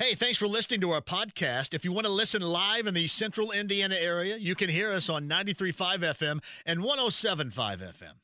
Hey, 0.00 0.14
thanks 0.14 0.38
for 0.38 0.46
listening 0.46 0.80
to 0.80 0.92
our 0.92 1.02
podcast. 1.02 1.74
If 1.74 1.84
you 1.84 1.92
want 1.92 2.06
to 2.06 2.10
listen 2.10 2.40
live 2.40 2.86
in 2.86 2.94
the 2.94 3.06
central 3.06 3.52
Indiana 3.52 3.96
area, 3.96 4.38
you 4.38 4.54
can 4.54 4.70
hear 4.70 4.90
us 4.90 5.10
on 5.10 5.28
93.5 5.28 5.98
FM 5.98 6.42
and 6.64 6.80
107.5 6.80 7.52
FM. 7.52 8.14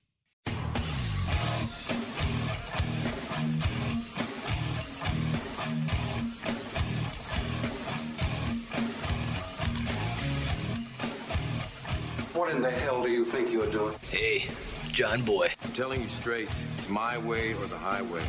What 12.32 12.52
in 12.52 12.62
the 12.62 12.70
hell 12.70 13.02
do 13.02 13.10
you 13.10 13.26
think 13.26 13.52
you're 13.52 13.70
doing? 13.70 13.94
Hey, 14.10 14.48
John 14.96 15.20
Boy. 15.20 15.52
I'm 15.62 15.72
telling 15.72 16.00
you 16.00 16.08
straight, 16.08 16.48
it's 16.78 16.88
my 16.88 17.18
way 17.18 17.52
or 17.52 17.66
the 17.66 17.76
highway. 17.76 18.22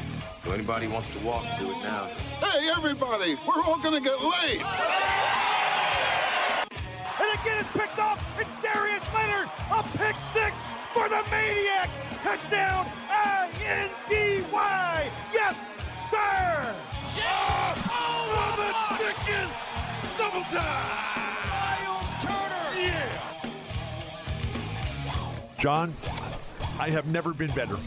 So 0.44 0.52
anybody 0.52 0.90
wants 0.90 1.10
to 1.14 1.20
walk, 1.26 1.46
do 1.58 1.72
it 1.72 1.78
now. 1.78 2.10
Hey, 2.42 2.70
everybody, 2.76 3.38
we're 3.48 3.64
all 3.64 3.80
gonna 3.80 4.02
get 4.02 4.22
laid. 4.22 4.62
And 7.22 7.39
again, 7.39 7.60
it's 7.60 7.72
picked 7.72 8.00
up. 8.00 8.20
It's 8.38 8.54
Darius 8.61 9.06
Leonard. 9.16 9.50
A 9.72 9.82
pick 9.98 10.20
six 10.20 10.68
for 10.94 11.08
the 11.08 11.24
Maniac. 11.32 11.89
Touchdown, 12.22 12.86
I-N-D-Y. 13.10 15.10
Yes, 15.32 15.70
sir. 16.11 16.75
Oh, 17.89 18.56
the 18.58 18.74
Dickens! 19.06 19.52
Double 20.18 20.44
time! 20.52 21.47
Myles 21.47 22.10
Turner. 22.22 22.68
Yeah! 22.75 23.24
John, 25.60 25.94
I 26.80 26.92
have 26.92 27.08
never 27.08 27.34
been 27.34 27.52
better 27.56 27.78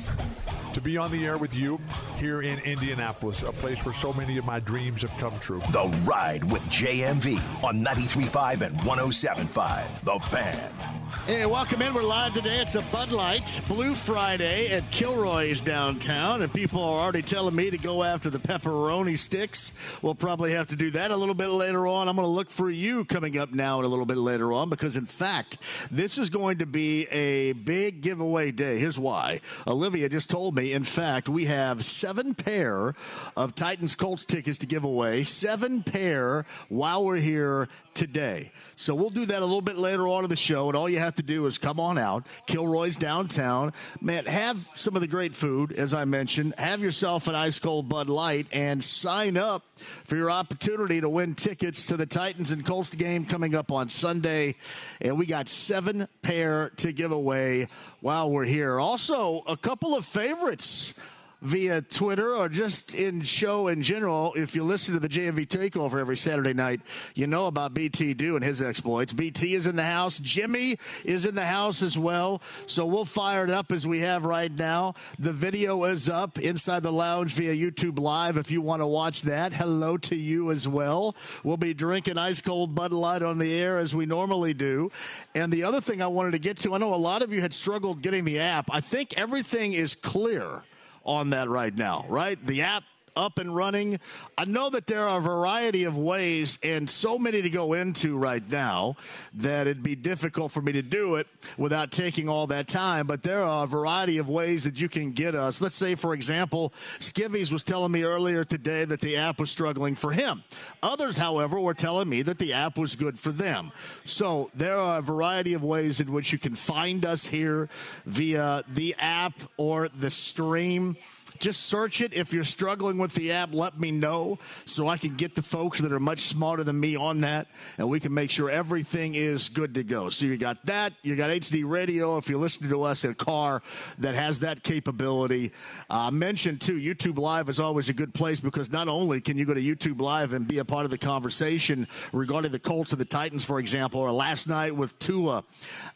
to 0.74 0.80
be 0.80 0.96
on 0.96 1.10
the 1.10 1.24
air 1.24 1.38
with 1.38 1.54
you 1.54 1.80
here 2.18 2.42
in 2.42 2.58
Indianapolis, 2.60 3.42
a 3.42 3.52
place 3.52 3.84
where 3.84 3.94
so 3.94 4.12
many 4.12 4.38
of 4.38 4.44
my 4.44 4.60
dreams 4.60 5.02
have 5.02 5.16
come 5.18 5.38
true. 5.40 5.62
The 5.70 5.86
Ride 6.04 6.44
with 6.50 6.62
JMV 6.66 7.40
on 7.64 7.84
93.5 7.84 8.60
and 8.62 8.78
107.5. 8.80 10.00
The 10.00 10.18
Fan. 10.26 10.90
Hey, 11.26 11.44
welcome 11.44 11.82
in. 11.82 11.92
We're 11.92 12.02
live 12.02 12.34
today. 12.34 12.60
It's 12.60 12.76
a 12.76 12.82
Bud 12.82 13.10
Light 13.10 13.60
Blue 13.66 13.94
Friday 13.94 14.70
at 14.70 14.88
Kilroy's 14.92 15.60
downtown, 15.60 16.42
and 16.42 16.52
people 16.52 16.82
are 16.82 17.00
already 17.00 17.22
telling 17.22 17.54
me 17.54 17.68
to 17.70 17.78
go 17.78 18.02
after 18.04 18.30
the 18.30 18.38
pepperoni 18.38 19.18
sticks. 19.18 19.72
We'll 20.02 20.14
probably 20.14 20.52
have 20.52 20.68
to 20.68 20.76
do 20.76 20.92
that 20.92 21.10
a 21.10 21.16
little 21.16 21.34
bit 21.34 21.48
later 21.48 21.86
on. 21.86 22.08
I'm 22.08 22.14
going 22.14 22.26
to 22.26 22.30
look 22.30 22.48
for 22.48 22.70
you 22.70 23.04
coming 23.04 23.38
up 23.38 23.52
now 23.52 23.78
and 23.78 23.86
a 23.86 23.88
little 23.88 24.06
bit 24.06 24.18
later 24.18 24.52
on 24.52 24.70
because, 24.70 24.96
in 24.96 25.06
fact, 25.06 25.58
this 25.90 26.16
is 26.16 26.30
going 26.30 26.58
to 26.58 26.66
be 26.66 27.06
a 27.06 27.52
big 27.52 28.02
giveaway 28.02 28.52
day. 28.52 28.78
Here's 28.78 28.98
why. 28.98 29.40
Olivia 29.66 30.08
just 30.08 30.30
told 30.30 30.54
me, 30.54 30.59
in 30.68 30.84
fact, 30.84 31.28
we 31.28 31.46
have 31.46 31.84
seven 31.84 32.34
pair 32.34 32.94
of 33.36 33.54
Titans 33.54 33.94
Colts 33.94 34.24
tickets 34.24 34.58
to 34.58 34.66
give 34.66 34.84
away, 34.84 35.24
seven 35.24 35.82
pair 35.82 36.44
while 36.68 37.04
we're 37.04 37.16
here 37.16 37.68
today. 37.94 38.52
So 38.76 38.94
we'll 38.94 39.10
do 39.10 39.26
that 39.26 39.42
a 39.42 39.44
little 39.44 39.60
bit 39.60 39.76
later 39.76 40.08
on 40.08 40.24
in 40.24 40.30
the 40.30 40.36
show, 40.36 40.68
and 40.68 40.76
all 40.76 40.88
you 40.88 40.98
have 40.98 41.16
to 41.16 41.22
do 41.22 41.46
is 41.46 41.58
come 41.58 41.80
on 41.80 41.98
out. 41.98 42.26
Kilroy's 42.46 42.96
downtown. 42.96 43.72
Man, 44.00 44.24
have 44.26 44.68
some 44.74 44.94
of 44.94 45.00
the 45.00 45.08
great 45.08 45.34
food, 45.34 45.72
as 45.72 45.92
I 45.92 46.04
mentioned. 46.04 46.54
Have 46.56 46.80
yourself 46.80 47.26
an 47.28 47.34
ice 47.34 47.58
cold 47.58 47.88
Bud 47.88 48.08
Light 48.08 48.46
and 48.52 48.82
sign 48.82 49.36
up 49.36 49.64
for 49.76 50.16
your 50.16 50.30
opportunity 50.30 51.00
to 51.00 51.08
win 51.08 51.34
tickets 51.34 51.86
to 51.86 51.96
the 51.96 52.06
Titans 52.06 52.52
and 52.52 52.64
Colts 52.64 52.90
game 52.90 53.24
coming 53.26 53.54
up 53.54 53.72
on 53.72 53.88
Sunday. 53.88 54.54
And 55.00 55.18
we 55.18 55.26
got 55.26 55.48
seven 55.48 56.08
pair 56.22 56.70
to 56.76 56.92
give 56.92 57.12
away 57.12 57.66
while 58.00 58.30
we're 58.30 58.44
here. 58.44 58.80
Also, 58.80 59.42
a 59.46 59.56
couple 59.56 59.94
of 59.94 60.04
favorites 60.04 60.49
spirits 60.58 60.94
via 61.42 61.80
Twitter 61.82 62.34
or 62.34 62.48
just 62.48 62.94
in 62.94 63.22
show 63.22 63.68
in 63.68 63.82
general. 63.82 64.32
If 64.34 64.54
you 64.54 64.64
listen 64.64 64.94
to 64.94 65.00
the 65.00 65.08
JMV 65.08 65.46
Takeover 65.48 66.00
every 66.00 66.16
Saturday 66.16 66.52
night, 66.52 66.80
you 67.14 67.26
know 67.26 67.46
about 67.46 67.74
BT 67.74 68.10
and 68.20 68.44
his 68.44 68.60
exploits. 68.60 69.12
BT 69.12 69.54
is 69.54 69.66
in 69.66 69.76
the 69.76 69.84
house. 69.84 70.18
Jimmy 70.18 70.78
is 71.04 71.24
in 71.24 71.34
the 71.34 71.46
house 71.46 71.82
as 71.82 71.96
well. 71.96 72.42
So 72.66 72.84
we'll 72.84 73.04
fire 73.04 73.44
it 73.44 73.50
up 73.50 73.72
as 73.72 73.86
we 73.86 74.00
have 74.00 74.24
right 74.24 74.52
now. 74.52 74.94
The 75.18 75.32
video 75.32 75.84
is 75.84 76.08
up 76.08 76.38
inside 76.38 76.82
the 76.82 76.92
lounge 76.92 77.32
via 77.34 77.54
YouTube 77.54 77.98
Live 77.98 78.36
if 78.36 78.50
you 78.50 78.60
want 78.60 78.82
to 78.82 78.86
watch 78.86 79.22
that. 79.22 79.52
Hello 79.52 79.96
to 79.98 80.16
you 80.16 80.50
as 80.50 80.66
well. 80.68 81.14
We'll 81.44 81.56
be 81.56 81.74
drinking 81.74 82.18
ice 82.18 82.40
cold 82.40 82.74
Bud 82.74 82.92
Light 82.92 83.22
on 83.22 83.38
the 83.38 83.52
air 83.52 83.78
as 83.78 83.94
we 83.94 84.06
normally 84.06 84.54
do. 84.54 84.90
And 85.34 85.52
the 85.52 85.64
other 85.64 85.80
thing 85.80 86.02
I 86.02 86.06
wanted 86.06 86.32
to 86.32 86.38
get 86.38 86.58
to, 86.58 86.74
I 86.74 86.78
know 86.78 86.94
a 86.94 86.96
lot 86.96 87.22
of 87.22 87.32
you 87.32 87.40
had 87.40 87.54
struggled 87.54 88.02
getting 88.02 88.24
the 88.24 88.40
app. 88.40 88.68
I 88.70 88.80
think 88.80 89.18
everything 89.18 89.72
is 89.72 89.94
clear 89.94 90.62
on 91.04 91.30
that 91.30 91.48
right 91.48 91.76
now, 91.76 92.04
right? 92.08 92.44
The 92.46 92.62
app 92.62 92.84
up 93.16 93.38
and 93.38 93.54
running. 93.54 93.98
I 94.36 94.44
know 94.44 94.70
that 94.70 94.86
there 94.86 95.08
are 95.08 95.18
a 95.18 95.22
variety 95.22 95.84
of 95.84 95.96
ways 95.96 96.58
and 96.62 96.88
so 96.88 97.18
many 97.18 97.42
to 97.42 97.50
go 97.50 97.72
into 97.72 98.16
right 98.16 98.42
now 98.50 98.96
that 99.34 99.66
it'd 99.66 99.82
be 99.82 99.96
difficult 99.96 100.52
for 100.52 100.62
me 100.62 100.72
to 100.72 100.82
do 100.82 101.16
it 101.16 101.26
without 101.56 101.90
taking 101.90 102.28
all 102.28 102.46
that 102.48 102.68
time. 102.68 103.06
But 103.06 103.22
there 103.22 103.42
are 103.42 103.64
a 103.64 103.66
variety 103.66 104.18
of 104.18 104.28
ways 104.28 104.64
that 104.64 104.80
you 104.80 104.88
can 104.88 105.12
get 105.12 105.34
us. 105.34 105.60
Let's 105.60 105.76
say, 105.76 105.94
for 105.94 106.14
example, 106.14 106.72
Skivvies 106.98 107.52
was 107.52 107.62
telling 107.62 107.92
me 107.92 108.02
earlier 108.02 108.44
today 108.44 108.84
that 108.84 109.00
the 109.00 109.16
app 109.16 109.38
was 109.38 109.50
struggling 109.50 109.94
for 109.94 110.12
him. 110.12 110.44
Others, 110.82 111.16
however, 111.16 111.58
were 111.60 111.74
telling 111.74 112.08
me 112.08 112.22
that 112.22 112.38
the 112.38 112.52
app 112.52 112.78
was 112.78 112.96
good 112.96 113.18
for 113.18 113.32
them. 113.32 113.72
So 114.04 114.50
there 114.54 114.78
are 114.78 114.98
a 114.98 115.02
variety 115.02 115.54
of 115.54 115.62
ways 115.62 116.00
in 116.00 116.12
which 116.12 116.32
you 116.32 116.38
can 116.38 116.54
find 116.54 117.04
us 117.04 117.26
here 117.26 117.68
via 118.04 118.64
the 118.68 118.94
app 118.98 119.34
or 119.56 119.88
the 119.88 120.10
stream 120.10 120.96
just 121.40 121.64
search 121.64 122.00
it. 122.00 122.12
If 122.12 122.32
you're 122.32 122.44
struggling 122.44 122.98
with 122.98 123.14
the 123.14 123.32
app, 123.32 123.52
let 123.52 123.80
me 123.80 123.90
know 123.90 124.38
so 124.66 124.88
I 124.88 124.98
can 124.98 125.16
get 125.16 125.34
the 125.34 125.42
folks 125.42 125.80
that 125.80 125.90
are 125.90 125.98
much 125.98 126.20
smarter 126.20 126.62
than 126.62 126.78
me 126.78 126.96
on 126.96 127.18
that, 127.18 127.48
and 127.78 127.88
we 127.88 127.98
can 127.98 128.14
make 128.14 128.30
sure 128.30 128.50
everything 128.50 129.14
is 129.14 129.48
good 129.48 129.74
to 129.74 129.82
go. 129.82 130.10
So 130.10 130.26
you 130.26 130.36
got 130.36 130.64
that. 130.66 130.92
You 131.02 131.16
got 131.16 131.30
HD 131.30 131.68
radio 131.68 132.18
if 132.18 132.28
you're 132.28 132.38
listening 132.38 132.70
to 132.70 132.82
us 132.82 133.04
in 133.04 133.12
a 133.12 133.14
car 133.14 133.62
that 133.98 134.14
has 134.14 134.40
that 134.40 134.62
capability. 134.62 135.52
Uh, 135.88 136.10
mentioned 136.10 136.60
too, 136.60 136.76
YouTube 136.76 137.18
Live 137.18 137.48
is 137.48 137.58
always 137.58 137.88
a 137.88 137.94
good 137.94 138.12
place 138.12 138.38
because 138.38 138.70
not 138.70 138.88
only 138.88 139.20
can 139.20 139.38
you 139.38 139.46
go 139.46 139.54
to 139.54 139.62
YouTube 139.62 140.00
Live 140.00 140.32
and 140.32 140.46
be 140.46 140.58
a 140.58 140.64
part 140.64 140.84
of 140.84 140.90
the 140.90 140.98
conversation 140.98 141.88
regarding 142.12 142.52
the 142.52 142.58
Colts 142.58 142.92
and 142.92 143.00
the 143.00 143.06
Titans, 143.06 143.44
for 143.44 143.58
example, 143.58 144.00
or 144.00 144.12
last 144.12 144.46
night 144.46 144.76
with 144.76 144.98
Tua 144.98 145.44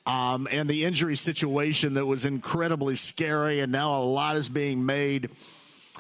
um, 0.07 0.49
and 0.51 0.69
the 0.69 0.85
injury 0.85 1.17
situation 1.17 1.95
that 1.95 2.07
was 2.07 2.25
incredibly 2.25 2.97
scary, 2.97 3.61
and 3.61 3.71
now 3.71 4.01
a 4.01 4.03
lot 4.03 4.37
is 4.37 4.49
being 4.49 4.87
made. 4.87 5.31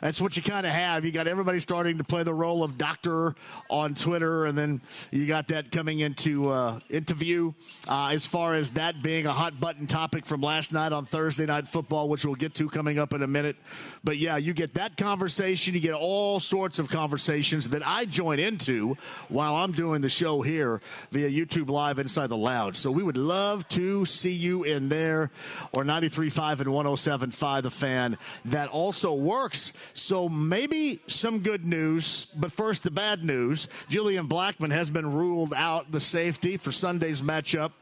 That's 0.04 0.20
what 0.20 0.36
you 0.36 0.42
kind 0.42 0.66
of 0.66 0.72
have. 0.72 1.06
You 1.06 1.12
got 1.12 1.26
everybody 1.26 1.60
starting 1.60 1.96
to 1.96 2.04
play 2.04 2.24
the 2.24 2.34
role 2.34 2.62
of 2.62 2.76
doctor 2.76 3.34
on 3.70 3.94
Twitter, 3.94 4.44
and 4.44 4.56
then 4.56 4.82
you 5.10 5.26
got 5.26 5.48
that 5.48 5.72
coming 5.72 6.00
into 6.00 6.50
uh, 6.50 6.78
uh, 6.92 8.08
as 8.12 8.26
far 8.26 8.54
as 8.54 8.72
that 8.72 9.02
being 9.02 9.24
a 9.24 9.32
hot 9.32 9.58
button 9.58 9.86
topic 9.86 10.26
from 10.26 10.42
last 10.42 10.74
night 10.74 10.92
on 10.92 11.06
Thursday 11.06 11.46
Night 11.46 11.68
Football, 11.68 12.10
which 12.10 12.22
we'll 12.26 12.34
get 12.34 12.54
to 12.56 12.68
coming 12.68 12.98
up 12.98 13.14
in 13.14 13.22
a 13.22 13.26
minute. 13.26 13.56
But 14.04 14.18
yeah, 14.18 14.36
you 14.36 14.52
get 14.52 14.74
that 14.74 14.98
conversation. 14.98 15.72
You 15.72 15.80
get 15.80 15.94
all 15.94 16.38
sorts 16.38 16.78
of 16.78 16.90
conversations 16.90 17.70
that 17.70 17.80
I 17.86 18.04
join 18.04 18.38
into 18.38 18.98
while 19.30 19.54
I'm 19.54 19.72
doing 19.72 20.02
the 20.02 20.10
show 20.10 20.42
here 20.42 20.82
via 21.12 21.30
YouTube 21.30 21.70
Live 21.70 21.98
inside 21.98 22.26
the 22.26 22.36
lounge. 22.36 22.76
So 22.76 22.90
we 22.90 23.02
would 23.02 23.16
love 23.16 23.66
to 23.70 24.04
see 24.04 24.34
you 24.34 24.64
in 24.64 24.90
there 24.90 25.30
or 25.72 25.82
93.5 25.82 26.60
and 26.60 26.68
107.5 26.68 27.62
The 27.62 27.70
Fan. 27.70 28.18
That 28.44 28.68
also 28.68 29.14
works. 29.14 29.72
So 29.94 30.28
maybe 30.28 31.00
some 31.06 31.38
good 31.38 31.64
news, 31.64 32.26
but 32.36 32.50
first 32.50 32.82
the 32.82 32.90
bad 32.90 33.24
news. 33.24 33.68
Julian 33.88 34.28
Blackmon 34.28 34.72
has 34.72 34.90
been 34.90 35.12
ruled 35.12 35.54
out 35.54 35.92
the 35.92 36.00
safety 36.00 36.56
for 36.56 36.72
Sunday's 36.72 37.22
matchup. 37.22 37.72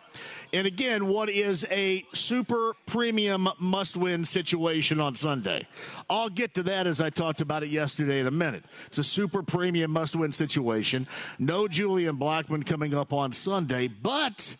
And 0.53 0.67
again, 0.67 1.07
what 1.07 1.31
is 1.31 1.67
a 1.71 2.05
super 2.13 2.75
premium 2.85 3.49
must 3.59 3.97
win 3.97 4.27
situation 4.27 5.01
on 5.01 5.15
Sunday? 5.15 5.67
I'll 6.11 6.29
get 6.29 6.53
to 6.55 6.63
that 6.65 6.87
as 6.87 7.01
I 7.01 7.09
talked 7.09 7.41
about 7.41 7.63
it 7.63 7.71
yesterday 7.71 8.21
in 8.21 8.27
a 8.27 8.31
minute. 8.31 8.65
It's 8.89 8.99
a 8.99 9.05
super 9.05 9.43
premium 9.43 9.91
must 9.91 10.15
win 10.15 10.33
situation. 10.33 11.09
No 11.39 11.67
Julian 11.67 12.19
Blackmon 12.19 12.67
coming 12.67 12.93
up 12.93 13.15
on 13.15 13.33
Sunday, 13.33 13.89
but 13.89 14.57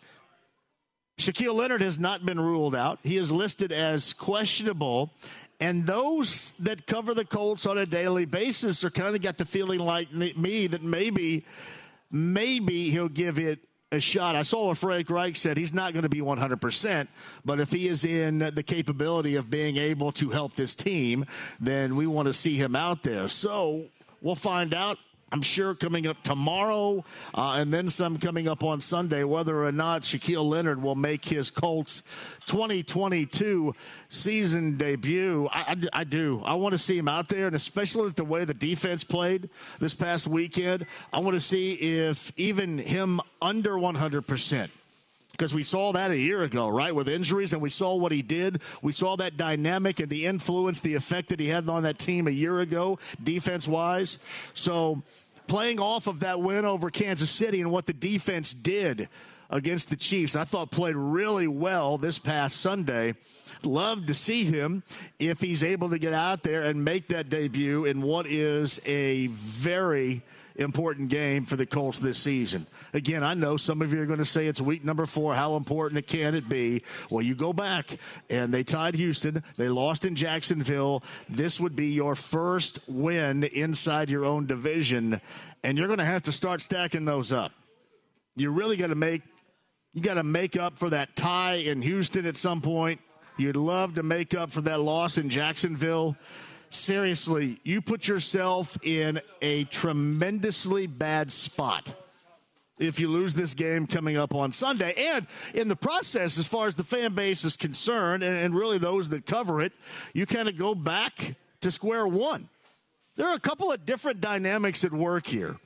Shaquille 1.19 1.53
Leonard 1.53 1.81
has 1.81 1.99
not 1.99 2.25
been 2.25 2.39
ruled 2.39 2.73
out. 2.73 2.97
He 3.03 3.17
is 3.17 3.31
listed 3.31 3.71
as 3.71 4.13
questionable. 4.13 5.13
And 5.63 5.87
those 5.87 6.55
that 6.55 6.87
cover 6.87 7.13
the 7.13 7.23
Colts 7.23 7.65
on 7.65 7.77
a 7.77 7.85
daily 7.85 8.25
basis 8.25 8.83
are 8.83 8.89
kind 8.89 9.15
of 9.15 9.21
got 9.21 9.37
the 9.37 9.45
feeling 9.45 9.79
like 9.79 10.11
me 10.11 10.67
that 10.67 10.83
maybe, 10.83 11.45
maybe 12.11 12.89
he'll 12.89 13.07
give 13.07 13.39
it 13.39 13.59
a 13.89 14.01
shot. 14.01 14.35
I 14.35 14.43
saw 14.43 14.67
what 14.67 14.77
Frank 14.77 15.09
Reich 15.09 15.37
said. 15.37 15.55
He's 15.55 15.73
not 15.73 15.93
going 15.93 16.03
to 16.03 16.09
be 16.09 16.19
100%, 16.19 17.07
but 17.45 17.61
if 17.61 17.71
he 17.71 17.87
is 17.87 18.03
in 18.03 18.39
the 18.39 18.61
capability 18.61 19.35
of 19.35 19.49
being 19.49 19.77
able 19.77 20.11
to 20.13 20.31
help 20.31 20.57
this 20.57 20.75
team, 20.75 21.25
then 21.61 21.95
we 21.95 22.07
want 22.07 22.25
to 22.25 22.33
see 22.33 22.55
him 22.55 22.75
out 22.75 23.03
there. 23.03 23.29
So 23.29 23.85
we'll 24.21 24.35
find 24.35 24.73
out 24.73 24.97
I'm 25.33 25.41
sure 25.41 25.73
coming 25.73 26.05
up 26.05 26.21
tomorrow, 26.21 27.03
uh, 27.33 27.55
and 27.57 27.73
then 27.73 27.89
some 27.89 28.19
coming 28.19 28.47
up 28.47 28.63
on 28.63 28.81
Sunday, 28.81 29.23
whether 29.23 29.63
or 29.63 29.71
not 29.71 30.03
Shaquille 30.03 30.47
Leonard 30.47 30.79
will 30.79 30.93
make 30.93 31.25
his 31.25 31.49
Colts 31.49 32.03
2022 32.45 33.73
season 34.09 34.77
debut. 34.77 35.49
I, 35.51 35.75
I, 35.93 36.01
I 36.01 36.03
do. 36.03 36.43
I 36.45 36.53
want 36.53 36.73
to 36.73 36.77
see 36.77 36.95
him 36.95 37.07
out 37.07 37.29
there, 37.29 37.47
and 37.47 37.55
especially 37.55 38.03
with 38.03 38.15
the 38.15 38.23
way 38.23 38.45
the 38.45 38.53
defense 38.53 39.03
played 39.03 39.49
this 39.79 39.95
past 39.95 40.27
weekend, 40.27 40.85
I 41.11 41.19
want 41.19 41.33
to 41.33 41.41
see 41.41 41.73
if 41.73 42.31
even 42.37 42.77
him 42.77 43.19
under 43.41 43.71
100% 43.71 44.69
because 45.33 45.53
we 45.53 45.63
saw 45.63 45.91
that 45.93 46.11
a 46.11 46.17
year 46.17 46.43
ago, 46.43 46.69
right, 46.69 46.93
with 46.93 47.09
injuries, 47.09 47.53
and 47.53 47.61
we 47.61 47.69
saw 47.69 47.95
what 47.95 48.11
he 48.11 48.21
did. 48.21 48.61
We 48.83 48.93
saw 48.93 49.15
that 49.15 49.35
dynamic 49.35 49.99
and 49.99 50.07
the 50.07 50.27
influence, 50.27 50.79
the 50.79 50.93
effect 50.93 51.29
that 51.29 51.39
he 51.39 51.47
had 51.47 51.67
on 51.67 51.83
that 51.83 51.97
team 51.97 52.27
a 52.27 52.31
year 52.31 52.59
ago, 52.59 52.99
defense 53.21 53.67
wise. 53.67 54.19
So 54.53 55.01
playing 55.47 55.79
off 55.79 56.07
of 56.07 56.21
that 56.21 56.41
win 56.41 56.65
over 56.65 56.89
Kansas 56.89 57.31
City 57.31 57.61
and 57.61 57.71
what 57.71 57.85
the 57.85 57.93
defense 57.93 58.53
did 58.53 59.09
against 59.49 59.89
the 59.89 59.95
Chiefs, 59.95 60.35
I 60.35 60.45
thought 60.45 60.71
played 60.71 60.95
really 60.95 61.47
well 61.47 61.97
this 61.97 62.17
past 62.19 62.57
Sunday. 62.57 63.13
Love 63.63 64.07
to 64.07 64.13
see 64.13 64.43
him 64.43 64.83
if 65.19 65.39
he's 65.39 65.63
able 65.63 65.89
to 65.91 65.99
get 65.99 66.13
out 66.13 66.43
there 66.43 66.63
and 66.63 66.83
make 66.83 67.07
that 67.09 67.29
debut 67.29 67.85
in 67.85 68.01
what 68.01 68.25
is 68.25 68.81
a 68.85 69.27
very 69.27 70.23
important 70.55 71.09
game 71.09 71.45
for 71.45 71.55
the 71.55 71.65
Colts 71.65 71.99
this 71.99 72.19
season. 72.19 72.67
Again, 72.93 73.23
I 73.23 73.33
know 73.33 73.57
some 73.57 73.81
of 73.81 73.93
you 73.93 74.01
are 74.01 74.05
going 74.05 74.19
to 74.19 74.25
say 74.25 74.47
it's 74.47 74.61
week 74.61 74.83
number 74.83 75.05
four. 75.05 75.35
How 75.35 75.55
important 75.55 76.07
can 76.07 76.35
it 76.35 76.47
be? 76.49 76.83
Well, 77.09 77.21
you 77.21 77.35
go 77.35 77.53
back 77.53 77.97
and 78.29 78.53
they 78.53 78.63
tied 78.63 78.95
Houston. 78.95 79.43
They 79.57 79.69
lost 79.69 80.05
in 80.05 80.15
Jacksonville. 80.15 81.03
This 81.29 81.59
would 81.59 81.75
be 81.75 81.87
your 81.87 82.15
first 82.15 82.79
win 82.87 83.43
inside 83.43 84.09
your 84.09 84.25
own 84.25 84.45
division, 84.45 85.19
and 85.63 85.77
you're 85.77 85.87
going 85.87 85.99
to 85.99 86.05
have 86.05 86.23
to 86.23 86.31
start 86.31 86.61
stacking 86.61 87.05
those 87.05 87.31
up. 87.31 87.51
You 88.35 88.51
really 88.51 88.77
got 88.77 88.87
to 88.87 88.95
make 88.95 89.21
you 89.93 90.01
got 90.01 90.15
to 90.15 90.23
make 90.23 90.57
up 90.57 90.79
for 90.79 90.89
that 90.89 91.15
tie 91.15 91.55
in 91.55 91.83
Houston 91.83 92.25
at 92.25 92.35
some 92.35 92.61
point. 92.61 92.99
You'd 93.37 93.55
love 93.55 93.95
to 93.95 94.03
make 94.03 94.33
up 94.33 94.51
for 94.51 94.61
that 94.61 94.79
loss 94.79 95.19
in 95.19 95.29
Jacksonville 95.29 96.17
seriously, 96.73 97.59
you 97.63 97.81
put 97.81 98.07
yourself 98.07 98.77
in 98.83 99.21
a 99.41 99.63
tremendously 99.65 100.87
bad 100.87 101.31
spot 101.31 101.93
if 102.79 102.99
you 102.99 103.07
lose 103.07 103.33
this 103.33 103.53
game 103.53 103.87
coming 103.87 104.17
up 104.17 104.33
on 104.33 104.51
Sunday. 104.51 104.93
And 104.95 105.27
in 105.53 105.67
the 105.67 105.75
process, 105.75 106.37
as 106.37 106.47
far 106.47 106.67
as 106.67 106.75
the 106.75 106.83
fan 106.83 107.13
base 107.13 107.43
is 107.43 107.55
concerned, 107.55 108.23
and, 108.23 108.35
and 108.35 108.55
really 108.55 108.77
those 108.77 109.09
that 109.09 109.25
cover 109.25 109.61
it, 109.61 109.73
you 110.13 110.25
kind 110.25 110.49
of 110.49 110.57
go 110.57 110.75
back 110.75 111.35
to 111.61 111.71
square 111.71 112.07
one. 112.07 112.49
There 113.15 113.27
are 113.27 113.35
a 113.35 113.39
couple 113.39 113.71
of 113.71 113.85
different 113.85 114.21
dynamics 114.21 114.83
at 114.83 114.91
work 114.91 115.27
here. 115.27 115.57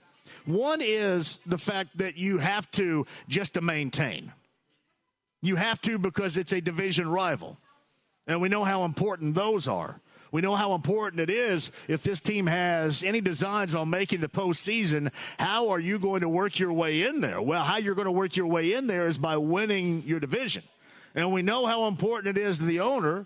One 0.46 0.80
is 0.82 1.38
the 1.46 1.58
fact 1.58 1.98
that 1.98 2.18
you 2.18 2.40
have 2.40 2.70
to 2.72 3.06
just 3.30 3.54
to 3.54 3.62
maintain. 3.62 4.34
You 5.42 5.56
have 5.56 5.82
to 5.84 5.98
because 5.98 6.36
it's 6.36 6.52
a 6.52 6.60
division 6.60 7.10
rival. 7.10 7.58
And 8.28 8.42
we 8.42 8.50
know 8.50 8.66
how 8.66 8.84
important 8.84 9.36
those 9.36 9.68
are. 9.68 10.02
We 10.38 10.42
know 10.44 10.54
how 10.54 10.76
important 10.76 11.20
it 11.20 11.32
is 11.32 11.72
if 11.88 12.04
this 12.04 12.20
team 12.20 12.46
has 12.46 13.02
any 13.02 13.22
designs 13.22 13.74
on 13.74 13.90
making 13.90 14.22
the 14.22 14.28
postseason. 14.28 15.12
How 15.40 15.70
are 15.70 15.80
you 15.80 15.98
going 15.98 16.22
to 16.22 16.30
work 16.30 16.60
your 16.60 16.72
way 16.72 17.08
in 17.08 17.22
there? 17.22 17.42
Well, 17.42 17.64
how 17.64 17.78
you're 17.78 17.96
going 17.96 18.06
to 18.06 18.12
work 18.12 18.36
your 18.36 18.46
way 18.46 18.74
in 18.74 18.86
there 18.86 19.08
is 19.08 19.18
by 19.18 19.38
winning 19.38 20.04
your 20.06 20.20
division. 20.20 20.62
And 21.16 21.34
we 21.34 21.42
know 21.42 21.66
how 21.66 21.88
important 21.88 22.38
it 22.38 22.40
is 22.40 22.60
to 22.60 22.66
the 22.66 22.82
owner 22.82 23.26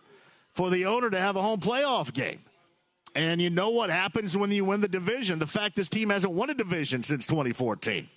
for 0.53 0.69
the 0.69 0.85
owner 0.85 1.09
to 1.09 1.19
have 1.19 1.35
a 1.35 1.41
home 1.41 1.59
playoff 1.59 2.13
game. 2.13 2.39
And 3.13 3.41
you 3.41 3.49
know 3.49 3.71
what 3.71 3.89
happens 3.89 4.37
when 4.37 4.49
you 4.49 4.63
win 4.63 4.79
the 4.79 4.87
division. 4.87 5.39
The 5.39 5.47
fact 5.47 5.75
this 5.75 5.89
team 5.89 6.11
hasn't 6.11 6.31
won 6.31 6.49
a 6.49 6.53
division 6.53 7.03
since 7.03 7.27
2014. 7.27 8.07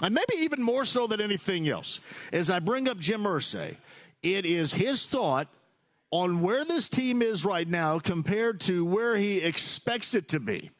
And 0.00 0.14
maybe 0.14 0.34
even 0.38 0.62
more 0.62 0.84
so 0.84 1.08
than 1.08 1.20
anything 1.20 1.68
else. 1.68 1.98
As 2.32 2.50
I 2.50 2.60
bring 2.60 2.88
up 2.88 3.00
Jim 3.00 3.22
Irsay, 3.24 3.78
it 4.22 4.46
is 4.46 4.74
his 4.74 5.06
thought 5.06 5.48
on 6.10 6.42
where 6.42 6.64
this 6.64 6.88
team 6.88 7.22
is 7.22 7.44
right 7.44 7.68
now 7.68 7.98
compared 7.98 8.60
to 8.60 8.84
where 8.84 9.16
he 9.16 9.38
expects 9.38 10.14
it 10.14 10.28
to 10.28 10.40
be. 10.40 10.70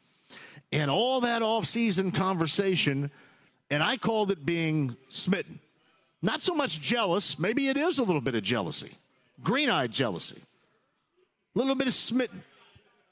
And 0.73 0.91
all 0.91 1.21
that 1.21 1.43
offseason 1.43 2.15
conversation, 2.15 3.11
and 3.71 3.83
I 3.83 3.97
called 3.97 4.31
it 4.31 4.45
being 4.45 4.97
smitten. 5.09 5.61
Not 6.23 6.41
so 6.41 6.55
much 6.55 6.81
jealous, 6.81 7.39
maybe 7.39 7.69
it 7.69 7.77
is 7.77 7.99
a 7.99 8.03
little 8.03 8.21
bit 8.21 8.35
of 8.35 8.43
jealousy, 8.43 8.93
green 9.43 9.71
eyed 9.71 9.93
jealousy, 9.93 10.41
a 11.55 11.59
little 11.59 11.75
bit 11.75 11.87
of 11.87 11.95
smitten, 11.95 12.43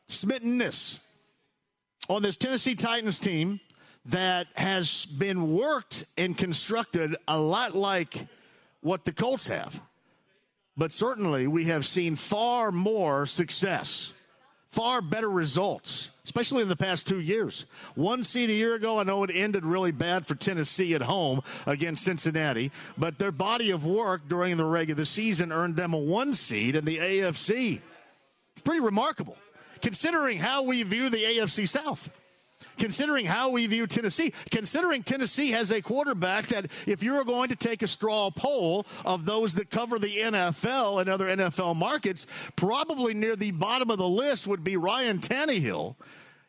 smittenness 0.09 0.99
on 2.09 2.23
this 2.23 2.37
Tennessee 2.37 2.75
Titans 2.75 3.19
team 3.19 3.61
that 4.07 4.47
has 4.57 5.07
been 5.07 5.53
worked 5.55 6.05
and 6.17 6.37
constructed 6.37 7.15
a 7.27 7.39
lot 7.39 7.75
like 7.75 8.27
what 8.81 9.05
the 9.05 9.13
Colts 9.13 9.49
have 9.49 9.81
but 10.79 10.93
certainly 10.93 11.49
we 11.49 11.65
have 11.65 11.85
seen 11.85 12.15
far 12.15 12.71
more 12.71 13.27
success, 13.27 14.13
far 14.71 15.03
better 15.03 15.29
results, 15.29 16.11
especially 16.25 16.63
in 16.63 16.69
the 16.69 16.77
past 16.77 17.09
two 17.09 17.21
years. 17.21 17.67
One 17.97 18.23
seed 18.23 18.49
a 18.49 18.55
year 18.55 18.77
ago, 18.77 19.01
I 19.01 19.03
know 19.03 19.25
it 19.25 19.31
ended 19.35 19.67
really 19.67 19.91
bad 19.91 20.25
for 20.25 20.37
Tennessee 20.37 20.95
at 20.95 21.03
home 21.03 21.43
against 21.67 22.05
Cincinnati, 22.05 22.71
but 22.97 23.19
their 23.19 23.33
body 23.33 23.71
of 23.71 23.85
work 23.85 24.29
during 24.29 24.57
the 24.57 24.65
regular 24.65 25.05
season 25.05 25.51
earned 25.51 25.75
them 25.75 25.93
a 25.93 25.99
one 25.99 26.33
seed 26.33 26.77
in 26.77 26.85
the 26.85 26.99
AFC. 26.99 27.81
Pretty 28.63 28.81
remarkable, 28.81 29.37
considering 29.83 30.39
how 30.39 30.63
we 30.63 30.85
view 30.85 31.11
the 31.11 31.25
AFC 31.25 31.69
South 31.69 32.09
considering 32.79 33.27
how 33.27 33.51
we 33.51 33.67
view 33.67 33.87
Tennessee, 33.87 34.33
considering 34.51 35.03
Tennessee 35.03 35.51
has 35.51 35.71
a 35.71 35.83
quarterback 35.83 36.47
that 36.47 36.67
if 36.87 37.03
you 37.03 37.15
were 37.15 37.25
going 37.25 37.49
to 37.49 37.57
take 37.57 37.83
a 37.83 37.89
straw 37.89 38.31
poll 38.31 38.87
of 39.05 39.25
those 39.25 39.55
that 39.55 39.71
cover 39.71 39.99
the 39.99 40.17
NFL 40.17 41.01
and 41.01 41.11
other 41.11 41.27
NFL 41.27 41.77
markets, 41.77 42.27
probably 42.57 43.15
near 43.15 43.37
the 43.37 43.51
bottom 43.51 43.91
of 43.91 43.99
the 43.99 44.09
list 44.09 44.47
would 44.47 44.65
be 44.65 44.77
Ryan 44.77 45.19
Tannehill. 45.19 45.97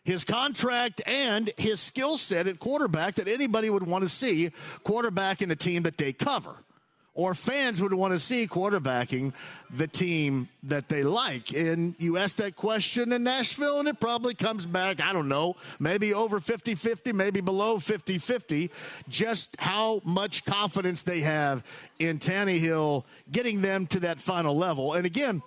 His 0.03 0.23
contract 0.23 1.01
and 1.05 1.51
his 1.57 1.79
skill 1.79 2.17
set 2.17 2.47
at 2.47 2.59
quarterback 2.59 3.15
that 3.15 3.27
anybody 3.27 3.69
would 3.69 3.85
want 3.85 4.03
to 4.03 4.09
see 4.09 4.51
quarterback 4.83 5.41
in 5.41 5.49
the 5.49 5.55
team 5.55 5.83
that 5.83 5.97
they 5.97 6.13
cover 6.13 6.63
or 7.19 7.35
fans 7.35 7.81
would 7.81 7.93
want 7.93 8.13
to 8.13 8.19
see 8.19 8.47
quarterbacking 8.47 9.33
the 9.69 9.87
team 9.87 10.47
that 10.63 10.87
they 10.87 11.03
like. 11.03 11.53
And 11.53 11.93
you 11.99 12.17
ask 12.17 12.37
that 12.37 12.55
question 12.55 13.11
in 13.11 13.23
Nashville, 13.23 13.79
and 13.79 13.89
it 13.89 13.99
probably 13.99 14.33
comes 14.33 14.65
back, 14.65 15.01
I 15.01 15.11
don't 15.11 15.27
know, 15.27 15.57
maybe 15.81 16.13
over 16.13 16.39
50 16.39 16.75
50, 16.75 17.11
maybe 17.11 17.41
below 17.41 17.77
50 17.77 18.17
50, 18.19 18.71
just 19.09 19.59
how 19.59 20.01
much 20.05 20.45
confidence 20.45 21.01
they 21.01 21.19
have 21.19 21.61
in 21.99 22.19
Tannehill 22.19 23.03
getting 23.29 23.61
them 23.61 23.85
to 23.87 23.99
that 23.99 24.21
final 24.21 24.55
level. 24.55 24.93
And 24.93 25.05
again, 25.05 25.41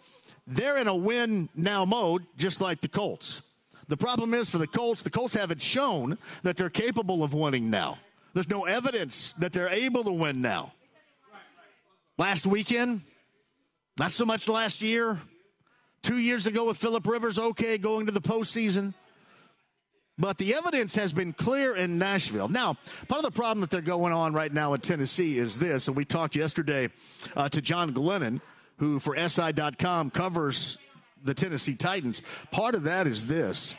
they're 0.47 0.77
in 0.77 0.89
a 0.89 0.95
win 0.95 1.49
now 1.55 1.87
mode, 1.87 2.27
just 2.37 2.61
like 2.61 2.83
the 2.83 2.89
Colts. 2.89 3.41
The 3.89 3.97
problem 3.97 4.35
is 4.35 4.51
for 4.51 4.59
the 4.59 4.67
Colts, 4.67 5.01
the 5.01 5.11
Colts 5.11 5.33
haven't 5.33 5.63
shown 5.63 6.19
that 6.43 6.59
they're 6.59 6.69
capable 6.69 7.25
of 7.25 7.33
winning 7.33 7.71
now. 7.71 7.97
There's 8.35 8.51
no 8.51 8.67
evidence 8.67 9.33
that 9.35 9.55
they're 9.55 9.71
able 9.71 10.05
to 10.05 10.13
win 10.13 10.43
now. 10.43 10.73
Last 12.23 12.47
weekend, 12.47 13.01
not 13.99 14.13
so 14.13 14.25
much 14.25 14.49
last 14.49 14.81
year. 14.81 15.19
Two 16.05 16.19
years 16.19 16.47
ago 16.47 16.67
with 16.67 16.77
Philip 16.77 17.05
Rivers, 17.05 17.37
okay, 17.37 17.79
going 17.79 18.07
to 18.07 18.13
the 18.13 18.21
postseason. 18.21 18.95
But 20.17 20.39
the 20.39 20.55
evidence 20.55 20.95
has 20.95 21.13
been 21.13 21.33
clear 21.33 21.75
in 21.75 21.99
Nashville. 21.99 22.47
Now, 22.47 22.77
part 23.09 23.19
of 23.19 23.25
the 23.25 23.37
problem 23.37 23.61
that 23.63 23.71
they're 23.71 23.81
going 23.81 24.13
on 24.13 24.35
right 24.35 24.53
now 24.53 24.73
in 24.73 24.81
Tennessee 24.81 25.37
is 25.37 25.59
this, 25.59 25.89
and 25.89 25.97
we 25.97 26.05
talked 26.05 26.37
yesterday 26.37 26.91
uh, 27.35 27.49
to 27.49 27.61
John 27.61 27.93
Glennon, 27.93 28.41
who 28.77 29.01
for 29.01 29.17
SI.com 29.17 30.11
covers 30.13 30.79
the 31.25 31.35
Tennessee 31.35 31.75
Titans. 31.75 32.23
Part 32.53 32.77
of 32.77 32.85
that 32.85 33.09
is 33.09 33.27
this. 33.27 33.75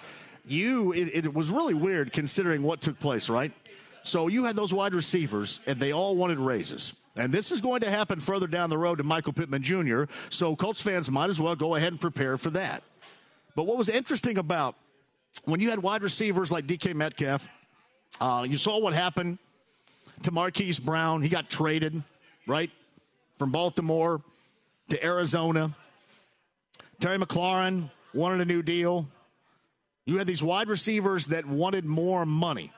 You, 0.46 0.92
it, 0.92 1.26
it 1.26 1.34
was 1.34 1.50
really 1.50 1.76
weird 1.76 2.12
considering 2.12 2.62
what 2.62 2.82
took 2.82 3.00
place, 3.00 3.30
right? 3.30 3.54
So 4.02 4.28
you 4.28 4.44
had 4.44 4.58
those 4.58 4.74
wide 4.74 4.94
receivers, 4.94 5.62
and 5.66 5.80
they 5.80 5.94
all 5.94 6.18
wanted 6.18 6.40
raises. 6.40 6.94
And 7.16 7.32
this 7.32 7.52
is 7.52 7.62
going 7.62 7.82
to 7.82 7.92
happen 7.92 8.20
further 8.20 8.48
down 8.48 8.70
the 8.70 8.78
road 8.78 8.98
to 8.98 9.04
Michael 9.04 9.34
Pittman 9.34 9.62
Jr., 9.62 10.06
so 10.30 10.56
Colts 10.56 10.82
fans 10.82 11.12
might 11.12 11.30
as 11.30 11.40
well 11.40 11.56
go 11.56 11.76
ahead 11.76 11.94
and 11.94 12.02
prepare 12.02 12.38
for 12.38 12.50
that. 12.52 12.84
But 13.56 13.64
what 13.66 13.78
was 13.78 13.88
interesting 13.88 14.38
about 14.38 14.76
when 15.46 15.60
you 15.60 15.70
had 15.70 15.80
wide 15.80 16.02
receivers 16.02 16.52
like 16.52 16.66
DK 16.66 16.96
Metcalf, 16.96 17.48
uh, 18.20 18.46
you 18.48 18.58
saw 18.58 18.80
what 18.80 18.94
happened 18.94 19.38
to 20.24 20.32
Marquise 20.32 20.80
Brown. 20.80 21.22
He 21.22 21.30
got 21.30 21.50
traded, 21.50 22.02
right, 22.48 22.72
from 23.38 23.52
Baltimore 23.52 24.22
to 24.90 25.06
Arizona. 25.06 25.76
Terry 27.00 27.18
McLaurin 27.18 27.92
wanted 28.14 28.42
a 28.42 28.46
new 28.46 28.62
deal. 28.62 29.08
You 30.06 30.18
had 30.18 30.28
these 30.28 30.44
wide 30.44 30.68
receivers 30.68 31.28
that 31.28 31.46
wanted 31.46 31.86
more 31.86 32.26
money. 32.26 32.72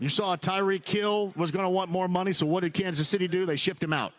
You 0.00 0.08
saw 0.08 0.34
Tyreek 0.34 0.88
Hill 0.88 1.34
was 1.36 1.50
going 1.50 1.64
to 1.64 1.68
want 1.68 1.90
more 1.90 2.08
money, 2.08 2.32
so 2.32 2.46
what 2.46 2.62
did 2.62 2.72
Kansas 2.72 3.06
City 3.06 3.28
do? 3.28 3.44
They 3.44 3.56
shipped 3.56 3.84
him 3.84 3.92
out. 3.92 4.14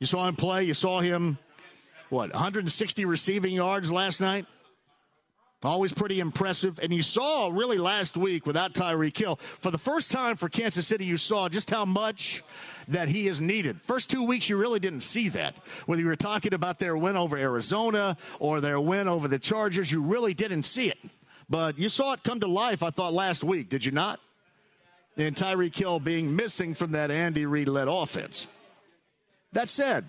You 0.00 0.06
saw 0.06 0.26
him 0.26 0.34
play. 0.34 0.64
You 0.64 0.72
saw 0.72 1.00
him, 1.00 1.36
what, 2.08 2.32
160 2.32 3.04
receiving 3.04 3.52
yards 3.52 3.92
last 3.92 4.22
night? 4.22 4.46
Always 5.62 5.92
pretty 5.92 6.20
impressive. 6.20 6.80
And 6.82 6.90
you 6.90 7.02
saw 7.02 7.50
really 7.52 7.76
last 7.76 8.16
week 8.16 8.46
without 8.46 8.72
Tyreek 8.72 9.16
Hill, 9.16 9.36
for 9.36 9.70
the 9.70 9.78
first 9.78 10.10
time 10.10 10.36
for 10.36 10.48
Kansas 10.48 10.86
City, 10.86 11.04
you 11.04 11.18
saw 11.18 11.50
just 11.50 11.70
how 11.70 11.84
much 11.84 12.42
that 12.88 13.08
he 13.08 13.28
is 13.28 13.42
needed. 13.42 13.82
First 13.82 14.10
two 14.10 14.22
weeks, 14.22 14.48
you 14.48 14.56
really 14.56 14.80
didn't 14.80 15.02
see 15.02 15.28
that. 15.30 15.54
Whether 15.84 16.00
you 16.00 16.08
were 16.08 16.16
talking 16.16 16.54
about 16.54 16.78
their 16.78 16.96
win 16.96 17.16
over 17.16 17.36
Arizona 17.36 18.16
or 18.40 18.62
their 18.62 18.80
win 18.80 19.06
over 19.06 19.28
the 19.28 19.38
Chargers, 19.38 19.92
you 19.92 20.02
really 20.02 20.32
didn't 20.32 20.62
see 20.62 20.88
it. 20.88 20.98
But 21.48 21.78
you 21.78 21.90
saw 21.90 22.14
it 22.14 22.24
come 22.24 22.40
to 22.40 22.46
life, 22.46 22.82
I 22.82 22.88
thought, 22.88 23.12
last 23.12 23.44
week, 23.44 23.68
did 23.68 23.84
you 23.84 23.92
not? 23.92 24.18
And 25.16 25.36
Tyreek 25.36 25.76
Hill 25.76 26.00
being 26.00 26.34
missing 26.34 26.74
from 26.74 26.92
that 26.92 27.10
Andy 27.10 27.46
Reid 27.46 27.68
led 27.68 27.88
offense. 27.88 28.46
That 29.52 29.68
said, 29.68 30.04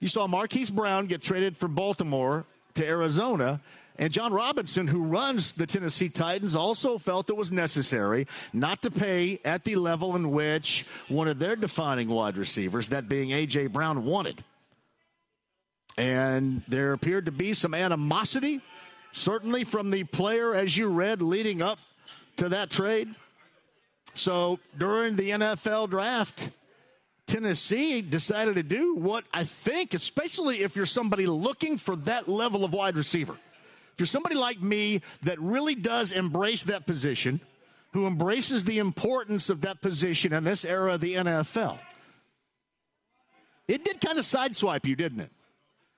you 0.00 0.08
saw 0.08 0.26
Marquise 0.26 0.70
Brown 0.70 1.06
get 1.06 1.22
traded 1.22 1.56
from 1.56 1.74
Baltimore 1.74 2.46
to 2.74 2.86
Arizona. 2.86 3.60
And 3.98 4.12
Jon 4.12 4.32
Robinson, 4.32 4.86
who 4.86 5.02
runs 5.02 5.54
the 5.54 5.66
Tennessee 5.66 6.10
Titans, 6.10 6.54
also 6.54 6.98
felt 6.98 7.30
it 7.30 7.36
was 7.36 7.50
necessary 7.50 8.26
not 8.52 8.82
to 8.82 8.90
pay 8.90 9.40
at 9.44 9.64
the 9.64 9.76
level 9.76 10.14
in 10.16 10.30
which 10.32 10.86
one 11.08 11.28
of 11.28 11.38
their 11.38 11.56
defining 11.56 12.08
wide 12.08 12.36
receivers, 12.36 12.90
that 12.90 13.08
being 13.08 13.32
A.J. 13.32 13.68
Brown, 13.68 14.04
wanted. 14.04 14.44
And 15.96 16.60
there 16.68 16.92
appeared 16.92 17.24
to 17.24 17.32
be 17.32 17.54
some 17.54 17.72
animosity, 17.72 18.60
certainly 19.12 19.64
from 19.64 19.90
the 19.90 20.04
player, 20.04 20.54
as 20.54 20.76
you 20.76 20.88
read, 20.88 21.22
leading 21.22 21.62
up 21.62 21.78
to 22.36 22.50
that 22.50 22.68
trade. 22.68 23.14
So 24.16 24.58
during 24.76 25.16
the 25.16 25.30
NFL 25.30 25.90
draft, 25.90 26.50
Tennessee 27.26 28.02
decided 28.02 28.54
to 28.54 28.62
do 28.62 28.94
what 28.94 29.24
I 29.34 29.44
think, 29.44 29.94
especially 29.94 30.62
if 30.62 30.76
you're 30.76 30.86
somebody 30.86 31.26
looking 31.26 31.76
for 31.76 31.96
that 31.96 32.28
level 32.28 32.64
of 32.64 32.72
wide 32.72 32.96
receiver. 32.96 33.34
If 33.34 34.00
you're 34.00 34.06
somebody 34.06 34.36
like 34.36 34.60
me 34.60 35.02
that 35.22 35.40
really 35.40 35.74
does 35.74 36.12
embrace 36.12 36.62
that 36.64 36.86
position, 36.86 37.40
who 37.92 38.06
embraces 38.06 38.64
the 38.64 38.78
importance 38.78 39.48
of 39.48 39.62
that 39.62 39.80
position 39.80 40.32
in 40.32 40.44
this 40.44 40.64
era 40.64 40.94
of 40.94 41.00
the 41.00 41.14
NFL, 41.14 41.78
it 43.68 43.84
did 43.84 44.00
kind 44.00 44.18
of 44.18 44.24
sideswipe 44.24 44.86
you, 44.86 44.94
didn't 44.94 45.20
it? 45.20 45.30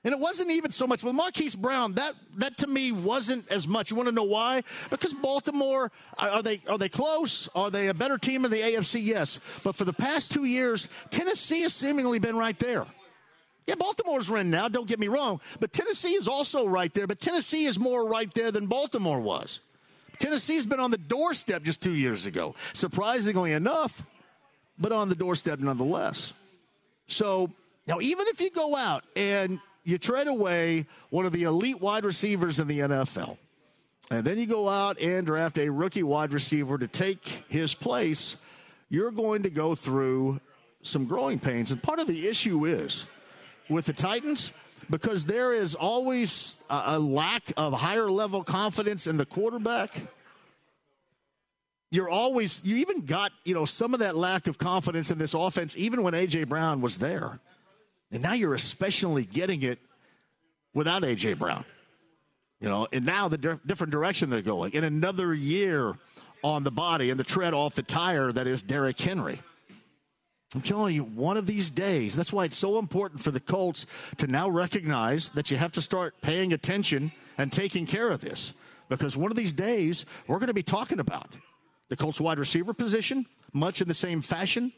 And 0.08 0.14
it 0.14 0.20
wasn't 0.20 0.50
even 0.52 0.70
so 0.70 0.86
much 0.86 1.02
with 1.02 1.14
Marquise 1.14 1.54
Brown. 1.54 1.92
That 1.96 2.14
that 2.38 2.56
to 2.56 2.66
me 2.66 2.92
wasn't 2.92 3.46
as 3.50 3.68
much. 3.68 3.90
You 3.90 3.96
want 3.98 4.08
to 4.08 4.14
know 4.14 4.24
why? 4.24 4.62
Because 4.88 5.12
Baltimore 5.12 5.92
uh, 6.16 6.30
are 6.32 6.42
they 6.42 6.62
are 6.66 6.78
they 6.78 6.88
close? 6.88 7.46
Are 7.54 7.70
they 7.70 7.88
a 7.88 7.92
better 7.92 8.16
team 8.16 8.46
in 8.46 8.50
the 8.50 8.56
AFC? 8.56 9.04
Yes. 9.04 9.38
But 9.62 9.76
for 9.76 9.84
the 9.84 9.92
past 9.92 10.32
two 10.32 10.46
years, 10.46 10.88
Tennessee 11.10 11.60
has 11.60 11.74
seemingly 11.74 12.18
been 12.18 12.36
right 12.36 12.58
there. 12.58 12.86
Yeah, 13.66 13.74
Baltimore's 13.74 14.30
in 14.30 14.48
now. 14.48 14.68
Don't 14.68 14.88
get 14.88 14.98
me 14.98 15.08
wrong, 15.08 15.42
but 15.60 15.74
Tennessee 15.74 16.14
is 16.14 16.26
also 16.26 16.66
right 16.66 16.94
there. 16.94 17.06
But 17.06 17.20
Tennessee 17.20 17.66
is 17.66 17.78
more 17.78 18.08
right 18.08 18.32
there 18.32 18.50
than 18.50 18.66
Baltimore 18.66 19.20
was. 19.20 19.60
Tennessee's 20.18 20.64
been 20.64 20.80
on 20.80 20.90
the 20.90 20.96
doorstep 20.96 21.64
just 21.64 21.82
two 21.82 21.94
years 21.94 22.24
ago, 22.24 22.54
surprisingly 22.72 23.52
enough, 23.52 24.06
but 24.78 24.90
on 24.90 25.10
the 25.10 25.14
doorstep 25.14 25.58
nonetheless. 25.58 26.32
So 27.08 27.50
now, 27.86 28.00
even 28.00 28.26
if 28.28 28.40
you 28.40 28.48
go 28.50 28.74
out 28.74 29.04
and 29.14 29.60
you 29.88 29.96
trade 29.96 30.26
away 30.26 30.84
one 31.08 31.24
of 31.24 31.32
the 31.32 31.44
elite 31.44 31.80
wide 31.80 32.04
receivers 32.04 32.58
in 32.58 32.68
the 32.68 32.80
NFL. 32.80 33.38
And 34.10 34.22
then 34.22 34.38
you 34.38 34.44
go 34.44 34.68
out 34.68 35.00
and 35.00 35.24
draft 35.24 35.56
a 35.56 35.70
rookie 35.70 36.02
wide 36.02 36.34
receiver 36.34 36.76
to 36.76 36.86
take 36.86 37.26
his 37.48 37.72
place. 37.72 38.36
You're 38.90 39.10
going 39.10 39.44
to 39.44 39.50
go 39.50 39.74
through 39.74 40.40
some 40.82 41.06
growing 41.06 41.38
pains. 41.38 41.70
And 41.70 41.82
part 41.82 42.00
of 42.00 42.06
the 42.06 42.28
issue 42.28 42.66
is 42.66 43.06
with 43.70 43.86
the 43.86 43.94
Titans, 43.94 44.52
because 44.90 45.24
there 45.24 45.54
is 45.54 45.74
always 45.74 46.62
a, 46.68 46.98
lack 46.98 47.50
of 47.56 47.72
higher 47.72 48.10
level 48.10 48.44
confidence 48.44 49.06
in 49.06 49.16
the 49.16 49.26
quarterback. 49.26 50.02
You're 51.90 52.10
always, 52.10 52.62
you 52.62 52.76
even 52.76 53.06
got, 53.06 53.32
you 53.44 53.54
know, 53.54 53.64
some 53.64 53.94
of 53.94 54.00
that 54.00 54.16
lack 54.16 54.48
of 54.48 54.58
confidence 54.58 55.10
in 55.10 55.16
this 55.16 55.32
offense, 55.32 55.78
even 55.78 56.02
when 56.02 56.12
A.J. 56.12 56.44
Brown 56.44 56.82
was 56.82 56.98
there. 56.98 57.40
And 58.10 58.22
now 58.22 58.32
you're 58.32 58.54
especially 58.54 59.24
getting 59.24 59.62
it 59.62 59.78
without 60.74 61.04
A.J. 61.04 61.34
Brown. 61.34 61.64
You 62.60 62.68
know, 62.68 62.88
and 62.92 63.04
now 63.04 63.28
the 63.28 63.38
di- 63.38 63.58
different 63.66 63.92
direction 63.92 64.30
they're 64.30 64.42
going. 64.42 64.72
In 64.72 64.84
another 64.84 65.32
year 65.32 65.94
on 66.42 66.64
the 66.64 66.70
body 66.70 67.10
and 67.10 67.18
the 67.18 67.24
tread 67.24 67.54
off 67.54 67.74
the 67.74 67.82
tire 67.82 68.32
that 68.32 68.46
is 68.46 68.62
Derrick 68.62 69.00
Henry. 69.00 69.40
I'm 70.54 70.62
telling 70.62 70.94
you, 70.94 71.04
one 71.04 71.36
of 71.36 71.46
these 71.46 71.68
days, 71.68 72.16
that's 72.16 72.32
why 72.32 72.44
it's 72.44 72.56
so 72.56 72.78
important 72.78 73.22
for 73.22 73.30
the 73.30 73.40
Colts 73.40 73.84
to 74.16 74.26
now 74.26 74.48
recognize 74.48 75.28
that 75.30 75.50
you 75.50 75.58
have 75.58 75.72
to 75.72 75.82
start 75.82 76.14
paying 76.22 76.52
attention 76.52 77.12
and 77.36 77.52
taking 77.52 77.86
care 77.86 78.08
of 78.08 78.20
this. 78.20 78.54
Because 78.88 79.14
one 79.14 79.30
of 79.30 79.36
these 79.36 79.52
days, 79.52 80.06
we're 80.26 80.38
going 80.38 80.48
to 80.48 80.54
be 80.54 80.62
talking 80.62 81.00
about 81.00 81.28
the 81.90 81.96
Colts 81.96 82.20
wide 82.20 82.38
receiver 82.38 82.72
position, 82.72 83.26
much 83.52 83.82
in 83.82 83.88
the 83.88 83.94
same 83.94 84.22
fashion 84.22 84.72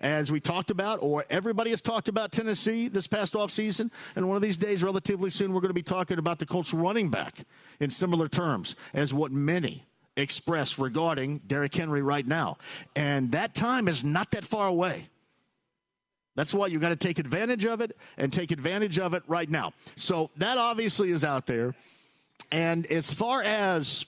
as 0.00 0.32
we 0.32 0.40
talked 0.40 0.70
about, 0.70 0.98
or 1.02 1.24
everybody 1.28 1.70
has 1.70 1.80
talked 1.80 2.08
about 2.08 2.32
Tennessee 2.32 2.88
this 2.88 3.06
past 3.06 3.34
offseason. 3.34 3.90
And 4.16 4.28
one 4.28 4.36
of 4.36 4.42
these 4.42 4.56
days, 4.56 4.82
relatively 4.82 5.30
soon, 5.30 5.52
we're 5.52 5.60
going 5.60 5.70
to 5.70 5.74
be 5.74 5.82
talking 5.82 6.18
about 6.18 6.38
the 6.38 6.46
Colts 6.46 6.72
running 6.72 7.10
back 7.10 7.44
in 7.78 7.90
similar 7.90 8.28
terms 8.28 8.74
as 8.94 9.12
what 9.12 9.30
many 9.30 9.84
express 10.16 10.78
regarding 10.78 11.38
Derrick 11.46 11.74
Henry 11.74 12.02
right 12.02 12.26
now. 12.26 12.56
And 12.96 13.32
that 13.32 13.54
time 13.54 13.88
is 13.88 14.02
not 14.02 14.30
that 14.32 14.44
far 14.44 14.66
away. 14.66 15.08
That's 16.36 16.54
why 16.54 16.68
you 16.68 16.78
got 16.78 16.90
to 16.90 16.96
take 16.96 17.18
advantage 17.18 17.64
of 17.64 17.80
it 17.80 17.96
and 18.16 18.32
take 18.32 18.50
advantage 18.50 18.98
of 18.98 19.14
it 19.14 19.22
right 19.26 19.48
now. 19.48 19.72
So 19.96 20.30
that 20.36 20.58
obviously 20.58 21.10
is 21.10 21.24
out 21.24 21.46
there. 21.46 21.74
And 22.52 22.86
as 22.86 23.12
far 23.12 23.42
as 23.42 24.06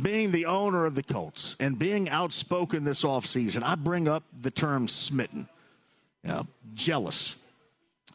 being 0.00 0.32
the 0.32 0.46
owner 0.46 0.86
of 0.86 0.94
the 0.94 1.02
Colts 1.02 1.56
and 1.60 1.78
being 1.78 2.08
outspoken 2.08 2.84
this 2.84 3.04
offseason, 3.04 3.62
I 3.62 3.76
bring 3.76 4.08
up 4.08 4.24
the 4.38 4.50
term 4.50 4.88
smitten, 4.88 5.48
you 6.22 6.30
know, 6.30 6.46
jealous. 6.74 7.36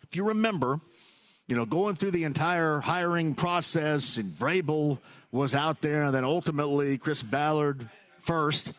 If 0.03 0.15
you 0.15 0.27
remember, 0.27 0.81
you 1.47 1.55
know, 1.55 1.65
going 1.65 1.95
through 1.95 2.11
the 2.11 2.25
entire 2.25 2.79
hiring 2.79 3.33
process, 3.33 4.17
and 4.17 4.31
Vrabel 4.33 4.99
was 5.31 5.55
out 5.55 5.81
there, 5.81 6.03
and 6.03 6.13
then 6.13 6.25
ultimately 6.25 6.97
Chris 6.97 7.23
Ballard 7.23 7.87
first 8.19 8.73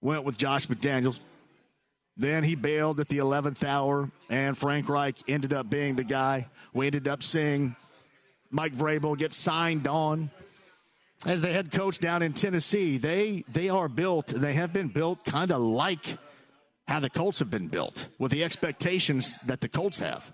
went 0.00 0.24
with 0.24 0.36
Josh 0.36 0.66
McDaniels. 0.68 1.18
Then 2.16 2.44
he 2.44 2.54
bailed 2.54 3.00
at 3.00 3.08
the 3.08 3.18
11th 3.18 3.64
hour, 3.64 4.10
and 4.30 4.56
Frank 4.56 4.88
Reich 4.88 5.16
ended 5.26 5.52
up 5.52 5.68
being 5.68 5.96
the 5.96 6.04
guy. 6.04 6.46
We 6.72 6.86
ended 6.86 7.08
up 7.08 7.22
seeing 7.22 7.74
Mike 8.50 8.74
Vrabel 8.74 9.18
get 9.18 9.32
signed 9.32 9.88
on 9.88 10.30
as 11.26 11.42
the 11.42 11.48
head 11.48 11.72
coach 11.72 11.98
down 11.98 12.22
in 12.22 12.32
Tennessee, 12.32 12.98
they 12.98 13.44
they 13.48 13.68
are 13.68 13.88
built, 13.88 14.28
they 14.28 14.54
have 14.54 14.72
been 14.72 14.88
built 14.88 15.24
kind 15.24 15.50
of 15.52 15.60
like 15.60 16.18
how 16.86 17.00
the 17.00 17.10
Colts 17.10 17.38
have 17.38 17.50
been 17.50 17.68
built, 17.68 18.08
with 18.18 18.30
the 18.30 18.44
expectations 18.44 19.38
that 19.40 19.60
the 19.60 19.68
Colts 19.68 19.98
have. 20.00 20.32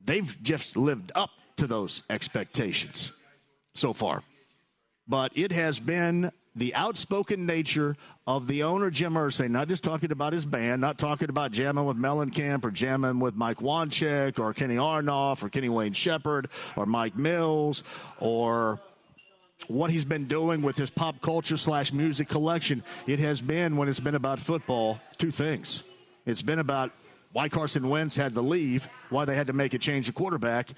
They've 0.00 0.36
just 0.42 0.76
lived 0.76 1.12
up 1.14 1.30
to 1.56 1.66
those 1.66 2.02
expectations 2.08 3.12
so 3.74 3.92
far. 3.92 4.22
But 5.08 5.32
it 5.36 5.50
has 5.52 5.80
been 5.80 6.30
the 6.54 6.74
outspoken 6.74 7.46
nature 7.46 7.96
of 8.26 8.46
the 8.46 8.62
owner, 8.62 8.90
Jim 8.90 9.14
Irsay, 9.14 9.48
not 9.48 9.68
just 9.68 9.82
talking 9.82 10.12
about 10.12 10.32
his 10.32 10.44
band, 10.44 10.80
not 10.80 10.98
talking 10.98 11.28
about 11.28 11.52
jamming 11.52 11.84
with 11.84 11.96
Mellencamp 11.96 12.64
or 12.64 12.70
jamming 12.70 13.20
with 13.20 13.34
Mike 13.34 13.58
Wanchic 13.58 14.38
or 14.38 14.52
Kenny 14.52 14.76
Aronoff 14.76 15.42
or 15.42 15.48
Kenny 15.48 15.68
Wayne 15.68 15.92
Shepherd 15.92 16.48
or 16.76 16.86
Mike 16.86 17.16
Mills 17.16 17.82
or 18.18 18.80
what 19.68 19.90
he's 19.90 20.04
been 20.04 20.26
doing 20.26 20.62
with 20.62 20.76
his 20.76 20.90
pop 20.90 21.20
culture 21.20 21.56
slash 21.56 21.92
music 21.92 22.28
collection. 22.28 22.82
It 23.06 23.18
has 23.18 23.40
been, 23.40 23.76
when 23.76 23.88
it's 23.88 24.00
been 24.00 24.14
about 24.14 24.40
football, 24.40 25.00
two 25.18 25.30
things. 25.30 25.82
It's 26.26 26.42
been 26.42 26.58
about 26.58 26.92
why 27.32 27.48
Carson 27.48 27.88
Wentz 27.88 28.16
had 28.16 28.34
to 28.34 28.40
leave, 28.40 28.88
why 29.08 29.24
they 29.24 29.36
had 29.36 29.46
to 29.46 29.52
make 29.52 29.74
a 29.74 29.78
change 29.78 30.08
of 30.08 30.14
quarterback, 30.14 30.70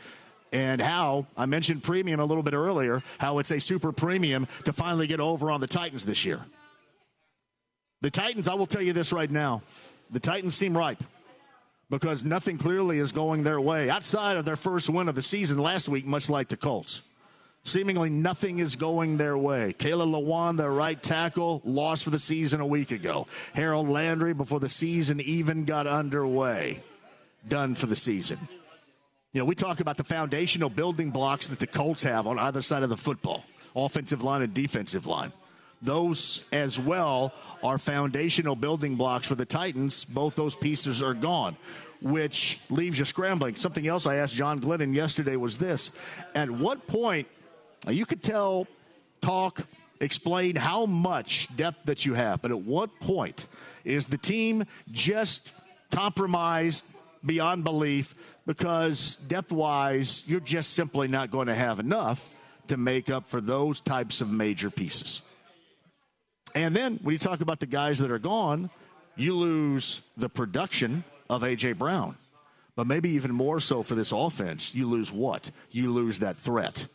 and 0.53 0.81
how 0.81 1.27
I 1.37 1.47
mentioned 1.47 1.83
premium 1.83 2.21
a 2.21 2.25
little 2.25 2.43
bit 2.43 2.55
earlier, 2.55 3.03
how 3.19 3.39
it's 3.39 3.51
a 3.51 3.61
super 3.61 3.93
premium 3.93 4.47
to 4.65 4.73
finally 4.73 5.07
get 5.07 5.21
over 5.21 5.51
on 5.51 5.61
the 5.61 5.67
Titans 5.67 6.05
this 6.05 6.25
year. 6.25 6.45
The 8.03 8.11
Titans, 8.11 8.49
I 8.49 8.55
will 8.55 8.67
tell 8.67 8.83
you 8.83 8.93
this 8.93 9.12
right 9.12 9.31
now, 9.31 9.62
the 10.11 10.21
Titans 10.21 10.55
seem 10.55 10.77
ripe 10.77 11.03
because 11.89 12.25
nothing 12.25 12.59
clearly 12.59 12.99
is 12.99 13.12
going 13.12 13.45
their 13.45 13.61
way 13.61 13.89
outside 13.89 14.37
of 14.37 14.45
their 14.45 14.57
first 14.57 14.91
win 14.91 15.09
of 15.09 15.15
the 15.15 15.23
season 15.23 15.59
last 15.59 15.89
week, 15.89 16.05
much 16.05 16.29
like 16.29 16.49
the 16.49 16.57
Colts. 16.57 17.03
Seemingly 17.64 18.11
nothing 18.11 18.59
is 18.59 18.75
going 18.75 19.16
their 19.16 19.38
way. 19.38 19.73
Taylor 19.73 20.04
Lewan, 20.04 20.57
their 20.57 20.71
right 20.71 21.00
tackle, 21.00 21.62
lost 21.64 22.02
for 22.02 22.11
the 22.11 22.19
season 22.19 22.61
a 22.61 22.66
week 22.66 22.90
ago. 22.90 23.28
Harold 23.54 23.88
Landry, 23.88 24.35
before 24.35 24.59
the 24.59 24.69
season 24.69 25.21
even 25.21 25.64
got 25.64 25.87
underway, 25.87 26.83
done 27.47 27.76
for 27.76 27.87
the 27.87 27.95
season. 27.95 28.38
You 29.33 29.40
know, 29.40 29.45
we 29.45 29.54
talk 29.54 29.81
about 29.81 29.97
the 29.97 30.04
foundational 30.04 30.71
building 30.71 31.11
blocks 31.11 31.47
that 31.47 31.61
the 31.61 31.66
Colts 31.69 32.02
have 32.02 32.26
on 32.26 32.38
either 32.38 32.62
side 32.62 32.83
of 32.83 32.88
the 32.88 32.97
football 32.97 33.45
offensive 33.75 34.23
line 34.23 34.42
and 34.42 34.52
defensive 34.52 35.07
line. 35.07 35.33
Those 35.81 36.45
as 36.52 36.78
well 36.78 37.33
are 37.62 37.78
foundational 37.78 38.54
building 38.54 38.97
blocks 38.97 39.26
for 39.26 39.35
the 39.35 39.47
Titans. 39.47 40.04
Both 40.04 40.35
those 40.35 40.54
pieces 40.54 41.00
are 41.00 41.14
gone 41.14 41.57
which 42.02 42.59
leaves 42.69 42.99
you 42.99 43.04
scrambling. 43.04 43.54
Something 43.54 43.87
else 43.87 44.07
I 44.07 44.16
asked 44.16 44.35
John 44.35 44.61
Glennon 44.61 44.92
yesterday 44.92 45.37
was 45.37 45.59
this 45.59 45.92
At 46.35 46.50
what 46.50 46.87
point 46.87 47.28
you 47.89 48.07
could 48.07 48.23
tell, 48.23 48.67
talk, 49.21 49.67
explain 50.01 50.57
how 50.57 50.87
much 50.87 51.55
depth 51.57 51.87
that 51.87 52.05
you 52.05 52.15
have, 52.15 52.43
but 52.43 52.51
at 52.51 52.61
what 52.61 53.01
point 53.01 53.47
is 53.85 54.07
the 54.07 54.19
team 54.19 54.65
just 54.91 55.51
compromised 55.91 56.85
beyond 57.25 57.65
belief 57.65 58.15
because 58.47 59.17
depth 59.17 59.53
wise, 59.53 60.23
you're 60.27 60.41
just 60.41 60.73
simply 60.73 61.09
not 61.09 61.31
going 61.31 61.47
to 61.47 61.55
have 61.55 61.79
enough 61.79 62.29
to 62.69 62.77
make 62.77 63.11
up 63.11 63.29
for 63.29 63.41
those 63.41 63.81
types 63.81 64.21
of 64.21 64.31
major 64.31 64.71
pieces. 64.71 65.23
And 66.55 66.77
then 66.77 66.99
when 67.03 67.12
you 67.12 67.19
talk 67.19 67.41
about 67.41 67.61
the 67.61 67.67
guys 67.67 67.99
that 67.99 68.11
are 68.11 68.19
gone, 68.19 68.71
you 69.17 69.35
lose 69.35 70.01
the 70.17 70.29
production 70.29 71.05
of 71.29 71.43
A.J. 71.43 71.73
Brown. 71.73 72.17
But 72.75 72.87
maybe 72.87 73.11
even 73.11 73.33
more 73.33 73.61
so 73.61 73.83
for 73.83 73.95
this 73.95 74.12
offense, 74.12 74.75
you 74.75 74.89
lose 74.89 75.12
what? 75.12 75.51
You 75.71 75.93
lose 75.93 76.21
that 76.21 76.37
threat. 76.37 76.87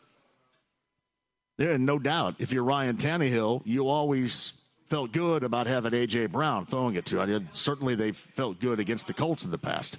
There, 1.57 1.77
no 1.77 1.97
doubt, 1.97 2.35
if 2.39 2.53
you're 2.53 2.63
Ryan 2.63 2.97
Tannehill, 2.97 3.61
you 3.65 3.87
always 3.87 4.53
felt 4.85 5.11
good 5.11 5.43
about 5.43 5.67
having 5.67 5.93
A.J. 5.93 6.27
Brown 6.27 6.65
throwing 6.65 6.95
it 6.95 7.05
to. 7.07 7.19
I 7.19 7.25
mean, 7.25 7.49
certainly 7.51 7.95
they 7.95 8.11
felt 8.11 8.59
good 8.59 8.79
against 8.79 9.07
the 9.07 9.13
Colts 9.13 9.43
in 9.43 9.51
the 9.51 9.57
past. 9.57 9.97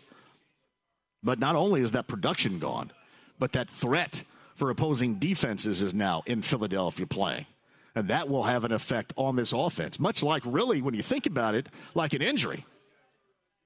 But 1.23 1.38
not 1.38 1.57
only 1.57 1.83
is 1.83 1.93
that 1.93 2.07
production 2.07 2.59
gone, 2.59 2.93
but 3.38 3.53
that 3.53 3.69
threat 3.69 4.23
for 4.55 4.71
opposing 4.71 5.17
defenses 5.17 5.83
is 5.83 5.95
now 5.95 6.23
in 6.27 6.43
Philadelphia 6.43 7.07
playing. 7.07 7.47
And 7.95 8.09
that 8.09 8.29
will 8.29 8.45
have 8.45 8.65
an 8.65 8.73
effect 8.73 9.12
on 9.17 9.35
this 9.35 9.53
offense, 9.53 9.99
much 9.99 10.23
like 10.23 10.43
really, 10.47 10.81
when 10.81 10.95
you 10.95 11.03
think 11.03 11.27
about 11.27 11.55
it, 11.55 11.67
like 11.95 12.15
an 12.15 12.23
injury. 12.23 12.65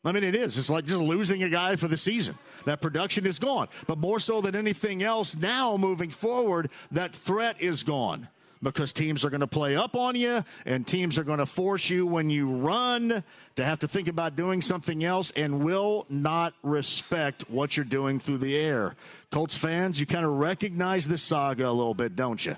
I 0.04 0.12
mean, 0.12 0.24
it 0.24 0.34
is. 0.34 0.58
It's 0.58 0.70
like 0.70 0.84
just 0.84 1.00
losing 1.00 1.42
a 1.44 1.48
guy 1.48 1.76
for 1.76 1.86
the 1.86 1.96
season. 1.96 2.36
That 2.64 2.80
production 2.80 3.24
is 3.24 3.38
gone. 3.38 3.68
But 3.86 3.98
more 3.98 4.18
so 4.18 4.40
than 4.40 4.56
anything 4.56 5.02
else, 5.02 5.36
now 5.36 5.76
moving 5.76 6.10
forward, 6.10 6.70
that 6.90 7.14
threat 7.14 7.56
is 7.60 7.82
gone 7.84 8.28
because 8.62 8.92
teams 8.92 9.24
are 9.24 9.30
going 9.30 9.40
to 9.40 9.46
play 9.46 9.76
up 9.76 9.96
on 9.96 10.14
you 10.14 10.44
and 10.64 10.86
teams 10.86 11.18
are 11.18 11.24
going 11.24 11.38
to 11.38 11.46
force 11.46 11.90
you 11.90 12.06
when 12.06 12.30
you 12.30 12.48
run 12.48 13.22
to 13.56 13.64
have 13.64 13.80
to 13.80 13.88
think 13.88 14.08
about 14.08 14.36
doing 14.36 14.62
something 14.62 15.04
else 15.04 15.30
and 15.32 15.64
will 15.64 16.06
not 16.08 16.54
respect 16.62 17.48
what 17.50 17.76
you're 17.76 17.84
doing 17.84 18.20
through 18.20 18.38
the 18.38 18.56
air. 18.56 18.94
Colts 19.30 19.56
fans, 19.56 19.98
you 19.98 20.06
kind 20.06 20.24
of 20.24 20.32
recognize 20.32 21.08
this 21.08 21.22
saga 21.22 21.68
a 21.68 21.70
little 21.70 21.94
bit, 21.94 22.16
don't 22.16 22.44
you? 22.44 22.56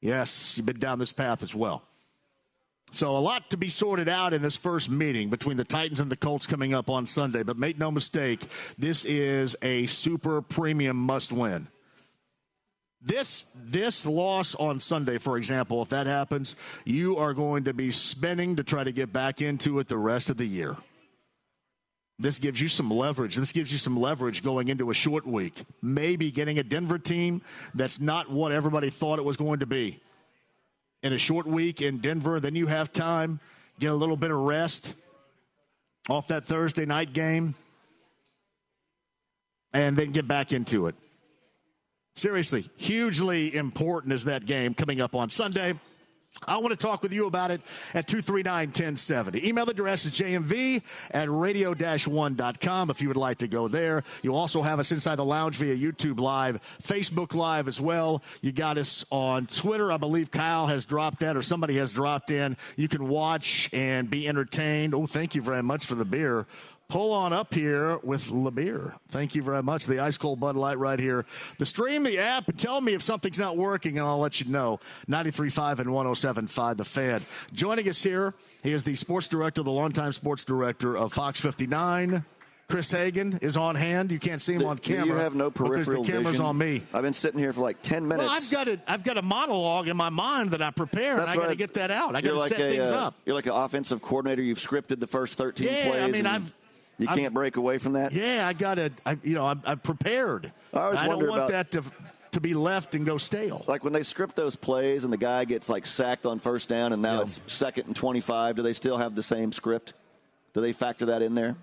Yes, 0.00 0.56
you've 0.56 0.66
been 0.66 0.78
down 0.78 0.98
this 0.98 1.12
path 1.12 1.42
as 1.42 1.54
well. 1.54 1.82
So 2.92 3.16
a 3.16 3.18
lot 3.18 3.50
to 3.50 3.56
be 3.56 3.68
sorted 3.68 4.08
out 4.08 4.32
in 4.32 4.42
this 4.42 4.56
first 4.56 4.90
meeting 4.90 5.30
between 5.30 5.56
the 5.56 5.64
Titans 5.64 6.00
and 6.00 6.10
the 6.10 6.16
Colts 6.16 6.46
coming 6.46 6.74
up 6.74 6.90
on 6.90 7.06
Sunday. 7.06 7.42
But 7.42 7.56
make 7.56 7.78
no 7.78 7.90
mistake, 7.90 8.46
this 8.78 9.04
is 9.04 9.56
a 9.62 9.86
super 9.86 10.42
premium 10.42 10.96
must 10.96 11.30
win. 11.30 11.68
This 13.02 13.46
this 13.56 14.04
loss 14.04 14.54
on 14.56 14.78
Sunday, 14.78 15.16
for 15.16 15.38
example, 15.38 15.80
if 15.80 15.88
that 15.88 16.06
happens, 16.06 16.54
you 16.84 17.16
are 17.16 17.32
going 17.32 17.64
to 17.64 17.72
be 17.72 17.92
spending 17.92 18.56
to 18.56 18.64
try 18.64 18.84
to 18.84 18.92
get 18.92 19.10
back 19.10 19.40
into 19.40 19.78
it 19.78 19.88
the 19.88 19.96
rest 19.96 20.28
of 20.28 20.36
the 20.36 20.44
year. 20.44 20.76
This 22.18 22.36
gives 22.36 22.60
you 22.60 22.68
some 22.68 22.90
leverage. 22.90 23.36
This 23.36 23.52
gives 23.52 23.72
you 23.72 23.78
some 23.78 23.98
leverage 23.98 24.42
going 24.42 24.68
into 24.68 24.90
a 24.90 24.94
short 24.94 25.26
week. 25.26 25.64
Maybe 25.80 26.30
getting 26.30 26.58
a 26.58 26.62
Denver 26.62 26.98
team 26.98 27.40
that's 27.74 27.98
not 27.98 28.30
what 28.30 28.52
everybody 28.52 28.90
thought 28.90 29.18
it 29.18 29.24
was 29.24 29.38
going 29.38 29.60
to 29.60 29.66
be. 29.66 30.00
In 31.02 31.12
a 31.12 31.18
short 31.18 31.46
week 31.46 31.80
in 31.80 31.98
Denver, 31.98 32.40
then 32.40 32.54
you 32.54 32.66
have 32.66 32.92
time, 32.92 33.40
get 33.78 33.90
a 33.90 33.94
little 33.94 34.16
bit 34.16 34.30
of 34.30 34.36
rest 34.38 34.94
off 36.08 36.28
that 36.28 36.44
Thursday 36.44 36.84
night 36.84 37.12
game, 37.12 37.54
and 39.72 39.96
then 39.96 40.12
get 40.12 40.28
back 40.28 40.52
into 40.52 40.86
it. 40.86 40.94
Seriously, 42.14 42.68
hugely 42.76 43.54
important 43.54 44.12
is 44.12 44.24
that 44.24 44.44
game 44.44 44.74
coming 44.74 45.00
up 45.00 45.14
on 45.14 45.30
Sunday. 45.30 45.74
I 46.46 46.56
want 46.56 46.70
to 46.70 46.76
talk 46.76 47.02
with 47.02 47.12
you 47.12 47.26
about 47.26 47.50
it 47.50 47.60
at 47.92 48.06
239 48.08 48.68
1070. 48.68 49.46
Email 49.46 49.68
address 49.68 50.06
is 50.06 50.12
jmv 50.12 50.82
at 51.10 51.30
radio 51.30 51.74
1.com 51.74 52.90
if 52.90 53.02
you 53.02 53.08
would 53.08 53.16
like 53.16 53.38
to 53.38 53.48
go 53.48 53.68
there. 53.68 54.02
You'll 54.22 54.36
also 54.36 54.62
have 54.62 54.78
us 54.78 54.90
inside 54.90 55.16
the 55.16 55.24
lounge 55.24 55.56
via 55.56 55.76
YouTube 55.76 56.18
Live, 56.18 56.60
Facebook 56.82 57.34
Live 57.34 57.68
as 57.68 57.80
well. 57.80 58.22
You 58.40 58.52
got 58.52 58.78
us 58.78 59.04
on 59.10 59.46
Twitter. 59.46 59.92
I 59.92 59.98
believe 59.98 60.30
Kyle 60.30 60.66
has 60.66 60.86
dropped 60.86 61.20
that 61.20 61.36
or 61.36 61.42
somebody 61.42 61.76
has 61.76 61.92
dropped 61.92 62.30
in. 62.30 62.56
You 62.76 62.88
can 62.88 63.08
watch 63.08 63.68
and 63.72 64.08
be 64.10 64.26
entertained. 64.26 64.94
Oh, 64.94 65.06
thank 65.06 65.34
you 65.34 65.42
very 65.42 65.62
much 65.62 65.84
for 65.84 65.94
the 65.94 66.06
beer 66.06 66.46
pull 66.90 67.12
on 67.12 67.32
up 67.32 67.54
here 67.54 67.98
with 67.98 68.26
LeBeer. 68.28 68.94
Thank 69.10 69.34
you 69.34 69.42
very 69.42 69.62
much. 69.62 69.86
The 69.86 70.00
ice 70.00 70.18
cold 70.18 70.40
Bud 70.40 70.56
Light 70.56 70.78
right 70.78 70.98
here. 70.98 71.24
The 71.58 71.64
stream, 71.66 72.02
the 72.02 72.18
app, 72.18 72.48
and 72.48 72.58
tell 72.58 72.80
me 72.80 72.92
if 72.94 73.02
something's 73.02 73.38
not 73.38 73.56
working, 73.56 73.98
and 73.98 74.06
I'll 74.06 74.18
let 74.18 74.40
you 74.40 74.50
know. 74.50 74.80
93.5 75.08 75.78
and 75.78 75.88
107.5, 75.90 76.76
The 76.76 76.84
Fan. 76.84 77.22
Joining 77.52 77.88
us 77.88 78.02
here, 78.02 78.34
he 78.62 78.72
is 78.72 78.84
the 78.84 78.96
sports 78.96 79.28
director, 79.28 79.62
the 79.62 79.70
longtime 79.70 80.12
sports 80.12 80.44
director 80.44 80.96
of 80.96 81.12
Fox 81.12 81.40
59. 81.40 82.24
Chris 82.68 82.90
Hagan 82.92 83.36
is 83.42 83.56
on 83.56 83.74
hand. 83.74 84.12
You 84.12 84.20
can't 84.20 84.40
see 84.40 84.54
him 84.54 84.64
on 84.64 84.78
camera. 84.78 85.06
You 85.06 85.14
have 85.14 85.34
no 85.34 85.50
peripheral 85.50 86.02
because 86.02 86.06
the 86.06 86.12
camera's 86.12 86.30
vision. 86.32 86.44
on 86.46 86.56
me. 86.56 86.82
I've 86.94 87.02
been 87.02 87.12
sitting 87.12 87.40
here 87.40 87.52
for 87.52 87.62
like 87.62 87.82
ten 87.82 88.06
minutes. 88.06 88.28
Well, 88.28 88.36
I've 88.36 88.50
got 88.52 88.68
a 88.68 88.80
I've 88.86 89.02
got 89.02 89.16
a 89.16 89.22
monologue 89.22 89.88
in 89.88 89.96
my 89.96 90.08
mind 90.08 90.52
that 90.52 90.62
I 90.62 90.70
prepare, 90.70 91.18
and 91.18 91.28
I 91.28 91.34
got 91.34 91.48
to 91.48 91.56
get 91.56 91.74
that 91.74 91.90
out. 91.90 92.14
I 92.14 92.20
got 92.20 92.30
to 92.30 92.36
like 92.38 92.50
set 92.50 92.60
a, 92.60 92.76
things 92.76 92.90
uh, 92.92 93.06
up. 93.08 93.14
You're 93.26 93.34
like 93.34 93.46
an 93.46 93.54
offensive 93.54 94.02
coordinator. 94.02 94.42
You've 94.42 94.58
scripted 94.58 95.00
the 95.00 95.08
first 95.08 95.36
13 95.36 95.66
Yeah, 95.66 95.72
I 95.72 95.90
plays. 95.90 96.12
mean, 96.12 96.26
I've- 96.26 96.54
You 97.00 97.08
can't 97.08 97.34
break 97.34 97.56
away 97.56 97.78
from 97.78 97.94
that. 97.94 98.12
Yeah, 98.12 98.46
I 98.46 98.52
got 98.52 98.74
to. 98.74 98.90
I, 99.06 99.18
you 99.24 99.34
know, 99.34 99.46
I'm, 99.46 99.62
I'm 99.64 99.78
prepared. 99.78 100.52
I 100.72 100.78
always 100.80 101.00
don't 101.00 101.18
want 101.26 101.30
about- 101.30 101.48
that 101.50 101.70
to 101.72 101.82
to 102.32 102.40
be 102.40 102.54
left 102.54 102.94
and 102.94 103.04
go 103.04 103.18
stale. 103.18 103.64
Like 103.66 103.82
when 103.82 103.92
they 103.92 104.04
script 104.04 104.36
those 104.36 104.54
plays 104.54 105.02
and 105.02 105.12
the 105.12 105.16
guy 105.16 105.44
gets 105.44 105.68
like 105.68 105.84
sacked 105.84 106.26
on 106.26 106.38
first 106.38 106.68
down 106.68 106.92
and 106.92 107.02
now 107.02 107.16
Yeah. 107.16 107.22
it's 107.22 107.52
second 107.52 107.88
and 107.88 107.96
25, 107.96 108.54
do 108.54 108.62
they 108.62 108.72
still 108.72 108.98
have 108.98 109.16
the 109.16 109.22
same 109.22 109.50
script? 109.50 109.94
Do 110.54 110.60
they 110.60 110.72
factor 110.72 111.06
that 111.06 111.22
in 111.22 111.34
there? 111.34 111.56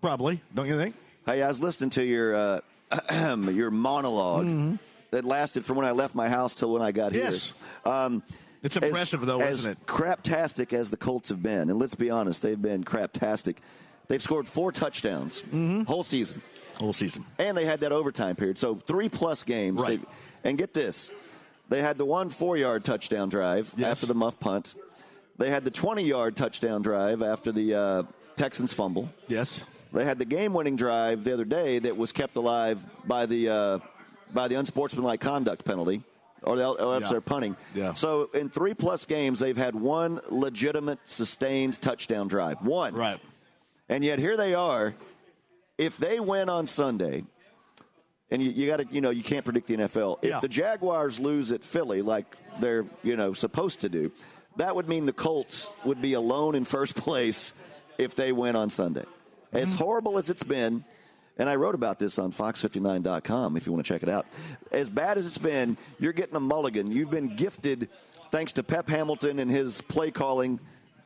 Probably, 0.00 0.40
don't 0.54 0.66
you 0.66 0.78
think? 0.78 0.94
Hey, 1.26 1.42
I 1.42 1.48
was 1.48 1.60
listening 1.60 1.90
to 1.90 2.04
your 2.04 2.34
uh, 2.34 2.60
your 3.12 3.70
monolog 3.70 4.78
that 5.10 5.24
lasted 5.26 5.64
from 5.66 5.76
when 5.76 5.84
I 5.84 5.90
left 5.90 6.14
my 6.14 6.28
house 6.28 6.54
till 6.54 6.72
when 6.72 6.80
I 6.80 6.90
got 6.92 7.12
Mm-hmm. 7.12 7.24
Yes. 7.24 7.52
here. 7.84 7.92
Um, 7.92 8.22
It's 8.62 8.76
impressive, 8.78 9.20
though, 9.26 9.40
as 9.40 9.60
isn't 9.60 9.72
it? 9.72 9.86
Craptastic 9.86 10.72
as 10.72 10.90
the 10.90 10.96
Colts 10.96 11.28
have 11.28 11.42
been, 11.42 11.68
and 11.70 11.78
let's 11.78 11.94
be 11.94 12.08
honest, 12.10 12.40
they've 12.42 12.60
been 12.60 12.82
craptastic. 12.82 13.56
They've 14.08 14.22
scored 14.22 14.48
four 14.48 14.72
touchdowns 14.72 15.42
Mm-hmm. 15.42 15.82
whole 15.82 16.02
season, 16.02 16.40
Whole 16.76 16.92
season. 16.92 17.24
and 17.38 17.56
they 17.56 17.64
had 17.64 17.80
that 17.80 17.92
overtime 17.92 18.36
period. 18.36 18.58
So 18.58 18.74
three 18.74 19.08
plus 19.08 19.42
games. 19.42 19.80
Right. 19.80 20.00
And 20.44 20.56
get 20.56 20.72
this, 20.72 21.12
they 21.68 21.80
had 21.82 21.98
the 21.98 22.04
one 22.06 22.30
four-yard 22.30 22.84
touchdown 22.84 23.28
drive 23.28 23.72
Yes. 23.76 23.90
after 23.90 24.06
the 24.06 24.14
muff 24.14 24.38
punt. 24.40 24.74
They 25.36 25.50
had 25.50 25.64
the 25.64 25.70
20-yard 25.70 26.36
touchdown 26.36 26.82
drive 26.82 27.22
after 27.22 27.52
the 27.52 27.74
uh, 27.74 28.02
Texans 28.36 28.72
fumble. 28.72 29.10
Yes. 29.28 29.62
They 29.92 30.04
had 30.04 30.18
the 30.18 30.24
game-winning 30.24 30.76
drive 30.76 31.24
the 31.24 31.32
other 31.32 31.44
day 31.44 31.78
that 31.80 31.96
was 31.96 32.12
kept 32.12 32.36
alive 32.36 32.84
by 33.06 33.26
the 33.26 33.48
uh, 33.48 33.78
by 34.34 34.46
the 34.48 34.56
unsportsmanlike 34.56 35.20
conduct 35.20 35.64
penalty, 35.64 36.02
or, 36.42 36.56
the, 36.56 36.66
or 36.68 36.94
else 36.94 37.04
Yeah. 37.04 37.08
they're 37.10 37.20
punting. 37.22 37.56
Yeah. 37.74 37.94
So 37.94 38.28
in 38.34 38.50
three 38.50 38.74
plus 38.74 39.06
games, 39.06 39.38
they've 39.38 39.56
had 39.56 39.74
one 39.74 40.20
legitimate 40.28 40.98
sustained 41.04 41.80
touchdown 41.80 42.28
drive. 42.28 42.60
One. 42.62 42.94
Right. 42.94 43.18
And 43.88 44.04
yet 44.04 44.18
here 44.18 44.36
they 44.36 44.54
are. 44.54 44.94
If 45.78 45.96
they 45.96 46.18
win 46.20 46.48
on 46.48 46.66
Sunday, 46.66 47.24
and 48.30 48.42
you, 48.42 48.50
you 48.50 48.66
got 48.66 48.78
to, 48.80 48.86
you 48.90 49.00
know, 49.00 49.10
you 49.10 49.22
can't 49.22 49.44
predict 49.44 49.68
the 49.68 49.76
NFL. 49.76 50.18
If 50.22 50.30
Yeah. 50.30 50.40
the 50.40 50.48
Jaguars 50.48 51.18
lose 51.20 51.52
at 51.52 51.62
Philly, 51.64 52.02
like 52.02 52.36
they're, 52.60 52.84
you 53.02 53.16
know, 53.16 53.32
supposed 53.32 53.80
to 53.80 53.88
do, 53.88 54.10
that 54.56 54.74
would 54.74 54.88
mean 54.88 55.06
the 55.06 55.12
Colts 55.12 55.70
would 55.84 56.02
be 56.02 56.14
alone 56.14 56.54
in 56.54 56.64
first 56.64 56.96
place 57.04 57.62
if 57.96 58.14
they 58.14 58.32
win 58.32 58.56
on 58.56 58.70
Sunday. 58.70 59.04
As 59.52 59.70
Mm-hmm. 59.70 59.78
horrible 59.84 60.18
as 60.18 60.28
it's 60.28 60.42
been, 60.42 60.84
and 61.38 61.48
I 61.48 61.54
wrote 61.54 61.74
about 61.76 61.98
this 62.00 62.18
on 62.18 62.32
Fox59.com 62.32 63.56
if 63.56 63.64
you 63.64 63.72
want 63.72 63.86
to 63.86 63.92
check 63.92 64.02
it 64.02 64.08
out. 64.08 64.26
As 64.72 64.88
bad 64.88 65.16
as 65.16 65.26
it's 65.26 65.38
been, 65.38 65.76
you're 66.00 66.12
getting 66.12 66.34
a 66.36 66.40
mulligan. 66.40 66.90
You've 66.90 67.10
been 67.10 67.34
gifted 67.36 67.88
thanks 68.32 68.52
to 68.54 68.62
Pep 68.64 68.88
Hamilton 68.88 69.38
and 69.38 69.48
his 69.50 69.80
play 69.80 70.10
calling 70.10 70.58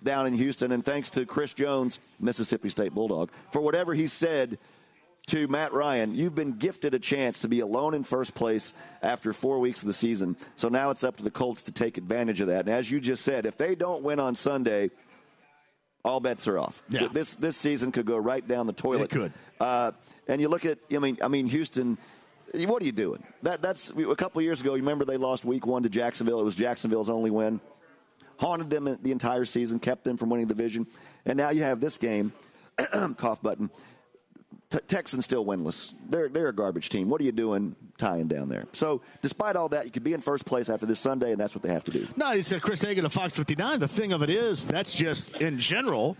down 0.04 0.26
in 0.26 0.34
Houston, 0.34 0.72
and 0.72 0.84
thanks 0.84 1.10
to 1.10 1.26
Chris 1.26 1.54
Jones, 1.54 1.98
Mississippi 2.20 2.68
State 2.68 2.94
Bulldog, 2.94 3.30
for 3.50 3.60
whatever 3.60 3.94
he 3.94 4.06
said 4.06 4.58
to 5.28 5.46
Matt 5.48 5.72
Ryan. 5.72 6.14
You've 6.14 6.34
been 6.34 6.52
gifted 6.52 6.94
a 6.94 6.98
chance 6.98 7.40
to 7.40 7.48
be 7.48 7.60
alone 7.60 7.94
in 7.94 8.02
first 8.02 8.34
place 8.34 8.74
after 9.02 9.32
four 9.32 9.60
weeks 9.60 9.82
of 9.82 9.86
the 9.86 9.92
season. 9.92 10.36
So 10.56 10.68
now 10.68 10.90
it's 10.90 11.04
up 11.04 11.16
to 11.18 11.22
the 11.22 11.30
Colts 11.30 11.62
to 11.62 11.72
take 11.72 11.96
advantage 11.96 12.40
of 12.40 12.48
that. 12.48 12.60
And 12.60 12.70
as 12.70 12.90
you 12.90 13.00
just 13.00 13.24
said, 13.24 13.46
if 13.46 13.56
they 13.56 13.74
don't 13.74 14.02
win 14.02 14.18
on 14.18 14.34
Sunday, 14.34 14.90
all 16.04 16.18
bets 16.18 16.48
are 16.48 16.58
off. 16.58 16.82
Yeah. 16.88 17.08
This 17.12 17.34
this 17.34 17.56
season 17.56 17.92
could 17.92 18.06
go 18.06 18.16
right 18.16 18.46
down 18.46 18.66
the 18.66 18.72
toilet. 18.72 19.04
It 19.04 19.10
could. 19.10 19.32
Uh, 19.60 19.92
and 20.26 20.40
you 20.40 20.48
look 20.48 20.64
at, 20.64 20.78
I 20.92 20.98
mean, 20.98 21.18
I 21.22 21.28
mean, 21.28 21.46
Houston. 21.46 21.98
What 22.54 22.82
are 22.82 22.84
you 22.84 22.92
doing? 22.92 23.22
That 23.42 23.62
that's 23.62 23.90
a 23.96 24.16
couple 24.16 24.40
of 24.40 24.44
years 24.44 24.60
ago. 24.60 24.74
You 24.74 24.82
remember 24.82 25.04
they 25.04 25.16
lost 25.16 25.44
Week 25.44 25.64
One 25.64 25.84
to 25.84 25.88
Jacksonville. 25.88 26.40
It 26.40 26.44
was 26.44 26.54
Jacksonville's 26.54 27.08
only 27.08 27.30
win. 27.30 27.60
Haunted 28.42 28.70
them 28.70 28.98
the 29.00 29.12
entire 29.12 29.44
season, 29.44 29.78
kept 29.78 30.02
them 30.02 30.16
from 30.16 30.28
winning 30.28 30.48
the 30.48 30.54
division, 30.54 30.84
and 31.24 31.36
now 31.36 31.50
you 31.50 31.62
have 31.62 31.78
this 31.78 31.96
game. 31.96 32.32
cough 33.16 33.40
button. 33.40 33.70
T- 34.68 34.80
Texans 34.88 35.24
still 35.24 35.44
winless. 35.44 35.92
They're 36.08 36.28
they're 36.28 36.48
a 36.48 36.52
garbage 36.52 36.88
team. 36.88 37.08
What 37.08 37.20
are 37.20 37.24
you 37.24 37.30
doing 37.30 37.76
tying 37.98 38.26
down 38.26 38.48
there? 38.48 38.66
So, 38.72 39.00
despite 39.20 39.54
all 39.54 39.68
that, 39.68 39.84
you 39.84 39.92
could 39.92 40.02
be 40.02 40.12
in 40.12 40.20
first 40.20 40.44
place 40.44 40.68
after 40.68 40.86
this 40.86 40.98
Sunday, 40.98 41.30
and 41.30 41.40
that's 41.40 41.54
what 41.54 41.62
they 41.62 41.68
have 41.68 41.84
to 41.84 41.92
do. 41.92 42.04
No, 42.16 42.32
he 42.32 42.42
said 42.42 42.62
Chris 42.62 42.82
Hagan 42.82 43.04
of 43.04 43.12
Fox 43.12 43.32
59. 43.32 43.78
The 43.78 43.86
thing 43.86 44.12
of 44.12 44.22
it 44.22 44.30
is, 44.30 44.64
that's 44.64 44.92
just 44.92 45.40
in 45.40 45.60
general 45.60 46.16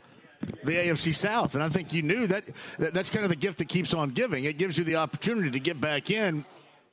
the 0.63 0.77
AFC 0.77 1.13
South, 1.13 1.57
and 1.57 1.65
I 1.65 1.71
think 1.71 1.93
you 1.93 2.03
knew 2.03 2.29
that, 2.29 2.45
that 2.79 2.95
that's 2.95 3.11
kind 3.11 3.25
of 3.25 3.31
the 3.31 3.37
gift 3.37 3.59
that 3.59 3.69
keeps 3.69 3.93
on 3.93 4.11
giving. 4.11 4.45
It 4.45 4.59
gives 4.59 4.79
you 4.79 4.85
the 4.85 4.95
opportunity 4.95 5.51
to 5.51 5.61
get 5.61 5.81
back 5.81 6.09
in, 6.09 6.45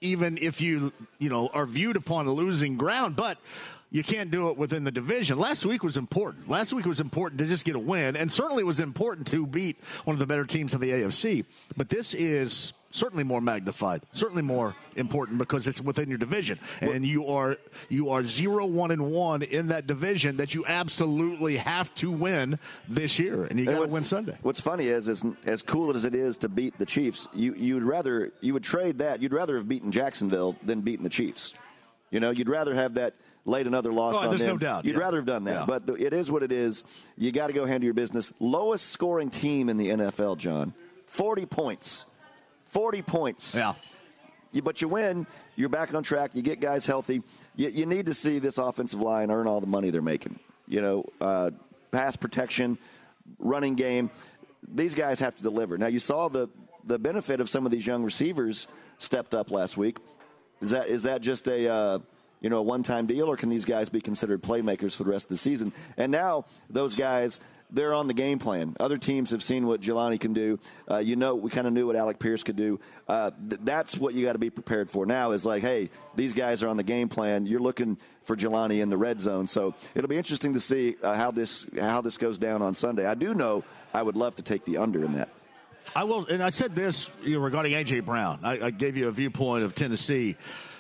even 0.02 0.40
if 0.40 0.60
you 0.60 0.92
you 1.20 1.30
know 1.30 1.50
are 1.54 1.68
viewed 1.68 1.98
upon 1.98 2.28
losing 2.28 2.78
ground, 2.78 3.16
but. 3.16 3.38
You 3.92 4.04
can't 4.04 4.30
do 4.30 4.50
it 4.50 4.58
within 4.58 4.84
the 4.84 4.92
division. 4.92 5.40
Last 5.40 5.66
week 5.66 5.84
was 5.84 5.98
important. 5.98 6.48
Last 6.48 6.74
week 6.74 6.86
was 6.86 7.00
important 7.00 7.40
to 7.40 7.46
just 7.46 7.66
get 7.66 7.76
a 7.76 7.80
win, 7.80 8.16
and 8.16 8.32
certainly 8.32 8.64
was 8.64 8.80
important 8.80 9.26
to 9.28 9.48
beat 9.48 9.78
one 10.04 10.14
of 10.14 10.20
the 10.20 10.28
better 10.28 10.46
teams 10.46 10.74
of 10.76 10.80
the 10.80 10.92
AFC. 10.92 11.46
But 11.76 11.90
this 11.90 12.14
is 12.14 12.74
certainly 12.92 13.24
more 13.24 13.42
magnified, 13.42 14.02
certainly 14.14 14.42
more 14.44 14.76
important 14.96 15.40
because 15.40 15.68
it's 15.68 15.82
within 15.82 16.08
your 16.08 16.20
division, 16.20 16.60
and 16.82 17.04
you 17.06 17.28
are 17.28 17.58
you 17.90 18.10
are 18.10 18.24
zero 18.24 18.68
one 18.68 18.92
and 18.92 19.12
one 19.12 19.42
in 19.42 19.68
that 19.70 19.88
division 19.88 20.38
that 20.38 20.54
you 20.54 20.66
absolutely 20.68 21.58
have 21.58 21.94
to 21.96 22.12
win 22.12 22.60
this 22.88 23.18
year, 23.18 23.46
and 23.46 23.60
you 23.60 23.66
got 23.66 23.80
to 23.80 23.88
win 23.88 24.04
Sunday. 24.04 24.38
What's 24.44 24.62
funny 24.62 24.88
is, 24.88 25.08
is 25.08 25.26
as 25.46 25.64
cool 25.64 25.96
as 25.96 26.06
it 26.06 26.14
is 26.14 26.38
to 26.38 26.50
beat 26.50 26.78
the 26.78 26.86
Chiefs, 26.86 27.28
you 27.34 27.56
you'd 27.56 27.84
rather 27.84 28.32
you 28.40 28.54
would 28.54 28.64
trade 28.64 29.00
that. 29.00 29.20
You'd 29.20 29.34
rather 29.34 29.56
have 29.56 29.68
beaten 29.68 29.92
Jacksonville 29.92 30.56
than 30.64 30.82
beaten 30.82 31.04
the 31.04 31.10
Chiefs. 31.10 31.56
You 32.12 32.20
know, 32.20 32.32
you'd 32.32 32.50
rather 32.50 32.74
have 32.74 32.96
that 32.96 33.14
laid 33.46 33.68
another 33.68 33.92
loss 33.92 34.16
Oh, 34.16 34.20
on 34.20 34.30
there's 34.30 34.42
them. 34.42 34.50
no 34.52 34.58
doubt, 34.58 34.86
You'd 34.86 34.96
yeah. 34.96 35.02
rather 35.02 35.18
have 35.18 35.26
done 35.26 35.44
that, 35.46 35.68
Yeah. 35.68 35.80
but 35.80 36.00
it 36.00 36.14
is 36.14 36.30
what 36.30 36.44
it 36.44 36.52
is. 36.52 36.84
You 37.18 37.32
got 37.32 37.48
to 37.48 37.54
go 37.54 37.66
handle 37.66 37.86
your 37.86 37.94
business. 37.94 38.34
Lowest 38.40 38.88
scoring 38.88 39.30
team 39.30 39.70
in 39.70 39.78
the 39.78 39.90
NFL, 39.90 40.38
John, 40.38 40.74
forty 41.06 41.46
points. 41.46 42.06
Forty 42.66 43.02
points. 43.02 43.56
Yeah. 43.56 43.74
You, 44.52 44.62
but 44.62 44.82
you 44.82 44.88
win. 44.88 45.26
You're 45.56 45.70
back 45.70 45.94
on 45.94 46.04
track. 46.04 46.32
You 46.34 46.42
get 46.42 46.60
guys 46.60 46.86
healthy. 46.86 47.22
You, 47.56 47.70
you 47.70 47.86
need 47.86 48.06
to 48.08 48.14
see 48.14 48.40
this 48.40 48.58
offensive 48.58 49.00
line 49.02 49.30
earn 49.32 49.48
all 49.48 49.60
the 49.62 49.68
money 49.68 49.90
they're 49.90 50.02
making. 50.02 50.40
You 50.68 50.82
know, 50.82 51.06
uh, 51.22 51.52
pass 51.92 52.16
protection, 52.16 52.78
running 53.40 53.76
game. 53.76 54.10
These 54.68 54.94
guys 54.96 55.20
have 55.20 55.36
to 55.38 55.44
deliver. 55.44 55.78
Now 55.78 55.88
you 55.88 56.00
saw 56.00 56.28
the 56.30 56.48
the 56.86 56.98
benefit 57.00 57.40
of 57.42 57.50
some 57.50 57.66
of 57.66 57.72
these 57.72 57.86
young 57.86 58.04
receivers 58.04 58.68
stepped 58.98 59.34
up 59.34 59.52
last 59.52 59.78
week. 59.78 59.98
Is 60.62 60.72
that 60.72 60.88
is 60.90 61.04
that 61.04 61.22
just 61.22 61.48
a 61.48 61.68
uh, 61.72 62.00
you 62.42 62.50
know 62.50 62.58
a 62.58 62.62
one 62.64 62.84
time 62.84 63.06
deal, 63.06 63.28
or 63.28 63.38
can 63.38 63.50
these 63.50 63.66
guys 63.66 63.90
be 63.90 64.02
considered 64.02 64.42
playmakers 64.42 64.96
for 64.96 65.04
the 65.04 65.12
rest 65.12 65.26
of 65.26 65.30
the 65.30 65.38
season? 65.38 65.74
And 65.98 66.12
now 66.12 66.46
those 66.70 66.96
guys. 66.96 67.40
They're 67.72 67.94
on 67.94 68.08
the 68.08 68.16
game 68.16 68.40
plan. 68.40 68.76
Other 68.80 68.98
teams 68.98 69.30
have 69.30 69.44
seen 69.44 69.68
what 69.68 69.80
Jelani 69.80 70.20
can 70.20 70.34
do. 70.34 70.58
Uh, 70.90 70.98
you 70.98 71.16
know, 71.16 71.36
we 71.36 71.52
kind 71.52 71.68
of 71.68 71.74
knew 71.74 71.86
what 71.86 71.96
Alec 71.96 72.18
Pierce 72.18 72.42
could 72.42 72.56
do. 72.56 72.80
Uh, 73.08 73.30
th- 73.48 73.62
that's 73.64 73.96
what 73.96 74.16
you 74.16 74.26
got 74.26 74.34
to 74.34 74.40
be 74.40 74.50
prepared 74.50 74.90
for 74.90 75.06
now. 75.06 75.34
Is 75.34 75.46
like, 75.46 75.62
hey, 75.62 75.92
these 76.16 76.34
guys 76.34 76.64
are 76.64 76.68
on 76.68 76.78
the 76.78 76.84
game 76.84 77.10
plan. 77.10 77.46
You're 77.46 77.60
looking 77.60 78.00
for 78.24 78.36
Jelani 78.36 78.82
in 78.82 78.90
the 78.90 78.98
red 78.98 79.22
zone. 79.22 79.46
So 79.46 79.76
it'll 79.94 80.08
be 80.08 80.18
interesting 80.18 80.54
to 80.54 80.60
see 80.60 80.96
uh, 81.04 81.14
how 81.14 81.30
this 81.30 81.70
how 81.80 82.02
this 82.02 82.18
goes 82.18 82.40
down 82.40 82.64
on 82.64 82.74
Sunday. 82.74 83.06
I 83.06 83.14
do 83.14 83.36
know 83.36 83.64
I 83.94 84.02
would 84.02 84.16
love 84.16 84.36
to 84.38 84.42
take 84.42 84.66
the 84.66 84.78
under 84.78 85.06
in 85.06 85.14
that. 85.14 85.30
I 85.96 86.06
will, 86.06 86.26
and 86.26 86.42
I 86.42 86.50
said 86.50 86.76
this 86.76 87.10
you 87.24 87.36
know, 87.36 87.44
regarding 87.44 87.74
AJ 87.74 88.06
Brown. 88.06 88.40
I, 88.44 88.60
I 88.66 88.72
gave 88.72 88.98
you 88.98 89.08
a 89.08 89.12
viewpoint 89.12 89.64
of 89.64 89.76
Tennessee. 89.76 90.38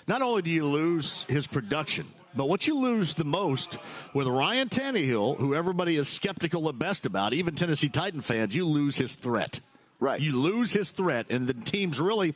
Not 0.09 0.23
only 0.23 0.41
do 0.41 0.49
you 0.49 0.65
lose 0.65 1.21
his 1.29 1.45
production, 1.45 2.07
but 2.33 2.49
what 2.49 2.65
you 2.65 2.73
lose 2.73 3.13
the 3.13 3.23
most 3.23 3.77
with 4.11 4.25
Ryan 4.25 4.67
Tannehill, 4.67 5.37
who 5.37 5.53
everybody 5.53 5.97
is 5.97 6.09
skeptical 6.09 6.67
at 6.67 6.79
best 6.79 7.05
about, 7.05 7.35
even 7.35 7.53
Tennessee 7.53 7.89
Titan 7.89 8.21
fans, 8.21 8.55
you 8.55 8.65
lose 8.65 8.97
his 8.97 9.13
threat. 9.13 9.59
Right. 9.99 10.19
You 10.19 10.31
lose 10.31 10.73
his 10.73 10.89
threat, 10.89 11.27
and 11.29 11.45
the 11.45 11.53
teams 11.53 11.99
really 11.99 12.33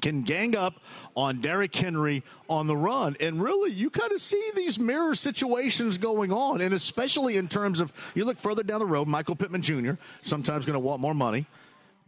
can 0.00 0.22
gang 0.22 0.56
up 0.56 0.74
on 1.16 1.40
Derrick 1.40 1.74
Henry 1.74 2.22
on 2.48 2.68
the 2.68 2.76
run. 2.76 3.16
And 3.18 3.42
really, 3.42 3.72
you 3.72 3.90
kind 3.90 4.12
of 4.12 4.22
see 4.22 4.52
these 4.54 4.78
mirror 4.78 5.16
situations 5.16 5.98
going 5.98 6.30
on. 6.32 6.60
And 6.60 6.72
especially 6.72 7.36
in 7.36 7.48
terms 7.48 7.80
of, 7.80 7.92
you 8.14 8.24
look 8.24 8.38
further 8.38 8.62
down 8.62 8.78
the 8.78 8.86
road, 8.86 9.08
Michael 9.08 9.34
Pittman 9.34 9.62
Jr., 9.62 9.94
sometimes 10.22 10.66
going 10.66 10.74
to 10.74 10.78
want 10.78 11.00
more 11.00 11.14
money. 11.14 11.46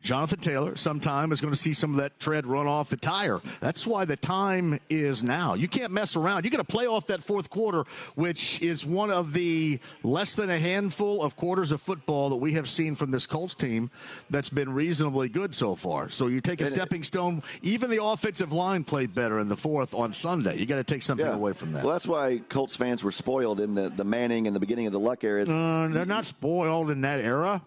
Jonathan 0.05 0.39
Taylor 0.39 0.77
sometime 0.77 1.33
is 1.33 1.41
going 1.41 1.53
to 1.53 1.59
see 1.59 1.73
some 1.73 1.93
of 1.93 1.97
that 1.97 2.21
tread 2.21 2.47
run 2.47 2.67
off 2.67 2.91
the 2.91 2.97
tire. 2.97 3.41
That's 3.61 3.87
why 3.87 4.05
the 4.05 4.17
time 4.17 4.79
is 4.91 5.25
now. 5.25 5.55
You 5.55 5.67
can't 5.67 5.93
mess 5.93 6.15
around. 6.15 6.45
You 6.45 6.51
got 6.51 6.59
to 6.59 6.65
play 6.65 6.87
off 6.87 7.07
that 7.07 7.25
fourth 7.25 7.49
quarter, 7.49 7.85
which 8.15 8.61
is 8.61 8.85
one 8.85 9.11
of 9.11 9.33
the 9.33 9.81
less 10.03 10.35
than 10.35 10.51
a 10.51 10.59
handful 10.59 11.23
of 11.23 11.37
quarters 11.37 11.73
of 11.73 11.81
football 11.81 12.29
that 12.29 12.37
we 12.37 12.53
have 12.53 12.69
seen 12.69 12.97
from 12.97 13.13
this 13.13 13.25
Colts 13.27 13.55
team 13.55 13.91
that's 14.29 14.51
been 14.51 14.75
reasonably 14.75 15.31
good 15.31 15.55
so 15.55 15.75
far. 15.75 16.11
So 16.11 16.27
you 16.27 16.43
take 16.43 16.61
a 16.61 16.67
stepping 16.67 17.03
stone. 17.03 17.43
Even 17.63 17.89
the 17.89 18.05
offensive 18.05 18.53
line 18.53 18.85
played 18.85 19.15
better 19.15 19.39
in 19.39 19.49
the 19.49 19.57
fourth 19.57 19.95
on 19.95 20.13
Sunday. 20.13 20.59
You 20.59 20.67
got 20.67 20.77
to 20.77 20.85
take 20.85 21.03
something 21.03 21.27
away 21.27 21.55
from 21.55 21.73
that. 21.73 21.83
Well, 21.83 21.95
that's 21.95 22.07
why 22.07 22.43
Colts 22.51 22.77
fans 22.77 23.03
were 23.03 23.11
spoiled 23.11 23.59
in 23.59 23.75
the, 23.75 23.89
the 23.89 24.05
Manning 24.05 24.47
and 24.47 24.55
the 24.55 24.61
beginning 24.61 24.87
of 24.87 24.93
the 24.93 25.01
Luck 25.01 25.25
era. 25.25 25.45
Uh, 25.45 25.89
they're 25.89 26.05
not 26.05 26.27
spoiled 26.27 26.91
in 26.91 27.01
that 27.01 27.21
era. 27.21 27.63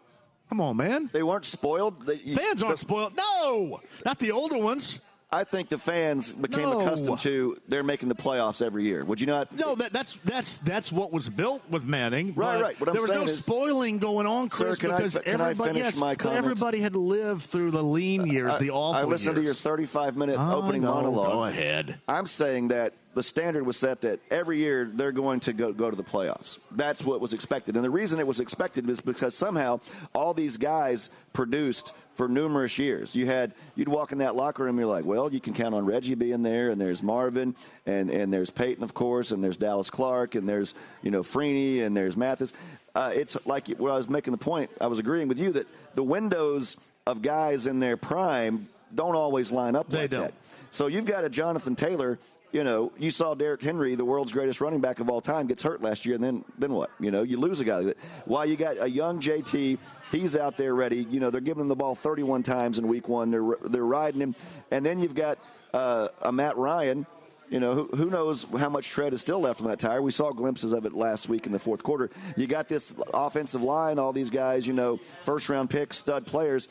Come 0.49 0.61
on, 0.61 0.77
man. 0.77 1.09
They 1.11 1.23
weren't 1.23 1.45
spoiled. 1.45 2.05
They, 2.05 2.17
Fans 2.17 2.63
aren't 2.63 2.79
spoiled. 2.79 3.13
No, 3.17 3.81
not 4.05 4.19
the 4.19 4.31
older 4.31 4.57
ones. 4.57 4.99
I 5.29 5.43
think 5.43 5.67
the 5.67 5.77
fans 5.77 6.31
became 6.31 6.61
No. 6.69 6.79
accustomed 6.79 7.19
to 7.19 7.57
they're 7.67 7.83
making 7.83 8.07
the 8.07 8.15
playoffs 8.15 8.65
every 8.65 8.83
year. 8.83 9.03
Would 9.03 9.19
you 9.19 9.27
not? 9.27 9.51
No, 9.53 9.75
that, 9.75 9.91
that's 9.91 10.15
that's 10.23 10.55
that's 10.59 10.89
what 10.89 11.11
was 11.11 11.27
built 11.27 11.61
with 11.69 11.83
Manning. 11.83 12.33
Right, 12.33 12.61
right. 12.61 12.79
What 12.79 12.87
I'm 12.87 12.93
there 12.95 13.01
was 13.01 13.11
no 13.11 13.23
is- 13.23 13.43
spoiling 13.43 13.97
going 13.97 14.25
on, 14.25 14.49
Sir, 14.49 14.67
Chris, 14.67 14.79
I- 14.85 14.95
because 14.97 15.17
can 15.17 15.41
I 15.41 15.49
everybody, 15.51 15.79
yes, 15.79 16.01
everybody 16.01 16.79
had 16.79 16.95
lived 16.95 17.41
through 17.43 17.71
the 17.71 17.83
lean 17.83 18.21
uh, 18.21 18.25
years, 18.25 18.57
the 18.57 18.69
awful 18.69 19.01
I 19.01 19.03
listened 19.03 19.35
to 19.35 19.41
your 19.41 19.53
35 19.53 20.15
minute 20.15 20.39
I 20.39 20.53
opening 20.53 20.83
know. 20.83 20.93
monologue. 20.93 21.31
Go 21.33 21.43
ahead. 21.43 21.99
I'm 22.07 22.25
saying 22.27 22.69
that 22.69 22.93
the 23.17 23.23
standard 23.23 23.65
was 23.65 23.75
set 23.77 24.01
that 24.01 24.19
every 24.31 24.59
year 24.59 24.89
they're 24.93 25.11
going 25.11 25.39
to 25.41 25.51
go, 25.51 25.73
go 25.73 25.89
to 25.89 25.95
the 25.95 26.03
playoffs. 26.03 26.59
That's 26.71 27.03
what 27.03 27.19
was 27.19 27.33
expected. 27.33 27.75
And 27.75 27.83
the 27.83 27.89
reason 27.89 28.19
it 28.19 28.27
was 28.27 28.39
expected 28.39 28.87
is 28.87 29.01
because 29.01 29.33
somehow 29.33 29.79
all 30.13 30.35
these 30.35 30.55
guys 30.57 31.09
produced 31.33 31.93
for 32.13 32.27
numerous 32.27 32.77
years. 32.77 33.15
You 33.15 33.25
had 33.25 33.53
you'd 33.75 33.87
walk 33.87 34.11
in 34.11 34.19
that 34.19 34.35
locker 34.35 34.63
room, 34.63 34.77
you're 34.77 34.87
like, 34.87 35.05
well, 35.05 35.33
you 35.33 35.39
can 35.39 35.53
count 35.53 35.73
on 35.73 35.85
Reggie 35.85 36.13
being 36.15 36.43
there, 36.43 36.69
and 36.69 36.79
there's 36.79 37.01
Marvin, 37.01 37.55
and 37.85 38.09
and 38.11 38.31
there's 38.31 38.49
Peyton, 38.51 38.83
of 38.83 38.93
course, 38.93 39.31
and 39.31 39.43
there's 39.43 39.57
Dallas 39.57 39.89
Clark, 39.89 40.35
and 40.35 40.47
there's 40.47 40.73
you 41.01 41.09
know 41.11 41.21
Freeney, 41.23 41.83
and 41.83 41.97
there's 41.97 42.15
Mathis. 42.15 42.53
Uh, 42.95 43.11
it's 43.13 43.45
like 43.47 43.67
where 43.77 43.91
I 43.93 43.97
was 43.97 44.09
making 44.09 44.31
the 44.31 44.37
point. 44.39 44.69
I 44.79 44.87
was 44.87 44.99
agreeing 44.99 45.27
with 45.27 45.39
you 45.39 45.51
that 45.53 45.67
the 45.95 46.03
windows 46.03 46.77
of 47.05 47.21
guys 47.21 47.65
in 47.67 47.79
their 47.79 47.97
prime 47.97 48.67
don't 48.93 49.15
always 49.15 49.51
line 49.51 49.75
up 49.75 49.89
They 49.89 50.01
like 50.01 50.11
don't. 50.11 50.21
that. 50.21 50.33
So 50.71 50.87
you've 50.87 51.05
got 51.05 51.23
a 51.23 51.29
Jonathan 51.29 51.75
Taylor. 51.75 52.17
You 52.53 52.63
know, 52.63 52.93
you 52.97 53.11
saw 53.11 53.33
Derrick 53.33 53.61
Henry, 53.61 53.95
the 53.95 54.05
world's 54.05 54.31
greatest 54.31 54.61
running 54.61 54.79
back 54.79 54.99
of 54.99 55.09
all 55.09 55.19
time, 55.19 55.47
gets 55.47 55.61
hurt 55.61 55.81
last 55.81 56.05
year, 56.05 56.15
and 56.15 56.23
then 56.23 56.45
then 56.57 56.73
what? 56.73 56.91
You 56.99 57.11
know, 57.11 57.23
you 57.23 57.37
lose 57.37 57.59
a 57.59 57.65
guy. 57.65 57.93
While 58.25 58.45
you 58.45 58.55
got 58.55 58.77
a 58.79 58.89
young 58.89 59.19
JT, 59.19 59.77
he's 60.11 60.37
out 60.37 60.55
there 60.55 60.73
ready. 60.73 61.05
You 61.09 61.19
know, 61.19 61.29
they're 61.29 61.41
giving 61.41 61.61
him 61.61 61.67
the 61.67 61.75
ball 61.75 61.93
31 61.93 62.43
times 62.43 62.79
in 62.79 62.87
Week 62.87 63.09
One. 63.09 63.31
They're 63.31 63.57
they're 63.65 63.85
riding 63.85 64.21
him, 64.21 64.35
and 64.71 64.85
then 64.85 64.99
you've 64.99 65.15
got 65.15 65.39
uh, 65.73 66.07
a 66.21 66.31
Matt 66.31 66.55
Ryan. 66.57 67.05
You 67.49 67.61
know, 67.61 67.75
who, 67.75 67.87
who 67.95 68.09
knows 68.09 68.45
how 68.57 68.69
much 68.69 68.89
tread 68.89 69.13
is 69.13 69.21
still 69.21 69.39
left 69.39 69.61
on 69.61 69.67
that 69.67 69.79
tire? 69.79 70.01
We 70.01 70.11
saw 70.11 70.31
glimpses 70.31 70.73
of 70.73 70.85
it 70.85 70.93
last 70.93 71.29
week 71.29 71.45
in 71.45 71.53
the 71.53 71.59
fourth 71.59 71.81
quarter. 71.81 72.09
You 72.35 72.45
got 72.45 72.67
this 72.67 72.99
offensive 73.13 73.61
line, 73.61 73.99
all 73.99 74.11
these 74.11 74.29
guys, 74.29 74.67
you 74.67 74.73
know, 74.73 74.99
first 75.23 75.47
round 75.47 75.69
picks, 75.69 75.97
stud 75.97 76.25
players. 76.25 76.67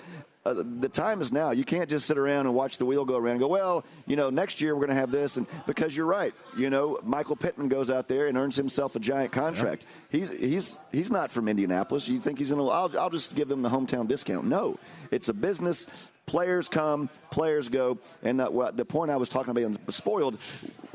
Uh, 0.46 0.62
the 0.78 0.88
time 0.88 1.20
is 1.20 1.32
now. 1.32 1.50
You 1.50 1.64
can't 1.64 1.90
just 1.90 2.06
sit 2.06 2.16
around 2.16 2.46
and 2.46 2.54
watch 2.54 2.78
the 2.78 2.86
wheel 2.86 3.04
go 3.04 3.16
around 3.16 3.32
and 3.32 3.40
go, 3.40 3.48
well, 3.48 3.84
you 4.06 4.14
know, 4.14 4.30
next 4.30 4.60
year 4.60 4.74
we're 4.74 4.86
going 4.86 4.94
to 4.94 5.00
have 5.00 5.10
this. 5.10 5.36
And 5.36 5.46
because 5.66 5.96
you're 5.96 6.06
right, 6.06 6.32
you 6.56 6.70
know, 6.70 7.00
Michael 7.02 7.34
Pittman 7.34 7.68
goes 7.68 7.90
out 7.90 8.06
there 8.06 8.28
and 8.28 8.38
earns 8.38 8.54
himself 8.54 8.94
a 8.94 9.00
giant 9.00 9.32
contract. 9.32 9.86
He's 10.08 10.30
he's 10.30 10.78
he's 10.92 11.10
not 11.10 11.32
from 11.32 11.48
Indianapolis. 11.48 12.08
You 12.08 12.20
think 12.20 12.38
he's 12.38 12.50
going 12.50 12.64
to? 12.64 12.70
I'll, 12.70 12.96
I'll 12.98 13.10
just 13.10 13.34
give 13.34 13.50
him 13.50 13.62
the 13.62 13.70
hometown 13.70 14.06
discount. 14.06 14.46
No, 14.46 14.78
it's 15.10 15.28
a 15.28 15.34
business. 15.34 16.10
Players 16.26 16.68
come, 16.68 17.08
players 17.30 17.68
go, 17.68 17.98
and 18.22 18.40
uh, 18.40 18.48
what- 18.48 18.76
the 18.76 18.84
point 18.84 19.10
I 19.10 19.16
was 19.16 19.28
talking 19.28 19.56
about, 19.56 19.92
spoiled. 19.92 20.38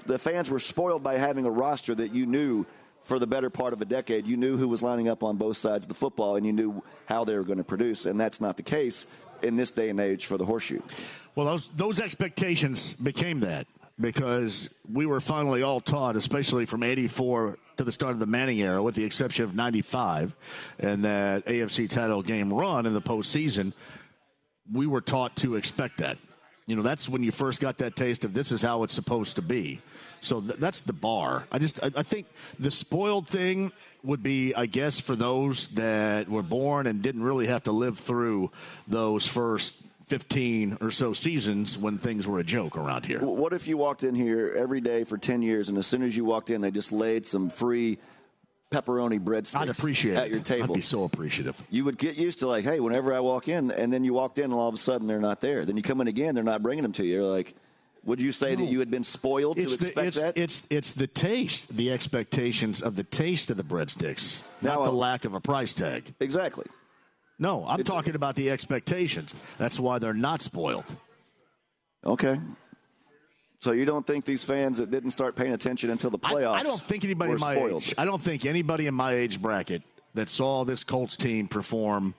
The 0.06 0.18
fans 0.20 0.50
were 0.50 0.60
spoiled 0.60 1.04
by 1.04 1.18
having 1.18 1.46
a 1.46 1.52
roster 1.52 1.94
that 1.96 2.14
you 2.14 2.26
knew 2.26 2.66
for 3.02 3.18
the 3.18 3.28
better 3.28 3.50
part 3.50 3.74
of 3.74 3.82
a 3.82 3.86
decade. 3.86 4.28
You 4.28 4.38
knew 4.38 4.58
who 4.58 4.68
was 4.68 4.84
lining 4.84 5.08
up 5.10 5.24
on 5.24 5.38
both 5.38 5.58
sides 5.58 5.86
of 5.86 5.90
the 5.90 5.96
football, 5.96 6.36
and 6.36 6.46
you 6.46 6.54
knew 6.54 6.84
how 7.06 7.24
they 7.24 7.36
were 7.36 7.44
going 7.44 7.58
to 7.58 7.64
produce. 7.64 8.06
And 8.06 8.20
that's 8.20 8.40
not 8.42 8.58
the 8.58 8.64
case 8.64 9.08
in 9.44 9.56
this 9.56 9.72
day 9.72 9.90
and 9.90 10.00
age 10.00 10.26
for 10.26 10.38
the 10.38 10.46
horseshoe. 10.46 10.82
Well, 11.36 11.46
those 11.46 11.70
those 11.76 12.00
expectations 12.00 12.94
became 12.94 13.42
that 13.42 13.68
because 14.00 14.74
we 14.92 15.06
were 15.06 15.22
finally 15.22 15.64
all 15.64 15.80
taught, 15.80 16.16
especially 16.16 16.66
from 16.66 16.84
'84 16.84 17.58
to 17.78 17.84
the 17.84 17.92
start 17.92 18.14
of 18.14 18.20
the 18.20 18.26
Manning 18.26 18.62
era, 18.62 18.82
with 18.82 18.96
the 18.96 19.04
exception 19.04 19.46
of 19.46 19.56
'95 19.56 20.36
and 20.80 21.06
that 21.06 21.46
AFC 21.46 21.90
title 21.90 22.22
game 22.22 22.54
run 22.54 22.86
in 22.86 22.94
the 22.94 23.02
postseason. 23.02 23.74
We 24.72 24.88
were 24.88 25.02
taught 25.02 25.36
to 25.38 25.56
expect 25.56 25.98
that. 25.98 26.18
You 26.68 26.76
know, 26.76 26.84
that's 26.84 27.10
when 27.10 27.24
you 27.24 27.32
first 27.32 27.60
got 27.60 27.80
that 27.80 27.96
taste 27.96 28.24
of 28.24 28.34
this 28.34 28.52
is 28.52 28.62
how 28.62 28.84
it's 28.84 28.94
supposed 28.94 29.36
to 29.36 29.42
be. 29.42 29.82
So 30.22 30.40
th- 30.40 30.60
that's 30.60 30.82
the 30.82 30.94
bar. 30.94 31.46
I 31.52 31.58
just, 31.58 31.84
I, 31.84 31.92
I 31.98 32.04
think 32.04 32.28
the 32.60 32.72
spoiled 32.72 33.28
thing 33.28 33.72
would 34.04 34.24
be, 34.24 34.54
I 34.56 34.66
guess, 34.66 35.00
for 35.00 35.16
those 35.16 35.70
that 35.70 36.28
were 36.28 36.44
born 36.44 36.88
and 36.88 37.02
didn't 37.02 37.24
really 37.24 37.48
have 37.48 37.64
to 37.64 37.72
live 37.72 38.00
through 38.00 38.52
those 38.88 39.28
first 39.28 39.76
15 40.08 40.80
or 40.82 40.92
so 40.92 41.14
seasons 41.14 41.78
when 41.78 41.98
things 41.98 42.28
were 42.28 42.40
a 42.40 42.44
joke 42.44 42.78
around 42.78 43.06
here. 43.06 43.20
What 43.20 43.54
if 43.54 43.68
you 43.68 43.78
walked 43.78 44.04
in 44.04 44.14
here 44.14 44.54
every 44.58 44.82
day 44.82 45.06
for 45.06 45.18
10 45.18 45.42
years 45.42 45.70
and 45.70 45.78
as 45.78 45.88
soon 45.88 46.04
as 46.04 46.18
you 46.18 46.26
walked 46.26 46.50
in, 46.50 46.60
they 46.60 46.72
just 46.72 46.92
laid 46.92 47.26
some 47.26 47.50
free 47.50 47.98
pepperoni 48.72 49.20
breadsticks 49.20 49.56
I'd 49.56 49.70
appreciate 49.70 50.18
at 50.18 50.30
your 50.30 50.42
table? 50.42 50.74
I'd 50.74 50.76
be 50.76 50.82
so 50.82 51.06
appreciative. 51.06 51.62
you 51.70 51.86
would 51.86 51.98
get 51.98 52.18
used 52.18 52.40
to 52.40 52.48
like, 52.48 52.66
hey, 52.66 52.82
whenever 52.82 53.14
I 53.14 53.22
walk 53.22 53.48
in, 53.48 53.72
and 53.72 53.94
then 53.94 54.04
you 54.04 54.14
walked 54.14 54.38
in, 54.38 54.46
and 54.46 54.54
all 54.54 54.68
of 54.68 54.76
a 54.76 54.78
sudden 54.78 55.08
they're 55.08 55.20
not 55.20 55.40
there. 55.40 55.64
Then 55.64 55.78
you 55.78 55.84
come 55.84 56.02
in 56.02 56.08
again, 56.10 56.36
they're 56.36 56.44
not 56.44 56.62
bringing 56.62 56.84
them 56.84 56.92
to 56.94 57.06
you. 57.06 57.22
You're 57.22 57.32
like, 57.32 57.56
would 58.04 58.20
you 58.22 58.32
say 58.32 58.56
that 58.56 58.66
you 58.66 58.80
had 58.80 58.90
been 58.90 59.04
spoiled 59.04 59.60
It's 59.60 59.76
to 59.76 59.82
the, 59.84 59.88
expect 59.88 60.08
it's, 60.08 60.18
that? 60.20 60.38
it's 60.38 60.68
it's 60.70 60.92
the 60.92 61.08
taste, 61.08 61.76
the 61.76 61.92
expectations 61.92 62.82
of 62.82 62.96
the 62.96 63.04
taste 63.04 63.52
of 63.52 63.58
the 63.58 63.64
breadsticks, 63.64 64.42
Now, 64.62 64.76
not 64.76 64.84
the 64.86 64.90
uh, 64.92 64.94
lack 64.94 65.26
of 65.26 65.34
a 65.36 65.40
price 65.42 65.74
tag. 65.74 66.14
exactly. 66.20 66.66
No, 67.38 67.66
I'm 67.68 67.80
It's- 67.80 67.92
talking 67.94 68.16
about 68.16 68.36
the 68.36 68.50
expectations. 68.52 69.36
That's 69.58 69.80
why 69.80 70.00
they're 70.00 70.14
not 70.14 70.42
spoiled. 70.42 70.86
Okay. 72.06 72.40
So 73.60 73.72
you 73.74 73.86
don't 73.86 74.06
think 74.08 74.26
these 74.26 74.44
fans 74.44 74.80
that 74.80 74.90
didn't 74.90 75.12
start 75.12 75.36
paying 75.36 75.54
attention 75.54 75.92
until 75.92 76.10
the 76.10 76.18
playoffs? 76.18 76.56
I, 76.56 76.64
don't 76.64 76.82
think 76.82 77.04
anybody 77.04 77.34
in 77.34 77.40
my 77.40 77.56
spoiled. 77.56 77.84
age. 77.84 77.94
I 77.98 78.06
don't 78.06 78.22
think 78.22 78.46
anybody 78.46 78.88
in 78.88 78.96
my 78.96 79.14
age 79.14 79.40
bracket 79.40 79.84
that 80.16 80.30
saw 80.30 80.66
this 80.66 80.84
Colts 80.84 81.16
team 81.16 81.48
perform 81.48 82.16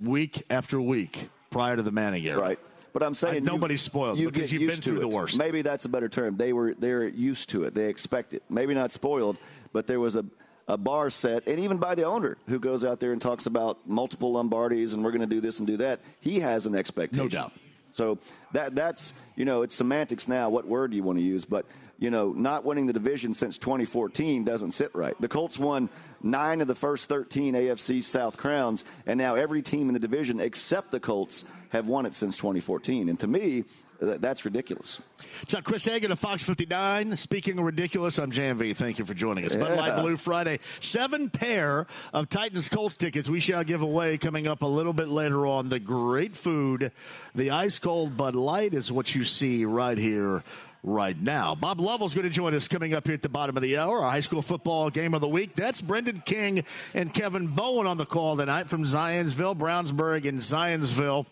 week 0.00 0.42
after 0.50 0.80
week 0.80 1.28
prior 1.50 1.76
to 1.76 1.82
the 1.82 1.92
Manning 1.92 2.24
era. 2.24 2.40
Right. 2.40 2.58
But 2.92 3.02
I'm 3.02 3.14
saying 3.14 3.34
Uh, 3.34 3.36
you- 3.46 3.52
nobody's 3.52 3.80
spoiled 3.82 4.18
you 4.18 4.30
because 4.30 4.52
you've 4.52 4.68
been 4.68 4.80
through 4.80 5.00
the 5.00 5.08
worst. 5.08 5.38
Maybe 5.38 5.62
that's 5.62 5.84
a 5.84 5.88
better 5.88 6.08
term. 6.08 6.36
They 6.36 6.52
were 6.52 6.74
they're 6.74 7.08
used 7.08 7.50
to 7.50 7.64
it. 7.64 7.74
They 7.74 7.88
expect 7.88 8.34
it. 8.34 8.42
Maybe 8.50 8.74
not 8.74 8.90
spoiled, 8.92 9.36
but 9.72 9.86
there 9.86 10.00
was 10.00 10.16
a 10.16 10.24
a 10.68 10.76
bar 10.76 11.10
set, 11.10 11.48
and 11.48 11.58
even 11.58 11.76
by 11.78 11.94
the 11.96 12.04
owner 12.04 12.36
who 12.48 12.60
goes 12.60 12.84
out 12.84 13.00
there 13.00 13.10
and 13.12 13.20
talks 13.20 13.46
about 13.46 13.78
multiple 13.86 14.32
Lombardis 14.34 14.94
and 14.94 15.02
we're 15.02 15.10
going 15.10 15.28
to 15.28 15.34
do 15.34 15.40
this 15.40 15.58
and 15.58 15.66
do 15.66 15.76
that. 15.78 15.98
He 16.20 16.38
has 16.40 16.66
an 16.66 16.74
expectation. 16.76 17.24
No 17.24 17.28
doubt. 17.28 17.52
So 17.92 18.18
that 18.52 18.74
that's 18.74 19.12
you 19.36 19.44
know 19.44 19.62
it's 19.62 19.74
semantics 19.74 20.28
now. 20.28 20.50
What 20.50 20.66
word 20.66 20.90
do 20.92 20.96
you 20.96 21.02
want 21.02 21.18
to 21.18 21.24
use? 21.24 21.44
But 21.44 21.66
you 21.98 22.10
know, 22.10 22.32
not 22.32 22.64
winning 22.64 22.86
the 22.86 22.92
division 22.92 23.32
since 23.34 23.58
2014 23.58 24.44
doesn't 24.44 24.72
sit 24.72 24.94
right. 24.94 25.14
The 25.20 25.28
Colts 25.28 25.58
won 25.58 25.88
nine 26.22 26.60
of 26.60 26.66
the 26.68 26.74
first 26.74 27.08
13 27.08 27.54
AFC 27.54 28.00
South 28.02 28.36
crowns, 28.36 28.84
and 29.06 29.18
now 29.18 29.34
every 29.34 29.62
team 29.62 29.88
in 29.88 29.94
the 29.94 30.00
division 30.00 30.40
except 30.40 30.90
the 30.90 31.00
Colts 31.00 31.44
have 31.72 31.86
won 31.86 32.06
it 32.06 32.14
since 32.14 32.36
2014. 32.36 33.08
And 33.08 33.18
to 33.20 33.26
me, 33.26 33.64
th- 33.98 34.20
that's 34.20 34.44
ridiculous. 34.44 35.00
So 35.48 35.60
Chris 35.62 35.86
Hagan 35.86 36.12
of 36.12 36.18
Fox 36.18 36.42
59. 36.42 37.16
Speaking 37.16 37.58
of 37.58 37.64
ridiculous, 37.64 38.18
I'm 38.18 38.30
JMV. 38.30 38.76
Thank 38.76 38.98
you 38.98 39.06
for 39.06 39.14
joining 39.14 39.46
us. 39.46 39.54
Bud 39.54 39.76
Light 39.76 40.00
Blue 40.00 40.18
Friday. 40.18 40.60
Seven 40.80 41.30
pair 41.30 41.86
of 42.12 42.28
Titans 42.28 42.68
Colts 42.68 42.96
tickets 42.96 43.28
we 43.28 43.40
shall 43.40 43.64
give 43.64 43.80
away 43.80 44.18
coming 44.18 44.46
up 44.46 44.62
a 44.62 44.66
little 44.66 44.92
bit 44.92 45.08
later 45.08 45.46
on. 45.46 45.70
The 45.70 45.80
great 45.80 46.36
food, 46.36 46.92
the 47.34 47.50
ice 47.50 47.78
cold 47.78 48.16
Bud 48.18 48.34
Light 48.34 48.74
is 48.74 48.92
what 48.92 49.14
you 49.14 49.24
see 49.24 49.64
right 49.64 49.98
here. 49.98 50.44
Right 50.84 51.16
now, 51.16 51.54
Bob 51.54 51.80
Lovell's 51.80 52.12
going 52.12 52.24
to 52.24 52.30
join 52.30 52.54
us 52.54 52.66
coming 52.66 52.92
up 52.92 53.06
here 53.06 53.14
at 53.14 53.22
the 53.22 53.28
bottom 53.28 53.56
of 53.56 53.62
the 53.62 53.78
hour. 53.78 54.00
Our 54.00 54.10
high 54.10 54.18
school 54.18 54.42
football 54.42 54.90
game 54.90 55.14
of 55.14 55.20
the 55.20 55.28
week. 55.28 55.54
That's 55.54 55.80
Brendan 55.80 56.24
King 56.26 56.64
and 56.92 57.14
Kevin 57.14 57.46
Bowen 57.46 57.86
on 57.86 57.98
the 57.98 58.04
call 58.04 58.36
tonight 58.36 58.68
from 58.68 58.82
Zionsville, 58.82 59.56
Brownsburg, 59.56 60.26
and 60.26 60.40
Zionsville. 60.40 61.26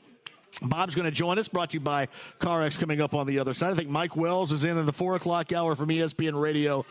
Bob's 0.62 0.94
going 0.94 1.06
to 1.06 1.10
join 1.10 1.38
us, 1.38 1.48
brought 1.48 1.70
to 1.70 1.74
you 1.74 1.80
by 1.80 2.08
CarX 2.38 2.78
coming 2.78 3.00
up 3.00 3.14
on 3.14 3.26
the 3.26 3.38
other 3.38 3.54
side. 3.54 3.72
I 3.72 3.76
think 3.76 3.88
Mike 3.88 4.16
Wells 4.16 4.52
is 4.52 4.64
in 4.64 4.76
in 4.76 4.86
the 4.86 4.92
4 4.92 5.16
o'clock 5.16 5.52
hour 5.52 5.74
from 5.74 5.88
ESPN 5.88 6.40
Radio. 6.40 6.84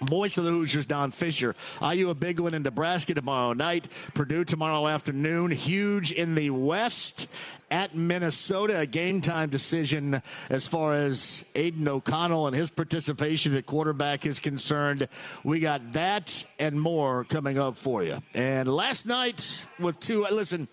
Voice 0.00 0.38
of 0.38 0.44
the 0.44 0.50
Hoosiers, 0.50 0.86
Don 0.86 1.12
Fischer. 1.12 1.54
IU 1.80 2.10
a 2.10 2.14
big 2.14 2.40
one 2.40 2.52
in 2.52 2.62
Nebraska 2.62 3.14
tomorrow 3.14 3.52
night. 3.52 3.86
Purdue 4.14 4.44
tomorrow 4.44 4.88
afternoon. 4.88 5.50
Huge 5.50 6.10
in 6.10 6.34
the 6.34 6.50
West 6.50 7.28
at 7.70 7.94
Minnesota. 7.94 8.80
A 8.80 8.86
game 8.86 9.20
time 9.20 9.50
decision 9.50 10.20
as 10.50 10.66
far 10.66 10.94
as 10.94 11.48
Aidan 11.54 11.86
O'Connell 11.86 12.48
and 12.48 12.56
his 12.56 12.70
participation 12.70 13.54
at 13.56 13.66
quarterback 13.66 14.26
is 14.26 14.40
concerned. 14.40 15.06
We 15.44 15.60
got 15.60 15.92
that 15.92 16.44
and 16.58 16.80
more 16.80 17.24
coming 17.24 17.58
up 17.58 17.76
for 17.76 18.02
you. 18.02 18.18
And 18.34 18.68
last 18.68 19.06
night 19.06 19.64
with 19.78 20.00
Tua, 20.00 20.28
listen, 20.32 20.66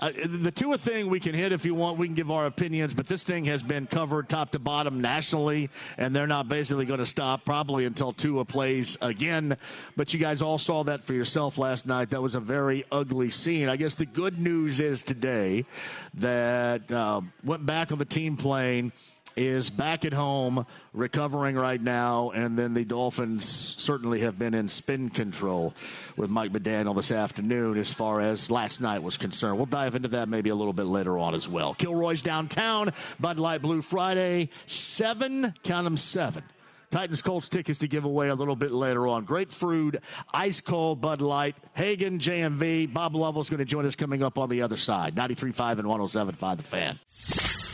uh, 0.00 0.10
the 0.24 0.50
Tua 0.50 0.78
thing 0.78 1.10
we 1.10 1.20
can 1.20 1.34
hit 1.34 1.52
if 1.52 1.66
you 1.66 1.74
want. 1.74 1.98
We 1.98 2.06
can 2.06 2.14
give 2.14 2.30
our 2.30 2.46
opinions, 2.46 2.94
but 2.94 3.06
this 3.06 3.22
thing 3.22 3.44
has 3.44 3.62
been 3.62 3.86
covered 3.86 4.30
top 4.30 4.50
to 4.52 4.58
bottom 4.58 5.02
nationally, 5.02 5.68
and 5.98 6.16
they're 6.16 6.26
not 6.26 6.48
basically 6.48 6.86
going 6.86 7.00
to 7.00 7.06
stop 7.06 7.44
probably 7.44 7.84
until 7.84 8.12
Tua 8.12 8.46
plays 8.46 8.96
again. 9.02 9.58
But 9.96 10.14
you 10.14 10.18
guys 10.18 10.40
all 10.40 10.56
saw 10.56 10.84
that 10.84 11.04
for 11.04 11.12
yourself 11.12 11.58
last 11.58 11.86
night. 11.86 12.10
That 12.10 12.22
was 12.22 12.34
a 12.34 12.40
very 12.40 12.84
ugly 12.90 13.28
scene. 13.28 13.68
I 13.68 13.76
guess 13.76 13.94
the 13.94 14.06
good 14.06 14.38
news 14.38 14.80
is 14.80 15.02
today 15.02 15.66
that 16.14 16.90
uh, 16.90 17.20
went 17.44 17.66
back 17.66 17.92
on 17.92 17.98
the 17.98 18.06
team 18.06 18.38
plane 18.38 18.92
is 19.40 19.70
back 19.70 20.04
at 20.04 20.12
home, 20.12 20.66
recovering 20.92 21.56
right 21.56 21.80
now, 21.80 22.30
and 22.30 22.58
then 22.58 22.74
the 22.74 22.84
Dolphins 22.84 23.46
certainly 23.48 24.20
have 24.20 24.38
been 24.38 24.52
in 24.52 24.68
spin 24.68 25.08
control 25.08 25.74
with 26.16 26.28
Mike 26.28 26.52
McDaniel 26.52 26.94
this 26.94 27.10
afternoon 27.10 27.78
as 27.78 27.90
far 27.90 28.20
as 28.20 28.50
last 28.50 28.82
night 28.82 29.02
was 29.02 29.16
concerned. 29.16 29.56
We'll 29.56 29.66
dive 29.66 29.94
into 29.94 30.08
that 30.08 30.28
maybe 30.28 30.50
a 30.50 30.54
little 30.54 30.74
bit 30.74 30.84
later 30.84 31.16
on 31.18 31.34
as 31.34 31.48
well. 31.48 31.72
Kilroy's 31.72 32.20
downtown, 32.20 32.92
Bud 33.18 33.38
Light 33.38 33.62
Blue 33.62 33.80
Friday, 33.80 34.50
seven, 34.66 35.54
count 35.64 35.84
them 35.84 35.96
seven. 35.96 36.44
Titans 36.90 37.22
Colts 37.22 37.48
tickets 37.48 37.78
to 37.78 37.88
give 37.88 38.04
away 38.04 38.28
a 38.28 38.34
little 38.34 38.56
bit 38.56 38.72
later 38.72 39.06
on. 39.06 39.24
Great 39.24 39.50
fruit, 39.50 39.96
ice 40.34 40.60
cold 40.60 41.00
Bud 41.00 41.22
Light, 41.22 41.56
Hagan, 41.72 42.18
JMV. 42.18 42.92
Bob 42.92 43.14
Lovell's 43.14 43.48
going 43.48 43.58
to 43.58 43.64
join 43.64 43.86
us 43.86 43.96
coming 43.96 44.22
up 44.22 44.36
on 44.38 44.50
the 44.50 44.60
other 44.62 44.76
side. 44.76 45.14
93.5 45.14 45.78
and 45.78 45.88
107.5 45.88 46.56
The 46.56 46.62
Fan. 46.62 47.69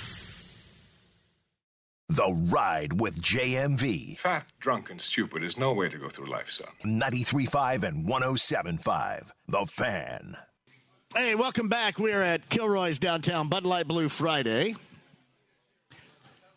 The 2.09 2.33
Ride 2.33 3.01
with 3.01 3.21
JMV. 3.21 4.19
Fat, 4.19 4.47
drunk, 4.61 4.91
and 4.91 5.03
stupid 5.03 5.43
is 5.43 5.59
no 5.59 5.73
way 5.73 5.89
to 5.89 5.99
go 5.99 6.09
through 6.09 6.31
life, 6.31 6.51
son. 6.51 6.69
93.5 6.85 7.83
and 7.83 8.07
107.5. 8.07 9.31
The 9.49 9.67
Fan. 9.67 10.37
Hey, 11.17 11.35
welcome 11.35 11.69
back. 11.69 11.99
We're 11.99 12.23
at 12.23 12.49
Kilroy's 12.49 13.01
downtown 13.01 13.49
Bud 13.49 13.65
Light 13.65 13.89
Blue 13.89 14.09
Friday. 14.09 14.77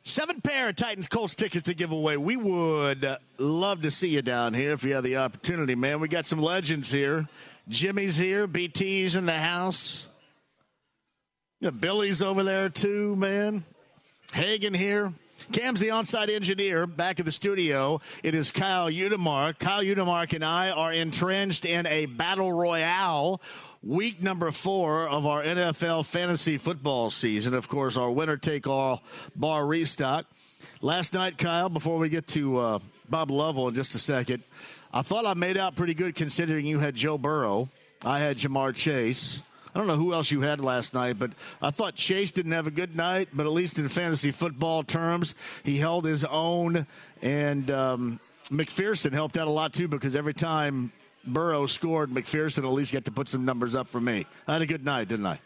Seven 0.04 0.40
pair 0.42 0.70
of 0.70 0.76
Titans 0.76 1.08
Colts 1.08 1.34
tickets 1.34 1.66
to 1.66 1.74
give 1.74 1.92
away. 1.92 2.16
We 2.18 2.38
would 2.38 3.04
uh, 3.04 3.18
love 3.40 3.82
to 3.82 3.92
see 3.92 4.10
you 4.10 4.22
down 4.22 4.54
here 4.54 4.74
if 4.74 4.84
you 4.84 4.94
have 4.94 5.04
the 5.04 5.18
opportunity, 5.18 5.74
man. 5.74 6.00
We 6.00 6.10
got 6.10 6.26
some 6.26 6.42
legends 6.42 6.92
here. 6.92 7.28
Jimmy's 7.68 8.16
here. 8.18 8.46
BT's 8.46 9.16
in 9.16 9.26
the 9.26 9.34
house. 9.34 10.08
Yeah, 11.60 11.72
Billy's 11.72 12.22
over 12.22 12.44
there 12.44 12.70
too, 12.70 13.16
man. 13.16 13.64
Hagan 14.32 14.76
here. 14.76 15.12
Cam's 15.52 15.80
the 15.80 15.88
onsite 15.88 16.30
engineer 16.30 16.86
back 16.86 17.20
at 17.20 17.26
the 17.26 17.32
studio. 17.32 18.02
It 18.24 18.36
is 18.36 18.52
Kyle 18.52 18.88
Udemark. 18.88 19.58
Kyle 19.58 19.84
Udemark 19.84 20.34
and 20.34 20.46
I 20.46 20.70
are 20.70 20.94
entrenched 20.94 21.66
in 21.66 21.88
a 21.88 22.06
battle 22.06 22.54
royale. 22.54 23.42
Week 23.82 24.22
number 24.22 24.52
four 24.52 25.08
of 25.08 25.26
our 25.26 25.42
NFL 25.42 26.06
fantasy 26.06 26.60
football 26.60 27.10
season. 27.10 27.56
Of 27.56 27.68
course, 27.68 27.98
our 27.98 28.12
winner 28.12 28.38
take 28.38 28.68
all 28.68 29.02
bar 29.36 29.66
restock. 29.66 30.28
Last 30.82 31.14
night, 31.14 31.40
Kyle, 31.40 31.70
before 31.70 31.98
we 31.98 32.10
get 32.10 32.28
to 32.28 32.58
uh, 32.60 32.80
Bob 33.10 33.32
Lovell 33.32 33.70
in 33.70 33.76
just 33.76 33.96
a 33.96 34.00
second, 34.00 34.44
I 34.94 35.02
thought 35.02 35.26
I 35.26 35.34
made 35.34 35.58
out 35.58 35.76
pretty 35.76 35.96
good 35.96 36.14
considering 36.14 36.68
you 36.68 36.78
had 36.78 36.94
Joe 36.94 37.18
Burrow. 37.18 37.70
I 38.06 38.20
had 38.20 38.38
Ja'Marr 38.38 38.76
Chase. 38.76 39.42
I 39.74 39.78
don't 39.78 39.88
know 39.88 39.96
who 39.98 40.14
else 40.14 40.32
you 40.32 40.42
had 40.42 40.62
last 40.62 40.94
night, 40.94 41.20
but 41.20 41.32
I 41.62 41.70
thought 41.72 41.96
Chase 41.96 42.32
didn't 42.32 42.54
have 42.54 42.66
a 42.68 42.72
good 42.72 42.96
night, 42.96 43.30
but 43.34 43.46
at 43.46 43.52
least 43.52 43.78
in 43.78 43.88
fantasy 43.90 44.32
football 44.32 44.84
terms, 44.84 45.36
he 45.64 45.78
held 45.78 46.06
his 46.06 46.26
own. 46.26 46.88
And 47.22 47.70
um, 47.70 48.20
McPherson 48.50 49.14
helped 49.14 49.38
out 49.38 49.48
a 49.48 49.52
lot 49.52 49.74
too 49.74 49.88
because 49.88 50.16
every 50.16 50.34
time 50.34 50.92
Burrow 51.26 51.68
scored, 51.68 52.10
McPherson 52.10 52.60
at 52.64 52.72
least 52.72 52.94
got 52.94 53.06
to 53.06 53.12
put 53.12 53.30
some 53.30 53.46
numbers 53.46 53.76
up 53.76 53.88
for 53.88 54.02
me. 54.02 54.26
I 54.48 54.54
had 54.54 54.62
a 54.62 54.66
good 54.66 54.84
night, 54.84 55.08
didn't 55.08 55.26
I? 55.28 55.40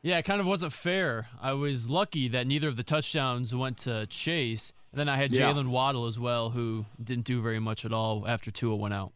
Yeah, 0.00 0.18
it 0.18 0.24
kind 0.24 0.40
of 0.40 0.46
wasn't 0.46 0.72
fair. 0.72 1.28
I 1.40 1.52
was 1.52 1.88
lucky 1.88 2.28
that 2.28 2.46
neither 2.46 2.68
of 2.68 2.76
the 2.76 2.82
touchdowns 2.82 3.54
went 3.54 3.78
to 3.78 4.06
Chase. 4.06 4.72
And 4.92 4.98
then 4.98 5.08
I 5.08 5.16
had 5.16 5.32
Yeah. 5.32 5.52
Jalen 5.52 5.68
Waddle 5.68 6.06
as 6.06 6.18
well, 6.18 6.50
who 6.50 6.86
didn't 7.02 7.24
do 7.24 7.40
very 7.40 7.60
much 7.60 7.84
at 7.84 7.92
all 7.92 8.26
after 8.26 8.50
Tua 8.50 8.74
went 8.76 8.94
out. 8.94 9.12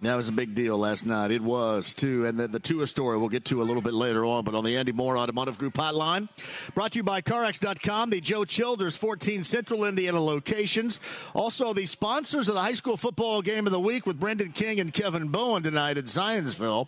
That 0.00 0.14
was 0.14 0.28
a 0.28 0.32
big 0.32 0.54
deal 0.54 0.78
last 0.78 1.06
night. 1.06 1.32
It 1.32 1.42
was, 1.42 1.92
too. 1.92 2.24
And 2.24 2.38
the, 2.38 2.46
the 2.46 2.60
Tua 2.60 2.86
story 2.86 3.18
we'll 3.18 3.28
get 3.28 3.44
to 3.46 3.60
a 3.60 3.64
little 3.64 3.82
bit 3.82 3.94
later 3.94 4.24
on, 4.24 4.44
but 4.44 4.54
on 4.54 4.64
the 4.64 4.76
Andy 4.76 4.92
Moore 4.92 5.18
Automotive 5.18 5.58
Group 5.58 5.74
hotline. 5.74 6.28
Brought 6.72 6.92
to 6.92 6.98
you 6.98 7.02
by 7.02 7.20
CarX.com, 7.20 8.10
the 8.10 8.20
Joe 8.20 8.44
Childers 8.44 8.96
14 8.96 9.42
Central 9.42 9.84
Indiana 9.84 10.22
locations. 10.22 11.00
Also, 11.34 11.72
the 11.72 11.84
sponsors 11.84 12.46
of 12.46 12.54
the 12.54 12.60
high 12.60 12.74
school 12.74 12.96
football 12.96 13.42
game 13.42 13.66
of 13.66 13.72
the 13.72 13.80
week 13.80 14.06
with 14.06 14.20
Brendan 14.20 14.52
King 14.52 14.78
and 14.78 14.94
Kevin 14.94 15.28
Bowen 15.28 15.64
tonight 15.64 15.98
at 15.98 16.04
Zionsville. 16.04 16.86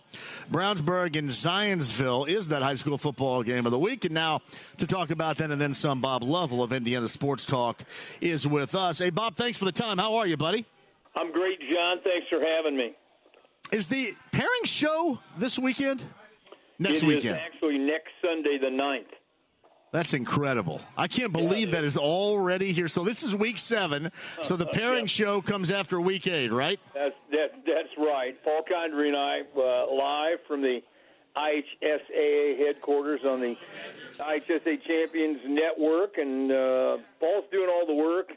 Brownsburg 0.49 1.17
and 1.17 1.29
Zionsville 1.29 2.29
is 2.29 2.47
that 2.47 2.61
high 2.61 2.75
school 2.75 2.97
football 2.97 3.43
game 3.43 3.65
of 3.65 3.73
the 3.73 3.79
week. 3.79 4.05
And 4.05 4.13
now 4.13 4.41
to 4.77 4.87
talk 4.87 5.09
about 5.09 5.35
that 5.39 5.51
and 5.51 5.59
then 5.59 5.73
some, 5.73 5.99
Bob 5.99 6.23
Lovell 6.23 6.63
of 6.63 6.71
Indiana 6.71 7.09
Sports 7.09 7.45
Talk 7.45 7.83
is 8.21 8.47
with 8.47 8.73
us. 8.73 8.99
Hey, 8.99 9.09
Bob, 9.09 9.35
thanks 9.35 9.57
for 9.57 9.65
the 9.65 9.73
time. 9.73 9.97
How 9.97 10.15
are 10.15 10.27
you, 10.27 10.37
buddy? 10.37 10.65
I'm 11.13 11.33
great, 11.33 11.59
John. 11.59 11.97
Thanks 12.05 12.27
for 12.29 12.39
having 12.39 12.77
me. 12.77 12.95
Is 13.71 13.87
the 13.87 14.13
pairing 14.33 14.63
show 14.65 15.19
this 15.37 15.57
weekend? 15.57 16.03
Next 16.77 16.97
It 16.97 16.97
is 16.97 17.03
weekend. 17.05 17.39
actually 17.39 17.77
next 17.77 18.09
Sunday, 18.21 18.57
the 18.57 18.67
9th. 18.67 19.05
That's 19.93 20.13
incredible. 20.13 20.81
I 20.97 21.07
can't 21.07 21.33
believe 21.33 21.71
that 21.71 21.83
is 21.83 21.97
already 21.97 22.71
here. 22.71 22.87
So 22.87 23.03
this 23.03 23.23
is 23.23 23.35
week 23.35 23.57
seven. 23.57 24.11
So 24.41 24.55
the 24.55 24.65
pairing 24.73 25.05
show 25.05 25.41
comes 25.41 25.69
after 25.69 25.99
week 25.99 26.27
eight, 26.27 26.51
right? 26.51 26.79
That's 26.93 27.15
that, 27.31 27.51
that's 27.65 27.89
right. 27.97 28.41
Paul 28.43 28.63
Condry 28.71 29.07
and 29.07 29.17
I 29.17 29.41
uh, 29.55 29.93
live 29.93 30.39
from 30.47 30.61
the 30.61 30.81
IHSAA 31.35 32.57
headquarters 32.57 33.21
on 33.25 33.41
the 33.41 33.57
IHSAA 34.17 34.81
Champions 34.83 35.39
Network, 35.45 36.17
and 36.17 36.51
uh, 36.51 36.97
Paul's 37.19 37.45
doing 37.51 37.69
all 37.69 37.85
the 37.85 37.93
work. 37.93 38.31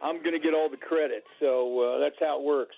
I'm 0.00 0.18
going 0.22 0.32
to 0.32 0.38
get 0.40 0.54
all 0.54 0.68
the 0.68 0.76
credit. 0.76 1.24
So 1.40 1.80
uh, 1.80 1.98
that's 1.98 2.16
how 2.20 2.38
it 2.38 2.44
works. 2.44 2.76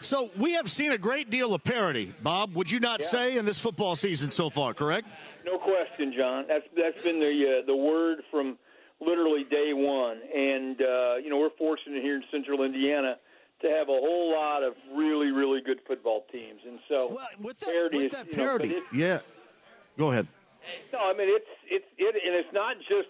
So 0.00 0.30
we 0.36 0.52
have 0.52 0.70
seen 0.70 0.92
a 0.92 0.98
great 0.98 1.30
deal 1.30 1.54
of 1.54 1.64
parity, 1.64 2.14
Bob. 2.22 2.54
Would 2.54 2.70
you 2.70 2.80
not 2.80 3.00
Yeah. 3.00 3.06
say 3.06 3.36
in 3.36 3.44
this 3.44 3.58
football 3.58 3.96
season 3.96 4.30
so 4.30 4.50
far? 4.50 4.74
Correct? 4.74 5.06
No 5.44 5.58
question, 5.58 6.12
John. 6.12 6.44
That's 6.46 6.66
that's 6.76 7.02
been 7.02 7.18
the 7.20 7.60
uh, 7.62 7.66
the 7.66 7.74
word 7.76 8.22
from 8.30 8.58
literally 9.00 9.44
day 9.44 9.72
one, 9.72 10.18
and 10.34 10.80
uh, 10.80 11.14
you 11.22 11.30
know 11.30 11.38
we're 11.38 11.50
fortunate 11.50 12.02
here 12.02 12.16
in 12.16 12.24
Central 12.30 12.62
Indiana 12.62 13.16
to 13.62 13.68
have 13.68 13.88
a 13.88 13.92
whole 13.92 14.30
lot 14.32 14.62
of 14.62 14.74
really 14.94 15.30
really 15.30 15.60
good 15.60 15.80
football 15.86 16.24
teams, 16.30 16.60
and 16.66 16.78
so 16.88 17.18
with 17.42 17.58
parity 17.60 17.98
with 18.04 18.12
that 18.12 18.26
you 18.26 18.32
know, 18.32 18.44
parity, 18.44 18.76
yeah. 18.92 19.18
Go 19.96 20.12
ahead. 20.12 20.26
No, 20.92 20.98
I 21.00 21.12
mean 21.14 21.28
it's 21.28 21.48
it's 21.66 21.86
it, 21.96 22.14
and 22.26 22.34
it's 22.36 22.52
not 22.52 22.76
just 22.80 23.08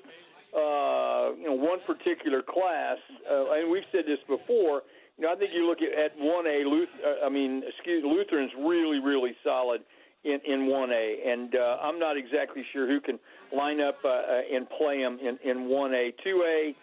uh, 0.54 1.32
you 1.38 1.46
know 1.46 1.54
one 1.54 1.80
particular 1.80 2.40
class. 2.42 2.98
Uh, 3.30 3.50
and 3.52 3.70
we've 3.70 3.84
said 3.92 4.06
this 4.06 4.20
before. 4.26 4.82
You 5.18 5.26
know, 5.26 5.32
I 5.32 5.36
think 5.36 5.50
you 5.52 5.66
look 5.66 5.78
at 5.82 5.98
at 5.98 6.12
one 6.16 6.46
A. 6.46 6.62
Luth- 6.64 7.02
uh, 7.04 7.26
I 7.26 7.28
mean, 7.28 7.62
excuse 7.66 8.04
Lutheran's 8.04 8.52
really 8.56 9.00
really 9.00 9.34
solid 9.42 9.82
in 10.24 10.38
in 10.46 10.66
one 10.66 10.90
A, 10.90 11.18
and 11.26 11.54
uh, 11.54 11.78
I'm 11.82 11.98
not 11.98 12.16
exactly 12.16 12.64
sure 12.72 12.86
who 12.86 13.00
can 13.00 13.18
line 13.52 13.80
up 13.80 13.98
uh, 14.04 14.08
uh, 14.08 14.40
and 14.54 14.68
play 14.70 15.02
them 15.02 15.18
in 15.20 15.38
in 15.42 15.68
one 15.68 15.92
A. 15.92 16.12
Two 16.22 16.44
A. 16.46 16.74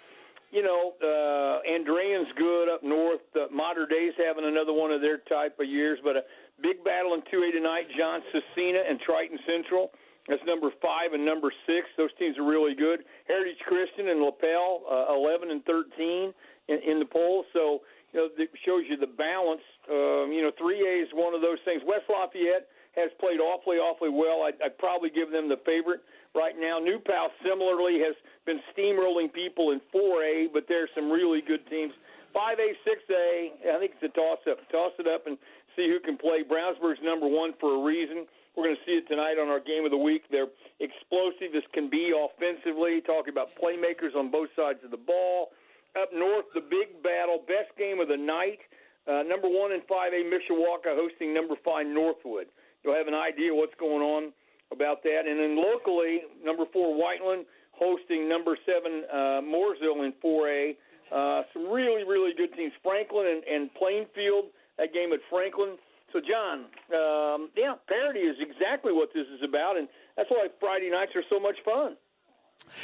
You 0.52 0.64
know, 0.64 0.94
uh, 1.04 1.68
Andrean's 1.68 2.28
good 2.38 2.70
up 2.70 2.84
north. 2.84 3.20
Uh, 3.36 3.48
Mater 3.52 3.88
Dei's 3.88 4.14
having 4.16 4.46
another 4.46 4.72
one 4.72 4.92
of 4.92 5.02
their 5.02 5.18
type 5.18 5.60
of 5.60 5.68
years, 5.68 6.00
but 6.04 6.16
a 6.16 6.24
big 6.62 6.84
battle 6.84 7.14
in 7.14 7.22
2A 7.22 7.52
tonight. 7.52 7.88
John 7.98 8.22
Cecina 8.32 8.80
and 8.88 9.00
Triton 9.00 9.40
Central. 9.46 9.92
That's 10.30 10.42
number 10.46 10.70
five 10.82 11.14
and 11.14 11.26
number 11.26 11.52
six. 11.68 11.88
Those 11.98 12.10
teams 12.18 12.38
are 12.38 12.48
really 12.48 12.74
good. 12.74 13.04
Heritage 13.28 13.60
Christian 13.68 14.10
and 14.10 14.22
Lapel, 14.22 14.82
uh, 14.90 15.14
11 15.14 15.52
and 15.52 15.64
13 15.66 16.34
in, 16.68 16.80
in 16.88 17.00
the 17.00 17.06
polls. 17.06 17.46
So, 17.54 17.82
you 18.16 18.24
know, 18.24 18.32
it 18.40 18.48
shows 18.64 18.88
you 18.88 18.96
the 18.96 19.12
balance. 19.12 19.64
Um, 19.92 20.32
you 20.32 20.40
know, 20.40 20.56
3A 20.56 21.04
is 21.04 21.12
one 21.12 21.36
of 21.36 21.44
those 21.44 21.60
things. 21.68 21.84
West 21.84 22.08
Lafayette 22.08 22.72
has 22.96 23.12
played 23.20 23.44
awfully, 23.44 23.76
awfully 23.76 24.08
well. 24.08 24.48
I'd, 24.48 24.56
I'd 24.64 24.80
probably 24.80 25.12
give 25.12 25.36
them 25.36 25.52
the 25.52 25.60
favorite 25.68 26.00
right 26.32 26.56
now. 26.56 26.80
New 26.80 27.04
Pal 27.04 27.28
similarly 27.44 28.00
has 28.00 28.16
been 28.48 28.64
steamrolling 28.72 29.28
people 29.36 29.76
in 29.76 29.84
4A, 29.92 30.56
but 30.56 30.64
there's 30.72 30.88
some 30.96 31.12
really 31.12 31.44
good 31.44 31.68
teams. 31.68 31.92
5A, 32.32 32.80
6A, 32.88 33.76
I 33.76 33.80
think 33.84 34.00
it's 34.00 34.08
a 34.08 34.16
toss 34.16 34.40
up. 34.48 34.64
Toss 34.72 34.96
it 34.96 35.12
up 35.12 35.28
and 35.28 35.36
see 35.76 35.92
who 35.92 36.00
can 36.00 36.16
play. 36.16 36.40
Brownsburg's 36.40 37.04
number 37.04 37.28
one 37.28 37.52
for 37.60 37.76
a 37.76 37.82
reason. 37.84 38.24
We're 38.56 38.72
going 38.72 38.80
to 38.80 38.86
see 38.88 38.96
it 38.96 39.08
tonight 39.12 39.36
on 39.36 39.52
our 39.52 39.60
game 39.60 39.84
of 39.84 39.92
the 39.92 40.00
week. 40.00 40.24
They're 40.32 40.48
explosive 40.80 41.52
as 41.52 41.68
can 41.76 41.92
be 41.92 42.16
offensively, 42.16 43.04
talking 43.04 43.36
about 43.36 43.52
playmakers 43.60 44.16
on 44.16 44.32
both 44.32 44.48
sides 44.56 44.80
of 44.88 44.92
the 44.92 45.04
ball. 45.04 45.52
Up 45.96 46.12
north, 46.12 46.48
the 46.52 46.64
big 46.64 47.04
battle, 47.04 47.40
best 47.48 47.72
game 47.86 48.00
of 48.00 48.08
the 48.08 48.18
night. 48.18 48.60
Uh, 49.06 49.22
number 49.22 49.48
one 49.48 49.72
in 49.72 49.82
5A, 49.82 50.26
Mishawaka 50.26 50.98
hosting 50.98 51.34
number 51.34 51.56
five, 51.64 51.86
Northwood. 51.86 52.48
You'll 52.84 52.96
have 52.96 53.08
an 53.08 53.14
idea 53.14 53.54
what's 53.54 53.76
going 53.80 54.02
on 54.02 54.34
about 54.72 55.04
that. 55.04 55.28
And 55.28 55.40
then 55.40 55.56
locally, 55.56 56.22
number 56.44 56.66
four, 56.74 56.98
Whiteland 56.98 57.46
hosting 57.72 58.28
number 58.28 58.58
seven, 58.66 59.04
uh, 59.12 59.42
Mooresville 59.46 60.06
in 60.06 60.14
4A. 60.24 60.76
Uh, 61.12 61.44
some 61.54 61.70
really, 61.70 62.04
really 62.04 62.34
good 62.34 62.54
teams. 62.56 62.74
Franklin 62.82 63.28
and, 63.28 63.44
and 63.44 63.74
Plainfield, 63.76 64.46
that 64.78 64.94
game 64.94 65.14
at 65.14 65.20
Franklin. 65.30 65.78
So, 66.12 66.20
John, 66.22 66.66
um, 66.96 67.50
yeah, 67.56 67.76
parity 67.88 68.22
is 68.22 68.38
exactly 68.40 68.94
what 68.94 69.10
this 69.14 69.28
is 69.28 69.42
about, 69.44 69.78
and 69.78 69.88
that's 70.18 70.30
why 70.32 70.48
Friday 70.60 70.90
nights 70.90 71.12
are 71.16 71.24
so 71.30 71.40
much 71.40 71.58
fun. 71.64 71.98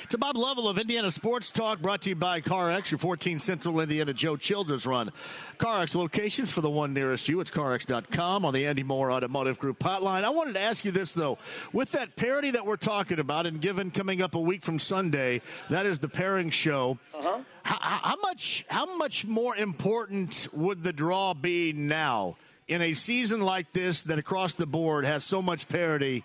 To 0.10 0.18
Bob 0.18 0.36
Lovell 0.36 0.68
of 0.68 0.78
Indiana 0.78 1.12
Sports 1.12 1.52
Talk, 1.52 1.82
brought 1.82 2.02
to 2.02 2.10
you 2.10 2.16
by 2.16 2.42
CarX, 2.42 2.92
your 2.92 2.98
14 2.98 3.40
Central 3.40 3.80
Indiana 3.80 4.14
Joe 4.14 4.36
Childers 4.36 4.86
run. 4.86 5.12
CarX 5.58 5.96
locations 5.96 6.52
for 6.52 6.62
the 6.62 6.70
one 6.70 6.94
nearest 6.94 7.30
you. 7.30 7.40
It's 7.40 7.52
CarX.com 7.52 8.44
on 8.44 8.54
the 8.54 8.66
Andy 8.66 8.84
Moore 8.84 9.12
Automotive 9.12 9.60
Group 9.60 9.80
hotline. 9.80 10.24
I 10.24 10.30
wanted 10.30 10.56
to 10.56 10.60
ask 10.60 10.84
you 10.84 10.92
this, 10.92 11.14
though. 11.14 11.38
With 11.72 11.92
that 11.92 12.16
parity 12.16 12.52
that 12.52 12.66
we're 12.66 12.78
talking 12.78 13.20
about, 13.20 13.46
and 13.46 13.62
given 13.62 13.92
coming 13.92 14.22
up 14.22 14.36
a 14.36 14.40
week 14.40 14.64
from 14.64 14.80
Sunday, 14.80 15.42
that 15.70 15.86
is 15.86 16.00
the 16.00 16.10
pairing 16.10 16.50
show. 16.50 16.98
Uh-huh. 17.14 17.40
How, 17.64 17.78
how 17.80 18.16
much 18.22 18.66
how 18.70 18.98
much 18.98 19.26
more 19.26 19.56
important 19.56 20.48
would 20.52 20.84
the 20.84 20.92
draw 20.92 21.34
be 21.34 21.74
now 21.74 22.38
in 22.68 22.82
a 22.82 22.94
season 22.94 23.40
like 23.42 23.72
this 23.72 24.02
that 24.04 24.18
across 24.18 24.56
the 24.56 24.66
board 24.66 25.06
has 25.06 25.24
so 25.24 25.42
much 25.42 25.70
parity 25.70 26.24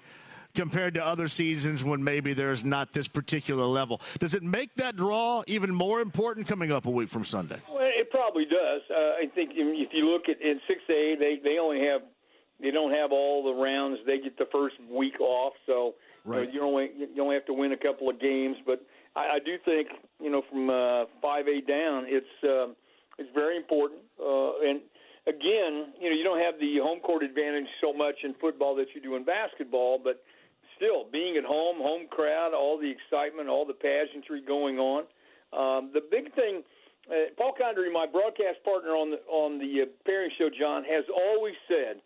compared 0.57 0.95
to 0.95 1.05
other 1.05 1.29
seasons 1.29 1.85
when 1.85 2.03
maybe 2.03 2.33
there's 2.33 2.65
not 2.65 2.93
this 2.93 3.07
particular 3.07 3.65
level? 3.65 4.01
Does 4.19 4.35
it 4.35 4.43
make 4.43 4.75
that 4.77 4.97
draw 4.97 5.45
even 5.47 5.73
more 5.75 6.01
important 6.01 6.49
coming 6.49 6.73
up 6.73 6.87
a 6.87 6.91
week 6.91 7.09
from 7.09 7.25
Sunday? 7.25 7.59
Well, 7.69 7.79
it 7.83 8.11
probably 8.11 8.45
does. 8.45 8.81
Uh, 8.91 8.95
I 9.23 9.27
think 9.35 9.51
if 9.55 9.91
you 9.93 10.09
look 10.11 10.29
at 10.29 10.41
in 10.41 10.61
six 10.67 10.81
A, 10.89 11.15
they 11.19 11.39
they 11.45 11.59
only 11.59 11.81
have 11.87 12.01
they 12.61 12.71
don't 12.71 12.93
have 12.93 13.13
all 13.13 13.45
the 13.45 13.63
rounds. 13.63 13.99
They 14.07 14.19
get 14.19 14.39
the 14.39 14.47
first 14.51 14.77
week 14.91 15.21
off, 15.21 15.53
so 15.67 15.95
Right. 16.25 16.53
you, 16.53 16.59
know, 16.61 16.67
you 16.67 16.75
only 16.75 16.91
you 17.15 17.23
only 17.23 17.35
have 17.37 17.47
to 17.47 17.53
win 17.53 17.71
a 17.73 17.77
couple 17.77 18.11
of 18.11 18.19
games. 18.21 18.57
But 18.67 18.85
I, 19.15 19.37
I 19.37 19.39
do 19.45 19.57
think 19.65 19.89
you 20.21 20.31
know 20.31 20.43
from 20.51 20.67
five 21.23 21.47
A 21.47 21.61
down, 21.61 22.05
it's 22.09 22.27
uh, 22.43 22.73
it's 23.19 23.31
very 23.35 23.57
important. 23.57 24.01
Uh, 24.19 24.59
and 24.67 24.81
again, 25.27 25.93
you 26.01 26.11
know, 26.11 26.17
you 26.17 26.25
don't 26.25 26.41
have 26.41 26.59
the 26.59 26.79
home 26.83 27.01
court 27.01 27.23
advantage 27.23 27.67
so 27.81 27.93
much 27.93 28.17
in 28.25 28.35
football 28.41 28.75
that 28.77 28.87
you 28.95 29.01
do 29.01 29.15
in 29.17 29.25
basketball, 29.25 30.01
but 30.03 30.23
still 30.77 31.05
being 31.11 31.37
at 31.37 31.45
home, 31.45 31.77
home 31.79 32.07
crowd, 32.09 32.55
all 32.55 32.79
the 32.79 32.91
excitement, 32.91 33.49
all 33.49 33.67
the 33.67 33.75
pageantry 33.75 34.41
going 34.41 34.79
on. 34.79 35.05
Um, 35.53 35.91
the 35.93 36.01
big 36.01 36.35
thing, 36.35 36.63
uh, 37.11 37.33
Paul 37.37 37.53
Condry, 37.57 37.93
my 37.93 38.07
broadcast 38.07 38.63
partner 38.65 38.91
on 38.91 39.11
the 39.11 39.21
on 39.29 39.59
the 39.59 39.83
uh, 39.83 39.87
pairing 40.05 40.31
show, 40.39 40.51
John, 40.51 40.85
has 40.85 41.05
always 41.09 41.55
said 41.69 42.03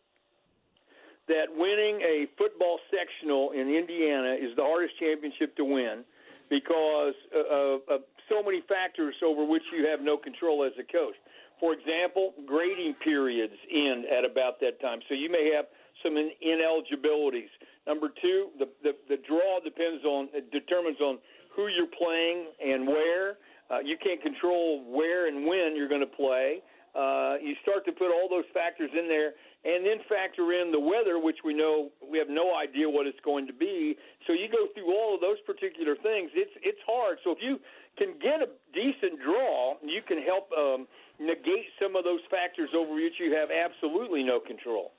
that 1.29 1.47
winning 1.55 2.01
a 2.03 2.27
football 2.37 2.79
sectional 2.91 3.53
in 3.53 3.69
Indiana 3.69 4.35
is 4.35 4.55
the 4.57 4.63
hardest 4.63 4.99
championship 4.99 5.57
to 5.57 5.65
win 5.65 6.05
because 6.51 7.15
of, 7.33 7.81
of 7.89 8.01
so 8.29 8.43
many 8.43 8.63
factors 8.67 9.15
over 9.25 9.45
which 9.45 9.63
you 9.73 9.87
have 9.87 10.01
no 10.01 10.19
control 10.19 10.65
as 10.65 10.73
a 10.79 10.83
coach. 10.83 11.15
For 11.61 11.73
example, 11.73 12.35
grading 12.47 12.95
periods 13.05 13.55
end 13.71 14.07
at 14.07 14.25
about 14.25 14.59
that 14.61 14.81
time, 14.81 15.01
so 15.09 15.15
you 15.15 15.31
may 15.31 15.53
have 15.55 15.67
some 16.03 16.17
in- 16.17 16.33
ineligibilities. 16.41 17.51
Number 17.90 18.07
two, 18.22 18.55
the, 18.62 18.70
the 18.87 18.94
the 19.11 19.18
draw 19.26 19.59
depends 19.59 20.07
on 20.07 20.31
determines 20.55 21.03
on 21.03 21.18
who 21.50 21.66
you're 21.66 21.90
playing 21.98 22.46
and 22.62 22.87
where. 22.87 23.42
Uh, 23.66 23.83
you 23.83 23.96
can't 23.98 24.22
control 24.22 24.87
where 24.87 25.26
and 25.26 25.44
when 25.44 25.74
you're 25.74 25.90
going 25.90 26.07
to 26.07 26.14
play. 26.14 26.62
Uh, 26.94 27.35
you 27.42 27.59
start 27.66 27.83
to 27.87 27.92
put 27.92 28.14
all 28.14 28.31
those 28.31 28.46
factors 28.55 28.90
in 28.94 29.11
there, 29.11 29.35
and 29.66 29.83
then 29.83 29.98
factor 30.07 30.55
in 30.55 30.70
the 30.70 30.79
weather, 30.79 31.18
which 31.18 31.42
we 31.44 31.55
know 31.55 31.90
we 31.98 32.18
have 32.18 32.31
no 32.31 32.55
idea 32.55 32.87
what 32.87 33.11
it's 33.11 33.18
going 33.24 33.46
to 33.46 33.53
be. 33.53 33.98
So 34.26 34.35
you 34.35 34.46
go 34.46 34.70
through 34.70 34.94
all 34.94 35.14
of 35.14 35.20
those 35.20 35.42
particular 35.42 35.98
things. 35.98 36.31
It's 36.35 36.55
it's 36.62 36.83
hard. 36.87 37.18
So 37.26 37.35
if 37.35 37.42
you 37.42 37.59
can 37.98 38.14
get 38.22 38.38
a 38.38 38.55
decent 38.70 39.18
draw, 39.18 39.74
you 39.83 40.03
can 40.07 40.22
help 40.22 40.46
um, 40.55 40.87
negate 41.18 41.74
some 41.83 41.98
of 41.98 42.07
those 42.07 42.22
factors 42.31 42.70
over 42.70 42.94
which 42.94 43.18
you 43.18 43.35
have 43.35 43.50
absolutely 43.50 44.22
no 44.22 44.38
control. 44.38 44.94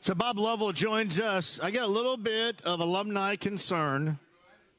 So 0.00 0.14
Bob 0.14 0.38
Lovell 0.38 0.72
joins 0.72 1.18
us. 1.18 1.58
I 1.60 1.70
got 1.70 1.84
a 1.84 1.90
little 1.92 2.16
bit 2.16 2.60
of 2.64 2.80
alumni 2.80 3.36
concern 3.36 4.18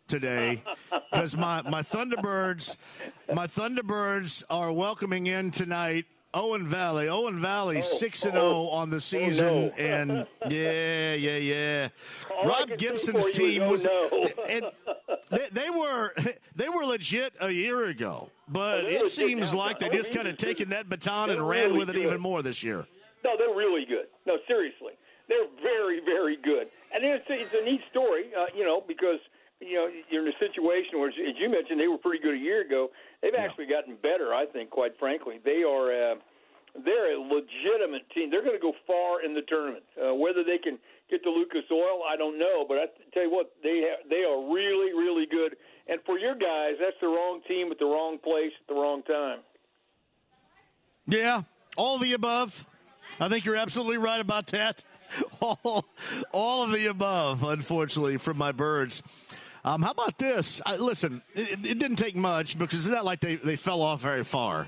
today 0.07 0.61
because 1.11 1.35
my, 1.35 1.61
my 1.63 1.81
Thunderbirds 1.81 2.77
my 3.33 3.47
Thunderbirds 3.47 4.43
are 4.49 4.71
welcoming 4.71 5.27
in 5.27 5.49
tonight 5.49 6.05
Owen 6.35 6.67
Valley. 6.67 7.07
Owen 7.07 7.41
Valley 7.41 7.77
oh, 7.77 7.81
six 7.81 8.23
and 8.23 8.33
zero 8.33 8.67
on 8.67 8.89
the 8.89 8.99
season, 8.99 9.71
and 9.79 10.27
yeah, 10.49 11.13
yeah, 11.13 11.37
yeah. 11.37 11.89
All 12.29 12.45
Rob 12.45 12.77
Gibson's 12.77 13.25
you 13.27 13.33
team 13.33 13.67
was 13.69 13.87
oh, 13.89 14.09
no. 14.11 14.43
and 14.49 14.65
they, 15.31 15.47
they 15.51 15.69
were 15.69 16.13
they 16.55 16.67
were 16.69 16.83
legit 16.85 17.33
a 17.39 17.49
year 17.49 17.85
ago, 17.85 18.29
but 18.49 18.83
Oh, 18.83 18.87
it 18.87 19.09
seems 19.09 19.53
like 19.53 19.79
they 19.79 19.87
Oh, 19.89 19.93
just 19.93 20.13
kind 20.13 20.27
of 20.27 20.35
taken 20.37 20.69
that 20.69 20.89
baton 20.89 21.29
and 21.29 21.47
ran 21.47 21.67
really 21.67 21.77
with 21.79 21.89
it 21.89 21.93
good. 21.93 22.05
even 22.05 22.19
more 22.21 22.41
this 22.41 22.61
year. 22.61 22.85
No, 23.23 23.31
they're 23.37 23.55
really 23.55 23.85
good. 23.85 24.07
No, 24.25 24.37
seriously, 24.47 24.93
they're 25.29 25.47
very, 25.61 25.99
very 26.03 26.37
good. 26.37 26.67
And 26.93 27.03
it's, 27.03 27.25
it's 27.29 27.53
a 27.53 27.63
neat 27.63 27.81
story, 27.91 28.31
uh, 28.37 28.45
you 28.55 28.65
know, 28.65 28.81
because 28.85 29.19
you 29.61 29.75
know 29.75 29.87
you're 30.09 30.27
in 30.27 30.33
a 30.33 30.39
situation 30.39 30.99
where, 30.99 31.09
as 31.09 31.37
you 31.37 31.49
mentioned, 31.49 31.79
they 31.79 31.87
were 31.87 31.97
pretty 31.97 32.21
good 32.21 32.35
a 32.35 32.41
year 32.41 32.61
ago. 32.61 32.89
They've 33.21 33.35
actually 33.37 33.67
gotten 33.67 33.95
better, 34.01 34.33
I 34.33 34.45
think. 34.45 34.69
Quite 34.69 34.97
frankly, 34.99 35.39
they 35.43 35.63
are. 35.63 35.91
Uh, 35.91 36.15
they're 36.83 37.15
a 37.15 37.21
legitimate 37.21 38.09
team. 38.13 38.29
They're 38.29 38.43
going 38.43 38.57
to 38.57 38.61
go 38.61 38.73
far 38.85 39.23
in 39.23 39.33
the 39.33 39.41
tournament. 39.47 39.83
Uh, 39.95 40.13
whether 40.13 40.43
they 40.43 40.57
can 40.57 40.77
get 41.09 41.23
to 41.23 41.29
Lucas 41.29 41.63
Oil, 41.71 42.03
I 42.03 42.17
don't 42.17 42.37
know. 42.37 42.65
But 42.67 42.77
I 42.77 42.85
tell 43.13 43.23
you 43.23 43.31
what, 43.31 43.53
they 43.63 43.87
have, 43.87 44.09
they 44.09 44.25
are 44.27 44.51
really, 44.51 44.91
really 44.91 45.25
good. 45.25 45.55
And 45.87 46.01
for 46.05 46.17
your 46.17 46.35
guys, 46.35 46.73
that's 46.79 46.97
the 46.99 47.07
wrong 47.07 47.41
team 47.47 47.71
at 47.71 47.79
the 47.79 47.85
wrong 47.85 48.17
place 48.17 48.51
at 48.59 48.67
the 48.67 48.73
wrong 48.73 49.03
time. 49.03 49.39
Yeah, 51.07 51.43
all 51.77 51.97
the 51.97 52.13
above. 52.13 52.65
I 53.19 53.29
think 53.29 53.45
you're 53.45 53.55
absolutely 53.55 53.97
right 53.97 54.19
about 54.19 54.47
that. 54.47 54.83
All, 55.39 55.85
all 56.31 56.63
of 56.63 56.71
the 56.71 56.87
above, 56.87 57.43
unfortunately, 57.43 58.17
from 58.17 58.37
my 58.37 58.51
birds. 58.51 59.03
Um, 59.63 59.83
how 59.83 59.91
about 59.91 60.17
this? 60.17 60.61
I, 60.65 60.77
listen, 60.77 61.21
it, 61.35 61.63
it, 61.63 61.79
didn't 61.79 61.97
take 61.97 62.15
much 62.15 62.57
because 62.57 62.85
it's 62.85 62.93
not 62.93 63.05
like 63.05 63.19
they, 63.19 63.35
they 63.35 63.55
fell 63.55 63.83
off 63.83 64.01
very 64.01 64.23
far. 64.23 64.67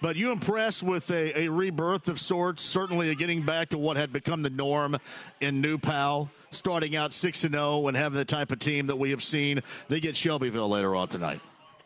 But 0.00 0.16
you 0.16 0.30
impressed 0.30 0.82
with 0.82 1.10
a, 1.10 1.42
a 1.42 1.48
rebirth 1.48 2.08
of 2.08 2.20
sorts, 2.20 2.62
certainly 2.62 3.10
a 3.10 3.14
getting 3.14 3.42
back 3.42 3.68
to 3.70 3.78
what 3.78 3.96
had 3.96 4.12
become 4.12 4.42
the 4.42 4.50
norm 4.50 4.98
in 5.40 5.60
New 5.60 5.78
Pal, 5.78 6.30
starting 6.52 6.96
out 6.96 7.12
6 7.12 7.44
and 7.44 7.54
0 7.54 7.88
and 7.88 7.96
having 7.96 8.18
the 8.18 8.24
type 8.24 8.50
of 8.50 8.60
team 8.60 8.86
that 8.86 8.96
we 8.96 9.10
have 9.10 9.22
seen. 9.22 9.62
They 9.88 10.00
get 10.00 10.16
Shelbyville 10.16 10.68
later 10.68 10.94
on 10.94 11.08
tonight. 11.08 11.40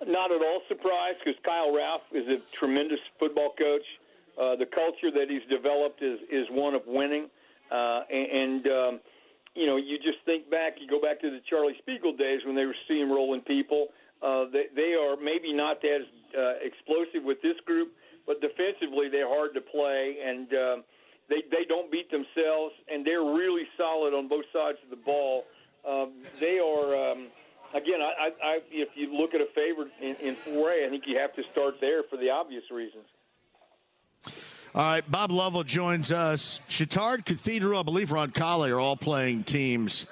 Not 0.06 0.30
at 0.30 0.40
all 0.40 0.62
surprised 0.68 1.18
because 1.24 1.40
Kyle 1.42 1.74
Ralph 1.74 2.02
is 2.12 2.28
a 2.28 2.38
tremendous 2.52 3.00
football 3.18 3.54
coach. 3.58 3.84
Uh, 4.36 4.56
the 4.56 4.66
culture 4.66 5.10
that 5.10 5.26
he's 5.28 5.44
developed 5.48 6.02
is, 6.02 6.20
is 6.30 6.46
one 6.50 6.74
of 6.74 6.82
winning. 6.86 7.28
Uh, 7.70 8.00
and, 8.10 8.66
um, 8.66 9.00
you 9.54 9.66
know, 9.66 9.76
you 9.76 9.98
just 9.98 10.18
think 10.24 10.50
back, 10.50 10.74
you 10.78 10.86
go 10.86 11.00
back 11.00 11.20
to 11.20 11.30
the 11.30 11.40
Charlie 11.48 11.76
Spiegel 11.78 12.14
days 12.14 12.40
when 12.44 12.54
they 12.54 12.66
were 12.66 12.76
steamrolling 12.88 13.44
people. 13.44 13.88
Uh, 14.22 14.44
they, 14.52 14.66
they 14.74 14.94
are 14.94 15.16
maybe 15.16 15.52
not 15.52 15.84
as 15.84 16.02
uh, 16.36 16.60
explosive 16.62 17.24
with 17.24 17.40
this 17.42 17.56
group, 17.64 17.92
but 18.26 18.40
defensively 18.40 19.08
they're 19.10 19.28
hard 19.28 19.54
to 19.54 19.60
play, 19.60 20.16
and 20.24 20.52
uh, 20.52 20.76
they 21.28 21.42
they 21.50 21.64
don't 21.68 21.90
beat 21.90 22.10
themselves, 22.10 22.74
and 22.88 23.06
they're 23.06 23.24
really 23.24 23.64
solid 23.76 24.14
on 24.14 24.26
both 24.28 24.44
sides 24.52 24.78
of 24.84 24.90
the 24.90 25.02
ball. 25.04 25.44
Um, 25.86 26.12
they 26.40 26.58
are. 26.58 27.12
Um, 27.12 27.28
again, 27.74 28.00
I, 28.00 28.30
I, 28.42 28.58
if 28.70 28.88
you 28.94 29.14
look 29.16 29.34
at 29.34 29.40
a 29.40 29.48
favorite 29.54 29.92
in, 30.00 30.16
in 30.16 30.36
4A, 30.46 30.86
I 30.86 30.90
think 30.90 31.04
you 31.06 31.18
have 31.18 31.34
to 31.34 31.42
start 31.52 31.76
there 31.80 32.02
for 32.08 32.16
the 32.16 32.30
obvious 32.30 32.64
reasons. 32.70 33.04
All 34.74 34.82
right, 34.82 35.10
Bob 35.10 35.30
Lovell 35.30 35.64
joins 35.64 36.12
us. 36.12 36.60
Chatard 36.68 37.24
Cathedral, 37.24 37.80
I 37.80 37.82
believe 37.82 38.12
Ron 38.12 38.30
Roncalli 38.30 38.70
are 38.70 38.78
all 38.78 38.96
playing 38.96 39.44
teams 39.44 40.06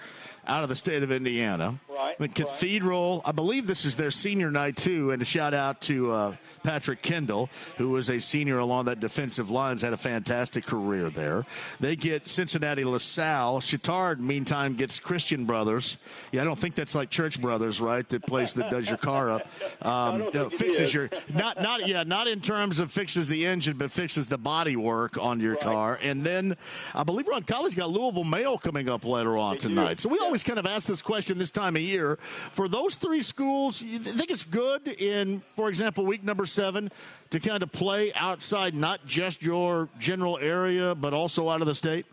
out 0.47 0.63
of 0.63 0.69
the 0.69 0.77
state 0.77 1.03
of 1.03 1.13
Indiana. 1.13 1.79
Right. 1.95 2.19
The 2.19 2.29
Cathedral, 2.29 3.23
right. 3.25 3.29
I 3.29 3.33
believe 3.33 3.67
this 3.67 3.85
is 3.85 3.97
their 3.97 4.11
senior 4.11 4.51
night 4.51 4.77
too, 4.77 5.13
and 5.13 5.23
a 5.23 5.25
shout 5.25 5.55
out 5.55 5.81
to 5.83 6.11
uh, 6.11 6.37
Patrick 6.65 7.03
Kendall, 7.03 7.51
who 7.77 7.91
was 7.91 8.09
a 8.11 8.21
senior 8.21 8.59
along 8.59 8.87
that 8.87 8.99
defensive 8.99 9.51
lines, 9.51 9.83
had 9.83 9.93
a 9.93 9.97
fantastic 9.97 10.67
career 10.67 11.09
there. 11.11 11.47
They 11.79 11.95
get 11.95 12.29
Cincinnati 12.29 12.85
LaSalle. 12.85 13.61
Chatard, 13.61 14.19
meantime, 14.19 14.75
gets 14.75 14.99
Christian 14.99 15.45
Brothers. 15.45 15.99
Yeah, 16.33 16.43
I 16.43 16.45
don't 16.45 16.59
think 16.59 16.75
that's 16.75 16.95
like 16.95 17.11
Church 17.11 17.41
Brothers, 17.41 17.81
right? 17.81 18.09
That 18.09 18.27
place 18.27 18.55
that 18.55 18.71
does 18.71 18.89
your 18.89 18.99
car 18.99 19.31
up, 19.31 19.47
um, 19.83 20.23
you 20.23 20.31
know, 20.33 20.51
fixes 20.51 20.93
your 20.93 21.09
not 21.33 21.63
not 21.63 21.87
yeah 21.87 22.03
not 22.03 22.27
in 22.27 22.41
terms 22.41 22.79
of 22.79 22.91
fixes 22.91 23.29
the 23.29 23.47
engine, 23.47 23.77
but 23.77 23.93
fixes 23.93 24.27
the 24.27 24.39
body 24.39 24.75
work 24.75 25.17
on 25.19 25.39
your 25.39 25.53
right. 25.53 25.63
car. 25.63 25.99
And 26.03 26.25
then 26.25 26.57
I 26.95 27.05
believe 27.05 27.29
Roncalli's 27.29 27.75
got 27.75 27.91
Louisville 27.91 28.25
Male 28.25 28.59
coming 28.59 28.89
up 28.89 29.05
later 29.05 29.37
on 29.37 29.55
they 29.55 29.61
tonight. 29.61 29.99
Do. 29.99 30.03
So 30.03 30.09
we 30.09 30.19
yeah. 30.19 30.25
always 30.25 30.43
kind 30.43 30.59
of 30.59 30.67
ask 30.67 30.89
this 30.89 31.03
question 31.03 31.39
this 31.39 31.51
time 31.51 31.77
of 31.77 31.84
year. 31.85 32.17
For 32.17 32.69
those 32.69 32.97
three 32.97 33.23
schools, 33.23 33.83
you 33.83 33.99
think 33.99 34.31
it's 34.31 34.45
good 34.45 34.89
in, 34.89 35.43
for 35.57 35.69
example, 35.69 36.05
week 36.05 36.25
number 36.25 36.47
seven 36.47 36.91
to 37.31 37.41
kind 37.41 37.63
of 37.63 37.73
play 37.73 38.13
outside 38.15 38.75
not 38.75 39.07
just 39.07 39.43
your 39.43 39.89
general 39.99 40.39
area, 40.39 40.95
but 40.95 41.13
also 41.13 41.49
out 41.49 41.61
of 41.61 41.67
the 41.67 41.75
state? 41.75 42.07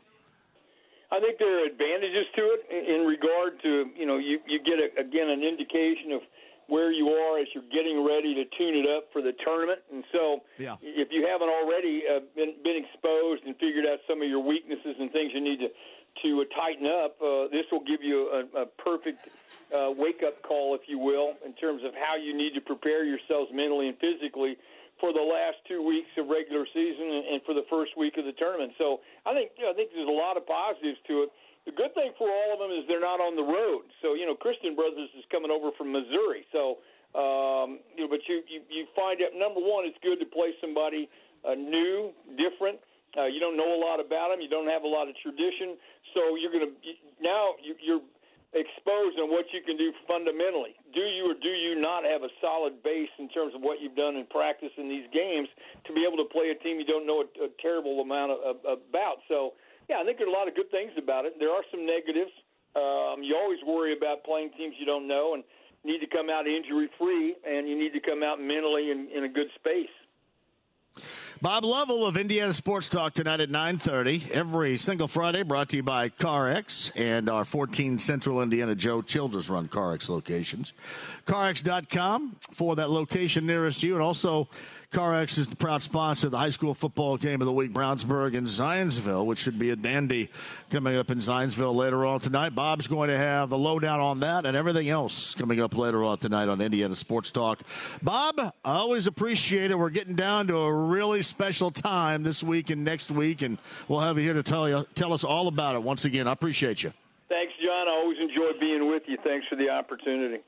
I 1.12 1.20
think 1.20 1.40
there 1.40 1.64
are 1.64 1.66
advantages 1.66 2.26
to 2.36 2.42
it 2.56 2.62
in 2.72 3.06
regard 3.06 3.62
to, 3.64 3.92
you 3.98 4.06
know, 4.06 4.18
you, 4.18 4.40
you 4.48 4.60
get, 4.64 4.80
a, 4.80 5.00
again, 5.00 5.30
an 5.30 5.44
indication 5.44 6.14
of 6.14 6.22
where 6.72 6.90
you 6.90 7.10
are 7.10 7.38
as 7.38 7.48
you're 7.54 7.68
getting 7.68 8.00
ready 8.00 8.34
to 8.34 8.46
tune 8.56 8.80
it 8.80 8.88
up 8.88 9.12
for 9.12 9.22
the 9.22 9.34
tournament. 9.44 9.80
And 9.92 10.06
so 10.14 10.40
yeah. 10.58 10.78
if 10.82 11.10
you 11.12 11.28
haven't 11.28 11.50
already 11.50 12.04
uh, 12.08 12.22
been, 12.34 12.56
been 12.64 12.80
exposed 12.80 13.44
and 13.44 13.60
figured 13.60 13.84
out 13.86 14.00
some 14.08 14.22
of 14.22 14.30
your 14.30 14.40
weaknesses 14.40 14.96
and 14.98 15.12
things 15.12 15.32
you 15.36 15.42
need 15.44 15.60
to, 15.60 15.68
to 16.24 16.42
uh, 16.42 16.46
tighten 16.56 16.88
up, 16.88 17.18
uh, 17.22 17.48
this 17.52 17.66
will 17.72 17.84
give 17.84 18.04
you 18.04 18.30
a, 18.30 18.64
a 18.64 18.66
perfect 18.66 19.30
uh, 19.72 19.92
wake 19.96 20.22
up 20.26 20.42
call, 20.44 20.76
if 20.76 20.82
you 20.88 21.00
will, 21.00 21.34
in 21.46 21.54
terms 21.54 21.84
of 21.84 21.94
how 21.96 22.16
you 22.16 22.36
need 22.36 22.54
to 22.54 22.62
prepare 22.62 23.06
yourselves 23.06 23.50
mentally 23.54 23.88
and 23.88 23.98
physically 23.98 24.58
for 25.00 25.12
the 25.12 25.24
last 25.24 25.58
two 25.68 25.82
weeks 25.82 26.10
of 26.18 26.28
regular 26.28 26.68
season 26.74 27.10
and 27.34 27.42
for 27.44 27.54
the 27.58 27.66
first 27.70 27.98
week 27.98 28.18
of 28.18 28.26
the 28.26 28.36
tournament. 28.38 28.72
So 28.78 29.02
I 29.26 29.34
think 29.34 29.52
you 29.58 29.66
know, 29.66 29.72
I 29.72 29.74
think 29.74 29.90
there's 29.96 30.08
a 30.08 30.14
lot 30.14 30.38
of 30.38 30.46
positives 30.46 31.00
to 31.08 31.26
it. 31.26 31.30
The 31.66 31.74
good 31.74 31.94
thing 31.94 32.14
for 32.18 32.30
all 32.30 32.54
of 32.54 32.60
them 32.62 32.70
is 32.74 32.86
they're 32.88 33.02
not 33.02 33.22
on 33.22 33.36
the 33.36 33.46
road. 33.46 33.90
So 34.02 34.14
you 34.14 34.30
know, 34.30 34.36
Christian 34.36 34.76
Brothers 34.76 35.10
is 35.18 35.26
coming 35.32 35.50
over 35.50 35.74
from 35.74 35.92
Missouri. 35.92 36.46
So 36.54 36.84
um, 37.18 37.82
you 37.98 38.06
know, 38.06 38.10
but 38.14 38.22
you, 38.30 38.46
you 38.48 38.62
you 38.70 38.86
find 38.96 39.20
out 39.26 39.34
number 39.34 39.60
one, 39.60 39.90
it's 39.90 39.98
good 40.06 40.22
to 40.22 40.30
play 40.30 40.54
somebody 40.62 41.10
uh, 41.44 41.58
new, 41.58 42.14
different. 42.38 42.78
Uh, 43.18 43.28
you 43.28 43.40
don't 43.40 43.58
know 43.60 43.76
a 43.76 43.82
lot 43.82 44.00
about 44.00 44.32
them. 44.32 44.40
You 44.40 44.48
don't 44.48 44.72
have 44.72 44.84
a 44.84 44.88
lot 44.88 45.12
of 45.12 45.16
tradition. 45.20 45.76
So 46.16 46.36
you're 46.40 46.52
going 46.52 46.68
to 46.68 46.74
now 47.20 47.60
you, 47.60 47.76
you're 47.84 48.04
exposed 48.54 49.16
on 49.16 49.32
what 49.32 49.48
you 49.56 49.64
can 49.64 49.80
do 49.80 49.96
fundamentally. 50.08 50.76
Do 50.92 51.04
you 51.08 51.32
or 51.32 51.36
do 51.36 51.52
you 51.52 51.80
not 51.80 52.04
have 52.04 52.24
a 52.24 52.32
solid 52.44 52.84
base 52.84 53.12
in 53.20 53.32
terms 53.32 53.56
of 53.56 53.64
what 53.64 53.80
you've 53.80 53.96
done 53.96 54.20
in 54.20 54.28
practice 54.28 54.72
in 54.76 54.92
these 54.92 55.08
games 55.16 55.48
to 55.88 55.96
be 55.96 56.04
able 56.04 56.20
to 56.20 56.28
play 56.28 56.52
a 56.52 56.58
team 56.60 56.80
you 56.80 56.88
don't 56.88 57.08
know 57.08 57.24
a, 57.24 57.28
a 57.48 57.50
terrible 57.64 58.04
amount 58.04 58.36
of, 58.36 58.60
about? 58.68 59.24
So, 59.32 59.56
yeah, 59.88 60.00
I 60.00 60.04
think 60.04 60.20
there's 60.20 60.32
a 60.32 60.36
lot 60.36 60.52
of 60.52 60.56
good 60.56 60.72
things 60.72 60.92
about 61.00 61.24
it. 61.24 61.40
There 61.40 61.52
are 61.52 61.64
some 61.72 61.88
negatives. 61.88 62.32
Um, 62.76 63.24
you 63.24 63.36
always 63.36 63.60
worry 63.64 63.96
about 63.96 64.24
playing 64.24 64.52
teams 64.56 64.76
you 64.80 64.86
don't 64.86 65.08
know 65.08 65.36
and 65.36 65.44
need 65.84 66.00
to 66.00 66.08
come 66.08 66.30
out 66.30 66.48
injury 66.48 66.88
free, 67.00 67.36
and 67.48 67.68
you 67.68 67.76
need 67.80 67.92
to 67.92 68.00
come 68.00 68.22
out 68.24 68.40
mentally 68.40 68.92
in, 68.92 69.08
in 69.16 69.24
a 69.24 69.32
good 69.32 69.48
space. 69.56 69.92
Bob 71.42 71.64
Lovell 71.64 72.06
of 72.06 72.18
Indiana 72.18 72.54
Sports 72.54 72.88
Talk 72.88 73.14
tonight 73.14 73.40
at 73.40 73.50
9.30. 73.50 74.30
Every 74.30 74.78
single 74.78 75.08
Friday 75.08 75.42
brought 75.42 75.70
to 75.70 75.78
you 75.78 75.84
by 75.84 76.10
CarX 76.10 76.92
and 76.96 77.30
our 77.30 77.44
14 77.46 77.98
Central 77.98 78.42
Indiana 78.44 78.76
Joe 78.76 79.02
Childers 79.02 79.50
run 79.50 79.68
CarX 79.68 80.08
locations. 80.08 80.74
CarX.com 81.26 82.36
for 82.52 82.76
that 82.76 82.92
location 82.92 83.48
nearest 83.48 83.82
you. 83.82 83.94
And 83.96 84.04
also 84.04 84.50
CarX 84.92 85.38
is 85.38 85.48
the 85.48 85.56
proud 85.56 85.82
sponsor 85.82 86.28
of 86.28 86.32
the 86.32 86.38
high 86.38 86.50
school 86.50 86.74
football 86.74 87.16
game 87.16 87.40
of 87.40 87.46
the 87.46 87.54
week, 87.54 87.72
Brownsburg 87.72 88.36
and 88.36 88.46
Zionsville, 88.46 89.26
which 89.26 89.40
should 89.40 89.58
be 89.58 89.70
a 89.70 89.76
dandy 89.78 90.30
coming 90.70 90.98
up 90.98 91.10
in 91.10 91.20
Zionsville 91.20 91.74
later 91.74 92.06
on 92.06 92.20
tonight. 92.20 92.54
Bob's 92.54 92.88
going 92.88 93.08
to 93.08 93.18
have 93.18 93.50
the 93.50 93.58
lowdown 93.58 94.02
on 94.02 94.20
that 94.20 94.46
and 94.46 94.58
everything 94.58 94.90
else 94.90 95.34
coming 95.34 95.62
up 95.62 95.78
later 95.78 96.04
on 96.04 96.18
tonight 96.18 96.50
on 96.50 96.60
Indiana 96.60 96.94
Sports 96.98 97.32
Talk. 97.32 97.62
Bob, 98.02 98.38
I 98.38 98.52
always 98.66 99.08
appreciate 99.08 99.72
it. 99.72 99.80
We're 99.80 99.92
getting 99.92 100.16
down 100.16 100.48
to 100.48 100.58
a 100.58 100.74
really 100.74 101.22
special 101.22 101.72
time 101.72 102.24
this 102.24 102.44
week 102.44 102.70
and 102.70 102.84
next 102.84 103.10
week, 103.10 103.42
and 103.42 103.60
we'll 103.88 104.02
have 104.02 104.18
you 104.18 104.24
here 104.24 104.34
to 104.34 104.44
tell 104.44 104.68
you 104.68 104.86
tell 104.94 105.14
us 105.14 105.24
all 105.24 105.48
about 105.48 105.76
it. 105.76 105.84
Once 105.84 106.04
again, 106.04 106.28
I 106.28 106.34
appreciate 106.34 106.84
you. 106.84 106.92
Thanks, 107.30 107.54
John. 107.64 107.88
I 107.88 107.92
always 107.92 108.18
enjoy 108.20 108.60
being 108.60 108.90
with 108.90 109.04
you. 109.08 109.18
Thanks 109.24 109.48
for 109.48 109.56
the 109.56 109.70
opportunity. 109.70 110.44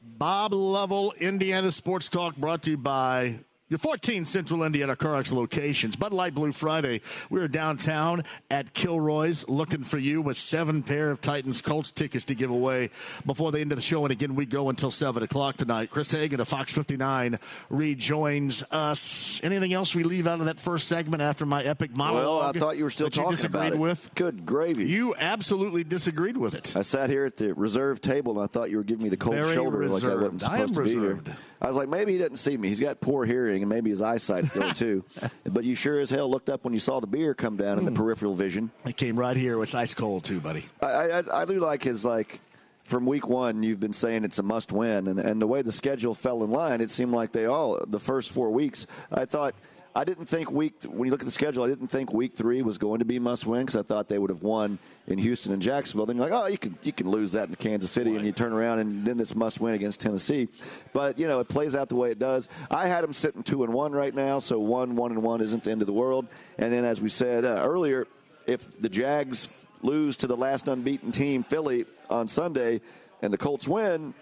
Bob 0.00 0.52
Lovell, 0.52 1.12
Indiana 1.18 1.72
Sports 1.72 2.08
Talk, 2.08 2.36
brought 2.36 2.62
to 2.62 2.70
you 2.70 2.76
by 2.76 3.40
your 3.70 3.78
14 3.78 4.24
Central 4.24 4.64
Indiana 4.64 4.96
CarX 4.96 5.32
locations. 5.32 5.94
Bud 5.94 6.12
Light 6.12 6.34
Blue 6.34 6.50
Friday. 6.52 7.00
We 7.30 7.40
are 7.40 7.46
downtown 7.48 8.24
at 8.50 8.74
Kilroy's 8.74 9.48
looking 9.48 9.84
for 9.84 9.96
you 9.96 10.20
with 10.20 10.36
seven 10.36 10.82
pair 10.82 11.10
of 11.12 11.20
Titans 11.20 11.62
Colts 11.62 11.92
tickets 11.92 12.24
to 12.26 12.34
give 12.34 12.50
away 12.50 12.90
before 13.24 13.52
the 13.52 13.60
end 13.60 13.70
of 13.70 13.76
the 13.76 13.82
show. 13.82 14.04
And 14.04 14.10
again, 14.10 14.34
we 14.34 14.44
go 14.44 14.70
until 14.70 14.90
7 14.90 15.22
o'clock 15.22 15.56
tonight. 15.56 15.88
Chris 15.90 16.10
Hagan 16.10 16.40
of 16.40 16.48
Fox 16.48 16.72
59 16.72 17.38
rejoins 17.70 18.64
us. 18.72 19.40
Anything 19.44 19.72
else 19.72 19.94
we 19.94 20.02
leave 20.02 20.26
out 20.26 20.40
of 20.40 20.46
that 20.46 20.58
first 20.58 20.88
segment 20.88 21.22
after 21.22 21.46
my 21.46 21.62
epic 21.62 21.96
monologue? 21.96 22.24
Well, 22.24 22.40
I 22.40 22.52
thought 22.52 22.76
you 22.76 22.82
were 22.84 22.90
still 22.90 23.08
talking 23.08 23.30
disagreed 23.30 23.54
about 23.68 23.72
it. 23.74 23.78
with? 23.78 24.10
Good 24.16 24.44
gravy. 24.44 24.86
You 24.86 25.14
absolutely 25.16 25.84
disagreed 25.84 26.36
with 26.36 26.54
it. 26.54 26.76
I 26.76 26.82
sat 26.82 27.08
here 27.08 27.24
at 27.24 27.36
the 27.36 27.54
reserve 27.54 28.00
table 28.00 28.32
and 28.32 28.42
I 28.42 28.46
thought 28.46 28.68
you 28.70 28.78
were 28.78 28.82
giving 28.84 29.04
me 29.04 29.10
the 29.10 29.16
cold 29.16 29.36
Very 29.36 29.54
shoulder 29.54 29.86
like 29.88 30.02
I 30.02 30.14
wasn't 30.14 30.42
I 30.48 30.66
supposed 30.66 30.74
to 30.74 30.82
be 30.82 30.96
reserved. 30.96 31.28
here. 31.28 31.36
I 31.60 31.66
was 31.66 31.76
like, 31.76 31.88
maybe 31.88 32.12
he 32.12 32.18
doesn't 32.18 32.36
see 32.36 32.56
me. 32.56 32.68
He's 32.68 32.80
got 32.80 33.00
poor 33.00 33.24
hearing 33.26 33.62
and 33.62 33.68
maybe 33.68 33.90
his 33.90 34.00
eyesight's 34.00 34.50
going 34.50 34.74
too. 34.74 35.04
but 35.44 35.64
you 35.64 35.74
sure 35.74 36.00
as 36.00 36.08
hell 36.08 36.30
looked 36.30 36.48
up 36.48 36.64
when 36.64 36.72
you 36.72 36.80
saw 36.80 37.00
the 37.00 37.06
beer 37.06 37.34
come 37.34 37.56
down 37.56 37.78
in 37.78 37.84
the 37.84 37.90
hmm. 37.90 37.96
peripheral 37.96 38.34
vision. 38.34 38.70
It 38.86 38.96
came 38.96 39.18
right 39.18 39.36
here. 39.36 39.62
It's 39.62 39.74
ice 39.74 39.94
cold 39.94 40.24
too, 40.24 40.40
buddy. 40.40 40.64
I, 40.80 40.86
I, 40.86 41.42
I 41.42 41.44
do 41.44 41.60
like 41.60 41.82
his 41.82 42.04
like 42.04 42.40
from 42.82 43.06
week 43.06 43.28
one. 43.28 43.62
You've 43.62 43.80
been 43.80 43.92
saying 43.92 44.24
it's 44.24 44.38
a 44.38 44.42
must 44.42 44.72
win, 44.72 45.06
and 45.06 45.20
and 45.20 45.40
the 45.40 45.46
way 45.46 45.62
the 45.62 45.72
schedule 45.72 46.14
fell 46.14 46.42
in 46.42 46.50
line, 46.50 46.80
it 46.80 46.90
seemed 46.90 47.12
like 47.12 47.32
they 47.32 47.46
all 47.46 47.82
the 47.86 48.00
first 48.00 48.32
four 48.32 48.50
weeks. 48.50 48.86
I 49.12 49.24
thought 49.24 49.54
I 49.94 50.04
didn't 50.04 50.26
think 50.26 50.52
week 50.52 50.74
when 50.84 51.06
you 51.06 51.10
look 51.10 51.20
at 51.20 51.26
the 51.26 51.32
schedule, 51.32 51.64
I 51.64 51.68
didn't 51.68 51.88
think 51.88 52.12
week 52.12 52.36
three 52.36 52.62
was 52.62 52.78
going 52.78 53.00
to 53.00 53.04
be 53.04 53.18
must 53.18 53.44
win 53.44 53.62
because 53.62 53.74
I 53.76 53.82
thought 53.82 54.08
they 54.08 54.18
would 54.18 54.30
have 54.30 54.42
won 54.42 54.78
in 55.08 55.18
Houston 55.18 55.52
and 55.52 55.60
Jacksonville. 55.60 56.06
Then 56.06 56.16
you're 56.16 56.26
like, 56.26 56.32
oh, 56.32 56.46
you 56.46 56.58
can 56.58 56.78
you 56.82 56.92
can 56.92 57.10
lose 57.10 57.32
that 57.32 57.48
in 57.48 57.54
Kansas 57.56 57.90
City, 57.90 58.14
and 58.14 58.24
you 58.24 58.30
turn 58.30 58.52
around 58.52 58.78
and 58.78 59.04
then 59.04 59.18
it's 59.18 59.34
must 59.34 59.60
win 59.60 59.74
against 59.74 60.00
Tennessee. 60.00 60.48
But 60.92 61.18
you 61.18 61.26
know, 61.26 61.40
it 61.40 61.48
plays 61.48 61.74
out 61.74 61.88
the 61.88 61.96
way 61.96 62.10
it 62.10 62.20
does. 62.20 62.48
I 62.70 62.86
had 62.86 63.02
them 63.02 63.12
sitting 63.12 63.42
two 63.42 63.64
and 63.64 63.72
one 63.72 63.92
right 63.92 64.14
now, 64.14 64.38
so 64.38 64.60
one 64.60 64.94
one 64.94 65.10
and 65.10 65.22
one 65.22 65.40
isn't 65.40 65.64
the 65.64 65.70
end 65.72 65.82
of 65.82 65.86
the 65.86 65.92
world. 65.92 66.28
And 66.58 66.72
then, 66.72 66.84
as 66.84 67.00
we 67.00 67.08
said 67.08 67.44
uh, 67.44 67.62
earlier, 67.64 68.06
if 68.46 68.80
the 68.80 68.88
Jags 68.88 69.52
lose 69.82 70.16
to 70.18 70.28
the 70.28 70.36
last 70.36 70.68
unbeaten 70.68 71.10
team, 71.10 71.42
Philly, 71.42 71.86
on 72.08 72.28
Sunday, 72.28 72.80
and 73.22 73.32
the 73.32 73.38
Colts 73.38 73.66
win, 73.66 74.14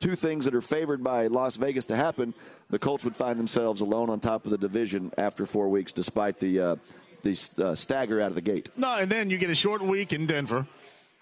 two 0.00 0.16
things 0.16 0.44
that 0.44 0.54
are 0.54 0.60
favored 0.60 1.02
by 1.02 1.26
Las 1.26 1.56
Vegas 1.56 1.84
to 1.86 1.96
happen, 1.96 2.34
the 2.70 2.78
Colts 2.78 3.04
would 3.04 3.16
find 3.16 3.38
themselves 3.38 3.80
alone 3.80 4.10
on 4.10 4.20
top 4.20 4.44
of 4.44 4.50
the 4.50 4.58
division 4.58 5.12
after 5.18 5.46
four 5.46 5.68
weeks, 5.68 5.92
despite 5.92 6.38
the 6.38 6.60
uh, 6.60 6.76
the 7.22 7.62
uh, 7.64 7.74
stagger 7.74 8.20
out 8.20 8.28
of 8.28 8.34
the 8.34 8.40
gate. 8.40 8.70
No, 8.76 8.96
and 8.96 9.10
then 9.10 9.30
you 9.30 9.38
get 9.38 9.50
a 9.50 9.54
short 9.54 9.82
week 9.82 10.12
in 10.12 10.26
Denver. 10.26 10.66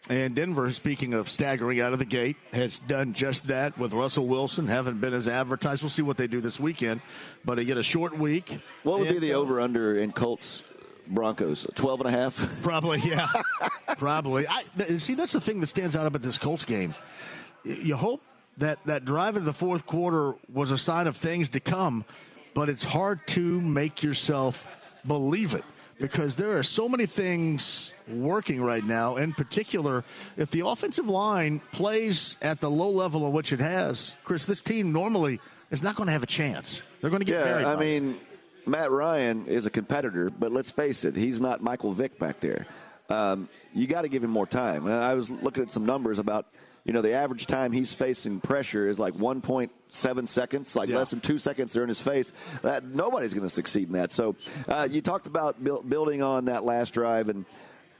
And 0.08 0.36
Denver, 0.36 0.70
speaking 0.72 1.14
of 1.14 1.28
staggering 1.28 1.80
out 1.80 1.92
of 1.92 1.98
the 1.98 2.04
gate, 2.04 2.36
has 2.52 2.78
done 2.78 3.12
just 3.12 3.48
that 3.48 3.76
with 3.76 3.92
Russell 3.92 4.26
Wilson. 4.26 4.68
Haven't 4.68 5.00
been 5.00 5.14
as 5.14 5.26
advertised. 5.26 5.82
We'll 5.82 5.90
see 5.90 6.02
what 6.02 6.16
they 6.16 6.28
do 6.28 6.40
this 6.40 6.60
weekend. 6.60 7.00
But 7.44 7.56
they 7.56 7.64
get 7.64 7.76
a 7.76 7.82
short 7.82 8.16
week. 8.16 8.60
What 8.84 9.00
would 9.00 9.08
be 9.08 9.18
the 9.18 9.32
uh, 9.32 9.38
over 9.38 9.60
under 9.60 9.96
in 9.96 10.12
Colts 10.12 10.72
Broncos? 11.08 11.66
12 11.74 12.02
and 12.02 12.08
a 12.08 12.12
half? 12.12 12.38
Probably, 12.62 13.00
yeah. 13.00 13.26
Probably. 13.98 14.46
I, 14.46 14.62
see, 14.98 15.14
that's 15.14 15.32
the 15.32 15.40
thing 15.40 15.58
that 15.60 15.66
stands 15.66 15.96
out 15.96 16.06
about 16.06 16.22
this 16.22 16.38
Colts 16.38 16.64
game. 16.64 16.94
You 17.64 17.96
hope 17.96 18.22
that 18.58 18.82
that 18.84 19.04
drive 19.04 19.36
into 19.36 19.46
the 19.46 19.52
fourth 19.52 19.86
quarter 19.86 20.34
was 20.52 20.70
a 20.70 20.78
sign 20.78 21.06
of 21.06 21.16
things 21.16 21.50
to 21.50 21.60
come, 21.60 22.04
but 22.54 22.68
it's 22.68 22.84
hard 22.84 23.26
to 23.28 23.60
make 23.60 24.02
yourself 24.02 24.66
believe 25.06 25.54
it 25.54 25.64
because 25.98 26.36
there 26.36 26.58
are 26.58 26.62
so 26.62 26.88
many 26.88 27.06
things 27.06 27.92
working 28.08 28.62
right 28.62 28.84
now. 28.84 29.16
In 29.16 29.32
particular, 29.32 30.04
if 30.36 30.50
the 30.50 30.66
offensive 30.66 31.08
line 31.08 31.60
plays 31.72 32.36
at 32.42 32.60
the 32.60 32.70
low 32.70 32.90
level 32.90 33.26
in 33.26 33.32
which 33.32 33.52
it 33.52 33.60
has, 33.60 34.12
Chris, 34.24 34.46
this 34.46 34.60
team 34.60 34.92
normally 34.92 35.40
is 35.70 35.82
not 35.82 35.96
going 35.96 36.06
to 36.06 36.12
have 36.12 36.22
a 36.22 36.26
chance. 36.26 36.82
They're 37.00 37.10
going 37.10 37.20
to 37.20 37.26
get 37.26 37.42
buried. 37.42 37.62
Yeah, 37.62 37.72
I 37.72 37.74
by 37.76 37.82
it. 37.82 37.84
mean, 38.02 38.18
Matt 38.66 38.90
Ryan 38.90 39.46
is 39.46 39.66
a 39.66 39.70
competitor, 39.70 40.30
but 40.30 40.52
let's 40.52 40.70
face 40.70 41.04
it, 41.04 41.16
he's 41.16 41.40
not 41.40 41.62
Michael 41.62 41.92
Vick 41.92 42.18
back 42.18 42.40
there. 42.40 42.66
Um, 43.08 43.48
you 43.72 43.86
got 43.86 44.02
to 44.02 44.08
give 44.08 44.24
him 44.24 44.30
more 44.30 44.46
time. 44.46 44.86
I 44.86 45.14
was 45.14 45.30
looking 45.30 45.62
at 45.62 45.70
some 45.70 45.86
numbers 45.86 46.18
about, 46.18 46.46
you 46.86 46.92
know, 46.92 47.02
the 47.02 47.12
average 47.12 47.46
time 47.46 47.72
he's 47.72 47.92
facing 47.94 48.40
pressure 48.40 48.88
is 48.88 48.98
like 49.00 49.14
1.7 49.14 50.26
seconds, 50.28 50.76
like 50.76 50.88
Yeah. 50.88 50.96
less 50.98 51.10
than 51.10 51.20
two 51.20 51.36
seconds 51.38 51.72
they're 51.72 51.82
in 51.82 51.88
his 51.88 52.00
face. 52.00 52.32
That 52.62 52.84
nobody's 52.84 53.34
going 53.34 53.44
to 53.46 53.52
succeed 53.52 53.88
in 53.88 53.94
that. 53.94 54.12
So 54.12 54.36
uh, 54.68 54.86
you 54.90 55.00
talked 55.02 55.26
about 55.26 55.62
buil- 55.62 55.82
building 55.82 56.22
on 56.22 56.44
that 56.46 56.64
last 56.64 56.94
drive, 56.94 57.28
and 57.28 57.44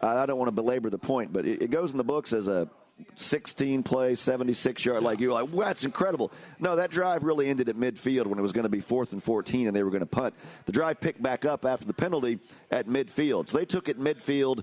I 0.00 0.24
don't 0.26 0.38
want 0.38 0.48
to 0.48 0.52
belabor 0.52 0.88
the 0.88 0.98
point, 0.98 1.32
but 1.32 1.44
it, 1.46 1.62
it 1.62 1.70
goes 1.70 1.90
in 1.92 1.98
the 1.98 2.04
books 2.04 2.32
as 2.32 2.46
a 2.48 2.68
16 3.16 3.82
play, 3.82 4.14
76 4.14 4.84
yard. 4.84 5.02
Like 5.02 5.20
you're 5.20 5.32
like, 5.32 5.52
wow, 5.52 5.66
that's 5.66 5.84
incredible. 5.84 6.32
No, 6.58 6.76
that 6.76 6.90
drive 6.90 7.24
really 7.24 7.48
ended 7.48 7.68
at 7.68 7.76
midfield 7.76 8.26
when 8.26 8.38
it 8.38 8.42
was 8.42 8.52
going 8.52 8.62
to 8.64 8.68
be 8.70 8.80
fourth 8.80 9.12
and 9.12 9.22
14 9.22 9.66
and 9.66 9.76
they 9.76 9.82
were 9.82 9.90
going 9.90 10.00
to 10.00 10.06
punt. 10.06 10.34
The 10.64 10.72
drive 10.72 11.00
picked 11.00 11.22
back 11.22 11.44
up 11.44 11.64
after 11.64 11.84
the 11.86 11.92
penalty 11.92 12.38
at 12.70 12.86
midfield. 12.86 13.48
So 13.48 13.58
they 13.58 13.64
took 13.66 13.88
it 13.88 13.98
midfield 13.98 14.62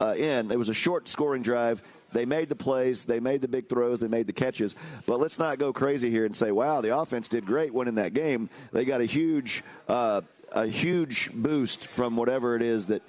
uh, 0.00 0.14
in. 0.16 0.50
It 0.50 0.58
was 0.58 0.68
a 0.70 0.74
short 0.74 1.08
scoring 1.08 1.42
drive. 1.42 1.82
They 2.14 2.24
made 2.24 2.48
the 2.48 2.56
plays, 2.56 3.04
they 3.04 3.20
made 3.20 3.42
the 3.42 3.48
big 3.48 3.68
throws, 3.68 4.00
they 4.00 4.08
made 4.08 4.26
the 4.26 4.32
catches. 4.32 4.74
But 5.04 5.20
let's 5.20 5.38
not 5.38 5.58
go 5.58 5.72
crazy 5.72 6.10
here 6.10 6.24
and 6.24 6.34
say, 6.34 6.50
"Wow, 6.52 6.80
the 6.80 6.96
offense 6.96 7.28
did 7.28 7.44
great 7.44 7.74
winning 7.74 7.96
that 7.96 8.14
game." 8.14 8.48
They 8.72 8.84
got 8.84 9.00
a 9.00 9.04
huge, 9.04 9.62
uh, 9.88 10.22
a 10.52 10.66
huge 10.66 11.30
boost 11.34 11.86
from 11.86 12.16
whatever 12.16 12.56
it 12.56 12.62
is 12.62 12.86
that 12.86 13.02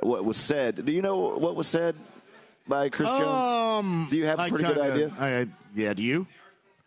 what 0.00 0.24
was 0.24 0.36
said. 0.36 0.84
Do 0.84 0.92
you 0.92 1.02
know 1.02 1.38
what 1.38 1.56
was 1.56 1.66
said 1.66 1.96
by 2.68 2.90
Chris 2.90 3.08
Jones? 3.08 3.22
Um, 3.22 4.08
Do 4.10 4.16
you 4.18 4.26
have 4.26 4.38
a 4.38 4.48
pretty 4.48 4.64
good 4.64 4.76
kinda- 4.76 4.92
idea? 4.92 5.12
I, 5.18 5.46
yeah, 5.74 5.94
do 5.94 6.02
you? 6.02 6.26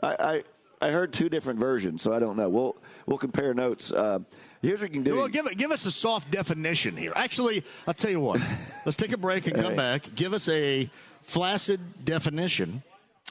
I, 0.01 0.15
I 0.19 0.43
I 0.83 0.91
heard 0.91 1.13
two 1.13 1.29
different 1.29 1.59
versions, 1.59 2.01
so 2.01 2.11
I 2.11 2.19
don't 2.19 2.35
know. 2.35 2.49
We'll 2.49 2.75
we'll 3.05 3.17
compare 3.17 3.53
notes. 3.53 3.91
Uh, 3.91 4.19
here's 4.61 4.81
what 4.81 4.89
you 4.89 4.95
can 4.95 5.03
do. 5.03 5.15
Well, 5.15 5.29
give 5.29 5.47
it, 5.47 5.57
give 5.57 5.71
us 5.71 5.85
a 5.85 5.91
soft 5.91 6.29
definition 6.29 6.97
here. 6.97 7.13
Actually, 7.15 7.63
I'll 7.87 7.93
tell 7.93 8.11
you 8.11 8.19
what. 8.19 8.41
Let's 8.85 8.97
take 8.97 9.13
a 9.13 9.17
break 9.17 9.47
and 9.47 9.55
come 9.55 9.65
right. 9.65 9.77
back. 9.77 10.15
Give 10.15 10.33
us 10.33 10.49
a 10.49 10.89
flaccid 11.23 11.79
definition 12.05 12.83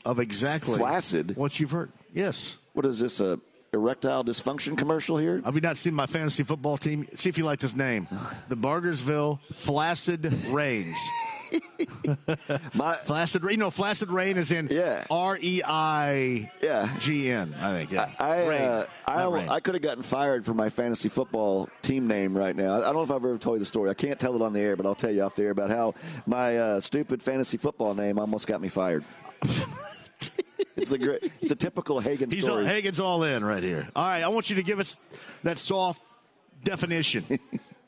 of 0.05 0.19
exactly 0.19 0.77
Flaccid? 0.79 1.37
what 1.37 1.59
you've 1.61 1.71
heard. 1.71 1.91
Yes. 2.13 2.59
what 2.73 2.85
is 2.87 2.99
this? 2.99 3.21
A 3.21 3.39
erectile 3.73 4.23
dysfunction 4.25 4.77
commercial 4.77 5.17
here? 5.17 5.41
Have 5.45 5.55
you 5.55 5.61
not 5.63 5.77
seen 5.79 5.95
my 5.95 6.07
fantasy 6.07 6.43
football 6.43 6.77
team? 6.77 7.07
See 7.15 7.29
if 7.31 7.39
you 7.39 7.45
like 7.45 7.59
this 7.61 7.75
name. 7.77 8.07
The 8.49 8.57
Bargersville 8.57 9.39
Flaccid 9.53 10.31
Rains. 10.51 10.99
My 12.75 12.95
Flaccid 12.95 13.43
Rain. 13.43 13.53
You 13.53 13.59
know, 13.59 13.71
Flaccid 13.71 14.09
Rain 14.09 14.37
is 14.37 14.51
in 14.51 14.69
Yeah. 14.71 15.05
R 15.11 15.39
E 15.41 15.63
I 15.67 16.51
yeah. 16.63 16.97
G 16.99 17.31
N, 17.31 17.55
I 17.61 17.73
think. 17.79 17.91
Yeah. 17.93 18.11
I 18.19 18.49
Rain, 18.49 18.63
uh, 18.63 18.87
I. 19.07 19.49
I 19.49 19.61
could 19.61 19.75
have 19.75 19.83
gotten 19.83 20.03
fired 20.03 20.45
for 20.45 20.55
my 20.55 20.69
fantasy 20.69 21.09
football 21.09 21.69
team 21.83 22.07
name 22.07 22.37
right 22.37 22.55
now. 22.57 22.77
I 22.77 22.81
don't 22.81 22.95
know 22.95 23.03
if 23.03 23.11
I've 23.11 23.17
ever 23.17 23.39
told 23.39 23.57
you 23.57 23.61
the 23.61 23.67
story. 23.67 23.91
I 23.91 23.95
can't 23.95 24.19
tell 24.19 24.35
it 24.35 24.43
on 24.43 24.53
the 24.53 24.61
air, 24.61 24.77
but 24.77 24.87
I'll 24.87 24.95
tell 24.95 25.11
you 25.11 25.23
off 25.23 25.35
the 25.35 25.45
air 25.45 25.51
about 25.51 25.71
how 25.71 25.95
my 26.27 26.57
uh, 26.57 26.81
stupid 26.81 27.23
fantasy 27.23 27.57
football 27.57 27.95
name 27.95 28.19
almost 28.19 28.47
got 28.47 28.61
me 28.61 28.69
fired. 28.69 29.05
it's 30.77 30.93
a 30.93 30.99
great, 30.99 31.31
it's 31.41 31.51
a 31.51 31.57
typical 31.57 32.01
Hagan 32.01 32.31
He's 32.31 32.45
all, 32.45 32.57
story. 32.57 32.67
Hagan's 32.67 33.01
all 33.01 33.23
in 33.25 33.45
right 33.45 33.63
here. 33.63 33.89
All 33.95 34.05
right, 34.05 34.23
I 34.23 34.29
want 34.29 34.51
you 34.51 34.57
to 34.57 34.63
give 34.63 34.79
us 34.79 34.97
that 35.43 35.59
soft 35.59 36.03
definition 36.65 37.25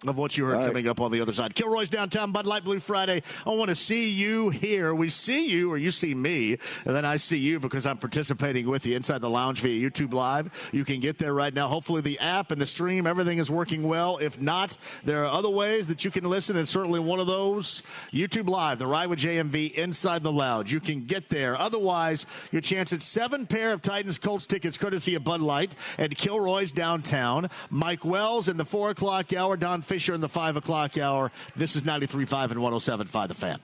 of 0.09 0.17
what 0.17 0.37
you 0.37 0.45
heard 0.45 0.57
right. 0.57 0.67
coming 0.67 0.89
up 0.89 1.01
on 1.01 1.11
the 1.11 1.21
other 1.21 1.33
side. 1.33 1.55
Kilroy's 1.55 1.89
downtown 1.89 2.33
Bud 2.33 2.47
Light 2.47 2.65
Blue 2.65 2.81
Friday. 2.81 3.23
I 3.47 3.51
want 3.51 3.69
to 3.69 3.75
see 3.75 4.11
you 4.11 4.51
here. 4.51 4.95
We 4.95 5.11
see 5.11 5.47
you, 5.49 5.73
or 5.73 5.77
you 5.77 5.91
see 5.91 6.15
me, 6.15 6.59
and 6.85 6.95
then 6.95 7.05
I 7.05 7.17
see 7.17 7.39
you 7.39 7.61
because 7.61 7.87
I'm 7.87 7.97
participating 7.97 8.69
with 8.69 8.87
you 8.87 8.97
inside 8.97 9.21
the 9.21 9.31
lounge 9.31 9.61
via 9.61 9.91
YouTube 9.91 10.13
Live. 10.13 10.71
You 10.73 10.85
can 10.85 11.01
get 11.01 11.19
there 11.19 11.35
right 11.35 11.53
now. 11.53 11.69
Hopefully, 11.69 12.01
the 12.01 12.19
app 12.19 12.51
and 12.51 12.61
the 12.61 12.67
stream, 12.67 13.07
everything 13.07 13.39
is 13.39 13.51
working 13.51 13.83
well. 13.83 14.19
If 14.19 14.41
not, 14.41 14.77
there 15.05 15.25
are 15.25 15.31
other 15.31 15.51
ways 15.51 15.87
that 15.89 16.05
you 16.05 16.11
can 16.11 16.25
listen, 16.25 16.57
and 16.57 16.69
certainly 16.69 17.01
one 17.01 17.21
of 17.21 17.27
those, 17.27 17.83
YouTube 18.13 18.49
Live, 18.49 18.79
the 18.79 18.87
Ride 18.87 19.09
with 19.09 19.21
JMV 19.21 19.73
inside 19.73 20.23
the 20.23 20.33
lounge. 20.33 20.73
You 20.73 20.81
can 20.81 21.05
get 21.07 21.29
there. 21.29 21.57
Otherwise, 21.57 22.27
your 22.53 22.63
chance 22.63 22.93
at 22.93 23.03
seven 23.03 23.47
pair 23.47 23.73
of 23.73 23.83
Titans 23.83 24.19
Colts 24.19 24.47
tickets 24.47 24.79
courtesy 24.79 25.15
of 25.15 25.25
Bud 25.25 25.41
Light 25.41 25.75
and 25.99 26.17
Kilroy's 26.17 26.73
downtown. 26.73 27.49
Mike 27.71 28.05
Wells 28.05 28.49
in 28.49 28.57
the 28.57 28.65
four 28.65 28.91
o'clock 28.91 29.33
hour, 29.33 29.57
Don 29.57 29.83
Fischer 29.95 30.13
in 30.13 30.21
the 30.21 30.29
five 30.29 30.57
o'clock 30.57 30.99
hour. 30.99 31.31
This 31.55 31.77
is 31.77 31.83
93.5 31.83 32.51
and 32.51 32.61
107.5 32.61 33.29
The 33.29 33.35
Fan. 33.35 33.61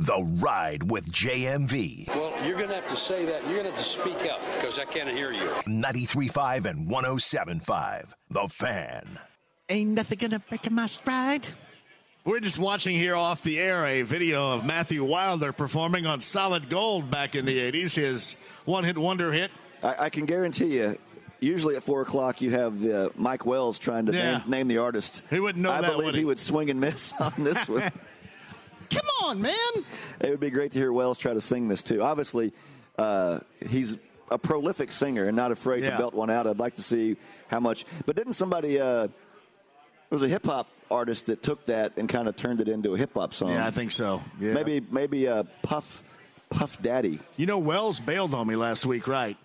The 0.00 0.22
Ride 0.44 0.90
with 0.90 1.10
JMV. 1.10 2.08
Well, 2.08 2.46
you're 2.46 2.58
going 2.58 2.68
to 2.68 2.74
have 2.74 2.88
to 2.88 2.96
say 2.96 3.24
that. 3.24 3.42
You're 3.44 3.62
going 3.62 3.64
to 3.64 3.70
have 3.70 3.80
to 3.80 3.88
speak 3.88 4.30
up 4.30 4.38
because 4.56 4.78
I 4.78 4.84
can't 4.84 5.08
hear 5.08 5.32
you. 5.32 5.48
93.5 5.66 6.66
and 6.66 6.90
107.5. 6.90 8.12
The 8.28 8.48
Fan. 8.48 9.18
Ain't 9.70 9.90
nothing 9.92 10.18
gonna 10.18 10.38
break 10.38 10.70
my 10.70 10.86
stride. 10.86 11.46
We're 12.26 12.40
just 12.40 12.58
watching 12.58 12.94
here 12.94 13.16
off 13.16 13.42
the 13.42 13.58
air 13.58 13.86
a 13.86 14.02
video 14.02 14.52
of 14.52 14.66
Matthew 14.66 15.02
Wilder 15.02 15.54
performing 15.54 16.04
on 16.04 16.20
Solid 16.20 16.68
Gold 16.68 17.10
back 17.10 17.34
in 17.34 17.46
the 17.46 17.58
80s, 17.72 17.94
his 17.94 18.38
one 18.66 18.84
hit 18.84 18.98
wonder 18.98 19.32
hit. 19.32 19.50
I, 19.82 19.94
I 19.98 20.10
can 20.10 20.26
guarantee 20.26 20.76
you. 20.76 20.98
Usually 21.42 21.74
at 21.76 21.82
four 21.82 22.02
o'clock, 22.02 22.40
you 22.40 22.50
have 22.52 22.80
the 22.80 23.10
Mike 23.16 23.44
Wells 23.44 23.78
trying 23.78 24.06
to 24.06 24.12
Yeah. 24.12 24.38
name, 24.38 24.50
name 24.50 24.68
the 24.68 24.78
artist. 24.78 25.22
He 25.28 25.40
wouldn't 25.40 25.62
know 25.62 25.72
I 25.72 25.80
that, 25.80 25.90
believe 25.90 26.04
would 26.06 26.14
he? 26.14 26.20
he? 26.20 26.24
would 26.24 26.38
swing 26.38 26.70
and 26.70 26.80
miss 26.80 27.12
on 27.20 27.32
this 27.38 27.68
one. 27.68 27.82
Come 28.90 29.06
on, 29.24 29.40
man. 29.42 29.54
It 30.20 30.30
would 30.30 30.40
be 30.40 30.50
great 30.50 30.72
to 30.72 30.78
hear 30.78 30.92
Wells 30.92 31.18
try 31.18 31.34
to 31.34 31.40
sing 31.40 31.66
this 31.68 31.82
too. 31.82 32.00
Obviously, 32.02 32.52
uh, 32.98 33.40
he's 33.68 33.96
a 34.30 34.38
prolific 34.38 34.92
singer 34.92 35.26
and 35.26 35.36
not 35.36 35.50
afraid 35.50 35.82
Yeah. 35.82 35.90
to 35.90 35.98
belt 35.98 36.14
one 36.14 36.30
out. 36.30 36.46
I'd 36.46 36.58
like 36.60 36.74
to 36.74 36.82
see 36.82 37.16
how 37.48 37.58
much. 37.60 37.84
But 38.06 38.16
didn't 38.16 38.34
somebody? 38.34 38.78
Uh, 38.80 39.06
there 39.08 39.10
was 40.10 40.22
a 40.22 40.28
hip 40.28 40.44
hop 40.46 40.68
artist 40.90 41.26
that 41.26 41.42
took 41.42 41.64
that 41.66 41.92
and 41.96 42.08
kind 42.08 42.28
of 42.28 42.36
turned 42.36 42.60
it 42.60 42.68
into 42.68 42.94
a 42.94 42.98
hip 42.98 43.14
hop 43.14 43.32
song. 43.34 43.48
Yeah, 43.50 43.66
I 43.66 43.70
think 43.70 43.90
so. 43.92 44.22
Yeah. 44.38 44.52
Maybe 44.54 44.80
maybe 44.90 45.26
uh, 45.26 45.44
Puff 45.62 46.02
Puff 46.50 46.80
Daddy. 46.82 47.18
You 47.36 47.46
know, 47.46 47.58
Wells 47.58 47.98
bailed 47.98 48.34
on 48.34 48.46
me 48.46 48.54
last 48.56 48.84
week, 48.86 49.08
right? 49.08 49.36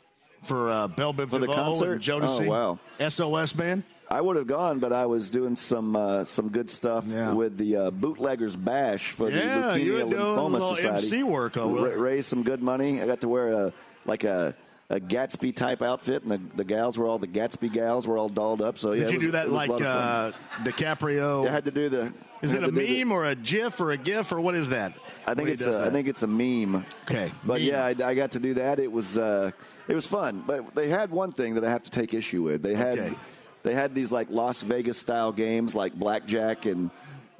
For 0.43 0.69
uh, 0.69 0.87
Bell 0.87 1.13
Biv 1.13 1.29
For 1.29 1.39
the 1.39 1.47
concert? 1.47 1.93
and 1.93 2.01
Jodeci. 2.01 2.47
Oh, 2.47 2.77
wow. 2.99 3.09
SOS 3.09 3.53
band. 3.53 3.83
I 4.09 4.21
would 4.21 4.37
have 4.37 4.47
gone, 4.47 4.79
but 4.79 4.93
I 4.93 5.05
was 5.05 5.29
doing 5.29 5.57
some 5.57 5.95
uh, 5.95 6.23
some 6.23 6.47
good 6.49 6.69
stuff 6.69 7.03
Yeah. 7.07 7.33
with 7.33 7.57
the 7.57 7.75
uh, 7.75 7.91
bootleggers 7.91 8.55
bash 8.55 9.11
for 9.11 9.29
Yeah, 9.29 9.73
the 9.73 9.79
Leukemia 9.79 9.91
were 10.05 10.09
doing 10.09 10.13
a 10.13 10.15
Lymphoma 10.15 10.75
Society. 10.75 10.95
MC 10.95 11.23
work, 11.23 11.57
oh, 11.57 11.69
Ra- 11.75 11.91
raised 12.01 12.29
some 12.29 12.43
good 12.43 12.61
money. 12.63 13.01
I 13.01 13.05
got 13.07 13.19
to 13.21 13.27
wear 13.27 13.47
a 13.51 13.73
like 14.05 14.23
a 14.23 14.55
a 14.89 14.99
Gatsby 15.01 15.53
type 15.55 15.81
outfit, 15.81 16.23
and 16.23 16.31
the, 16.31 16.41
the 16.55 16.63
gals 16.63 16.97
were 16.97 17.05
all 17.07 17.17
the 17.19 17.27
Gatsby 17.27 17.71
gals 17.73 18.07
were 18.07 18.17
all 18.17 18.29
dolled 18.29 18.61
up. 18.61 18.77
So 18.77 18.93
yeah, 18.93 19.03
Did 19.05 19.11
you 19.13 19.17
was- 19.17 19.25
do 19.27 19.31
that 19.31 19.45
it 19.47 19.51
was 19.51 19.53
a 19.53 19.55
like 19.55 19.69
lot 19.69 19.81
of 19.81 19.85
fun. 19.85 20.33
uh, 20.61 20.69
DiCaprio? 20.69 21.47
I 21.47 21.51
had 21.51 21.65
to 21.65 21.71
do 21.71 21.89
the. 21.89 22.13
Is 22.41 22.53
it 22.53 22.63
a 22.63 22.71
meme 22.71 23.11
or 23.11 23.25
a 23.25 23.33
GIF 23.35 23.79
or 23.81 23.91
a 23.91 23.97
GIF 23.97 24.31
or 24.31 24.39
what 24.39 24.53
is 24.53 24.69
that? 24.69 24.93
I 25.25 25.33
think 25.33 25.49
it's 25.49 25.65
a, 25.65 25.85
I 25.85 25.89
think 25.89 26.07
it's 26.07 26.21
a 26.21 26.27
meme. 26.27 26.85
Okay, 27.05 27.31
but 27.43 27.55
meme. 27.55 27.63
yeah, 27.63 27.83
I, 27.85 27.95
I 28.09 28.13
got 28.13 28.31
to 28.31 28.39
do 28.39 28.53
that. 28.53 28.79
It 28.79 28.91
was 28.91 29.17
uh, 29.17 29.49
it 29.87 29.95
was 29.95 30.05
fun. 30.05 30.43
But 30.45 30.75
they 30.75 30.87
had 30.87 31.09
one 31.11 31.31
thing 31.31 31.55
that 31.55 31.63
I 31.65 31.69
have 31.71 31.81
to 31.83 31.91
take 31.91 32.13
issue 32.13 32.43
with. 32.43 32.61
They 32.61 32.75
had 32.75 32.99
Okay. 32.99 33.15
they 33.63 33.73
had 33.73 33.95
these 33.95 34.11
like 34.11 34.29
Las 34.29 34.61
Vegas 34.61 34.99
style 34.99 35.31
games 35.31 35.73
like 35.73 35.95
blackjack 35.95 36.65
and 36.67 36.91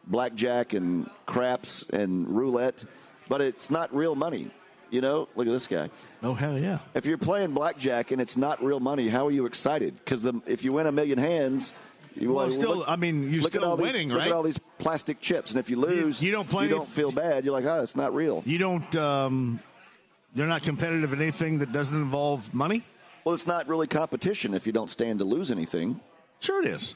blackjack 0.07 0.73
and 0.73 1.09
craps 1.27 1.87
and 1.89 2.27
roulette, 2.35 2.83
but 3.29 3.39
it's 3.41 3.69
not 3.69 3.93
real 3.95 4.15
money. 4.15 4.49
You 4.89 5.01
know, 5.01 5.27
look 5.35 5.47
at 5.47 5.51
this 5.53 5.67
guy. 5.67 5.89
Oh 6.23 6.33
hell 6.33 6.57
yeah! 6.57 6.79
If 6.93 7.05
you're 7.05 7.17
playing 7.17 7.51
blackjack 7.51 8.11
and 8.11 8.21
it's 8.21 8.38
not 8.38 8.63
real 8.63 8.79
money, 8.79 9.07
how 9.09 9.27
are 9.27 9.31
you 9.31 9.45
excited? 9.45 9.95
Because 9.95 10.25
if 10.45 10.63
you 10.63 10.71
win 10.71 10.88
a 10.88 10.91
million 10.91 11.17
hands, 11.17 11.77
you 12.15 12.33
Well, 12.33 12.51
still, 12.51 12.83
I 12.88 12.95
mean, 12.95 13.23
you're 13.31 13.41
look 13.41 13.53
at 13.53 13.61
still 13.61 13.69
all 13.71 13.77
these- 13.77 13.93
winning, 13.93 14.09
Look 14.09 14.21
at 14.23 14.31
all 14.31 14.43
these 14.43 14.59
plastic 14.79 15.19
chips, 15.21 15.51
and 15.51 15.59
if 15.59 15.69
you 15.69 15.75
lose, 15.77 16.21
you 16.21 16.31
don't 16.31 16.49
play 16.49 16.63
You 16.65 16.69
don't 16.71 16.88
feel 16.88 17.11
bad. 17.11 17.45
You're 17.45 17.53
like, 17.53 17.65
oh, 17.65 17.81
it's 17.81 17.95
not 17.95 18.13
real. 18.15 18.43
You 18.45 18.57
don't. 18.57 18.95
Um, 18.95 19.59
you're 20.35 20.47
not 20.47 20.61
competitive 20.63 21.13
in 21.13 21.21
anything 21.21 21.59
that 21.59 21.71
doesn't 21.73 21.97
involve 21.99 22.53
money. 22.53 22.83
Well, 23.23 23.33
it's 23.33 23.47
not 23.47 23.67
really 23.67 23.88
competition 23.88 24.53
if 24.53 24.65
you 24.65 24.71
don't 24.73 24.89
stand 24.89 25.19
to 25.19 25.25
lose 25.25 25.51
anything. 25.51 25.99
Sure, 26.39 26.61
it 26.63 26.67
is. 26.69 26.95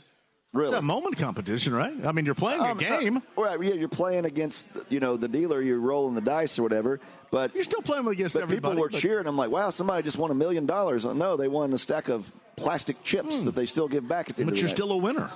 Really? 0.53 0.71
It's 0.73 0.79
a 0.79 0.81
moment 0.81 1.15
competition, 1.17 1.73
right? 1.73 1.93
I 2.05 2.11
mean, 2.11 2.25
you're 2.25 2.35
playing 2.35 2.59
Um, 2.59 2.77
a 2.77 2.81
game. 2.81 3.17
uh, 3.37 3.41
right? 3.41 3.61
Yeah, 3.61 3.73
you're 3.75 3.87
playing 3.87 4.25
against 4.25 4.75
you 4.89 4.99
know 4.99 5.15
the 5.15 5.29
dealer. 5.29 5.61
You're 5.61 5.79
rolling 5.79 6.13
the 6.13 6.19
dice 6.21 6.59
or 6.59 6.63
whatever. 6.63 6.99
But 7.31 7.55
you're 7.55 7.63
still 7.63 7.81
playing 7.81 8.05
against 8.07 8.35
but 8.35 8.43
everybody. 8.43 8.73
people 8.73 8.81
were 8.81 8.89
but- 8.89 8.99
cheering. 8.99 9.27
I'm 9.27 9.37
like, 9.37 9.49
wow, 9.49 9.69
somebody 9.69 10.03
just 10.03 10.17
won 10.17 10.29
a 10.29 10.35
million 10.35 10.65
dollars. 10.65 11.05
No, 11.05 11.37
they 11.37 11.47
won 11.47 11.71
a 11.71 11.77
stack 11.77 12.09
of 12.09 12.31
plastic 12.57 13.01
chips 13.03 13.43
that 13.43 13.55
they 13.55 13.65
still 13.65 13.87
give 13.87 14.07
back 14.09 14.29
at 14.29 14.35
the 14.35 14.41
end 14.41 14.49
Hmm. 14.49 14.53
But 14.53 14.53
of 14.53 14.55
the 14.57 14.59
you're 14.61 14.75
still 14.75 14.91
a 14.91 14.97
winner. 14.97 15.31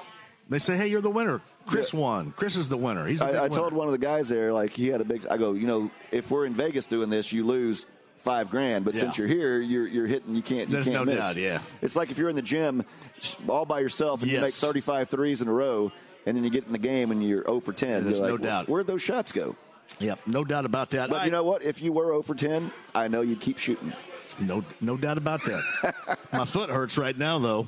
They 0.50 0.60
say, 0.60 0.76
"Hey, 0.76 0.88
you're 0.88 1.02
the 1.02 1.10
winner." 1.10 1.42
Chris 1.66 1.92
won. 1.94 2.32
Chris 2.36 2.58
is 2.58 2.68
the 2.70 2.78
winner. 2.78 3.08
He's 3.08 3.22
I, 3.22 3.30
I 3.30 3.44
winner. 3.44 3.50
told 3.56 3.74
one 3.74 3.88
of 3.88 3.94
the 3.94 3.98
guys 3.98 4.28
there, 4.30 4.52
like 4.54 4.72
he 4.74 4.90
had 4.90 5.00
a 5.02 5.06
big. 5.06 5.26
I 5.28 5.38
go, 5.38 5.54
you 5.54 5.66
know, 5.66 5.90
if 6.12 6.30
we're 6.30 6.46
in 6.46 6.54
Vegas 6.54 6.86
doing 6.88 7.10
this, 7.10 7.32
you 7.32 7.46
lose 7.46 7.86
five 8.26 8.50
grand. 8.50 8.84
But 8.84 8.96
Yeah. 8.96 9.02
since 9.02 9.18
you're 9.18 9.28
here, 9.28 9.60
you're 9.60 9.88
you're 9.88 10.08
hitting. 10.08 10.36
You 10.36 10.42
can't. 10.42 10.68
You 10.68 10.74
There's 10.74 10.86
can't 10.86 11.06
no 11.06 11.06
miss. 11.06 11.26
doubt, 11.26 11.36
yeah. 11.38 11.60
It's 11.82 11.96
like 11.96 12.12
if 12.12 12.18
you're 12.18 12.28
in 12.30 12.36
the 12.36 12.42
gym 12.42 12.84
all 13.48 13.66
by 13.66 13.80
yourself 13.80 14.22
and 14.22 14.30
you 14.30 14.40
make 14.40 14.48
Yes. 14.48 14.60
35 14.60 15.08
threes 15.10 15.42
in 15.42 15.48
a 15.48 15.54
row, 15.54 15.92
and 16.26 16.36
then 16.36 16.44
you 16.44 16.50
get 16.50 16.66
in 16.66 16.74
the 16.74 16.78
game 16.80 17.12
and 17.12 17.24
you're 17.26 17.44
0 17.46 17.62
for 17.62 17.72
10. 17.72 18.04
There's 18.04 18.18
you're 18.20 18.28
no 18.28 18.34
like, 18.34 18.42
doubt. 18.44 18.68
Where'd 18.68 18.88
those 18.88 19.02
shots 19.02 19.32
go? 19.32 19.56
Yep, 20.00 20.20
no 20.26 20.44
doubt 20.44 20.66
about 20.66 20.90
that. 20.90 21.10
But 21.10 21.22
I- 21.22 21.26
you 21.26 21.32
know 21.32 21.44
what? 21.44 21.64
If 21.64 21.82
you 21.82 21.94
were 21.94 22.06
0 22.08 22.24
for 22.24 22.34
10, 22.36 22.72
I 22.96 23.08
know 23.08 23.22
you'd 23.22 23.40
keep 23.40 23.60
shooting. 23.60 23.94
No, 24.40 24.66
no 24.82 24.98
doubt 24.98 25.20
about 25.20 25.42
that. 25.46 26.18
My 26.34 26.46
foot 26.46 26.72
hurts 26.72 26.98
right 26.98 27.16
now, 27.16 27.38
though. 27.38 27.68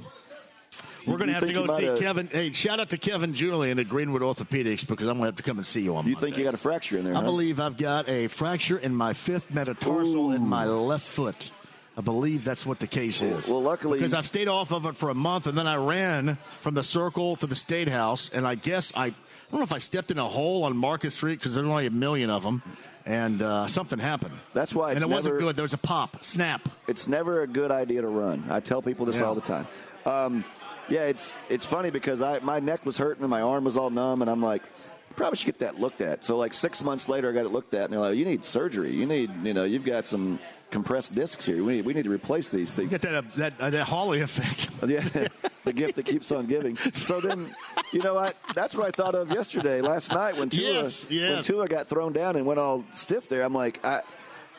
We're 1.07 1.17
going 1.17 1.27
to 1.27 1.33
have 1.33 1.47
to 1.47 1.53
go 1.53 1.67
see 1.67 1.85
have- 1.85 1.99
Kevin. 1.99 2.27
Hey, 2.27 2.51
shout 2.51 2.79
out 2.79 2.89
to 2.89 2.97
Kevin 2.97 3.33
Julian 3.33 3.79
at 3.79 3.87
Greenwood 3.89 4.21
Orthopedics 4.21 4.85
because 4.87 5.07
I'm 5.07 5.17
going 5.17 5.21
to 5.21 5.25
have 5.27 5.35
to 5.37 5.43
come 5.43 5.57
and 5.57 5.65
see 5.65 5.81
you 5.81 5.95
on 5.95 6.05
You 6.05 6.13
Monday. 6.13 6.27
think 6.27 6.37
you 6.37 6.43
got 6.43 6.53
a 6.53 6.57
fracture 6.57 6.97
in 6.97 7.05
there? 7.05 7.13
I 7.13 7.17
huh? 7.19 7.23
believe 7.23 7.59
I've 7.59 7.77
got 7.77 8.07
a 8.09 8.27
fracture 8.27 8.77
in 8.77 8.93
my 8.95 9.13
fifth 9.13 9.49
metatarsal 9.51 10.31
in 10.33 10.47
my 10.47 10.65
left 10.65 11.07
foot. 11.07 11.51
I 11.97 12.01
believe 12.01 12.43
that's 12.43 12.63
what 12.65 12.79
the 12.79 12.85
case 12.87 13.21
is. 13.23 13.49
Well, 13.49 13.61
luckily- 13.63 13.97
because 13.99 14.13
I've 14.13 14.27
stayed 14.27 14.47
off 14.47 14.71
of 14.71 14.85
it 14.85 14.95
for 14.95 15.09
a 15.09 15.15
month, 15.15 15.47
and 15.47 15.57
then 15.57 15.65
I 15.65 15.77
ran 15.77 16.37
from 16.61 16.75
the 16.75 16.83
circle 16.83 17.35
to 17.37 17.47
the 17.47 17.55
state 17.55 17.89
house, 17.89 18.29
and 18.29 18.45
I 18.45 18.53
guess 18.55 18.95
I, 18.95 19.05
I 19.05 19.13
don't 19.51 19.61
know 19.61 19.63
if 19.63 19.73
I 19.73 19.79
stepped 19.79 20.11
in 20.11 20.19
a 20.19 20.27
hole 20.27 20.63
on 20.65 20.75
Market 20.77 21.11
Street 21.13 21.39
because 21.39 21.55
there's 21.55 21.65
only 21.65 21.85
a 21.87 21.89
million 21.89 22.29
of 22.29 22.43
them, 22.43 22.61
and 23.05 23.41
uh, 23.41 23.65
something 23.67 23.97
happened. 23.97 24.35
That's 24.53 24.75
why 24.75 24.91
it's 24.91 25.01
and 25.01 25.11
it 25.11 25.15
wasn't 25.15 25.39
good. 25.39 25.55
There 25.55 25.63
was 25.63 25.73
a 25.73 25.77
pop, 25.79 26.23
snap. 26.23 26.69
It's 26.87 27.07
never 27.07 27.41
a 27.41 27.47
good 27.47 27.71
idea 27.71 28.01
to 28.01 28.07
run. 28.07 28.43
I 28.49 28.59
tell 28.59 28.81
people 28.83 29.05
this 29.07 29.17
Yeah. 29.19 29.23
all 29.25 29.33
the 29.35 29.41
time. 29.41 29.65
Um, 30.05 30.43
yeah, 30.89 31.01
it's 31.05 31.49
it's 31.49 31.65
funny 31.65 31.89
because 31.89 32.21
I 32.21 32.39
my 32.39 32.59
neck 32.59 32.85
was 32.85 32.97
hurting 32.97 33.23
and 33.23 33.29
my 33.29 33.41
arm 33.41 33.63
was 33.63 33.77
all 33.77 33.89
numb, 33.89 34.21
and 34.21 34.29
I'm 34.31 34.41
like, 34.41 34.63
probably 35.15 35.38
should 35.38 35.45
get 35.47 35.59
that 35.59 35.79
looked 35.79 36.01
at. 36.01 36.23
So 36.23 36.38
like 36.38 36.53
six 36.53 36.83
months 36.83 37.09
later, 37.09 37.29
I 37.29 37.33
got 37.33 37.45
it 37.45 37.51
looked 37.51 37.73
at, 37.73 37.85
and 37.85 37.93
they're 37.93 37.99
like, 37.99 38.17
you 38.17 38.25
need 38.25 38.43
surgery. 38.45 38.91
You 38.93 39.05
need 39.05 39.31
you 39.43 39.53
know 39.53 39.63
you've 39.63 39.85
got 39.85 40.05
some 40.05 40.39
compressed 40.69 41.15
discs 41.15 41.45
here. 41.45 41.63
We 41.63 41.77
need, 41.77 41.85
we 41.85 41.93
need 41.93 42.03
to 42.03 42.09
replace 42.11 42.49
these 42.49 42.73
things. 42.73 42.91
You 42.91 42.97
get 42.97 43.01
that 43.09 43.15
uh, 43.15 43.21
that, 43.38 43.53
uh, 43.61 43.69
that 43.69 43.88
Holly 43.88 44.21
effect. 44.21 44.69
Yeah, 44.88 45.01
the 45.65 45.73
gift 45.73 45.95
that 45.95 46.05
keeps 46.05 46.31
on 46.31 46.45
giving. 46.45 46.77
So 46.77 47.19
then, 47.19 47.53
you 47.91 47.99
know 48.01 48.13
what? 48.13 48.38
That's 48.53 48.73
what 48.75 48.85
I 48.85 48.91
thought 48.91 49.15
of 49.15 49.31
yesterday, 49.31 49.81
last 49.81 50.13
night 50.13 50.38
when 50.38 50.49
Tua, 50.49 50.61
Yes, 50.83 51.09
when 51.09 51.17
yes. 51.19 51.45
Tua 51.47 51.67
got 51.67 51.88
thrown 51.88 52.13
down 52.13 52.35
and 52.38 52.45
went 52.45 52.59
all 52.59 52.85
stiff 52.93 53.27
there. 53.27 53.43
I'm 53.43 53.53
like, 53.53 53.83
I, 53.85 54.01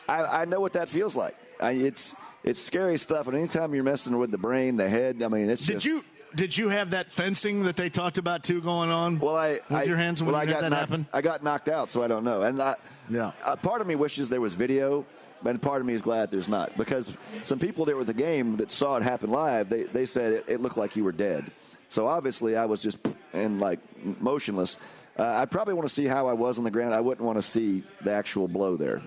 I, 0.07 0.41
I 0.41 0.45
know 0.45 0.59
what 0.59 0.73
that 0.73 0.87
feels 0.89 1.15
like. 1.15 1.35
I, 1.59 1.71
it's 1.71 2.15
it's 2.43 2.61
scary 2.61 2.97
stuff. 2.97 3.27
And 3.27 3.35
anytime 3.37 3.73
you're 3.73 3.83
messing 3.83 4.17
with 4.19 4.29
the 4.29 4.37
brain, 4.37 4.75
the 4.75 4.87
head, 4.89 5.23
I 5.23 5.29
mean, 5.29 5.49
it's 5.49 5.65
Did 5.65 5.73
just. 5.75 5.85
you 5.85 6.03
did 6.35 6.57
you 6.57 6.69
have 6.69 6.91
that 6.91 7.07
fencing 7.07 7.63
that 7.63 7.75
they 7.75 7.89
talked 7.89 8.17
about 8.17 8.43
too 8.43 8.61
going 8.61 8.89
on? 8.89 9.19
Well, 9.19 9.35
I 9.35 9.51
with 9.53 9.71
I, 9.71 9.83
your 9.83 9.97
hands 9.97 10.21
when 10.21 10.31
well, 10.33 10.41
I 10.41 10.45
got 10.45 10.61
that 10.61 10.69
knocked, 10.69 10.79
happen. 10.89 11.05
I 11.13 11.21
got 11.21 11.43
knocked 11.43 11.69
out, 11.69 11.89
so 11.91 12.03
I 12.03 12.07
don't 12.07 12.23
know. 12.23 12.41
And 12.43 12.61
I, 12.61 12.75
Yeah. 13.09 13.31
uh, 13.43 13.55
part 13.55 13.81
of 13.81 13.87
me 13.87 13.95
wishes 13.95 14.29
there 14.29 14.41
was 14.41 14.55
video, 14.55 15.05
but 15.41 15.59
part 15.61 15.81
of 15.81 15.87
me 15.87 15.93
is 15.93 16.01
glad 16.01 16.31
there's 16.31 16.47
not 16.47 16.77
because 16.77 17.17
some 17.43 17.59
people 17.59 17.85
there 17.85 17.97
with 17.97 18.07
the 18.07 18.13
game 18.13 18.57
that 18.57 18.71
saw 18.71 18.97
it 18.97 19.03
happen 19.03 19.29
live, 19.31 19.69
they 19.69 19.83
they 19.83 20.05
said 20.05 20.33
it, 20.33 20.45
it 20.47 20.59
looked 20.61 20.77
like 20.77 20.95
you 20.95 21.03
were 21.03 21.11
dead. 21.13 21.49
So 21.87 22.07
obviously, 22.07 22.55
I 22.55 22.65
was 22.65 22.81
just 22.83 22.99
and 23.33 23.59
like 23.59 23.79
motionless. 24.21 24.79
Uh, 25.17 25.23
I 25.23 25.45
probably 25.45 25.73
want 25.73 25.87
to 25.87 25.93
see 25.93 26.05
how 26.05 26.27
I 26.27 26.33
was 26.33 26.57
on 26.57 26.63
the 26.63 26.71
ground. 26.71 26.93
I 26.93 27.01
wouldn't 27.01 27.25
want 27.25 27.37
to 27.37 27.41
see 27.41 27.83
the 28.01 28.11
actual 28.11 28.47
blow 28.47 28.77
there. 28.77 29.01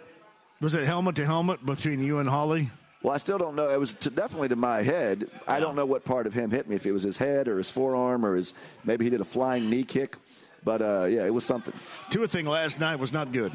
Was 0.61 0.75
it 0.75 0.85
helmet 0.85 1.16
to 1.16 1.25
helmet 1.25 1.64
between 1.64 2.03
you 2.05 2.18
and 2.18 2.29
Holly? 2.29 2.68
Well, 3.03 3.13
I 3.15 3.19
still 3.19 3.39
don't 3.39 3.57
know. 3.57 3.69
It 3.69 3.81
was 3.81 3.95
to, 3.95 4.11
definitely 4.11 4.49
to 4.49 4.57
my 4.57 4.83
head. 4.83 5.29
I 5.49 5.59
don't 5.61 5.75
know 5.75 5.87
what 5.87 6.05
part 6.05 6.27
of 6.27 6.35
him 6.35 6.51
hit 6.51 6.69
me. 6.69 6.77
If 6.77 6.87
it 6.87 6.93
was 6.93 7.03
his 7.03 7.17
head 7.17 7.49
or 7.49 7.59
his 7.59 7.71
forearm 7.71 8.25
or 8.25 8.37
his 8.37 8.55
maybe 8.85 9.05
he 9.05 9.11
did 9.11 9.21
a 9.21 9.25
flying 9.25 9.69
knee 9.71 9.83
kick. 9.83 10.17
But 10.65 10.81
uh, 10.83 11.07
yeah, 11.09 11.25
it 11.27 11.35
was 11.35 11.45
something. 11.45 11.75
Tua 12.11 12.29
thing 12.29 12.47
last 12.47 12.79
night 12.79 13.01
was 13.01 13.13
not 13.13 13.33
good. 13.33 13.53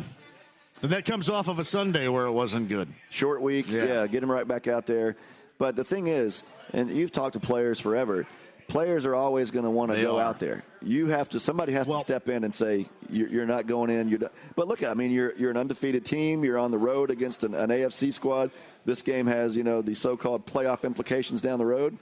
And 0.82 0.92
that 0.92 1.06
comes 1.06 1.30
off 1.30 1.48
of 1.48 1.58
a 1.60 1.64
Sunday 1.64 2.08
where 2.10 2.26
it 2.26 2.32
wasn't 2.32 2.68
good. 2.68 2.90
Short 3.10 3.42
week, 3.42 3.68
Yeah. 3.70 3.86
yeah. 3.86 4.08
get 4.08 4.22
him 4.22 4.30
right 4.30 4.48
back 4.48 4.68
out 4.68 4.86
there. 4.86 5.16
But 5.58 5.76
the 5.76 5.84
thing 5.84 6.08
is, 6.08 6.44
and 6.74 6.92
you've 6.92 7.12
talked 7.12 7.34
to 7.34 7.40
players 7.40 7.80
forever. 7.80 8.28
Players 8.68 9.06
are 9.06 9.16
always 9.16 9.50
going 9.50 9.64
to 9.64 9.72
want 9.72 9.92
to 9.94 10.02
go 10.02 10.18
are. 10.18 10.22
out 10.22 10.40
there. 10.40 10.64
You 10.84 11.08
have 11.08 11.30
to. 11.30 11.40
Somebody 11.40 11.72
has 11.72 11.88
Well- 11.88 12.00
to 12.00 12.04
step 12.06 12.28
in 12.28 12.44
and 12.44 12.54
say 12.54 12.86
you're, 13.10 13.30
you're 13.30 13.46
not 13.46 13.66
going 13.66 13.90
in. 13.90 14.10
You're. 14.10 14.20
not- 14.20 14.34
But 14.58 14.68
look, 14.68 14.84
I 14.84 14.94
mean, 14.94 15.12
you're 15.12 15.34
you're 15.38 15.50
an 15.52 15.58
undefeated 15.58 16.04
team. 16.06 16.44
You're 16.44 16.60
on 16.60 16.70
the 16.72 16.78
road 16.78 17.10
against 17.10 17.46
an, 17.46 17.56
an 17.56 17.70
AFC 17.70 18.12
squad. 18.12 18.52
This 18.88 19.02
game 19.02 19.28
has 19.28 19.56
you 19.58 19.64
know 19.64 19.82
the 19.82 19.94
so-called 19.94 20.48
playoff 20.48 20.86
implications 20.86 21.42
down 21.42 21.60
the 21.60 21.66
road. 21.66 21.98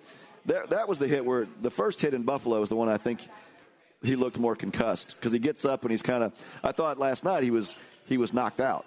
That 0.45 0.69
that 0.69 0.87
was 0.87 0.99
the 0.99 1.07
hit 1.07 1.25
where 1.25 1.47
the 1.61 1.71
first 1.71 1.99
hit 1.99 2.13
in 2.13 2.21
Buffalo 2.21 2.59
was 2.59 2.69
the 2.69 2.75
one 2.75 2.87
I 2.89 2.97
think 2.97 3.27
he 4.03 4.15
looked 4.15 4.37
more 4.37 4.55
concussed 4.55 5.15
because 5.15 5.31
he 5.31 5.39
gets 5.39 5.65
up 5.65 5.81
and 5.81 5.89
he's 5.89 6.03
kind 6.03 6.23
of. 6.23 6.31
I 6.63 6.71
thought 6.71 6.99
last 6.99 7.23
night 7.25 7.41
he 7.41 7.49
was 7.49 7.75
he 8.05 8.17
was 8.17 8.33
knocked 8.33 8.61
out. 8.61 8.85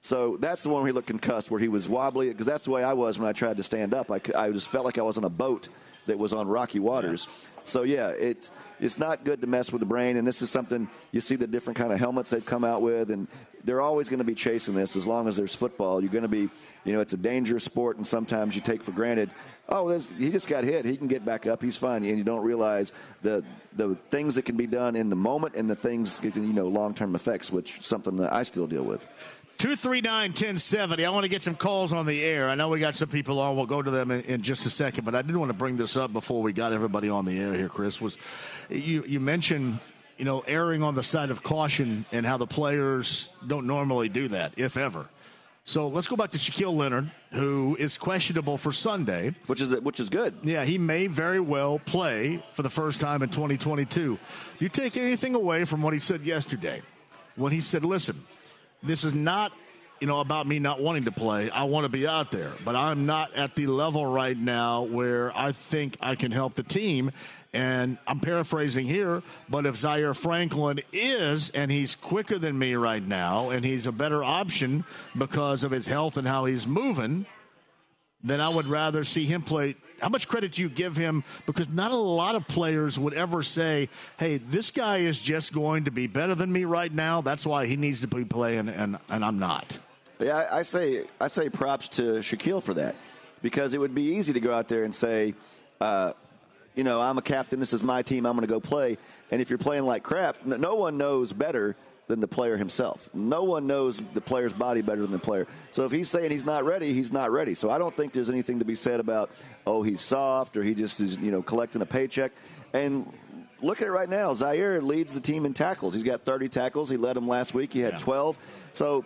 So 0.00 0.36
that's 0.36 0.62
the 0.62 0.68
one 0.68 0.82
where 0.82 0.88
he 0.88 0.92
looked 0.92 1.08
concussed, 1.08 1.50
where 1.50 1.58
he 1.58 1.68
was 1.68 1.88
wobbly. 1.88 2.28
Because 2.28 2.44
that's 2.44 2.66
the 2.66 2.70
way 2.70 2.84
I 2.84 2.92
was 2.92 3.18
when 3.18 3.26
I 3.26 3.32
tried 3.32 3.56
to 3.56 3.62
stand 3.62 3.94
up. 3.94 4.10
I, 4.10 4.20
I 4.36 4.50
just 4.50 4.68
felt 4.68 4.84
like 4.84 4.98
I 4.98 5.02
was 5.02 5.16
on 5.16 5.24
a 5.24 5.30
boat 5.30 5.70
that 6.04 6.18
was 6.18 6.34
on 6.34 6.48
rocky 6.48 6.80
waters. 6.80 7.26
So 7.64 7.82
yeah, 7.82 8.08
it's 8.08 8.50
it's 8.78 8.98
not 8.98 9.24
good 9.24 9.40
to 9.40 9.46
mess 9.46 9.72
with 9.72 9.80
the 9.80 9.86
brain. 9.86 10.18
And 10.18 10.28
this 10.28 10.42
is 10.42 10.50
something 10.50 10.86
you 11.12 11.22
see 11.22 11.36
the 11.36 11.46
different 11.46 11.78
kind 11.78 11.94
of 11.94 11.98
helmets 11.98 12.28
they've 12.28 12.44
come 12.44 12.62
out 12.62 12.82
with, 12.82 13.10
and 13.10 13.26
they're 13.64 13.80
always 13.80 14.08
going 14.08 14.18
to 14.18 14.24
be 14.24 14.34
chasing 14.34 14.74
this 14.74 14.96
as 14.96 15.06
long 15.06 15.28
as 15.28 15.36
there's 15.36 15.54
football. 15.54 16.00
You're 16.00 16.12
going 16.12 16.22
to 16.22 16.28
be, 16.28 16.48
you 16.84 16.92
know, 16.92 17.00
it's 17.00 17.12
a 17.12 17.18
dangerous 17.18 17.64
sport, 17.64 17.96
and 17.96 18.06
sometimes 18.06 18.54
you 18.54 18.62
take 18.62 18.82
for 18.82 18.92
granted. 18.92 19.30
Oh, 19.68 19.88
he 20.18 20.30
just 20.30 20.48
got 20.48 20.64
hit. 20.64 20.84
He 20.84 20.96
can 20.96 21.08
get 21.08 21.24
back 21.24 21.46
up. 21.46 21.62
He's 21.62 21.76
fine, 21.76 22.02
and 22.04 22.16
you 22.16 22.24
don't 22.24 22.44
realize 22.44 22.92
the 23.22 23.44
the 23.74 23.94
things 24.08 24.34
that 24.34 24.44
can 24.44 24.56
be 24.56 24.66
done 24.66 24.96
in 24.96 25.10
the 25.10 25.16
moment 25.16 25.54
and 25.54 25.68
the 25.68 25.76
things 25.76 26.24
you 26.24 26.52
know 26.52 26.68
long 26.68 26.94
term 26.94 27.14
effects, 27.14 27.52
which 27.52 27.80
something 27.82 28.16
that 28.16 28.32
I 28.32 28.42
still 28.44 28.66
deal 28.66 28.82
with. 28.82 29.06
239 29.58 30.30
1070. 30.30 31.04
I 31.04 31.10
want 31.10 31.24
to 31.24 31.28
get 31.28 31.42
some 31.42 31.56
calls 31.56 31.92
on 31.92 32.06
the 32.06 32.22
air. 32.22 32.48
I 32.48 32.54
know 32.54 32.68
we 32.68 32.78
got 32.78 32.94
some 32.94 33.08
people 33.08 33.40
on. 33.40 33.56
We'll 33.56 33.66
go 33.66 33.82
to 33.82 33.90
them 33.90 34.12
in, 34.12 34.20
in 34.20 34.42
just 34.42 34.64
a 34.66 34.70
second, 34.70 35.04
but 35.04 35.16
I 35.16 35.22
did 35.22 35.36
want 35.36 35.50
to 35.50 35.58
bring 35.58 35.76
this 35.76 35.96
up 35.96 36.12
before 36.12 36.42
we 36.42 36.52
got 36.52 36.72
everybody 36.72 37.08
on 37.08 37.24
the 37.24 37.40
air 37.40 37.52
here, 37.52 37.68
Chris. 37.68 38.00
Was 38.00 38.18
you, 38.70 39.02
you 39.04 39.18
mentioned, 39.18 39.80
you 40.18 40.24
know, 40.24 40.40
erring 40.40 40.82
on 40.82 40.94
the 40.94 41.02
side 41.02 41.30
of 41.30 41.42
caution 41.42 42.04
and 42.12 42.26
how 42.26 42.36
the 42.36 42.46
players 42.46 43.28
don't 43.46 43.66
normally 43.66 44.08
do 44.08 44.28
that, 44.28 44.52
if 44.56 44.76
ever. 44.76 45.08
So 45.64 45.88
let's 45.88 46.06
go 46.06 46.16
back 46.16 46.30
to 46.30 46.38
Shaquille 46.38 46.74
Leonard, 46.74 47.10
who 47.32 47.76
is 47.78 47.98
questionable 47.98 48.56
for 48.56 48.72
Sunday. 48.72 49.34
Which 49.46 49.60
is 49.60 49.78
which 49.80 50.00
is 50.00 50.08
good. 50.08 50.34
Yeah, 50.42 50.64
he 50.64 50.78
may 50.78 51.08
very 51.08 51.40
well 51.40 51.78
play 51.78 52.42
for 52.54 52.62
the 52.62 52.70
first 52.70 53.00
time 53.00 53.22
in 53.22 53.28
2022. 53.28 53.86
Do 53.94 54.18
you 54.58 54.68
take 54.70 54.96
anything 54.96 55.34
away 55.34 55.64
from 55.64 55.82
what 55.82 55.92
he 55.92 56.00
said 56.00 56.22
yesterday 56.22 56.80
when 57.36 57.52
he 57.52 57.60
said, 57.60 57.84
"Listen, 57.84 58.16
this 58.82 59.04
is 59.04 59.12
not, 59.12 59.52
you 60.00 60.06
know, 60.06 60.20
about 60.20 60.46
me 60.46 60.58
not 60.58 60.80
wanting 60.80 61.04
to 61.04 61.12
play. 61.12 61.50
I 61.50 61.64
want 61.64 61.84
to 61.84 61.90
be 61.90 62.08
out 62.08 62.30
there, 62.30 62.54
but 62.64 62.74
I'm 62.74 63.04
not 63.04 63.34
at 63.34 63.54
the 63.54 63.66
level 63.66 64.06
right 64.06 64.38
now 64.38 64.84
where 64.84 65.36
I 65.36 65.52
think 65.52 65.98
I 66.00 66.14
can 66.14 66.32
help 66.32 66.54
the 66.54 66.62
team." 66.62 67.12
And 67.52 67.96
I'm 68.06 68.20
paraphrasing 68.20 68.86
here, 68.86 69.22
but 69.48 69.64
if 69.64 69.78
Zaire 69.78 70.12
Franklin 70.12 70.80
is, 70.92 71.48
and 71.50 71.70
he's 71.70 71.94
quicker 71.94 72.38
than 72.38 72.58
me 72.58 72.74
right 72.74 73.02
now, 73.02 73.48
and 73.48 73.64
he's 73.64 73.86
a 73.86 73.92
better 73.92 74.22
option 74.22 74.84
because 75.16 75.64
of 75.64 75.70
his 75.70 75.86
health 75.86 76.18
and 76.18 76.26
how 76.26 76.44
he's 76.44 76.66
moving, 76.66 77.24
then 78.22 78.40
I 78.40 78.50
would 78.50 78.66
rather 78.66 79.02
see 79.02 79.24
him 79.24 79.42
play. 79.42 79.76
How 80.00 80.10
much 80.10 80.28
credit 80.28 80.52
do 80.52 80.62
you 80.62 80.68
give 80.68 80.96
him? 80.96 81.24
Because 81.46 81.68
not 81.70 81.90
a 81.90 81.96
lot 81.96 82.34
of 82.34 82.46
players 82.48 82.98
would 82.98 83.14
ever 83.14 83.42
say, 83.42 83.88
"Hey, 84.18 84.36
this 84.36 84.70
guy 84.70 84.98
is 84.98 85.20
just 85.20 85.52
going 85.52 85.84
to 85.84 85.90
be 85.90 86.06
better 86.06 86.34
than 86.34 86.52
me 86.52 86.64
right 86.64 86.92
now. 86.92 87.22
That's 87.22 87.46
why 87.46 87.66
he 87.66 87.76
needs 87.76 88.02
to 88.02 88.08
be 88.08 88.24
playing, 88.24 88.68
and 88.68 88.98
and 89.08 89.24
I'm 89.24 89.38
not." 89.38 89.78
Yeah, 90.20 90.48
I, 90.50 90.62
say 90.62 91.04
I 91.20 91.28
say 91.28 91.48
props 91.48 91.88
to 91.90 92.02
Shaquille 92.20 92.62
for 92.62 92.74
that 92.74 92.96
because 93.40 93.72
it 93.74 93.78
would 93.78 93.94
be 93.94 94.02
easy 94.02 94.32
to 94.32 94.40
go 94.40 94.52
out 94.52 94.66
there 94.66 94.82
and 94.82 94.92
say, 94.92 95.34
uh, 95.80 96.12
you 96.78 96.84
know, 96.84 97.00
I'm 97.00 97.18
a 97.18 97.22
captain. 97.22 97.58
This 97.58 97.72
is 97.72 97.82
my 97.82 98.02
team. 98.02 98.24
I'm 98.24 98.36
going 98.36 98.46
to 98.46 98.54
go 98.54 98.60
play. 98.60 98.98
And 99.32 99.42
if 99.42 99.50
you're 99.50 99.58
playing 99.58 99.82
like 99.82 100.04
crap, 100.04 100.46
no, 100.46 100.76
one 100.76 100.96
knows 100.96 101.32
better 101.32 101.74
than 102.06 102.20
the 102.20 102.28
player 102.28 102.56
himself. 102.56 103.10
No 103.12 103.42
one 103.42 103.66
knows 103.66 104.00
the 104.14 104.20
player's 104.20 104.52
body 104.52 104.80
better 104.80 105.02
than 105.02 105.10
the 105.10 105.18
player. 105.18 105.48
So 105.72 105.86
if 105.86 105.90
he's 105.90 106.08
saying 106.08 106.30
he's 106.30 106.46
not 106.46 106.64
ready, 106.64 106.94
he's 106.94 107.12
not 107.12 107.32
ready. 107.32 107.54
So 107.54 107.68
I 107.68 107.78
don't 107.78 107.92
think 107.92 108.12
there's 108.12 108.30
anything 108.30 108.60
to 108.60 108.64
be 108.64 108.76
said 108.76 109.00
about, 109.00 109.32
oh, 109.66 109.82
he's 109.82 110.00
soft 110.00 110.56
or 110.56 110.62
he 110.62 110.72
just 110.72 111.00
is, 111.00 111.16
you 111.16 111.32
know, 111.32 111.42
collecting 111.42 111.82
a 111.82 111.86
paycheck. 111.86 112.30
And 112.72 113.12
look 113.60 113.82
at 113.82 113.88
it 113.88 113.90
right 113.90 114.08
now. 114.08 114.32
Zaire 114.32 114.80
leads 114.80 115.14
the 115.14 115.20
team 115.20 115.46
in 115.46 115.54
tackles. 115.54 115.94
He's 115.94 116.04
got 116.04 116.24
30 116.24 116.48
tackles. 116.48 116.88
He 116.88 116.96
led 116.96 117.16
them 117.16 117.26
last 117.26 117.54
week. 117.54 117.72
He 117.72 117.80
had 117.80 117.94
yeah. 117.94 117.98
12. 117.98 118.68
So 118.70 119.04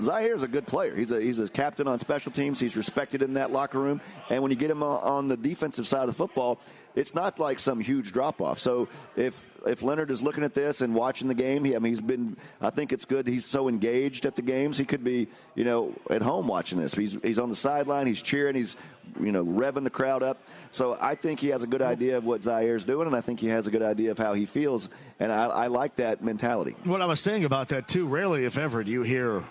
Zaire 0.00 0.34
is 0.34 0.42
a 0.42 0.48
good 0.48 0.66
player. 0.66 0.94
He's 0.94 1.12
a 1.12 1.20
he's 1.20 1.40
a 1.40 1.48
captain 1.48 1.88
on 1.88 1.98
special 1.98 2.32
teams. 2.32 2.60
He's 2.60 2.76
respected 2.76 3.22
in 3.22 3.34
that 3.34 3.50
locker 3.50 3.78
room. 3.78 4.00
And 4.30 4.42
when 4.42 4.50
you 4.50 4.56
get 4.56 4.70
him 4.70 4.82
on 4.82 5.28
the 5.28 5.36
defensive 5.36 5.86
side 5.86 6.02
of 6.02 6.06
the 6.06 6.12
football, 6.12 6.60
it's 6.94 7.14
not 7.14 7.38
like 7.38 7.58
some 7.58 7.80
huge 7.80 8.12
drop 8.12 8.40
off. 8.40 8.58
So 8.58 8.88
if 9.16 9.48
if 9.66 9.82
Leonard 9.82 10.10
is 10.10 10.22
looking 10.22 10.44
at 10.44 10.54
this 10.54 10.80
and 10.80 10.94
watching 10.94 11.28
the 11.28 11.34
game, 11.34 11.64
he, 11.64 11.74
I 11.74 11.78
mean, 11.78 11.92
he's 11.92 12.00
been. 12.00 12.36
I 12.60 12.70
think 12.70 12.92
it's 12.92 13.04
good. 13.04 13.26
He's 13.26 13.46
so 13.46 13.68
engaged 13.68 14.26
at 14.26 14.36
the 14.36 14.42
games. 14.42 14.76
He 14.76 14.84
could 14.84 15.04
be, 15.04 15.28
you 15.54 15.64
know, 15.64 15.94
at 16.10 16.22
home 16.22 16.46
watching 16.46 16.80
this. 16.80 16.94
He's 16.94 17.20
he's 17.22 17.38
on 17.38 17.48
the 17.48 17.56
sideline. 17.56 18.06
He's 18.06 18.20
cheering. 18.20 18.54
He's, 18.54 18.76
you 19.20 19.32
know, 19.32 19.44
revving 19.44 19.84
the 19.84 19.90
crowd 19.90 20.22
up. 20.22 20.38
So 20.70 20.98
I 21.00 21.14
think 21.14 21.40
he 21.40 21.48
has 21.48 21.62
a 21.62 21.66
good 21.66 21.82
idea 21.82 22.18
of 22.18 22.24
what 22.24 22.42
Zaire's 22.42 22.84
doing, 22.84 23.06
and 23.06 23.16
I 23.16 23.20
think 23.20 23.40
he 23.40 23.48
has 23.48 23.66
a 23.66 23.70
good 23.70 23.82
idea 23.82 24.10
of 24.10 24.18
how 24.18 24.34
he 24.34 24.44
feels. 24.44 24.88
And 25.18 25.32
I, 25.32 25.46
I 25.46 25.66
like 25.68 25.96
that 25.96 26.22
mentality. 26.22 26.76
What 26.84 27.00
I 27.00 27.06
was 27.06 27.20
saying 27.20 27.44
about 27.44 27.68
that 27.68 27.88
too. 27.88 28.06
Rarely, 28.06 28.44
if 28.44 28.58
ever, 28.58 28.84
do 28.84 28.90
you 28.90 29.02
hear 29.02 29.44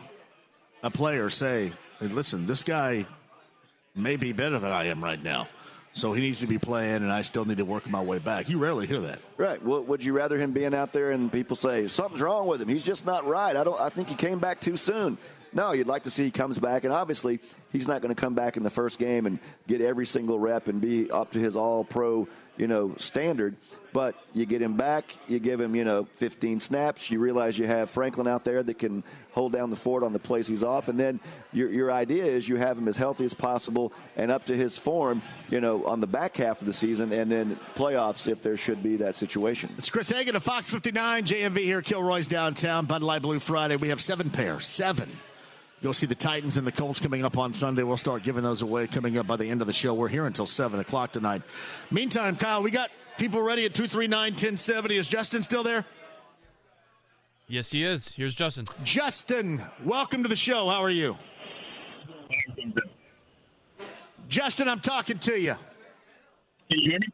a 0.83 0.91
player 0.91 1.29
say, 1.29 1.73
"Listen, 2.01 2.45
this 2.45 2.61
guy 2.61 3.05
may 3.95 4.15
be 4.15 4.31
better 4.31 4.59
than 4.59 4.71
I 4.71 4.85
am 4.85 5.03
right 5.03 5.21
now." 5.21 5.47
So 5.93 6.13
he 6.13 6.21
needs 6.21 6.39
to 6.39 6.47
be 6.47 6.57
playing, 6.57 6.97
and 6.97 7.11
I 7.11 7.21
still 7.21 7.43
need 7.43 7.57
to 7.57 7.65
work 7.65 7.89
my 7.89 8.01
way 8.01 8.17
back. 8.19 8.47
You 8.47 8.59
rarely 8.59 8.87
hear 8.87 9.01
that, 9.01 9.19
right? 9.35 9.61
Well, 9.61 9.83
would 9.83 10.03
you 10.03 10.13
rather 10.13 10.37
him 10.37 10.53
being 10.53 10.73
out 10.73 10.93
there 10.93 11.11
and 11.11 11.29
people 11.31 11.57
say 11.57 11.87
something's 11.87 12.21
wrong 12.21 12.47
with 12.47 12.61
him? 12.61 12.69
He's 12.69 12.85
just 12.85 13.05
not 13.05 13.25
right. 13.25 13.55
I 13.55 13.63
don't. 13.63 13.79
I 13.79 13.89
think 13.89 14.07
he 14.07 14.15
came 14.15 14.39
back 14.39 14.61
too 14.61 14.77
soon. 14.77 15.17
No, 15.53 15.73
you'd 15.73 15.87
like 15.87 16.03
to 16.03 16.09
see 16.09 16.23
he 16.23 16.31
comes 16.31 16.57
back, 16.57 16.85
and 16.85 16.93
obviously 16.93 17.41
he's 17.73 17.87
not 17.87 18.01
going 18.01 18.13
to 18.15 18.19
come 18.19 18.35
back 18.35 18.55
in 18.55 18.63
the 18.63 18.69
first 18.69 18.99
game 18.99 19.25
and 19.25 19.37
get 19.67 19.81
every 19.81 20.05
single 20.05 20.39
rep 20.39 20.69
and 20.69 20.79
be 20.79 21.11
up 21.11 21.31
to 21.33 21.39
his 21.39 21.57
All-Pro, 21.57 22.25
you 22.61 22.67
know, 22.67 22.93
standard. 22.99 23.55
But 23.91 24.15
you 24.33 24.45
get 24.45 24.61
him 24.61 24.77
back, 24.77 25.17
you 25.27 25.39
give 25.39 25.59
him, 25.59 25.75
you 25.75 25.83
know, 25.83 26.07
15 26.15 26.59
snaps. 26.59 27.09
You 27.09 27.19
realize 27.19 27.57
you 27.57 27.65
have 27.65 27.89
Franklin 27.89 28.27
out 28.27 28.45
there 28.45 28.61
that 28.61 28.77
can 28.77 29.03
hold 29.31 29.51
down 29.51 29.71
the 29.71 29.75
fort 29.75 30.03
on 30.03 30.13
the 30.13 30.19
plays 30.19 30.45
he's 30.45 30.63
off, 30.63 30.87
and 30.87 30.97
then 30.97 31.19
your 31.51 31.69
your 31.69 31.91
idea 31.91 32.23
is 32.23 32.47
you 32.47 32.57
have 32.57 32.77
him 32.77 32.87
as 32.87 32.95
healthy 32.95 33.25
as 33.25 33.33
possible 33.33 33.91
and 34.15 34.29
up 34.29 34.45
to 34.45 34.55
his 34.55 34.77
form, 34.77 35.21
you 35.49 35.59
know, 35.59 35.83
on 35.85 35.99
the 35.99 36.07
back 36.07 36.37
half 36.37 36.61
of 36.61 36.67
the 36.67 36.73
season, 36.73 37.11
and 37.11 37.31
then 37.31 37.57
playoffs 37.75 38.31
if 38.31 38.41
there 38.41 38.55
should 38.55 38.81
be 38.83 38.97
that 38.97 39.15
situation. 39.15 39.73
It's 39.77 39.89
Chris 39.89 40.09
Hagan 40.09 40.35
of 40.35 40.43
Fox 40.43 40.69
59, 40.69 41.25
JMV 41.25 41.57
here, 41.57 41.81
Kilroy's 41.81 42.27
downtown, 42.27 42.85
Bud 42.85 43.01
Light 43.01 43.23
Blue 43.23 43.39
Friday. 43.39 43.75
We 43.75 43.89
have 43.89 44.01
seven 44.01 44.29
pairs, 44.29 44.67
seven 44.67 45.09
Go 45.81 45.91
see 45.93 46.05
the 46.05 46.13
Titans 46.13 46.57
and 46.57 46.67
the 46.67 46.71
Colts 46.71 46.99
coming 46.99 47.25
up 47.25 47.39
on 47.39 47.55
Sunday. 47.55 47.81
We'll 47.81 47.97
start 47.97 48.21
giving 48.21 48.43
those 48.43 48.61
away 48.61 48.85
coming 48.85 49.17
up 49.17 49.25
by 49.25 49.35
the 49.35 49.49
end 49.49 49.61
of 49.61 49.67
the 49.67 49.73
show. 49.73 49.95
We're 49.95 50.09
here 50.09 50.27
until 50.27 50.45
7 50.45 50.79
o'clock 50.79 51.11
tonight. 51.11 51.41
Meantime, 51.89 52.35
Kyle, 52.35 52.61
we 52.61 52.69
got 52.69 52.91
people 53.17 53.41
ready 53.41 53.65
at 53.65 53.73
239 53.73 54.33
1070. 54.33 54.97
Is 54.97 55.07
Justin 55.07 55.41
still 55.41 55.63
there? 55.63 55.83
Yes, 57.47 57.71
he 57.71 57.83
is. 57.83 58.13
Here's 58.13 58.35
Justin. 58.35 58.65
Justin, 58.83 59.59
welcome 59.83 60.21
to 60.21 60.29
the 60.29 60.35
show. 60.35 60.69
How 60.69 60.83
are 60.83 60.89
you? 60.91 61.17
Justin, 64.29 64.69
I'm 64.69 64.81
talking 64.81 65.17
to 65.17 65.39
you. 65.39 65.55
Can 66.69 66.79
you 66.79 66.91
hear 66.91 66.99
me? 66.99 67.07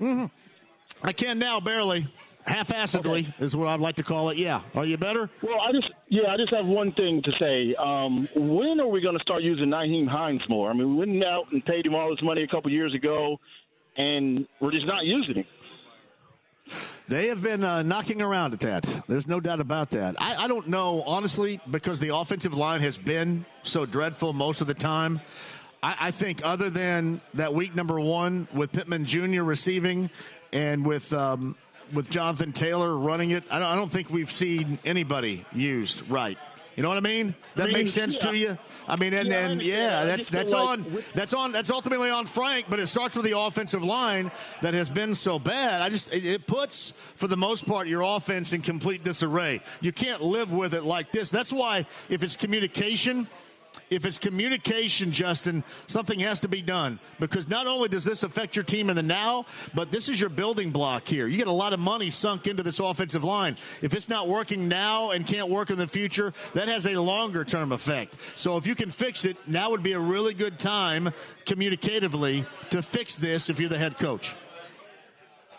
Mm-hmm. 0.00 1.06
I 1.06 1.12
can 1.12 1.38
now, 1.38 1.58
barely 1.58 2.06
half-assedly 2.48 3.28
okay. 3.28 3.34
is 3.38 3.56
what 3.56 3.68
I'd 3.68 3.80
like 3.80 3.96
to 3.96 4.02
call 4.02 4.30
it. 4.30 4.38
Yeah. 4.38 4.62
Are 4.74 4.84
you 4.84 4.96
better? 4.96 5.30
Well, 5.42 5.60
I 5.60 5.72
just 5.72 5.90
yeah, 6.08 6.28
I 6.30 6.36
just 6.36 6.52
have 6.52 6.66
one 6.66 6.92
thing 6.92 7.22
to 7.22 7.32
say. 7.38 7.74
Um, 7.74 8.28
when 8.34 8.80
are 8.80 8.88
we 8.88 9.00
going 9.00 9.16
to 9.16 9.22
start 9.22 9.42
using 9.42 9.66
Nyheim 9.66 10.08
Hines 10.08 10.42
more? 10.48 10.70
I 10.70 10.72
mean, 10.72 10.96
we 10.96 11.06
went 11.06 11.24
out 11.24 11.52
and 11.52 11.64
paid 11.64 11.86
him 11.86 11.94
all 11.94 12.10
this 12.10 12.22
money 12.22 12.42
a 12.42 12.48
couple 12.48 12.70
years 12.70 12.94
ago, 12.94 13.38
and 13.96 14.46
we're 14.60 14.72
just 14.72 14.86
not 14.86 15.04
using 15.04 15.36
him. 15.36 15.46
They 17.08 17.28
have 17.28 17.42
been 17.42 17.64
uh, 17.64 17.82
knocking 17.82 18.20
around 18.20 18.52
at 18.52 18.60
that. 18.60 19.04
There's 19.08 19.26
no 19.26 19.40
doubt 19.40 19.60
about 19.60 19.90
that. 19.90 20.16
I, 20.20 20.44
I, 20.44 20.48
don't 20.48 20.68
know, 20.68 21.02
honestly, 21.06 21.58
because 21.70 22.00
the 22.00 22.14
offensive 22.14 22.52
line 22.52 22.82
has 22.82 22.98
been 22.98 23.46
so 23.62 23.86
dreadful 23.86 24.34
most 24.34 24.60
of 24.60 24.66
the 24.66 24.74
time. 24.74 25.22
I, 25.82 25.96
I 26.00 26.10
think, 26.10 26.44
other 26.44 26.68
than 26.68 27.22
that 27.32 27.54
week 27.54 27.74
number 27.74 27.98
one 27.98 28.46
with 28.52 28.72
Pittman 28.72 29.06
Jr. 29.06 29.42
receiving 29.42 30.10
and 30.52 30.84
with 30.84 31.10
um, 31.14 31.56
with 31.92 32.10
Jonathan 32.10 32.52
Taylor 32.52 32.96
running 32.96 33.30
it, 33.30 33.44
I 33.50 33.58
don't, 33.58 33.68
I 33.68 33.74
don't 33.74 33.90
think 33.90 34.10
we've 34.10 34.32
seen 34.32 34.78
anybody 34.84 35.44
used 35.52 36.08
right. 36.10 36.38
You 36.78 36.82
know 36.82 36.90
what 36.90 36.98
I 36.98 37.00
mean? 37.00 37.34
That 37.56 37.64
I 37.64 37.66
mean, 37.66 37.74
makes 37.74 37.90
sense 37.90 38.16
yeah. 38.16 38.30
to 38.30 38.36
you. 38.36 38.58
I 38.86 38.94
mean, 38.94 39.12
and 39.12 39.28
yeah, 39.28 39.46
and 39.48 39.60
yeah, 39.60 40.04
that's 40.04 40.28
that's 40.28 40.52
on 40.52 40.86
that's 41.12 41.32
on 41.32 41.50
that's 41.50 41.70
ultimately 41.70 42.08
on 42.08 42.24
Frank, 42.24 42.66
but 42.68 42.78
it 42.78 42.86
starts 42.86 43.16
with 43.16 43.24
the 43.24 43.36
offensive 43.36 43.82
line 43.82 44.30
that 44.62 44.74
has 44.74 44.88
been 44.88 45.16
so 45.16 45.40
bad. 45.40 45.82
I 45.82 45.88
just 45.88 46.14
it, 46.14 46.24
it 46.24 46.46
puts 46.46 46.92
for 47.16 47.26
the 47.26 47.36
most 47.36 47.66
part 47.66 47.88
your 47.88 48.02
offense 48.02 48.52
in 48.52 48.62
complete 48.62 49.02
disarray. 49.02 49.60
You 49.80 49.90
can't 49.90 50.22
live 50.22 50.52
with 50.52 50.72
it 50.72 50.84
like 50.84 51.10
this. 51.10 51.30
That's 51.30 51.52
why 51.52 51.84
if 52.08 52.22
it's 52.22 52.36
communication 52.36 53.26
if 53.90 54.04
it's 54.04 54.18
communication, 54.18 55.12
Justin, 55.12 55.64
something 55.86 56.20
has 56.20 56.40
to 56.40 56.48
be 56.48 56.60
done 56.60 56.98
because 57.18 57.48
not 57.48 57.66
only 57.66 57.88
does 57.88 58.04
this 58.04 58.22
affect 58.22 58.54
your 58.54 58.64
team 58.64 58.90
in 58.90 58.96
the 58.96 59.02
now, 59.02 59.46
but 59.74 59.90
this 59.90 60.08
is 60.08 60.20
your 60.20 60.30
building 60.30 60.70
block 60.70 61.08
here. 61.08 61.26
You 61.26 61.36
get 61.36 61.46
a 61.46 61.52
lot 61.52 61.72
of 61.72 61.80
money 61.80 62.10
sunk 62.10 62.46
into 62.46 62.62
this 62.62 62.78
offensive 62.78 63.24
line. 63.24 63.56
If 63.82 63.94
it's 63.94 64.08
not 64.08 64.28
working 64.28 64.68
now 64.68 65.10
and 65.10 65.26
can't 65.26 65.48
work 65.48 65.70
in 65.70 65.78
the 65.78 65.88
future, 65.88 66.32
that 66.54 66.68
has 66.68 66.86
a 66.86 67.00
longer 67.00 67.44
term 67.44 67.72
effect. 67.72 68.16
So 68.36 68.56
if 68.56 68.66
you 68.66 68.74
can 68.74 68.90
fix 68.90 69.24
it, 69.24 69.36
now 69.46 69.70
would 69.70 69.82
be 69.82 69.92
a 69.92 70.00
really 70.00 70.34
good 70.34 70.58
time 70.58 71.12
communicatively 71.46 72.44
to 72.70 72.82
fix 72.82 73.16
this 73.16 73.48
if 73.48 73.58
you're 73.58 73.68
the 73.68 73.78
head 73.78 73.98
coach. 73.98 74.34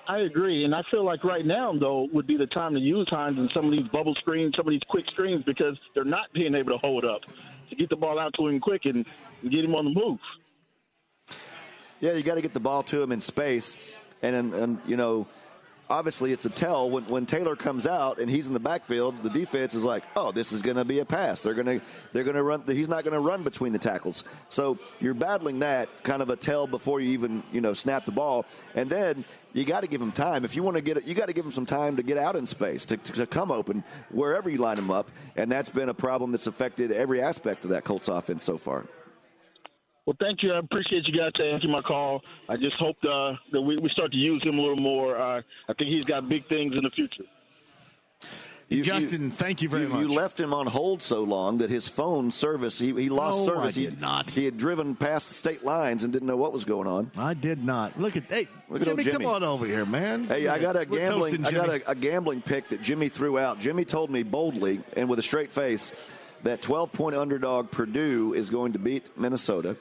I 0.07 0.21
agree, 0.21 0.65
and 0.65 0.73
I 0.73 0.81
feel 0.89 1.03
like 1.03 1.23
right 1.23 1.45
now 1.45 1.71
though 1.71 2.07
would 2.11 2.25
be 2.25 2.35
the 2.35 2.47
time 2.47 2.73
to 2.73 2.79
use 2.79 3.07
Hines 3.11 3.37
and 3.37 3.49
some 3.51 3.65
of 3.65 3.71
these 3.71 3.87
bubble 3.89 4.15
screens, 4.15 4.55
some 4.55 4.65
of 4.65 4.71
these 4.71 4.81
quick 4.89 5.05
screens 5.11 5.43
because 5.43 5.77
they're 5.93 6.03
not 6.03 6.33
being 6.33 6.55
able 6.55 6.71
to 6.71 6.79
hold 6.79 7.05
up 7.05 7.21
to 7.69 7.75
get 7.75 7.89
the 7.89 7.95
ball 7.95 8.19
out 8.19 8.33
to 8.35 8.47
him 8.47 8.59
quick 8.59 8.85
and, 8.85 9.05
get 9.49 9.63
him 9.63 9.75
on 9.75 9.85
the 9.85 9.91
move. 9.91 10.19
Yeah, 11.99 12.13
you 12.13 12.23
got 12.23 12.35
to 12.35 12.41
get 12.41 12.53
the 12.53 12.59
ball 12.59 12.83
to 12.83 13.01
him 13.01 13.11
in 13.11 13.21
space, 13.21 13.93
and, 14.21 14.35
and, 14.35 14.53
and 14.53 14.79
you 14.85 14.95
know 14.95 15.27
obviously 15.89 16.31
it's 16.31 16.45
a 16.45 16.49
tell 16.49 16.89
when, 16.89 17.05
when 17.07 17.25
Taylor 17.25 17.55
comes 17.55 17.87
out 17.87 18.19
and 18.19 18.29
he's 18.29 18.47
in 18.47 18.53
the 18.53 18.59
backfield. 18.59 19.21
The 19.23 19.29
defense 19.29 19.73
is 19.73 19.83
like, 19.83 20.03
oh, 20.15 20.31
this 20.31 20.51
is 20.51 20.61
going 20.61 20.77
to 20.77 20.85
be 20.85 20.99
a 20.99 21.05
pass. 21.05 21.41
They're 21.41 21.53
going 21.53 21.79
to 21.79 21.85
they're 22.13 22.23
going 22.23 22.35
to 22.35 22.43
run. 22.43 22.63
He's 22.67 22.89
not 22.89 23.03
going 23.03 23.13
to 23.13 23.19
run 23.19 23.43
between 23.43 23.73
the 23.73 23.79
tackles. 23.79 24.23
So 24.49 24.77
you're 24.99 25.13
battling 25.13 25.59
that 25.59 26.03
kind 26.03 26.21
of 26.21 26.29
a 26.29 26.35
tell 26.35 26.67
before 26.67 27.01
you 27.01 27.11
even 27.11 27.43
you 27.51 27.61
know 27.61 27.73
snap 27.73 28.05
the 28.05 28.11
ball, 28.11 28.45
and 28.75 28.89
then 28.89 29.25
you 29.53 29.65
got 29.65 29.81
to 29.81 29.87
give 29.87 30.01
him 30.01 30.11
time. 30.11 30.45
If 30.45 30.55
you 30.55 30.63
want 30.63 30.75
to 30.77 30.81
get 30.81 30.97
it, 30.97 31.05
you 31.05 31.15
got 31.15 31.27
to 31.27 31.33
give 31.33 31.45
him 31.45 31.51
some 31.51 31.65
time 31.65 31.95
to 31.95 32.03
get 32.03 32.17
out 32.17 32.35
in 32.35 32.45
space 32.45 32.85
to, 32.85 32.97
to, 32.97 33.13
to 33.13 33.27
come 33.27 33.51
open 33.51 33.83
wherever 34.11 34.49
you 34.49 34.57
line 34.57 34.77
him 34.77 34.91
up, 34.91 35.09
and 35.35 35.51
that's 35.51 35.69
been 35.69 35.89
a 35.89 35.93
problem 35.93 36.31
that's 36.31 36.47
affected 36.47 36.91
every 36.91 37.21
aspect 37.21 37.63
of 37.63 37.71
that 37.71 37.83
Colts 37.83 38.07
offense 38.07 38.43
so 38.43 38.57
far. 38.57 38.85
Well, 40.09 40.17
thank 40.19 40.41
you. 40.41 40.53
I 40.53 40.57
appreciate 40.57 41.05
you 41.05 41.15
guys 41.15 41.29
answering 41.39 41.71
my 41.71 41.83
call. 41.83 42.23
I 42.49 42.57
just 42.57 42.77
hope 42.77 42.97
uh, 43.03 43.33
that 43.51 43.61
we, 43.61 43.77
we 43.77 43.89
start 43.89 44.11
to 44.11 44.17
use 44.17 44.41
him 44.43 44.57
a 44.57 44.61
little 44.61 44.75
more. 44.75 45.15
Uh, 45.15 45.43
I 45.67 45.73
think 45.73 45.91
he's 45.91 46.03
got 46.03 46.27
big 46.27 46.47
things 46.47 46.75
in 46.75 46.81
the 46.81 46.89
future. 46.89 47.25
You, 48.69 48.81
Justin, 48.81 49.25
you, 49.25 49.29
thank 49.29 49.61
you 49.61 49.69
very 49.69 49.83
you, 49.83 49.89
much. 49.89 50.01
You 50.01 50.11
left 50.11 50.39
him 50.39 50.51
on 50.51 50.65
hold 50.65 51.03
so 51.03 51.21
long 51.21 51.59
that 51.59 51.69
his 51.69 51.87
phone 51.87 52.31
service, 52.31 52.79
he, 52.79 52.87
he 52.87 53.09
lost 53.09 53.45
no, 53.45 53.53
service. 53.53 53.77
I 53.77 53.81
did 53.81 53.93
he, 53.93 54.01
not. 54.01 54.31
He 54.31 54.45
had 54.45 54.57
driven 54.57 54.95
past 54.95 55.27
the 55.27 55.35
state 55.35 55.63
lines 55.63 56.03
and 56.03 56.11
didn't 56.11 56.27
know 56.27 56.37
what 56.37 56.53
was 56.53 56.65
going 56.65 56.87
on. 56.87 57.11
I 57.15 57.35
did 57.35 57.63
not. 57.63 57.99
Look 57.99 58.17
at 58.17 58.23
hey, 58.31 58.47
Look 58.67 58.81
Jimmy, 58.81 59.03
Jimmy, 59.03 59.25
come 59.25 59.27
on 59.27 59.43
over 59.43 59.67
here, 59.67 59.85
man. 59.85 60.23
Hey, 60.25 60.45
yeah. 60.45 60.53
I 60.53 60.57
got 60.57 60.75
a 60.75 60.87
We're 60.89 61.01
gambling, 61.01 61.45
I 61.45 61.51
got 61.51 61.69
a, 61.69 61.91
a 61.91 61.93
gambling 61.93 62.41
pick 62.41 62.67
that 62.69 62.81
Jimmy 62.81 63.09
threw 63.09 63.37
out. 63.37 63.59
Jimmy 63.59 63.85
told 63.85 64.09
me 64.09 64.23
boldly 64.23 64.81
and 64.97 65.07
with 65.07 65.19
a 65.19 65.23
straight 65.23 65.51
face 65.51 65.95
that 66.41 66.63
12 66.63 66.91
point 66.91 67.15
underdog 67.15 67.69
Purdue 67.69 68.33
is 68.33 68.49
going 68.49 68.73
to 68.73 68.79
beat 68.79 69.15
Minnesota 69.17 69.77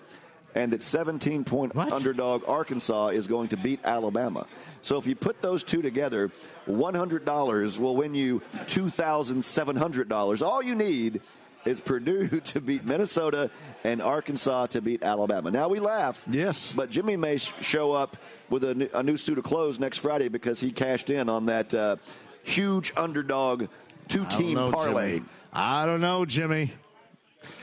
and 0.58 0.72
that 0.72 0.82
17 0.82 1.44
point 1.44 1.74
what? 1.74 1.92
underdog 1.92 2.42
Arkansas 2.48 3.08
is 3.08 3.28
going 3.28 3.48
to 3.48 3.56
beat 3.56 3.78
Alabama. 3.84 4.46
So 4.82 4.98
if 4.98 5.06
you 5.06 5.14
put 5.14 5.40
those 5.40 5.62
two 5.62 5.82
together, 5.82 6.32
$100 6.66 7.78
will 7.78 7.96
win 7.96 8.14
you 8.14 8.42
$2,700. 8.66 10.42
All 10.42 10.62
you 10.62 10.74
need 10.74 11.20
is 11.64 11.80
Purdue 11.80 12.40
to 12.44 12.60
beat 12.60 12.84
Minnesota 12.84 13.50
and 13.84 14.02
Arkansas 14.02 14.66
to 14.66 14.82
beat 14.82 15.04
Alabama. 15.04 15.52
Now 15.52 15.68
we 15.68 15.78
laugh. 15.78 16.24
Yes. 16.28 16.72
But 16.72 16.90
Jimmy 16.90 17.16
may 17.16 17.36
sh- 17.36 17.52
show 17.60 17.92
up 17.92 18.16
with 18.50 18.64
a 18.64 18.74
new, 18.74 18.88
a 18.92 19.02
new 19.02 19.16
suit 19.16 19.38
of 19.38 19.44
clothes 19.44 19.78
next 19.78 19.98
Friday 19.98 20.28
because 20.28 20.58
he 20.58 20.72
cashed 20.72 21.08
in 21.08 21.28
on 21.28 21.46
that 21.46 21.72
uh, 21.72 21.96
huge 22.42 22.92
underdog 22.96 23.68
two 24.08 24.24
team 24.26 24.56
parlay. 24.56 25.14
Jimmy. 25.18 25.28
I 25.52 25.86
don't 25.86 26.00
know, 26.00 26.24
Jimmy. 26.24 26.72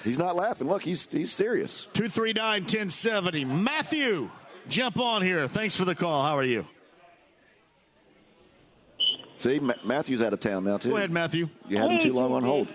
He's 0.04 0.20
not 0.20 0.36
laughing. 0.36 0.68
Look, 0.68 0.84
he's 0.84 1.10
he's 1.12 1.32
serious. 1.32 1.84
239 1.94 2.62
1070. 2.64 3.46
Matthew, 3.46 4.30
jump 4.70 5.00
on 5.00 5.22
here. 5.22 5.48
Thanks 5.48 5.76
for 5.76 5.86
the 5.86 5.96
call. 5.96 6.24
How 6.24 6.38
are 6.38 6.44
you? 6.44 6.66
See, 9.38 9.60
Ma- 9.60 9.74
Matthew's 9.84 10.22
out 10.22 10.34
of 10.34 10.40
town 10.40 10.64
now 10.64 10.78
too. 10.78 10.90
Go 10.92 10.98
ahead, 10.98 11.12
Matthew. 11.12 11.50
You 11.68 11.78
had 11.78 11.92
him 11.92 12.00
too 12.00 12.14
long 12.14 12.32
on 12.32 12.44
hold. 12.44 12.68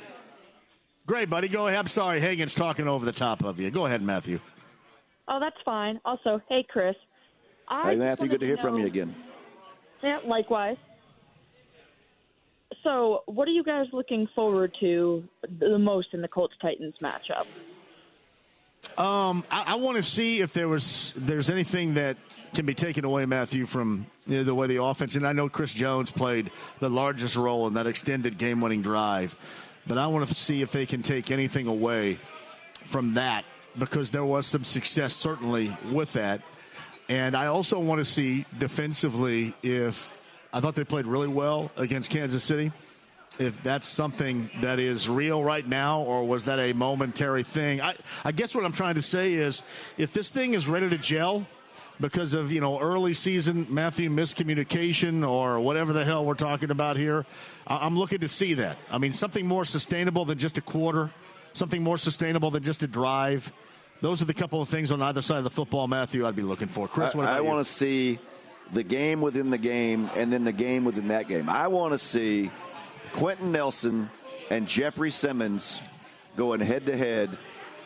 Great, 1.06 1.30
buddy. 1.30 1.48
Go 1.48 1.66
ahead. 1.66 1.78
I'm 1.80 1.88
sorry. 1.88 2.20
Hagan's 2.20 2.54
talking 2.54 2.86
over 2.86 3.04
the 3.04 3.12
top 3.12 3.42
of 3.42 3.58
you. 3.58 3.70
Go 3.70 3.86
ahead, 3.86 4.02
Matthew. 4.02 4.38
Oh, 5.26 5.40
that's 5.40 5.56
fine. 5.64 6.00
Also, 6.04 6.40
hey, 6.48 6.64
Chris. 6.68 6.94
I 7.68 7.82
Hey 7.82 7.88
just 7.90 7.98
Matthew, 8.00 8.22
wanted 8.24 8.30
good 8.32 8.40
to 8.40 8.46
hear 8.46 8.56
from 8.56 8.74
know- 8.74 8.80
you 8.80 8.86
again. 8.86 9.14
Yeah, 10.02 10.18
likewise. 10.24 10.76
So, 12.82 13.22
what 13.26 13.48
are 13.48 13.52
you 13.52 13.64
guys 13.64 13.86
looking 13.92 14.28
forward 14.34 14.74
to 14.80 15.24
the 15.58 15.78
most 15.78 16.14
in 16.14 16.22
the 16.22 16.28
Colts 16.28 16.54
Titans 16.60 16.94
matchup? 17.02 17.46
Um, 18.96 19.44
I, 19.50 19.64
I 19.68 19.74
want 19.76 19.96
to 19.96 20.02
see 20.02 20.40
if 20.40 20.52
there 20.52 20.68
was 20.68 21.12
there's 21.16 21.50
anything 21.50 21.94
that 21.94 22.16
can 22.54 22.66
be 22.66 22.74
taken 22.74 23.04
away, 23.04 23.26
Matthew, 23.26 23.66
from 23.66 24.06
you 24.26 24.38
know, 24.38 24.44
the 24.44 24.54
way 24.54 24.66
the 24.66 24.82
offense. 24.82 25.14
And 25.14 25.26
I 25.26 25.32
know 25.32 25.48
Chris 25.48 25.72
Jones 25.72 26.10
played 26.10 26.50
the 26.78 26.88
largest 26.88 27.36
role 27.36 27.66
in 27.66 27.74
that 27.74 27.86
extended 27.86 28.38
game-winning 28.38 28.82
drive, 28.82 29.36
but 29.86 29.98
I 29.98 30.06
want 30.06 30.28
to 30.28 30.34
see 30.34 30.62
if 30.62 30.72
they 30.72 30.86
can 30.86 31.02
take 31.02 31.30
anything 31.30 31.66
away 31.66 32.18
from 32.84 33.14
that 33.14 33.44
because 33.78 34.10
there 34.10 34.24
was 34.24 34.46
some 34.46 34.64
success 34.64 35.14
certainly 35.14 35.76
with 35.90 36.12
that. 36.14 36.42
And 37.08 37.36
I 37.36 37.46
also 37.46 37.78
want 37.78 37.98
to 38.00 38.04
see 38.04 38.44
defensively 38.58 39.54
if 39.62 40.16
I 40.52 40.60
thought 40.60 40.74
they 40.74 40.84
played 40.84 41.06
really 41.06 41.28
well 41.28 41.70
against 41.76 42.10
Kansas 42.10 42.42
City. 42.44 42.72
If 43.38 43.62
that's 43.62 43.86
something 43.86 44.50
that 44.60 44.78
is 44.78 45.08
real 45.08 45.42
right 45.42 45.66
now, 45.66 46.02
or 46.02 46.24
was 46.26 46.44
that 46.44 46.58
a 46.58 46.72
momentary 46.72 47.42
thing? 47.44 47.80
I, 47.80 47.94
I 48.24 48.32
guess 48.32 48.54
what 48.54 48.64
I'm 48.64 48.72
trying 48.72 48.96
to 48.96 49.02
say 49.02 49.34
is 49.34 49.62
if 49.96 50.12
this 50.12 50.30
thing 50.30 50.54
is 50.54 50.66
ready 50.68 50.88
to 50.90 50.98
gel 50.98 51.46
because 52.00 52.34
of, 52.34 52.50
you 52.52 52.60
know, 52.60 52.80
early 52.80 53.14
season 53.14 53.66
Matthew 53.70 54.10
miscommunication 54.10 55.26
or 55.26 55.60
whatever 55.60 55.92
the 55.92 56.04
hell 56.04 56.24
we're 56.24 56.34
talking 56.34 56.70
about 56.70 56.96
here, 56.96 57.24
I- 57.66 57.86
I'm 57.86 57.96
looking 57.96 58.18
to 58.20 58.28
see 58.28 58.54
that. 58.54 58.76
I 58.90 58.98
mean, 58.98 59.12
something 59.12 59.46
more 59.46 59.64
sustainable 59.64 60.24
than 60.24 60.38
just 60.38 60.58
a 60.58 60.62
quarter, 60.62 61.10
something 61.54 61.82
more 61.82 61.98
sustainable 61.98 62.50
than 62.50 62.62
just 62.62 62.82
a 62.82 62.86
drive. 62.88 63.52
Those 64.00 64.20
are 64.22 64.24
the 64.24 64.34
couple 64.34 64.60
of 64.60 64.68
things 64.68 64.90
on 64.92 65.00
either 65.02 65.22
side 65.22 65.38
of 65.38 65.44
the 65.44 65.50
football, 65.50 65.86
Matthew, 65.86 66.26
I'd 66.26 66.36
be 66.36 66.42
looking 66.42 66.68
for. 66.68 66.88
Chris, 66.88 67.14
what 67.14 67.26
I, 67.28 67.36
I 67.38 67.40
want 67.42 67.64
to 67.64 67.70
see 67.70 68.18
the 68.72 68.82
game 68.82 69.20
within 69.20 69.50
the 69.50 69.58
game 69.58 70.10
and 70.16 70.32
then 70.32 70.44
the 70.44 70.52
game 70.52 70.84
within 70.84 71.08
that 71.08 71.28
game. 71.28 71.48
I 71.48 71.68
want 71.68 71.92
to 71.92 71.98
see 71.98 72.50
Quenton 73.12 73.52
Nelson 73.52 74.10
and 74.50 74.66
Jeffery 74.66 75.10
Simmons 75.10 75.80
going 76.36 76.60
head 76.60 76.86
to 76.86 76.96
head 76.96 77.36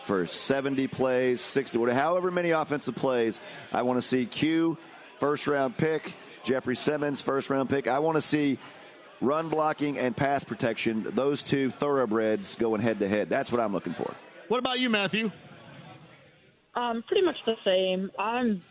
for 0.05 0.26
70 0.26 0.87
plays, 0.89 1.41
60, 1.41 1.78
whatever, 1.78 1.99
however 1.99 2.30
many 2.30 2.51
offensive 2.51 2.95
plays. 2.95 3.41
I 3.72 3.82
want 3.82 3.99
to 3.99 4.03
see 4.03 4.26
Q, 4.26 4.76
first 5.18 5.47
round 5.47 5.76
pick, 5.76 6.14
Jeffery 6.43 6.76
Simmons, 6.76 7.22
first 7.22 7.49
round 7.49 7.70
pick. 7.70 7.89
I 7.89 7.99
want 7.99 8.16
to 8.16 8.20
see 8.20 8.59
run 9.20 9.49
blocking 9.49 9.99
and 9.99 10.14
pass 10.14 10.45
protection, 10.45 11.07
those 11.14 11.43
two 11.43 11.70
thoroughbreds 11.70 12.55
going 12.57 12.80
head 12.82 12.99
to 12.99 13.09
head. 13.09 13.30
That's 13.30 13.51
what 13.51 13.61
I'm 13.61 13.72
looking 13.72 13.95
for. 13.95 14.12
What 14.49 14.59
about 14.59 14.78
you, 14.78 14.91
Matthew? 14.91 15.30
Um, 16.74 17.03
pretty 17.07 17.24
much 17.24 17.39
the 17.47 17.57
same. 17.64 18.11
I'm 18.18 18.62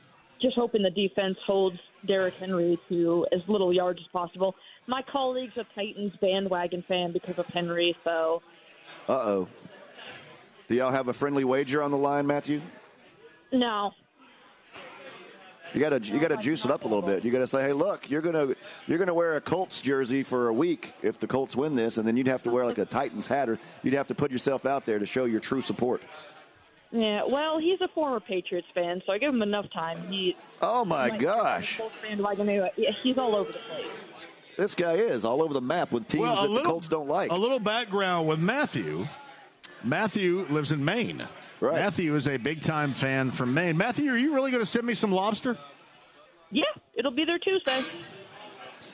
just 0.42 0.56
hoping 0.56 0.84
the 0.84 0.92
defense 0.92 1.38
holds 1.46 1.80
Derrick 2.08 2.34
Henry 2.36 2.78
to 2.90 3.26
as 3.32 3.42
little 3.48 3.74
yards 3.74 4.00
as 4.00 4.08
possible. 4.12 4.56
My 4.88 5.02
colleague's 5.12 5.58
a 5.58 5.66
Titans 5.76 6.14
bandwagon 6.22 6.84
fan 6.88 7.12
because 7.14 7.38
of 7.38 7.46
Henry, 7.48 7.96
so 8.04 8.42
Uh 9.08 9.14
oh. 9.14 9.48
Do 10.70 10.76
y'all 10.76 10.92
have 10.92 11.08
a 11.10 11.14
friendly 11.14 11.44
wager 11.44 11.84
on 11.84 11.92
the 11.92 11.98
line, 11.98 12.26
Matthew? 12.28 12.62
no. 13.52 13.92
You 15.74 15.80
gotta 15.80 16.00
you 16.00 16.20
gotta 16.20 16.38
juice 16.38 16.66
it 16.66 16.72
up 16.72 16.84
a 16.84 16.88
little 16.88 17.02
bit. 17.02 17.26
You 17.26 17.32
gotta 17.32 17.48
say, 17.48 17.64
hey, 17.64 17.74
look, 17.74 18.08
you're 18.08 18.22
gonna 18.22 18.54
you're 18.86 19.00
gonna 19.00 19.14
wear 19.14 19.38
a 19.38 19.42
Colts 19.42 19.82
jersey 19.82 20.22
for 20.22 20.50
a 20.50 20.54
week 20.54 20.94
if 21.02 21.20
the 21.20 21.26
Colts 21.26 21.56
win 21.56 21.74
this, 21.76 21.98
and 21.98 22.08
then 22.08 22.16
you'd 22.16 22.28
have 22.28 22.44
to 22.44 22.52
wear 22.52 22.64
like 22.64 22.78
a 22.78 22.86
Titans 22.86 23.26
hat, 23.26 23.50
or 23.50 23.58
you'd 23.82 23.96
have 23.96 24.06
to 24.10 24.14
put 24.16 24.30
yourself 24.32 24.68
out 24.68 24.86
there 24.86 25.00
to 25.00 25.06
show 25.08 25.26
your 25.26 25.40
true 25.40 25.62
support. 25.62 26.04
Yeah, 26.96 27.24
well, 27.28 27.58
he's 27.58 27.82
a 27.82 27.88
former 27.88 28.20
Patriots 28.20 28.68
fan, 28.76 29.02
so 29.06 29.12
I 29.14 29.18
give 29.18 29.34
him 29.34 29.42
enough 29.42 29.66
time. 29.74 30.08
He. 30.10 30.38
Oh 30.62 30.86
my 30.86 31.10
might- 31.10 31.20
gosh, 31.20 31.78
Colts 31.80 31.98
bandwagon 32.02 32.48
anyway. 32.48 32.72
Yeah, 32.78 32.92
he's 33.02 33.18
all 33.18 33.36
over 33.36 33.52
the 33.52 33.58
place. 33.58 33.88
this 34.58 34.76
guy 34.76 34.94
is 34.94 35.26
all 35.26 35.42
over 35.42 35.56
the 35.56 35.62
map 35.62 35.92
with 35.92 36.08
teams 36.08 36.22
Well, 36.22 36.46
a 36.46 36.48
that 36.48 36.54
the 36.54 36.62
Colts 36.70 36.88
don't 36.88 37.08
like. 37.08 37.32
A 37.32 37.36
little 37.36 37.58
background 37.60 38.28
with 38.28 38.40
Matthew. 38.40 39.08
Matthew 39.84 40.46
lives 40.50 40.72
in 40.72 40.86
Maine. 40.86 41.28
Right. 41.60 41.74
Matthew 41.76 42.16
is 42.16 42.28
a 42.28 42.38
big 42.38 42.62
time 42.62 42.94
fan 42.94 43.32
from 43.32 43.54
Maine. 43.56 43.76
Matthew, 43.76 44.12
are 44.12 44.18
you 44.18 44.34
really 44.36 44.52
going 44.52 44.62
to 44.62 44.70
send 44.70 44.86
me 44.86 44.94
some 44.94 45.12
lobster? 45.12 45.58
Yeah, 46.52 46.64
it'll 46.94 47.12
be 47.12 47.26
there 47.26 47.40
Tuesday. 47.40 47.82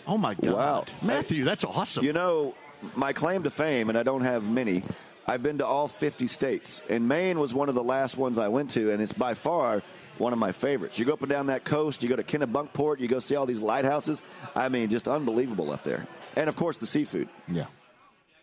Oh 0.07 0.17
my 0.17 0.35
God, 0.35 0.53
Wow. 0.53 0.85
Matthew, 1.01 1.43
that's 1.43 1.63
awesome. 1.65 2.05
You 2.05 2.13
know, 2.13 2.55
my 2.95 3.11
claim 3.11 3.43
to 3.43 3.49
fame, 3.51 3.89
and 3.89 3.97
I 3.97 4.03
don't 4.03 4.21
have 4.21 4.49
many. 4.49 4.83
I've 5.27 5.43
been 5.43 5.59
to 5.59 5.65
all 5.65 5.87
50 5.87 6.27
states, 6.27 6.89
and 6.89 7.07
Maine 7.07 7.39
was 7.39 7.53
one 7.53 7.69
of 7.69 7.75
the 7.75 7.83
last 7.83 8.17
ones 8.17 8.37
I 8.37 8.47
went 8.47 8.71
to, 8.71 8.91
and 8.91 9.01
it's 9.01 9.13
by 9.13 9.33
far 9.35 9.83
one 10.17 10.33
of 10.33 10.39
my 10.39 10.51
favorites. 10.51 10.99
You 10.99 11.05
go 11.05 11.13
up 11.13 11.21
and 11.21 11.29
down 11.29 11.47
that 11.47 11.63
coast, 11.63 12.03
you 12.03 12.09
go 12.09 12.15
to 12.15 12.23
Kennebunkport, 12.23 12.99
you 12.99 13.07
go 13.07 13.19
see 13.19 13.35
all 13.35 13.45
these 13.45 13.61
lighthouses. 13.61 14.23
I 14.55 14.69
mean, 14.69 14.89
just 14.89 15.07
unbelievable 15.07 15.71
up 15.71 15.83
there. 15.83 16.07
And 16.35 16.49
of 16.49 16.55
course, 16.55 16.77
the 16.77 16.85
seafood. 16.85 17.29
Yeah. 17.47 17.65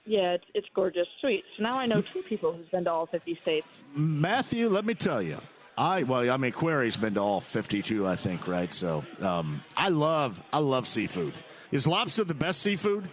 Yeah, 0.06 0.34
it's, 0.34 0.44
it's 0.54 0.68
gorgeous. 0.74 1.08
Sweet. 1.20 1.44
So 1.56 1.64
now 1.64 1.78
I 1.78 1.86
know 1.86 2.00
two 2.00 2.22
people 2.22 2.52
who's 2.52 2.68
been 2.68 2.84
to 2.84 2.92
all 2.92 3.06
50 3.06 3.38
states. 3.42 3.66
Matthew, 3.94 4.68
let 4.68 4.84
me 4.84 4.94
tell 4.94 5.20
you. 5.20 5.40
I 5.78 6.04
well, 6.04 6.30
I 6.30 6.36
mean, 6.38 6.52
Query's 6.52 6.96
been 6.96 7.14
to 7.14 7.20
all 7.20 7.40
52, 7.40 8.06
I 8.06 8.16
think, 8.16 8.48
right? 8.48 8.72
So, 8.72 9.04
um, 9.20 9.62
I 9.76 9.90
love, 9.90 10.42
I 10.52 10.58
love 10.58 10.88
seafood. 10.88 11.34
Is 11.70 11.86
lobster 11.86 12.24
the 12.24 12.32
best 12.32 12.62
seafood 12.62 13.08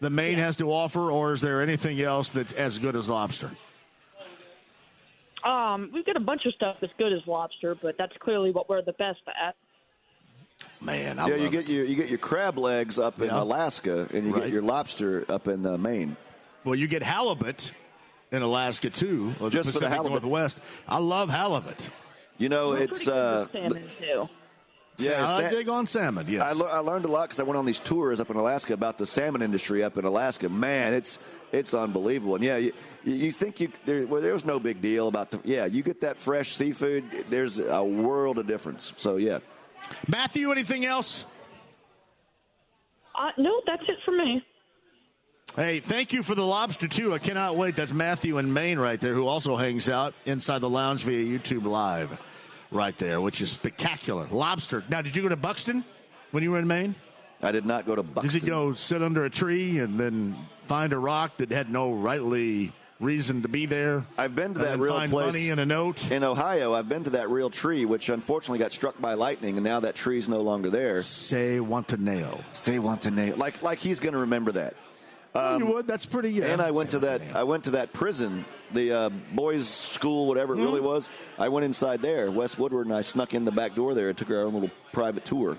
that 0.00 0.10
Maine 0.10 0.38
has 0.38 0.56
to 0.56 0.70
offer, 0.72 1.10
or 1.10 1.32
is 1.32 1.40
there 1.40 1.60
anything 1.62 2.00
else 2.00 2.30
that's 2.30 2.52
as 2.54 2.78
good 2.78 2.96
as 2.96 3.08
lobster? 3.08 3.50
Um, 5.44 5.90
we've 5.94 6.04
got 6.04 6.16
a 6.16 6.20
bunch 6.20 6.44
of 6.46 6.52
stuff 6.54 6.76
that's 6.80 6.92
good 6.98 7.12
as 7.12 7.20
lobster, 7.26 7.74
but 7.74 7.96
that's 7.96 8.12
clearly 8.18 8.50
what 8.50 8.68
we're 8.68 8.82
the 8.82 8.92
best 8.94 9.20
at. 9.42 9.54
Man, 10.82 11.16
yeah, 11.16 11.36
you 11.36 11.48
get 11.48 11.68
your 11.70 11.86
you 11.86 11.94
get 11.96 12.08
your 12.08 12.18
crab 12.18 12.58
legs 12.58 12.98
up 12.98 13.18
in 13.22 13.30
Alaska, 13.30 14.06
and 14.12 14.26
you 14.26 14.32
Right. 14.34 14.44
get 14.44 14.52
your 14.52 14.60
lobster 14.60 15.24
up 15.30 15.48
in 15.48 15.64
uh, 15.64 15.78
Maine. 15.78 16.16
Well, 16.64 16.74
you 16.74 16.86
get 16.86 17.02
halibut 17.02 17.72
in 18.30 18.42
Alaska 18.42 18.90
too, 18.90 19.34
or 19.40 19.48
Just 19.48 19.68
the 19.68 19.72
for 19.74 19.78
the 19.80 19.88
halibut. 19.88 20.22
Northwest. 20.22 20.60
I 20.86 20.98
love 20.98 21.30
halibut. 21.30 21.88
You 22.36 22.50
know, 22.50 22.70
We're 22.70 22.82
it's 22.82 23.08
uh, 23.08 23.48
salmon 23.48 23.88
too. 23.98 24.28
Yeah, 25.04 25.26
I 25.28 25.42
sa- 25.42 25.48
dig 25.50 25.68
on 25.68 25.86
salmon. 25.86 26.26
Yes, 26.28 26.42
I, 26.42 26.52
le- 26.52 26.68
I 26.70 26.78
learned 26.78 27.04
a 27.04 27.08
lot 27.08 27.22
because 27.28 27.40
I 27.40 27.42
went 27.44 27.58
on 27.58 27.64
these 27.66 27.78
tours 27.78 28.20
up 28.20 28.30
in 28.30 28.36
Alaska 28.36 28.74
about 28.74 28.98
the 28.98 29.06
salmon 29.06 29.42
industry 29.42 29.82
up 29.82 29.96
in 29.98 30.04
Alaska. 30.04 30.48
Man, 30.48 30.94
it's 30.94 31.24
it's 31.52 31.74
unbelievable. 31.74 32.34
And 32.36 32.44
yeah, 32.44 32.56
you, 32.56 32.72
you 33.04 33.32
think 33.32 33.60
you 33.60 33.70
there, 33.84 34.06
well, 34.06 34.20
there 34.20 34.32
was 34.32 34.44
no 34.44 34.58
big 34.60 34.80
deal 34.80 35.08
about 35.08 35.30
the 35.30 35.40
yeah. 35.44 35.66
You 35.66 35.82
get 35.82 36.00
that 36.02 36.16
fresh 36.16 36.54
seafood. 36.54 37.04
There's 37.28 37.58
a 37.58 37.82
world 37.84 38.38
of 38.38 38.46
difference. 38.46 38.92
So 38.96 39.16
yeah, 39.16 39.38
Matthew, 40.08 40.50
anything 40.52 40.84
else? 40.84 41.24
Uh, 43.14 43.30
no, 43.36 43.60
that's 43.66 43.82
it 43.88 43.98
for 44.04 44.12
me. 44.12 44.44
Hey, 45.56 45.80
thank 45.80 46.12
you 46.12 46.22
for 46.22 46.36
the 46.36 46.46
lobster 46.46 46.86
too. 46.86 47.12
I 47.12 47.18
cannot 47.18 47.56
wait. 47.56 47.74
That's 47.74 47.92
Matthew 47.92 48.38
in 48.38 48.52
Maine 48.52 48.78
right 48.78 49.00
there, 49.00 49.14
who 49.14 49.26
also 49.26 49.56
hangs 49.56 49.88
out 49.88 50.14
inside 50.24 50.60
the 50.60 50.70
lounge 50.70 51.02
via 51.02 51.24
YouTube 51.24 51.64
Live, 51.64 52.08
right 52.70 52.96
there, 52.98 53.20
which 53.20 53.40
is 53.40 53.50
spectacular. 53.50 54.26
Lobster. 54.30 54.84
Now, 54.88 55.02
did 55.02 55.16
you 55.16 55.22
go 55.22 55.28
to 55.28 55.36
Buxton 55.36 55.84
when 56.30 56.42
you 56.42 56.52
were 56.52 56.58
in 56.58 56.66
Maine? 56.66 56.94
I 57.42 57.52
did 57.52 57.64
not 57.64 57.86
go 57.86 57.96
to 57.96 58.02
Buxton. 58.02 58.28
Did 58.32 58.42
you 58.42 58.48
go 58.48 58.74
sit 58.74 59.02
under 59.02 59.24
a 59.24 59.30
tree 59.30 59.78
and 59.78 59.98
then 59.98 60.36
find 60.64 60.92
a 60.92 60.98
rock 60.98 61.38
that 61.38 61.50
had 61.50 61.70
no 61.70 61.92
rightly 61.92 62.72
reason 63.00 63.40
to 63.42 63.48
be 63.48 63.64
there? 63.64 64.04
I've 64.18 64.36
been 64.36 64.52
to 64.54 64.60
that 64.60 64.78
real 64.78 64.92
find 64.94 65.10
place 65.10 65.32
money 65.32 65.48
and 65.50 65.58
a 65.58 65.64
note. 65.66 66.10
in 66.10 66.22
Ohio. 66.22 66.74
I've 66.74 66.88
been 66.88 67.04
to 67.04 67.10
that 67.10 67.30
real 67.30 67.48
tree, 67.48 67.86
which 67.86 68.10
unfortunately 68.10 68.58
got 68.58 68.72
struck 68.72 69.00
by 69.00 69.14
lightning, 69.14 69.56
and 69.56 69.64
now 69.64 69.80
that 69.80 69.94
tree's 69.94 70.28
no 70.28 70.42
longer 70.42 70.68
there. 70.68 70.96
Zihuatanejo. 70.96 72.44
Say 72.52 72.76
Wantaneo. 72.76 73.38
Like 73.38 73.62
like 73.62 73.78
he's 73.78 74.00
going 74.00 74.12
to 74.12 74.20
remember 74.20 74.52
that. 74.52 74.74
Um, 75.34 75.60
you 75.62 75.66
would. 75.72 75.86
That's 75.86 76.06
pretty. 76.06 76.30
Yeah. 76.32 76.46
and 76.46 76.60
I 76.60 76.70
went 76.72 76.90
to 76.90 76.98
that. 77.00 77.22
I 77.34 77.44
went 77.44 77.64
to 77.64 77.70
that 77.72 77.92
prison, 77.92 78.44
the 78.72 78.92
uh, 78.92 79.08
boys' 79.32 79.68
school, 79.68 80.26
whatever 80.26 80.54
it 80.54 80.58
Hmm. 80.58 80.64
really 80.64 80.80
was. 80.80 81.08
I 81.38 81.48
went 81.48 81.64
inside 81.64 82.02
there, 82.02 82.30
West 82.30 82.58
Woodward, 82.58 82.86
and 82.86 82.94
I 82.96 83.02
snuck 83.02 83.32
in 83.34 83.44
the 83.44 83.52
back 83.52 83.74
door 83.76 83.94
there 83.94 84.08
and 84.08 84.18
took 84.18 84.30
our 84.30 84.42
own 84.42 84.54
little 84.54 84.70
private 84.92 85.24
tour. 85.24 85.56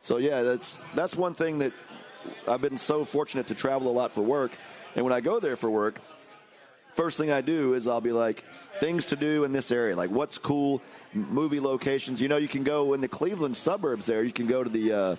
So 0.00 0.16
yeah, 0.16 0.42
that's 0.42 0.82
that's 0.94 1.14
one 1.14 1.34
thing 1.34 1.58
that 1.58 1.72
I've 2.48 2.62
been 2.62 2.78
so 2.78 3.04
fortunate 3.04 3.48
to 3.48 3.54
travel 3.54 3.90
a 3.90 3.92
lot 3.94 4.12
for 4.12 4.22
work, 4.22 4.52
and 4.96 5.04
when 5.04 5.12
I 5.12 5.20
go 5.20 5.40
there 5.40 5.56
for 5.56 5.68
work, 5.70 6.00
first 6.94 7.18
thing 7.18 7.30
I 7.30 7.40
do 7.42 7.74
is 7.74 7.86
I'll 7.86 8.00
be 8.00 8.12
like, 8.12 8.44
things 8.80 9.04
to 9.06 9.16
do 9.16 9.44
in 9.44 9.52
this 9.52 9.70
area, 9.70 9.94
like 9.94 10.10
what's 10.10 10.38
cool, 10.38 10.80
movie 11.12 11.60
locations. 11.60 12.20
You 12.20 12.28
know, 12.28 12.38
you 12.38 12.48
can 12.48 12.64
go 12.64 12.94
in 12.94 13.00
the 13.02 13.08
Cleveland 13.08 13.56
suburbs 13.56 14.06
there. 14.06 14.22
You 14.24 14.32
can 14.32 14.46
go 14.46 14.64
to 14.64 14.70
the 14.70 14.92
uh, 14.92 15.16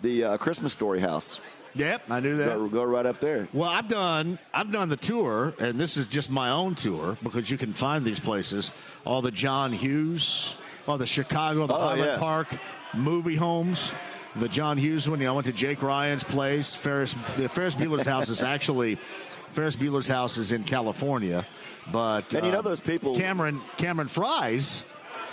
the 0.00 0.24
uh, 0.24 0.36
Christmas 0.38 0.72
Story 0.72 1.00
house. 1.00 1.40
Yep, 1.76 2.02
I 2.10 2.20
knew 2.20 2.36
that. 2.38 2.56
Go, 2.56 2.68
go 2.68 2.84
right 2.84 3.06
up 3.06 3.20
there. 3.20 3.48
Well, 3.52 3.68
I've 3.68 3.88
done 3.88 4.38
I've 4.54 4.70
done 4.72 4.88
the 4.88 4.96
tour, 4.96 5.54
and 5.58 5.78
this 5.78 5.96
is 5.96 6.06
just 6.06 6.30
my 6.30 6.50
own 6.50 6.74
tour 6.74 7.16
because 7.22 7.50
you 7.50 7.58
can 7.58 7.72
find 7.72 8.04
these 8.04 8.20
places. 8.20 8.72
All 9.04 9.22
the 9.22 9.30
John 9.30 9.72
Hughes, 9.72 10.56
all 10.88 10.98
the 10.98 11.06
Chicago, 11.06 11.66
the 11.66 11.74
Oh, 11.74 11.78
Highland 11.80 12.12
yeah. 12.12 12.18
Park 12.18 12.56
movie 12.94 13.36
homes. 13.36 13.92
The 14.36 14.48
John 14.48 14.76
Hughes 14.76 15.08
one. 15.08 15.24
I 15.24 15.30
went 15.30 15.46
to 15.46 15.52
Jake 15.52 15.82
Ryan's 15.82 16.24
place. 16.24 16.74
Ferris 16.74 17.14
the 17.36 17.48
Ferris 17.48 17.74
Bueller's 17.74 18.06
house 18.14 18.28
is 18.28 18.42
actually 18.42 18.96
Ferris 18.96 19.76
Bueller's 19.76 20.08
house 20.08 20.36
is 20.36 20.52
in 20.52 20.64
California, 20.64 21.46
but 21.90 22.34
And 22.34 22.44
you 22.44 22.52
know 22.52 22.58
um, 22.58 22.64
those 22.64 22.80
people- 22.80 23.14
Cameron 23.16 23.60
Cameron 23.78 24.08
Frye. 24.08 24.60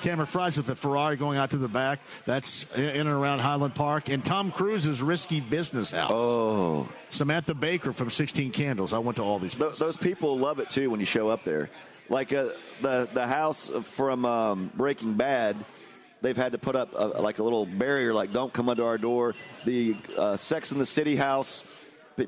Cameron 0.03 0.27
Frye 0.27 0.51
with 0.55 0.67
the 0.67 0.75
Ferrari 0.75 1.15
going 1.15 1.37
out 1.37 1.49
to 1.51 1.57
the 1.57 1.67
back. 1.67 1.99
That's 2.25 2.75
in 2.77 2.83
and 3.07 3.09
around 3.09 3.39
Highland 3.39 3.73
Park. 3.73 4.09
And 4.09 4.23
Tom 4.23 4.51
Cruise's 4.51 5.01
risky 5.01 5.39
business 5.39 5.91
house. 5.91 6.11
Oh. 6.13 6.87
Samantha 7.09 7.53
Baker 7.55 7.93
from 7.93 8.09
16 8.11 8.51
Candles. 8.51 8.93
I 8.93 8.99
went 8.99 9.15
to 9.15 9.23
all 9.23 9.39
these. 9.39 9.55
Th- 9.55 9.75
those 9.77 9.97
people 9.97 10.37
love 10.37 10.59
it 10.59 10.69
too 10.69 10.89
when 10.89 10.99
you 10.99 11.05
show 11.05 11.29
up 11.29 11.43
there. 11.43 11.69
Like 12.09 12.33
uh, 12.33 12.49
the 12.81 13.07
the 13.13 13.25
house 13.25 13.69
from 13.69 14.25
um, 14.25 14.71
Breaking 14.75 15.13
Bad, 15.13 15.55
they've 16.21 16.35
had 16.35 16.51
to 16.51 16.57
put 16.57 16.75
up 16.75 16.89
a, 16.93 17.21
like 17.21 17.39
a 17.39 17.43
little 17.43 17.65
barrier, 17.65 18.13
like 18.13 18.33
"Don't 18.33 18.51
come 18.51 18.67
under 18.67 18.83
our 18.85 18.97
door." 18.97 19.33
The 19.63 19.95
uh, 20.17 20.35
Sex 20.35 20.73
in 20.73 20.79
the 20.79 20.85
City 20.85 21.15
house, 21.15 21.73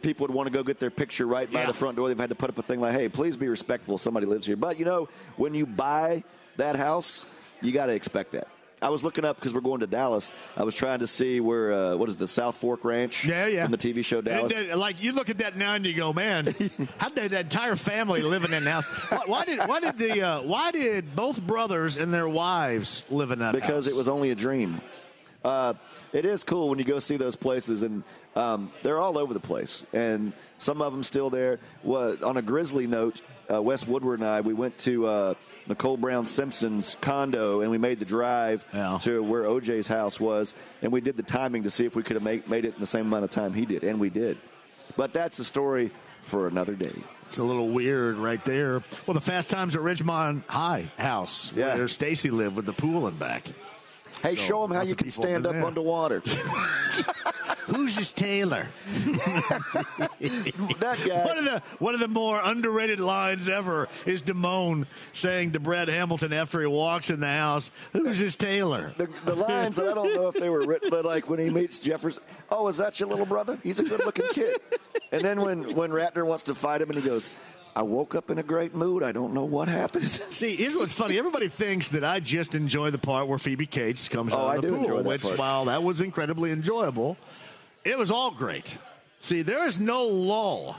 people 0.01 0.25
would 0.27 0.33
want 0.33 0.47
to 0.47 0.53
go 0.53 0.63
get 0.63 0.79
their 0.79 0.89
picture 0.89 1.27
right 1.27 1.51
by 1.51 1.61
Yeah. 1.61 1.67
the 1.67 1.73
front 1.73 1.97
door. 1.97 2.07
They've 2.07 2.17
had 2.17 2.29
to 2.29 2.35
put 2.35 2.49
up 2.49 2.57
a 2.57 2.61
thing 2.61 2.79
like, 2.79 2.93
"Hey, 2.93 3.09
please 3.09 3.35
be 3.35 3.49
respectful. 3.49 3.97
Somebody 3.97 4.27
lives 4.27 4.45
here." 4.45 4.55
But 4.55 4.79
you 4.79 4.85
know, 4.85 5.09
when 5.35 5.53
you 5.53 5.65
buy 5.65 6.23
that 6.55 6.77
house, 6.77 7.29
you 7.61 7.71
got 7.71 7.87
to 7.87 7.93
expect 7.93 8.31
that. 8.33 8.47
I 8.81 8.89
was 8.89 9.03
looking 9.03 9.25
up 9.25 9.37
because 9.37 9.53
we're 9.53 9.61
going 9.61 9.79
to 9.79 9.87
Dallas. 9.87 10.37
I 10.55 10.63
was 10.63 10.75
trying 10.75 10.99
to 10.99 11.07
see 11.07 11.39
where 11.39 11.73
uh, 11.73 11.95
what 11.95 12.09
is 12.09 12.17
the 12.17 12.27
South 12.27 12.55
Fork 12.57 12.83
Ranch? 12.83 13.25
Yeah, 13.25 13.47
yeah. 13.47 13.63
From 13.63 13.71
the 13.71 13.77
TV 13.77 14.03
show 14.03 14.21
Dallas. 14.21 14.53
Like 14.75 15.01
you 15.01 15.13
look 15.13 15.29
at 15.29 15.39
that 15.39 15.55
now 15.55 15.73
and 15.73 15.85
you 15.85 15.93
go, 15.93 16.13
man, 16.13 16.45
how 16.97 17.09
did 17.09 17.31
that 17.31 17.45
entire 17.45 17.75
family 17.75 18.21
live 18.21 18.43
in 18.43 18.51
that 18.51 18.63
house? 18.63 18.85
Why, 19.09 19.21
why 19.25 19.45
did 19.45 19.59
why 19.59 19.79
did 19.79 19.97
the 19.97 20.21
uh, 20.21 20.41
why 20.43 20.71
did 20.71 21.15
both 21.15 21.41
brothers 21.41 21.97
and 21.97 22.13
their 22.13 22.27
wives 22.27 23.03
live 23.09 23.31
in 23.31 23.39
that 23.39 23.53
because 23.53 23.85
house? 23.85 23.93
it 23.93 23.97
was 23.97 24.07
only 24.07 24.31
a 24.31 24.35
dream. 24.35 24.81
Uh, 25.43 25.75
it 26.11 26.25
is 26.25 26.43
cool 26.43 26.69
when 26.69 26.79
you 26.79 26.85
go 26.85 26.97
see 26.97 27.17
those 27.17 27.35
places, 27.35 27.83
and 27.83 28.03
um, 28.35 28.71
they're 28.81 28.99
all 28.99 29.15
over 29.15 29.31
the 29.31 29.39
place, 29.39 29.87
and 29.93 30.33
some 30.57 30.81
of 30.81 30.91
them 30.91 31.03
still 31.03 31.29
there. 31.29 31.59
What, 31.83 32.23
on 32.23 32.37
a 32.37 32.41
grisly 32.41 32.87
note, 32.87 33.21
uh, 33.51 33.61
Wes 33.61 33.87
Woodward 33.87 34.19
and 34.19 34.27
I, 34.27 34.41
we 34.41 34.53
went 34.53 34.77
to 34.79 35.07
uh, 35.07 35.33
Nicole 35.67 35.97
Brown 35.97 36.25
Simpson's 36.25 36.95
condo, 37.01 37.61
and 37.61 37.71
we 37.71 37.77
made 37.77 37.99
the 37.99 38.05
drive 38.05 38.65
to 39.01 39.23
where 39.23 39.43
OJ's 39.43 39.87
house 39.87 40.19
was, 40.19 40.53
and 40.81 40.91
we 40.91 41.01
did 41.01 41.17
the 41.17 41.23
timing 41.23 41.63
to 41.63 41.69
see 41.69 41.85
if 41.85 41.95
we 41.95 42.03
could 42.03 42.15
have 42.15 42.23
made, 42.23 42.47
made 42.49 42.65
it 42.65 42.73
in 42.75 42.79
the 42.79 42.85
same 42.85 43.07
amount 43.07 43.23
of 43.23 43.29
time 43.29 43.53
he 43.53 43.65
did, 43.65 43.83
and 43.83 43.99
we 43.99 44.09
did. 44.09 44.37
But 44.97 45.13
that's 45.13 45.37
the 45.37 45.43
story 45.43 45.91
for 46.21 46.47
another 46.47 46.73
day. 46.73 46.93
It's 47.27 47.39
a 47.39 47.43
little 47.43 47.69
weird 47.69 48.17
right 48.17 48.43
there. 48.45 48.83
Well, 49.07 49.13
the 49.15 49.21
Fast 49.21 49.49
Times 49.49 49.75
at 49.75 49.81
Ridgemont 49.81 50.47
High 50.47 50.91
house, 50.97 51.51
Yeah. 51.55 51.75
where 51.75 51.87
Stacy 51.87 52.29
lived 52.29 52.55
with 52.55 52.65
the 52.67 52.73
pool 52.73 53.07
and 53.07 53.17
back. 53.17 53.45
Hey, 54.25 54.35
So, 54.35 54.41
show 54.41 54.67
them 54.67 54.75
how 54.75 54.83
you 54.83 54.95
can 54.95 55.09
stand 55.09 55.45
up 55.45 55.53
there. 55.53 55.65
underwater. 55.65 56.21
Who's 57.67 57.95
this 57.95 58.11
Taylor? 58.11 58.67
that 60.19 60.97
guy. 61.07 61.25
One 61.25 61.37
of 61.39 61.45
the 61.45 61.63
one 61.79 61.93
of 61.95 61.99
the 61.99 62.07
more 62.07 62.39
underrated 62.43 62.99
lines 62.99 63.49
ever 63.49 63.89
is 64.05 64.21
Damone 64.21 64.85
saying 65.13 65.53
to 65.53 65.59
Brad 65.59 65.87
Hamilton 65.87 66.31
after 66.31 66.61
he 66.61 66.67
walks 66.67 67.09
in 67.09 67.21
the 67.21 67.27
house, 67.27 67.71
"Who's 67.91 68.19
this 68.19 68.35
Taylor?" 68.35 68.93
The, 68.97 69.09
the 69.25 69.35
lines, 69.35 69.79
I 69.79 69.95
don't 69.95 70.13
know 70.13 70.27
if 70.27 70.35
they 70.35 70.49
were 70.49 70.63
written, 70.63 70.91
but 70.91 71.05
like 71.05 71.27
when 71.27 71.39
he 71.39 71.49
meets 71.49 71.79
Jefferson, 71.79 72.21
oh, 72.51 72.67
is 72.67 72.77
that 72.77 72.99
your 72.99 73.09
little 73.09 73.25
brother? 73.25 73.57
He's 73.63 73.79
a 73.79 73.83
good 73.83 74.05
looking 74.05 74.27
kid. 74.31 74.57
And 75.11 75.23
then 75.23 75.41
when, 75.41 75.75
when 75.75 75.91
Ratner 75.91 76.25
wants 76.25 76.43
to 76.43 76.55
fight 76.55 76.81
him 76.81 76.89
and 76.89 76.99
he 76.99 77.05
goes, 77.07 77.35
I 77.75 77.81
woke 77.81 78.15
up 78.15 78.29
in 78.29 78.37
a 78.37 78.43
great 78.43 78.73
mood. 78.73 79.03
I 79.03 79.11
don't 79.11 79.33
know 79.33 79.43
what 79.43 79.67
happened. 79.67 80.05
See, 80.07 80.55
here's 80.55 80.75
what's 80.75 80.93
funny. 80.93 81.17
Everybody 81.17 81.49
thinks 81.49 81.89
that 81.89 82.03
I 82.05 82.19
just 82.21 82.55
enjoy 82.55 82.89
the 82.91 82.97
part 82.97 83.27
where 83.27 83.37
Phoebe 83.37 83.65
Cates 83.65 84.07
comes 84.07 84.33
Oh, 84.33 84.37
out 84.37 84.47
I 84.47 84.55
of 84.55 84.61
the 84.61 84.69
pool, 84.69 85.03
which, 85.03 85.21
part. 85.23 85.37
while 85.37 85.65
that 85.65 85.83
was 85.83 85.99
incredibly 86.01 86.51
enjoyable, 86.51 87.17
it 87.83 87.97
was 87.97 88.09
all 88.11 88.31
great. 88.31 88.77
See, 89.19 89.41
there 89.41 89.65
is 89.67 89.79
no 89.79 90.03
lull. 90.05 90.77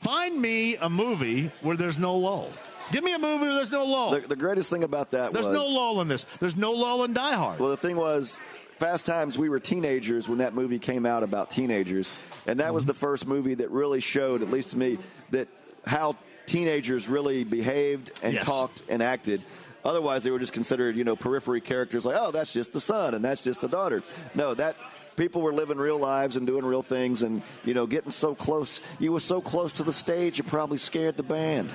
Find 0.00 0.40
me 0.40 0.76
a 0.76 0.88
movie 0.88 1.50
where 1.62 1.76
there's 1.76 1.98
no 1.98 2.16
lull. 2.16 2.50
Give 2.92 3.02
me 3.02 3.12
a 3.14 3.18
movie 3.18 3.46
where 3.46 3.54
there's 3.54 3.72
no 3.72 3.84
lull. 3.84 4.12
The, 4.12 4.20
the 4.20 4.36
greatest 4.36 4.70
thing 4.70 4.84
about 4.84 5.10
that 5.10 5.32
there's 5.32 5.46
was 5.46 5.54
no 5.54 5.66
lull 5.66 6.00
in 6.00 6.08
this. 6.08 6.24
There's 6.38 6.56
no 6.56 6.72
lull 6.72 7.04
in 7.04 7.12
Die 7.12 7.32
Hard. 7.34 7.58
Well, 7.58 7.70
the 7.70 7.76
thing 7.76 7.96
was, 7.96 8.38
Fast 8.78 9.04
Times, 9.06 9.36
we 9.36 9.48
were 9.48 9.58
teenagers 9.58 10.28
when 10.28 10.38
that 10.38 10.54
movie 10.54 10.78
came 10.78 11.04
out 11.04 11.22
about 11.24 11.50
teenagers. 11.50 12.10
And 12.46 12.60
that 12.60 12.72
was 12.72 12.84
Mm-hmm. 12.84 12.88
the 12.88 12.94
first 12.94 13.26
movie 13.26 13.54
that 13.54 13.70
really 13.70 14.00
showed, 14.00 14.40
at 14.42 14.50
least 14.50 14.70
to 14.70 14.78
me, 14.78 14.98
that 15.30 15.48
how 15.86 16.16
teenagers 16.46 17.08
really 17.08 17.44
behaved 17.44 18.12
and 18.22 18.34
Yes. 18.34 18.46
talked 18.46 18.82
and 18.88 19.02
acted. 19.02 19.42
Otherwise, 19.84 20.24
they 20.24 20.30
were 20.30 20.38
just 20.38 20.52
considered, 20.52 20.96
you 20.96 21.04
know, 21.04 21.14
periphery 21.16 21.60
characters 21.60 22.04
like, 22.04 22.16
oh, 22.18 22.30
that's 22.30 22.52
just 22.52 22.72
the 22.72 22.80
son 22.80 23.14
and 23.14 23.24
that's 23.24 23.40
just 23.40 23.60
the 23.60 23.68
daughter. 23.68 24.02
No, 24.34 24.52
that 24.54 24.76
people 25.16 25.42
were 25.42 25.52
living 25.54 25.78
real 25.78 25.98
lives 25.98 26.36
and 26.36 26.46
doing 26.46 26.64
real 26.64 26.82
things 26.82 27.22
and, 27.22 27.40
you 27.64 27.72
know, 27.72 27.86
getting 27.86 28.10
so 28.10 28.34
close. 28.34 28.80
You 28.98 29.12
were 29.12 29.20
so 29.20 29.40
close 29.40 29.72
to 29.74 29.84
the 29.84 29.92
stage, 29.92 30.38
you 30.38 30.44
probably 30.44 30.78
scared 30.78 31.16
the 31.16 31.22
band. 31.22 31.72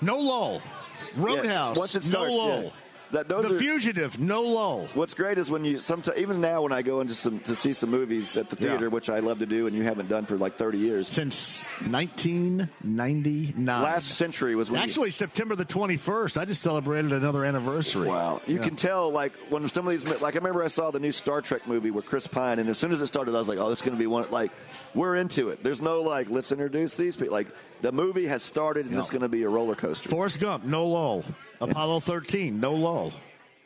No 0.00 0.18
lull. 0.18 0.60
Roadhouse. 1.16 1.76
once 1.76 1.94
it 1.94 2.10
no 2.10 2.24
lull. 2.24 2.62
yeah. 2.64 2.70
That, 3.12 3.28
those 3.28 3.48
the 3.48 3.54
are, 3.54 3.58
Fugitive. 3.58 4.18
No 4.18 4.42
lull. 4.42 4.88
What's 4.94 5.14
great 5.14 5.38
is 5.38 5.50
when 5.50 5.64
you 5.64 5.78
sometimes 5.78 6.18
even 6.18 6.40
now 6.40 6.62
when 6.62 6.72
I 6.72 6.82
go 6.82 7.00
into 7.00 7.14
some 7.14 7.38
to 7.40 7.54
see 7.54 7.72
some 7.72 7.90
movies 7.90 8.36
at 8.36 8.50
the 8.50 8.56
Yeah. 8.60 8.70
theater, 8.70 8.90
which 8.90 9.08
I 9.08 9.20
love 9.20 9.38
to 9.38 9.46
do, 9.46 9.66
and 9.66 9.76
you 9.76 9.82
haven't 9.84 10.08
done 10.08 10.26
for 10.26 10.36
like 10.36 10.56
30 10.56 10.78
years. 10.78 11.08
Since 11.08 11.64
1999. 11.86 13.64
Last 13.82 14.08
century 14.16 14.54
was 14.54 14.70
when 14.70 14.78
you- 14.80 14.84
Actually, 14.84 15.10
September 15.10 15.54
the 15.54 15.64
21st. 15.64 16.38
I 16.38 16.44
just 16.44 16.62
celebrated 16.62 17.12
another 17.12 17.44
anniversary. 17.44 18.08
Wow, 18.08 18.40
you 18.46 18.56
Yeah. 18.58 18.64
can 18.64 18.76
tell 18.76 19.10
like 19.10 19.32
when 19.50 19.68
some 19.68 19.86
of 19.86 19.90
these 19.92 20.04
like 20.20 20.34
I 20.34 20.38
remember 20.38 20.62
I 20.62 20.68
saw 20.68 20.90
the 20.90 21.00
new 21.00 21.12
Star 21.12 21.40
Trek 21.40 21.66
movie 21.66 21.90
with 21.90 22.06
Chris 22.06 22.26
Pine, 22.26 22.58
and 22.58 22.68
as 22.68 22.78
soon 22.78 22.92
as 22.92 23.00
it 23.00 23.06
started, 23.06 23.34
I 23.34 23.38
was 23.38 23.48
like, 23.48 23.58
oh, 23.58 23.68
this 23.70 23.78
is 23.78 23.82
going 23.84 23.96
to 23.96 24.00
be 24.02 24.06
one. 24.06 24.26
Like 24.30 24.50
we're 24.94 25.16
into 25.16 25.50
it. 25.50 25.62
There's 25.62 25.80
no 25.80 26.02
like 26.02 26.30
let's 26.30 26.52
introduce 26.52 26.94
these 26.94 27.16
people. 27.16 27.32
Like 27.32 27.48
the 27.82 27.92
movie 27.92 28.26
has 28.26 28.42
started, 28.42 28.86
and 28.86 28.94
Yeah. 28.94 29.00
it's 29.00 29.10
going 29.10 29.22
to 29.22 29.28
be 29.28 29.42
a 29.42 29.48
roller 29.48 29.74
coaster. 29.74 30.08
Forrest 30.08 30.40
Gump, 30.40 30.64
no 30.64 30.86
lull. 30.86 31.24
Apollo 31.60 32.00
13, 32.00 32.60
no 32.60 32.74
lull. 32.74 33.12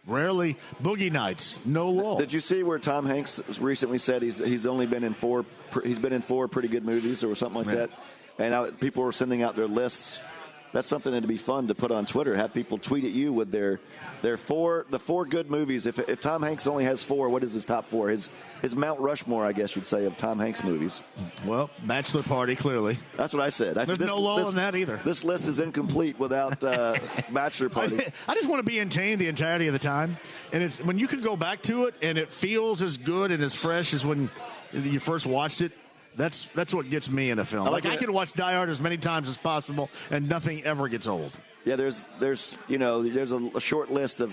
Rarely 0.07 0.57
Boogie 0.83 1.13
Nights, 1.13 1.65
no 1.67 1.91
lull. 1.91 2.19
Did 2.19 2.33
you 2.33 2.41
see 2.41 2.63
where 2.63 2.79
Tom 2.79 3.05
Hanks 3.07 3.61
recently 3.61 3.99
said 3.99 4.23
he's 4.23 4.39
he's 4.39 4.67
only 4.67 4.87
been 4.87 5.05
in 5.05 5.13
four 5.13 5.45
he's 5.85 5.99
been 5.99 6.13
in 6.13 6.23
four 6.23 6.49
pretty 6.49 6.69
good 6.69 6.85
movies 6.85 7.23
or 7.23 7.35
something 7.35 7.59
like 7.59 7.67
Yeah. 7.67 7.87
that, 7.87 7.91
and 8.39 8.55
I, 8.55 8.71
people 8.71 9.03
were 9.05 9.13
sending 9.13 9.43
out 9.43 9.57
their 9.57 9.69
lists. 9.69 10.25
That's 10.73 10.87
something 10.87 11.13
that'd 11.13 11.29
be 11.29 11.37
fun 11.37 11.69
to 11.69 11.75
put 11.75 11.91
on 11.91 12.07
Twitter. 12.07 12.37
Have 12.37 12.55
people 12.55 12.79
tweet 12.79 13.05
at 13.05 13.11
you 13.11 13.33
with 13.33 13.51
their 13.51 13.81
their 14.23 14.37
four 14.37 14.87
the 14.91 14.99
four 14.99 15.25
good 15.25 15.51
movies. 15.51 15.87
If 15.87 15.99
if 16.09 16.21
Tom 16.21 16.43
Hanks 16.43 16.67
only 16.67 16.85
has 16.85 17.03
four, 17.03 17.29
what 17.29 17.43
is 17.43 17.53
his 17.53 17.65
top 17.65 17.89
four? 17.89 18.09
His 18.09 18.29
his 18.63 18.77
Mount 18.77 19.01
Rushmore, 19.01 19.45
I 19.45 19.53
guess 19.53 19.75
you'd 19.75 19.87
say, 19.87 20.05
of 20.05 20.17
Tom 20.17 20.39
Hanks 20.39 20.63
movies. 20.63 21.03
Well, 21.45 21.71
Bachelor 21.85 22.23
Party, 22.23 22.55
clearly. 22.55 22.99
That's 23.17 23.33
what 23.33 23.43
I 23.43 23.49
said. 23.49 23.79
I 23.79 23.85
There's 23.85 23.99
said, 23.99 24.07
no 24.07 24.21
lull 24.21 24.49
in 24.49 24.55
that 24.57 24.75
either. 24.75 25.01
This 25.05 25.25
list 25.25 25.49
is 25.49 25.59
incomplete 25.59 26.19
without 26.19 26.63
uh, 26.63 26.95
Bachelor 27.31 27.69
Party. 27.69 27.99
I, 27.99 28.13
I 28.29 28.35
just 28.35 28.49
want 28.49 28.61
to 28.61 28.71
be 28.71 28.79
entertained 28.81 29.21
the 29.21 29.29
entirety 29.29 29.67
of 29.67 29.73
the 29.73 29.79
time, 29.79 30.19
and 30.53 30.63
it's 30.63 30.83
when 30.83 30.99
you 30.99 31.09
can 31.09 31.21
go 31.21 31.37
back 31.37 31.63
to 31.63 31.87
it 31.87 31.95
and 32.03 32.19
it 32.19 32.31
feels 32.31 32.83
as 32.83 32.97
good 32.97 33.31
and 33.33 33.43
as 33.43 33.57
fresh 33.57 33.93
as 33.95 34.05
when 34.05 34.31
you 34.73 35.01
first 35.01 35.27
watched 35.27 35.61
it. 35.61 35.73
That's 36.17 36.45
that's 36.47 36.75
what 36.75 36.91
gets 36.91 37.11
me 37.11 37.31
in 37.31 37.39
a 37.39 37.45
film. 37.45 37.67
I 37.67 37.71
like 37.71 37.85
like 37.85 37.95
I 37.95 37.97
can 37.97 38.13
watch 38.13 38.33
Die 38.33 38.53
Hard 38.55 38.69
as 38.69 38.81
many 38.81 38.97
times 38.99 39.29
as 39.29 39.39
possible, 39.39 39.89
and 40.11 40.29
nothing 40.29 40.65
ever 40.65 40.89
gets 40.89 41.07
old. 41.07 41.33
Yeah, 41.65 41.77
there's 41.77 42.03
there's 42.19 42.59
you 42.69 42.79
know 42.79 43.03
there's 43.03 43.33
a, 43.33 43.37
a 43.55 43.61
short 43.61 43.91
list 43.91 44.21
of 44.21 44.33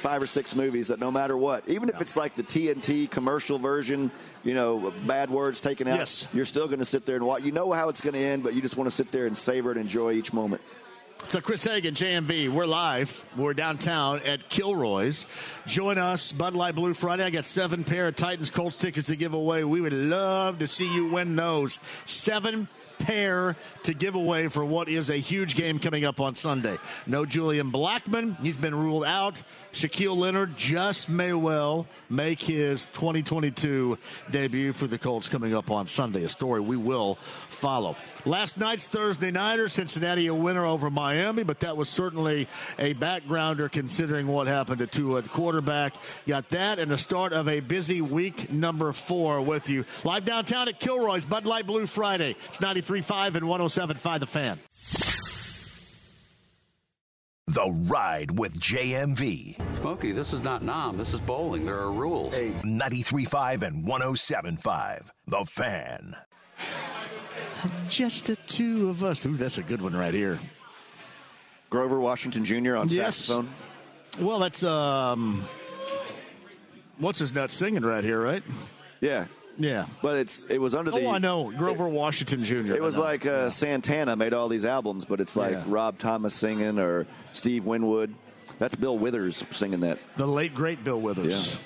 five 0.00 0.22
or 0.22 0.26
six 0.26 0.54
movies 0.54 0.88
that 0.88 1.00
no 1.00 1.10
matter 1.10 1.36
what, 1.36 1.68
even 1.68 1.88
if 1.88 2.00
it's 2.00 2.16
like 2.16 2.34
the 2.36 2.42
TNT 2.42 3.10
commercial 3.10 3.58
version, 3.58 4.10
you 4.44 4.54
know, 4.54 4.92
bad 5.06 5.30
words 5.30 5.60
taken 5.60 5.88
out, 5.88 5.98
Yes. 5.98 6.28
you're 6.34 6.44
still 6.44 6.66
going 6.66 6.78
to 6.80 6.84
sit 6.84 7.06
there 7.06 7.16
and 7.16 7.26
watch. 7.26 7.42
You 7.42 7.50
know 7.52 7.72
how 7.72 7.88
it's 7.88 8.00
going 8.02 8.12
to 8.14 8.20
end, 8.20 8.42
but 8.42 8.54
you 8.54 8.60
just 8.60 8.76
want 8.76 8.88
to 8.90 8.94
sit 8.94 9.10
there 9.10 9.26
and 9.26 9.36
savor 9.36 9.70
and 9.70 9.80
enjoy 9.80 10.12
each 10.12 10.32
moment. 10.34 10.60
So 11.28 11.40
Chris 11.40 11.64
Hagan, 11.64 11.94
JMV, 11.96 12.48
we're 12.50 12.66
live. 12.66 13.24
We're 13.36 13.52
downtown 13.52 14.20
at 14.20 14.48
Kilroy's. 14.48 15.26
Join 15.66 15.98
us, 15.98 16.30
Bud 16.30 16.54
Light 16.54 16.76
Blue 16.76 16.94
Friday. 16.94 17.24
I 17.24 17.30
got 17.30 17.44
seven 17.44 17.82
pair 17.82 18.06
of 18.06 18.14
Titans 18.14 18.48
Colts 18.48 18.78
tickets 18.78 19.08
to 19.08 19.16
give 19.16 19.34
away. 19.34 19.64
We 19.64 19.80
would 19.80 19.92
love 19.92 20.60
to 20.60 20.68
see 20.68 20.92
you 20.94 21.08
win 21.08 21.34
those. 21.34 21.80
Seven 22.04 22.68
pair 22.98 23.56
to 23.82 23.94
give 23.94 24.14
away 24.14 24.48
for 24.48 24.64
what 24.64 24.88
is 24.88 25.10
a 25.10 25.16
huge 25.16 25.54
game 25.54 25.78
coming 25.78 26.04
up 26.04 26.20
on 26.20 26.34
Sunday. 26.34 26.76
No 27.06 27.26
Julian 27.26 27.70
Blackmon. 27.70 28.40
He's 28.40 28.56
been 28.56 28.74
ruled 28.74 29.04
out. 29.04 29.42
Shaquille 29.72 30.16
Leonard 30.16 30.56
just 30.56 31.08
may 31.08 31.32
well 31.32 31.86
make 32.08 32.40
his 32.40 32.86
2022 32.86 33.98
debut 34.30 34.72
for 34.72 34.86
the 34.86 34.98
Colts 34.98 35.28
coming 35.28 35.54
up 35.54 35.70
on 35.70 35.86
Sunday. 35.86 36.24
A 36.24 36.28
story 36.28 36.60
we 36.60 36.76
will 36.76 37.18
follow. 37.56 37.96
Last 38.24 38.58
night's 38.58 38.86
Thursday 38.86 39.30
Nighter, 39.30 39.68
Cincinnati 39.68 40.26
a 40.28 40.34
winner 40.34 40.64
over 40.64 40.90
Miami, 40.90 41.42
but 41.42 41.60
that 41.60 41.76
was 41.76 41.88
certainly 41.88 42.48
a 42.78 42.94
backgrounder 42.94 43.70
considering 43.70 44.26
what 44.26 44.46
happened 44.46 44.78
to 44.78 44.86
Tua 44.86 45.18
at 45.18 45.30
quarterback. 45.30 45.94
Got 46.26 46.50
that 46.50 46.78
and 46.78 46.90
the 46.90 46.98
start 46.98 47.32
of 47.32 47.48
a 47.48 47.60
busy 47.60 48.00
week 48.00 48.50
number 48.52 48.92
four 48.92 49.40
with 49.40 49.68
you. 49.68 49.84
Live 50.04 50.24
downtown 50.24 50.68
at 50.68 50.78
Kilroy's 50.78 51.24
Bud 51.24 51.46
Light 51.46 51.66
Blue 51.66 51.86
Friday. 51.86 52.36
It's 52.48 52.58
93.5 52.58 53.34
and 53.36 53.46
107.5 53.46 54.20
The 54.20 54.26
Fan. 54.26 54.60
The 57.48 57.70
Ride 57.88 58.36
with 58.36 58.58
JMV. 58.58 59.56
Smokey, 59.78 60.10
this 60.10 60.32
is 60.32 60.42
not 60.42 60.64
'Nam. 60.64 60.96
This 60.96 61.14
is 61.14 61.20
bowling. 61.20 61.64
There 61.64 61.78
are 61.78 61.92
rules. 61.92 62.34
93.5 62.34 63.62
and 63.62 63.84
107.5. 63.86 65.12
The 65.28 65.44
Fan. 65.44 66.16
Just 67.88 68.26
the 68.26 68.36
two 68.36 68.88
of 68.88 69.02
us. 69.04 69.24
Ooh, 69.26 69.36
that's 69.36 69.58
a 69.58 69.62
good 69.62 69.80
one 69.82 69.94
right 69.96 70.14
here. 70.14 70.38
Grover 71.70 71.98
Washington 72.00 72.44
Jr. 72.44 72.76
on 72.76 72.88
Yes. 72.88 73.16
saxophone. 73.16 73.48
Well, 74.20 74.38
that's 74.38 74.62
um, 74.62 75.44
what's 76.98 77.18
his 77.18 77.34
nut 77.34 77.50
singing 77.50 77.82
right 77.82 78.04
here, 78.04 78.20
right? 78.20 78.42
Yeah. 79.00 79.26
Yeah. 79.58 79.86
But 80.02 80.16
it's 80.18 80.44
it 80.50 80.58
was 80.58 80.74
under 80.74 80.92
Oh, 80.92 80.98
the 80.98 81.06
Oh, 81.06 81.10
I 81.10 81.18
know 81.18 81.50
Grover 81.50 81.88
Washington 81.88 82.44
Jr. 82.44 82.74
It 82.74 82.82
was 82.82 82.98
like 82.98 83.24
uh, 83.26 83.48
Santana 83.50 84.14
made 84.16 84.32
all 84.34 84.48
these 84.48 84.64
albums, 84.64 85.04
but 85.04 85.20
it's 85.20 85.36
like 85.36 85.52
Yeah. 85.52 85.64
Rob 85.66 85.98
Thomas 85.98 86.34
singing 86.34 86.78
or 86.78 87.06
Steve 87.32 87.64
Winwood. 87.64 88.14
That's 88.58 88.74
Bill 88.74 88.96
Withers 88.98 89.36
singing 89.50 89.80
that. 89.80 89.98
the 90.16 90.26
late 90.26 90.54
great 90.54 90.82
Bill 90.82 91.00
Withers, 91.00 91.58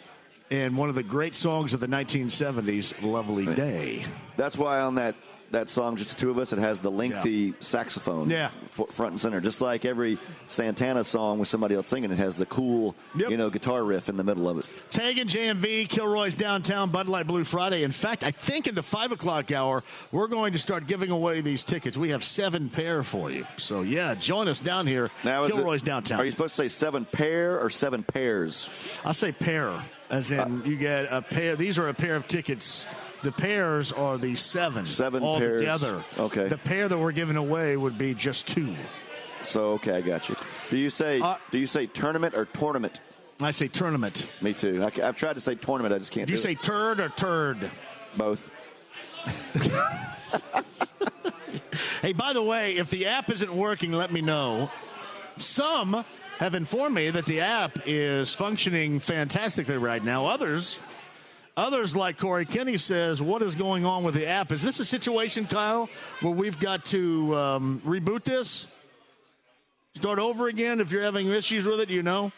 and 0.51 0.77
one 0.77 0.89
of 0.89 0.97
the 0.97 1.05
great 1.05 1.37
songs 1.37 1.73
of 1.73 1.79
the 1.81 1.87
1970s, 1.87 3.01
"Lovely 3.03 3.47
Day." 3.55 4.05
That's 4.37 4.57
why 4.59 4.81
on 4.81 4.97
that 4.97 5.15
that 5.51 5.69
song, 5.69 5.97
just 5.97 6.15
the 6.15 6.21
two 6.21 6.31
of 6.31 6.39
us, 6.39 6.53
it 6.53 6.59
has 6.61 6.79
the 6.81 6.91
lengthy 6.91 7.55
saxophone 7.59 8.31
Yeah. 8.31 8.51
f- 8.65 8.89
front 8.91 9.13
and 9.13 9.21
center. 9.21 9.41
Just 9.41 9.61
like 9.61 9.85
every 9.85 10.17
Santana 10.47 11.03
song 11.03 11.39
with 11.41 11.49
somebody 11.49 11.75
else 11.75 11.89
singing, 11.89 12.11
it 12.13 12.19
has 12.19 12.37
the 12.39 12.47
cool, 12.47 12.95
you 13.17 13.37
know, 13.37 13.51
guitar 13.51 13.83
riff 13.83 14.09
in 14.09 14.17
the 14.17 14.23
middle 14.25 14.49
of 14.49 14.59
it. 14.59 14.67
Tag 14.91 15.19
and 15.19 15.29
JMV, 15.29 15.89
Kilroy's 15.89 16.35
downtown 16.37 16.91
Bud 16.91 17.09
Light 17.09 17.27
Blue 17.27 17.43
Friday. 17.45 17.83
In 17.83 17.93
fact, 17.93 18.23
I 18.23 18.31
think 18.31 18.67
in 18.69 18.75
the 18.75 18.83
five 18.83 19.11
o'clock 19.13 19.51
hour, 19.51 19.83
we're 20.13 20.29
going 20.29 20.53
to 20.53 20.59
start 20.59 20.87
giving 20.87 21.11
away 21.11 21.41
these 21.41 21.65
tickets. 21.65 21.97
We 21.97 22.11
have 22.11 22.23
seven 22.23 22.69
pair 22.69 23.03
for 23.03 23.31
you. 23.31 23.45
So 23.57 23.83
yeah, 23.83 24.15
join 24.15 24.47
us 24.47 24.61
down 24.61 24.87
here, 24.87 25.11
Now, 25.25 25.45
is 25.45 25.51
it- 25.51 25.55
Kilroy's 25.57 25.83
downtown. 25.83 26.21
Are 26.21 26.25
you 26.25 26.31
supposed 26.31 26.55
to 26.57 26.63
say 26.63 26.69
seven 26.69 27.05
pair 27.05 27.59
or 27.61 27.71
seven 27.71 28.03
pairs? 28.05 28.99
I 29.05 29.13
say 29.13 29.33
pair, 29.33 29.73
as 30.11 30.31
in 30.31 30.39
uh, 30.41 30.65
you 30.65 30.77
get 30.77 31.07
a 31.11 31.23
pair. 31.23 31.57
These 31.57 31.77
are 31.79 31.89
a 31.89 31.95
pair 31.95 32.15
of 32.17 32.29
tickets. 32.29 32.87
The 33.23 33.33
pairs 33.33 33.93
are 33.93 34.17
the 34.19 34.35
seven. 34.35 34.87
Seven 34.87 35.23
all 35.23 35.39
pairs. 35.39 35.61
together. 35.61 36.03
Okay. 36.19 36.49
The 36.49 36.59
pair 36.59 36.89
that 36.89 36.97
we're 36.99 37.13
giving 37.13 37.37
away 37.37 37.77
would 37.77 37.99
be 37.99 38.15
just 38.15 38.49
two. 38.49 38.75
So 39.45 39.73
okay, 39.73 39.93
I 39.93 40.01
got 40.01 40.29
you. 40.29 40.37
Do 40.71 40.79
you 40.79 40.91
say 40.91 41.21
Uh, 41.21 41.37
do 41.51 41.59
you 41.59 41.67
say 41.67 41.87
tournament 41.87 42.35
or 42.35 42.45
tournament? 42.47 43.01
I 43.41 43.53
say 43.53 43.69
tournament. 43.69 44.31
Me 44.43 44.53
too. 44.53 44.83
I, 44.85 44.91
have 45.01 45.17
tried 45.17 45.35
to 45.35 45.41
say 45.41 45.55
tournament. 45.55 45.95
I 45.95 45.99
just 45.99 46.13
can't. 46.13 46.27
Do 46.27 46.33
you 46.33 46.37
do 46.37 46.43
say 46.43 46.53
it. 46.53 46.63
turd 46.63 47.01
or 47.01 47.09
turd? 47.11 47.71
both? 48.17 48.51
Hey, 52.03 52.15
by 52.15 52.33
the 52.33 52.43
way, 52.43 52.77
if 52.77 52.89
the 52.89 53.07
app 53.07 53.29
isn't 53.29 53.53
working, 53.53 53.93
let 53.93 54.11
me 54.11 54.23
know. 54.23 54.71
Some 55.37 56.03
have 56.39 56.55
informed 56.55 56.95
me 56.95 57.11
that 57.11 57.27
the 57.27 57.41
app 57.41 57.79
is 57.85 58.33
functioning 58.33 59.01
fantastically 59.01 59.77
right 59.77 60.03
now. 60.03 60.27
Others, 60.27 60.79
others 61.61 61.95
like 61.95 62.19
Corey 62.19 62.45
Kenny 62.47 62.77
says, 62.77 63.21
"What 63.21 63.43
is 63.43 63.55
going 63.55 63.85
on 63.85 64.03
with 64.03 64.15
the 64.15 64.27
app? 64.27 64.51
Is 64.51 64.63
this 64.63 64.81
a 64.81 64.85
situation, 64.85 65.47
Kyle, 65.47 65.89
where 66.21 66.33
we've 66.33 66.59
got 66.59 66.87
to 66.87 67.37
um, 67.37 67.83
reboot 67.85 68.25
this, 68.25 68.67
start 69.95 70.19
over 70.19 70.49
again? 70.49 70.81
If 70.81 70.91
you're 70.91 71.03
having 71.03 71.29
issues 71.29 71.65
with 71.67 71.81
it, 71.81 71.91
you 71.91 72.03
know, 72.03 72.33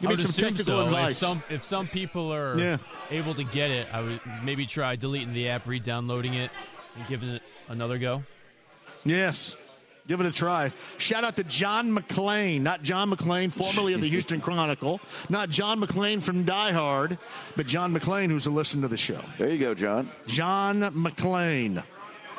give 0.00 0.10
me 0.10 0.16
some 0.16 0.32
technical 0.32 0.64
so. 0.64 0.86
advice." 0.86 1.12
If 1.12 1.16
some, 1.16 1.42
if 1.48 1.64
some 1.64 1.86
people 1.88 2.32
are 2.32 2.58
Yeah. 2.58 2.78
able 3.10 3.34
to 3.34 3.44
get 3.44 3.70
it, 3.70 3.86
I 3.92 4.00
would 4.02 4.20
maybe 4.42 4.66
try 4.66 4.96
deleting 4.96 5.32
the 5.32 5.48
app, 5.48 5.66
re-downloading 5.66 6.34
it, 6.34 6.50
and 6.96 7.06
giving 7.06 7.28
it 7.30 7.42
another 7.68 7.98
go. 7.98 8.24
Yes. 9.04 9.56
Give 10.08 10.20
it 10.20 10.26
a 10.26 10.32
try. 10.32 10.72
Shout 10.98 11.22
out 11.22 11.36
to 11.36 11.44
John 11.44 11.96
McClane, 11.96 12.62
not 12.62 12.82
John 12.82 13.10
McClane, 13.10 13.52
formerly 13.52 13.92
of 13.94 14.00
the 14.00 14.08
Houston 14.08 14.40
Chronicle, 14.42 15.00
not 15.28 15.48
John 15.48 15.80
McClane 15.80 16.22
from 16.22 16.44
Die 16.44 16.72
Hard, 16.72 17.18
but 17.56 17.66
John 17.66 17.96
McClane, 17.96 18.28
who's 18.28 18.46
a 18.46 18.50
listener 18.50 18.82
to 18.82 18.88
the 18.88 18.96
show. 18.98 19.20
There 19.38 19.48
you 19.48 19.58
go, 19.58 19.74
John. 19.74 20.10
John 20.26 20.80
McClane. 20.80 21.84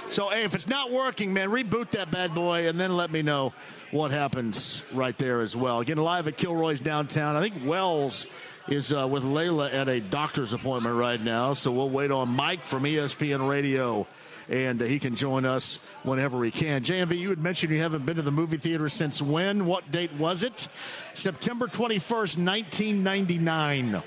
So, 0.09 0.29
hey, 0.29 0.43
if 0.43 0.53
it's 0.53 0.67
not 0.67 0.91
working, 0.91 1.33
man, 1.33 1.49
reboot 1.49 1.91
that 1.91 2.11
bad 2.11 2.35
boy 2.35 2.67
and 2.67 2.79
then 2.79 2.95
let 2.97 3.09
me 3.11 3.21
know 3.21 3.53
what 3.91 4.11
happens 4.11 4.83
right 4.91 5.17
there 5.17 5.41
as 5.41 5.55
well. 5.55 5.79
Again, 5.79 5.97
live 5.97 6.27
at 6.27 6.35
Kilroy's 6.35 6.79
downtown. 6.81 7.35
I 7.35 7.41
think 7.41 7.65
Wells 7.65 8.25
is 8.67 8.91
uh, 8.91 9.07
with 9.07 9.23
Layla 9.23 9.73
at 9.73 9.87
a 9.87 10.01
doctor's 10.01 10.51
appointment 10.53 10.95
right 10.95 11.21
now, 11.21 11.53
so 11.53 11.71
we'll 11.71 11.89
wait 11.89 12.11
on 12.11 12.29
Mike 12.29 12.65
from 12.65 12.83
ESPN 12.83 13.47
Radio. 13.47 14.05
And 14.49 14.81
uh, 14.81 14.85
he 14.85 14.99
can 14.99 15.15
join 15.15 15.45
us 15.45 15.79
whenever 16.03 16.43
he 16.43 16.51
can. 16.51 16.83
JMV, 16.83 17.17
you 17.17 17.29
had 17.29 17.39
mentioned 17.39 17.71
you 17.71 17.79
haven't 17.79 18.05
been 18.05 18.17
to 18.17 18.21
the 18.21 18.31
movie 18.31 18.57
theater 18.57 18.89
since 18.89 19.21
when? 19.21 19.65
What 19.65 19.91
date 19.91 20.13
was 20.13 20.43
it? 20.43 20.67
September 21.13 21.67
21st, 21.67 22.43
1999. 22.43 24.03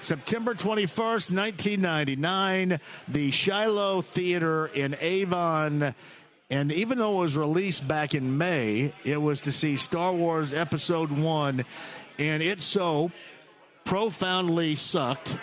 September 0.00 0.54
21st, 0.54 1.34
1999, 1.34 2.78
the 3.08 3.30
Shiloh 3.30 4.02
Theater 4.02 4.66
in 4.66 4.96
Avon. 5.00 5.94
And 6.50 6.70
even 6.72 6.98
though 6.98 7.18
it 7.18 7.22
was 7.22 7.36
released 7.38 7.88
back 7.88 8.14
in 8.14 8.36
May, 8.36 8.92
it 9.02 9.16
was 9.16 9.40
to 9.42 9.52
see 9.52 9.76
Star 9.76 10.12
Wars 10.12 10.52
Episode 10.52 11.10
1, 11.10 11.64
and 12.18 12.42
it 12.42 12.60
so 12.60 13.12
profoundly 13.84 14.76
sucked. 14.76 15.38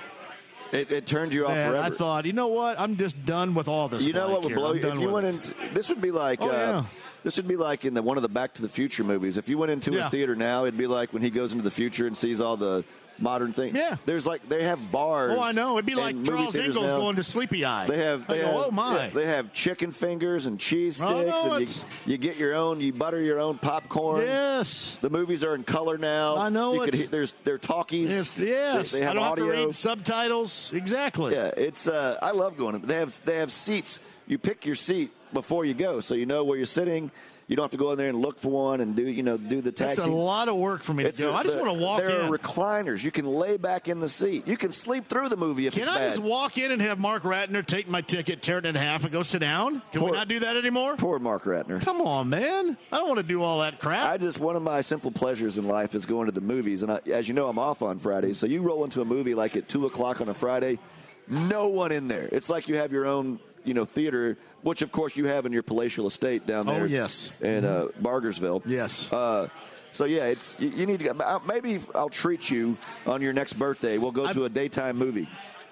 It, 0.72 0.92
it 0.92 1.06
turned 1.06 1.34
you 1.34 1.46
off 1.46 1.54
that 1.54 1.70
forever. 1.72 1.86
I 1.86 1.90
thought, 1.90 2.26
you 2.26 2.34
know 2.34 2.48
what? 2.48 2.80
I'm 2.80 2.96
just 2.98 3.26
done 3.26 3.54
with 3.54 3.68
all 3.68 3.90
this. 3.90 4.06
you 4.06 4.14
know 4.14 4.30
what 4.30 4.44
would 4.44 4.50
here. 4.52 4.58
blow 4.58 4.74
you 4.74 4.88
if 4.88 5.00
you 5.00 5.10
went 5.10 5.26
it. 5.28 5.30
into 5.36 5.54
this 5.74 5.90
would 5.90 6.02
be 6.02 6.12
like 6.12 6.42
Oh, 6.42 6.50
uh, 6.50 6.52
yeah. 6.52 6.86
this 7.24 7.38
would 7.38 7.48
be 7.48 7.58
like 7.58 7.84
in 7.86 7.94
the 7.94 8.02
one 8.02 8.18
of 8.18 8.24
the 8.24 8.30
Back 8.30 8.54
to 8.56 8.62
the 8.62 8.70
Future 8.70 9.04
movies. 9.04 9.38
If 9.38 9.50
you 9.50 9.58
went 9.58 9.72
into 9.72 9.92
Yeah. 9.92 10.08
a 10.08 10.10
theater 10.10 10.36
now, 10.36 10.64
it'd 10.64 10.78
be 10.78 10.88
like 10.88 11.12
when 11.14 11.22
he 11.22 11.30
goes 11.30 11.52
into 11.52 11.64
the 11.64 11.72
future 11.72 12.08
and 12.08 12.16
sees 12.16 12.40
all 12.40 12.56
the 12.58 12.86
modern 13.20 13.54
things. 13.54 13.76
Yeah. 13.78 13.98
there's 14.06 14.26
like 14.26 14.48
they 14.50 14.64
have 14.64 14.92
bars. 14.92 15.36
Oh, 15.38 15.42
I 15.42 15.52
know. 15.52 15.78
It'd 15.78 15.86
be 15.86 15.96
like 15.96 16.24
Charles 16.24 16.56
Ingalls 16.56 16.88
now. 16.88 16.98
going 16.98 17.16
to 17.18 17.24
Sleepy 17.24 17.66
Eye. 17.66 17.88
They 17.88 18.00
have, 18.00 18.28
they 18.28 18.40
go, 18.40 18.46
have, 18.48 18.56
oh 18.56 18.72
my. 18.72 18.96
yeah, 19.06 19.10
they 19.10 19.26
have 19.26 19.54
chicken 19.54 19.92
fingers 19.92 20.46
and 20.46 20.60
cheese 20.60 21.02
Oh, 21.04 21.22
sticks, 21.22 21.46
no, 21.46 21.54
and 21.54 21.70
you, 21.70 22.14
you 22.14 22.18
get 22.18 22.38
your 22.38 22.56
own, 22.56 22.80
you 22.82 22.94
butter 22.94 23.22
your 23.22 23.40
own 23.40 23.58
popcorn. 23.58 24.22
Yes. 24.22 24.98
The 25.02 25.10
movies 25.10 25.44
are 25.44 25.56
in 25.56 25.64
color 25.64 25.98
now. 25.98 26.38
I 26.38 26.50
know 26.50 26.74
You 26.74 26.90
could 26.90 27.12
there's 27.12 27.32
they're 27.34 27.58
talkies. 27.58 28.12
Yes, 28.12 28.38
yes. 28.40 28.92
They, 28.92 29.00
they 29.00 29.06
have 29.06 29.12
I 29.12 29.16
don't 29.16 29.24
audio. 29.24 29.46
have 29.46 29.56
to 29.56 29.66
read 29.68 29.76
subtitles. 29.76 30.74
Exactly. 30.74 31.34
Yeah, 31.34 31.52
it's. 31.58 31.88
Uh, 31.88 32.18
I 32.22 32.32
love 32.32 32.58
going. 32.58 32.80
They 32.82 32.96
have 32.96 33.24
they 33.26 33.38
have 33.38 33.52
seats. 33.52 34.08
You 34.28 34.38
pick 34.38 34.66
your 34.66 34.76
seat 34.76 35.12
before 35.34 35.66
you 35.66 35.74
go, 35.74 36.00
so 36.00 36.16
you 36.16 36.26
know 36.26 36.44
where 36.44 36.58
you're 36.58 36.66
sitting. 36.66 37.12
You 37.52 37.58
don't 37.58 37.66
have 37.66 37.72
to 37.72 37.78
go 37.78 37.92
in 37.92 37.98
there 37.98 38.08
and 38.08 38.22
look 38.22 38.40
for 38.40 38.50
one 38.50 38.80
and 38.80 38.96
do 38.96 39.04
you 39.04 39.24
know 39.24 39.36
do 39.36 39.60
the 39.60 39.74
tag 39.74 39.90
That's 39.98 40.00
a 40.00 40.10
lot 40.10 40.48
of 40.48 40.56
work 40.56 40.84
for 40.84 40.94
me 40.94 41.04
to 41.04 41.10
It's 41.10 41.18
do. 41.18 41.30
a- 41.32 41.34
I 41.34 41.44
just 41.44 41.58
the- 41.58 41.62
want 41.62 41.78
to 41.78 41.84
walk 41.84 42.00
in 42.00 42.08
there 42.08 42.22
in. 42.22 42.34
are 42.34 42.38
recliners. 42.38 43.04
You 43.04 43.12
can 43.12 43.26
lay 43.26 43.58
back 43.58 43.90
in 43.90 44.00
the 44.00 44.08
seat. 44.08 44.48
You 44.48 44.56
can 44.56 44.72
sleep 44.72 45.08
through 45.10 45.28
the 45.28 45.36
movie 45.36 45.68
if 45.68 45.74
Can 45.74 45.82
it's 45.82 45.92
I 45.92 45.98
bad. 45.98 46.08
just 46.12 46.20
walk 46.22 46.58
in 46.58 46.72
and 46.72 46.82
have 46.82 46.98
Mark 46.98 47.24
Ratner 47.24 47.66
take 47.66 47.90
my 47.90 48.00
ticket, 48.00 48.42
tear 48.42 48.60
it 48.60 48.66
in 48.66 48.76
half, 48.76 49.04
and 49.04 49.12
go 49.12 49.22
sit 49.22 49.40
down? 49.40 49.82
Can 49.92 50.02
we 50.02 50.12
not 50.12 50.30
do 50.30 50.40
that 50.40 50.56
anymore? 50.56 50.96
Poor 50.96 51.20
Mark 51.20 51.44
Ratner. 51.44 51.82
Come 51.84 52.00
on, 52.00 52.30
man. 52.30 52.78
I 52.90 52.98
don't 52.98 53.10
want 53.10 53.18
to 53.20 53.24
do 53.24 53.44
all 53.44 53.60
that 53.60 53.82
crap. 53.82 54.10
I 54.10 54.16
just 54.16 54.40
one 54.40 54.56
of 54.56 54.62
my 54.62 54.80
simple 54.80 55.12
pleasures 55.12 55.58
in 55.58 55.68
life 55.68 55.94
is 55.94 56.06
going 56.06 56.28
to 56.28 56.32
the 56.32 56.40
movies, 56.40 56.84
and 56.84 56.92
I, 56.94 57.02
as 57.12 57.28
you 57.28 57.34
know, 57.34 57.50
I'm 57.50 57.60
off 57.60 57.82
on 57.82 58.00
Fridays. 58.00 58.38
So 58.38 58.46
you 58.46 58.62
roll 58.62 58.86
into 58.86 59.02
a 59.02 59.06
movie 59.06 59.36
like 59.36 59.58
at 59.58 59.68
two 59.68 59.86
o'clock 59.88 60.22
on 60.22 60.30
a 60.30 60.34
Friday, 60.34 60.80
no 61.28 61.68
one 61.68 61.92
in 61.92 62.08
there. 62.08 62.30
It's 62.32 62.50
like 62.50 62.70
you 62.70 62.78
have 62.78 62.94
your 62.94 63.06
own, 63.08 63.42
you 63.64 63.74
know, 63.74 63.86
theater, 63.86 64.38
which 64.62 64.82
of 64.82 64.92
course 64.92 65.16
you 65.16 65.26
have 65.26 65.46
in 65.46 65.52
your 65.52 65.64
palatial 65.64 66.08
estate 66.08 66.46
down 66.46 66.66
there. 66.66 66.76
Oh, 66.76 66.80
there. 66.80 66.88
yes. 66.88 67.32
in 67.42 67.66
uh, 67.66 67.88
Bargersville. 68.02 68.62
Yes. 68.66 69.12
Uh, 69.12 69.48
so 69.92 70.06
yeah, 70.06 70.26
it's 70.26 70.60
you, 70.60 70.70
you 70.70 70.86
need 70.86 71.00
to 71.00 71.14
go- 71.14 71.42
maybe 71.46 71.80
I'll 71.94 72.10
treat 72.10 72.50
you 72.50 72.78
on 73.06 73.22
your 73.22 73.34
next 73.34 73.54
birthday. 73.54 73.98
We'll 73.98 74.12
go 74.12 74.32
to 74.32 74.46
a 74.46 74.50
daytime 74.50 74.98
movie. 74.98 75.28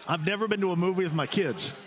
I've 0.08 0.26
never 0.26 0.48
been 0.48 0.62
to 0.62 0.72
a 0.72 0.76
movie 0.76 1.04
with 1.04 1.14
my 1.14 1.28
kids. 1.28 1.70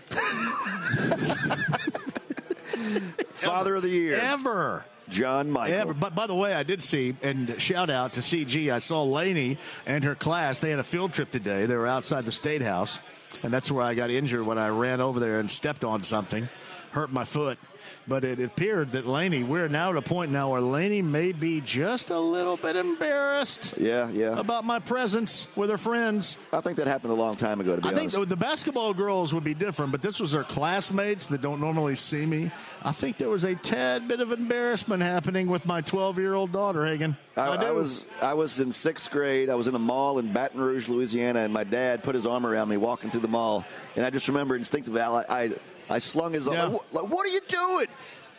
Father 3.35 3.75
of 3.77 3.83
the 3.83 3.89
year, 3.89 4.17
Ever. 4.17 4.85
John 5.09 5.51
Michael. 5.51 5.75
Ever. 5.77 5.95
But 5.95 6.15
by 6.15 6.27
the 6.27 6.35
way, 6.35 6.55
I 6.55 6.63
did 6.63 6.83
see, 6.83 7.17
and 7.23 7.61
shout 7.61 7.91
out 7.91 8.15
to 8.15 8.21
CG, 8.21 8.73
I 8.73 8.79
saw 8.79 9.03
Lainey 9.05 9.59
and 9.87 10.05
her 10.05 10.15
class. 10.15 10.59
They 10.59 10.71
had 10.71 10.79
a 10.79 10.85
field 10.85 11.13
trip 11.13 11.31
today. 11.31 11.67
They 11.67 11.77
were 11.77 11.87
outside 11.87 12.25
the 12.25 12.33
State 12.33 12.63
House, 12.63 12.99
and 13.43 13.53
that's 13.53 13.71
where 13.71 13.85
I 13.85 13.95
got 13.95 14.11
injured 14.11 14.47
when 14.47 14.59
I 14.59 14.69
ran 14.69 15.01
over 15.01 15.21
there 15.21 15.41
and 15.41 15.51
stepped 15.51 15.85
on 15.85 16.03
something, 16.03 16.49
hurt 16.91 17.11
my 17.11 17.25
foot. 17.25 17.59
But 18.09 18.25
it 18.25 18.41
appeared 18.41 18.93
that 18.93 19.07
Laney, 19.07 19.43
we're 19.43 19.69
now 19.69 19.91
at 19.91 19.97
a 19.97 20.03
point 20.03 20.31
now 20.33 20.51
where 20.51 20.61
Laney 20.61 21.03
may 21.03 21.33
be 21.33 21.61
just 21.61 22.11
a 22.11 22.19
little 22.19 22.57
bit 22.57 22.75
embarrassed 22.77 23.75
Yeah, 23.79 24.09
yeah. 24.11 24.39
about 24.39 24.65
my 24.65 24.79
presence 24.79 25.49
with 25.57 25.71
her 25.71 25.79
friends. 25.79 26.37
I 26.53 26.61
think 26.61 26.77
that 26.79 26.87
happened 26.87 27.13
a 27.13 27.17
long 27.17 27.35
time 27.35 27.61
ago, 27.61 27.77
to 27.77 27.83
be 27.83 27.89
I 27.89 27.91
think 27.91 28.03
honest. 28.15 28.17
the, 28.19 28.27
the 28.27 28.37
basketball 28.37 28.95
girls 28.95 29.33
would 29.33 29.45
be 29.45 29.55
different, 29.55 29.93
but 29.93 30.03
this 30.03 30.19
was 30.21 30.33
her 30.33 30.45
classmates 30.45 31.27
that 31.27 31.41
don't 31.43 31.61
normally 31.61 31.95
see 31.95 32.27
me. 32.27 32.51
I 32.83 32.93
think 32.93 33.19
there 33.19 33.29
was 33.31 33.45
a 33.45 33.55
tad 33.55 34.09
bit 34.09 34.21
of 34.21 34.33
embarrassment 34.33 35.03
happening 35.03 35.47
with 35.49 35.65
my 35.67 35.81
12 35.81 36.19
year 36.19 36.35
old 36.35 36.53
daughter, 36.53 36.85
Hagan. 36.85 37.17
I, 37.37 37.57
do. 37.57 37.67
I 37.67 37.71
was 37.71 38.05
I 38.21 38.35
was 38.35 38.61
in 38.61 38.73
sixth 38.73 39.11
grade. 39.11 39.49
I 39.49 39.55
was 39.55 39.67
in 39.67 39.75
a 39.75 39.79
mall 39.79 40.19
in 40.19 40.33
Baton 40.33 40.61
Rouge, 40.61 40.89
Louisiana, 40.91 41.41
and 41.41 41.53
my 41.53 41.65
dad 41.65 42.03
put 42.03 42.15
his 42.15 42.27
arm 42.27 42.45
around 42.45 42.69
me 42.69 42.77
walking 42.77 43.11
through 43.11 43.21
the 43.21 43.29
mall, 43.29 43.65
and 43.97 44.05
I 44.05 44.11
just 44.11 44.29
remember 44.29 44.55
instinctively 44.55 45.01
I 45.01 45.25
I, 45.31 45.51
I 45.91 45.99
slung 45.99 46.33
his 46.33 46.49
arm. 46.49 46.57
Yeah. 46.57 46.65
Like, 46.65 46.73
what, 46.73 46.93
like, 47.05 47.13
what 47.13 47.27
are 47.27 47.31
you 47.31 47.41
doing? 47.49 47.87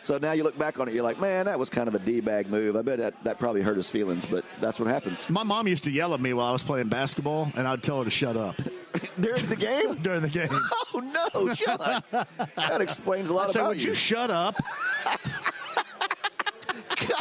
So 0.00 0.18
now 0.18 0.32
you 0.32 0.42
look 0.44 0.58
back 0.58 0.78
on 0.78 0.86
it, 0.86 0.92
you're 0.92 1.02
like, 1.02 1.18
man, 1.18 1.46
that 1.46 1.58
was 1.58 1.70
kind 1.70 1.88
of 1.88 1.94
a 1.94 1.98
d 1.98 2.20
bag 2.20 2.50
move. 2.50 2.76
I 2.76 2.82
bet 2.82 2.98
that, 2.98 3.24
that 3.24 3.38
probably 3.38 3.62
hurt 3.62 3.78
his 3.78 3.90
feelings, 3.90 4.26
but 4.26 4.44
that's 4.60 4.78
what 4.78 4.86
happens 4.86 5.30
My 5.30 5.42
mom 5.42 5.66
used 5.66 5.84
to 5.84 5.90
yell 5.90 6.12
at 6.12 6.20
me 6.20 6.34
while 6.34 6.48
I 6.48 6.52
was 6.52 6.62
playing 6.62 6.88
basketball, 6.88 7.50
and 7.56 7.66
I'd 7.66 7.82
tell 7.82 8.00
her 8.00 8.04
to 8.04 8.10
shut 8.10 8.36
up 8.36 8.56
during 9.20 9.46
the 9.46 9.56
game. 9.56 9.94
during 10.02 10.20
the 10.20 10.28
game. 10.28 10.48
oh 10.52 11.30
no, 11.34 11.54
John! 11.54 12.02
that 12.56 12.80
explains 12.82 13.30
a 13.30 13.34
lot 13.34 13.46
I'd 13.46 13.52
say, 13.52 13.60
about 13.60 13.68
would 13.70 13.82
you 13.82 13.94
shut 13.94 14.30
up? 14.30 14.56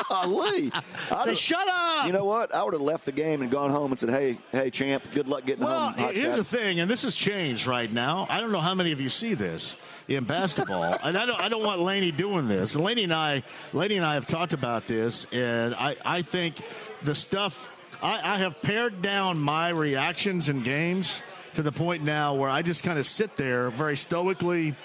Golly. 0.09 0.71
I'd 1.11 1.25
Say, 1.25 1.35
shut 1.35 1.67
up! 1.67 2.05
You 2.05 2.13
know 2.13 2.25
what? 2.25 2.53
I 2.53 2.63
would 2.63 2.73
have 2.73 2.81
left 2.81 3.05
the 3.05 3.11
game 3.11 3.41
and 3.41 3.49
gone 3.51 3.71
home 3.71 3.91
and 3.91 3.99
said, 3.99 4.09
"Hey, 4.09 4.37
hey, 4.51 4.69
champ, 4.69 5.03
good 5.11 5.27
luck 5.27 5.45
getting 5.45 5.63
Well, 5.63 5.89
home." 5.89 5.93
hot 5.93 6.15
here's 6.15 6.35
shot." 6.35 6.37
the 6.37 6.43
thing, 6.43 6.79
and 6.79 6.89
this 6.91 7.03
has 7.03 7.15
changed 7.15 7.65
right 7.65 7.91
now. 7.91 8.27
I 8.29 8.39
don't 8.41 8.51
know 8.51 8.59
how 8.59 8.75
many 8.75 8.91
of 8.91 8.99
you 9.01 9.09
see 9.09 9.33
this 9.33 9.75
in 10.07 10.23
basketball, 10.25 10.83
and 11.03 11.17
I 11.17 11.25
don't. 11.25 11.41
I 11.41 11.49
don't 11.49 11.65
want 11.65 11.81
Laney 11.81 12.11
doing 12.11 12.47
this. 12.47 12.75
And 12.75 12.83
Laney 12.83 13.03
and 13.03 13.13
I, 13.13 13.43
Laney 13.73 13.97
and 13.97 14.05
I 14.05 14.15
have 14.15 14.27
talked 14.27 14.53
about 14.53 14.87
this, 14.87 15.31
and 15.33 15.75
I, 15.75 15.95
I 16.05 16.21
think 16.21 16.61
the 17.01 17.15
stuff. 17.15 17.69
I, 18.01 18.33
I 18.33 18.37
have 18.37 18.61
pared 18.61 19.01
down 19.01 19.37
my 19.37 19.69
reactions 19.69 20.49
in 20.49 20.61
games 20.63 21.21
to 21.53 21.61
the 21.61 21.71
point 21.71 22.03
now 22.03 22.33
where 22.33 22.49
I 22.49 22.61
just 22.61 22.83
kind 22.83 22.99
of 22.99 23.07
sit 23.07 23.37
there 23.37 23.69
very 23.69 23.95
stoically 23.95 24.75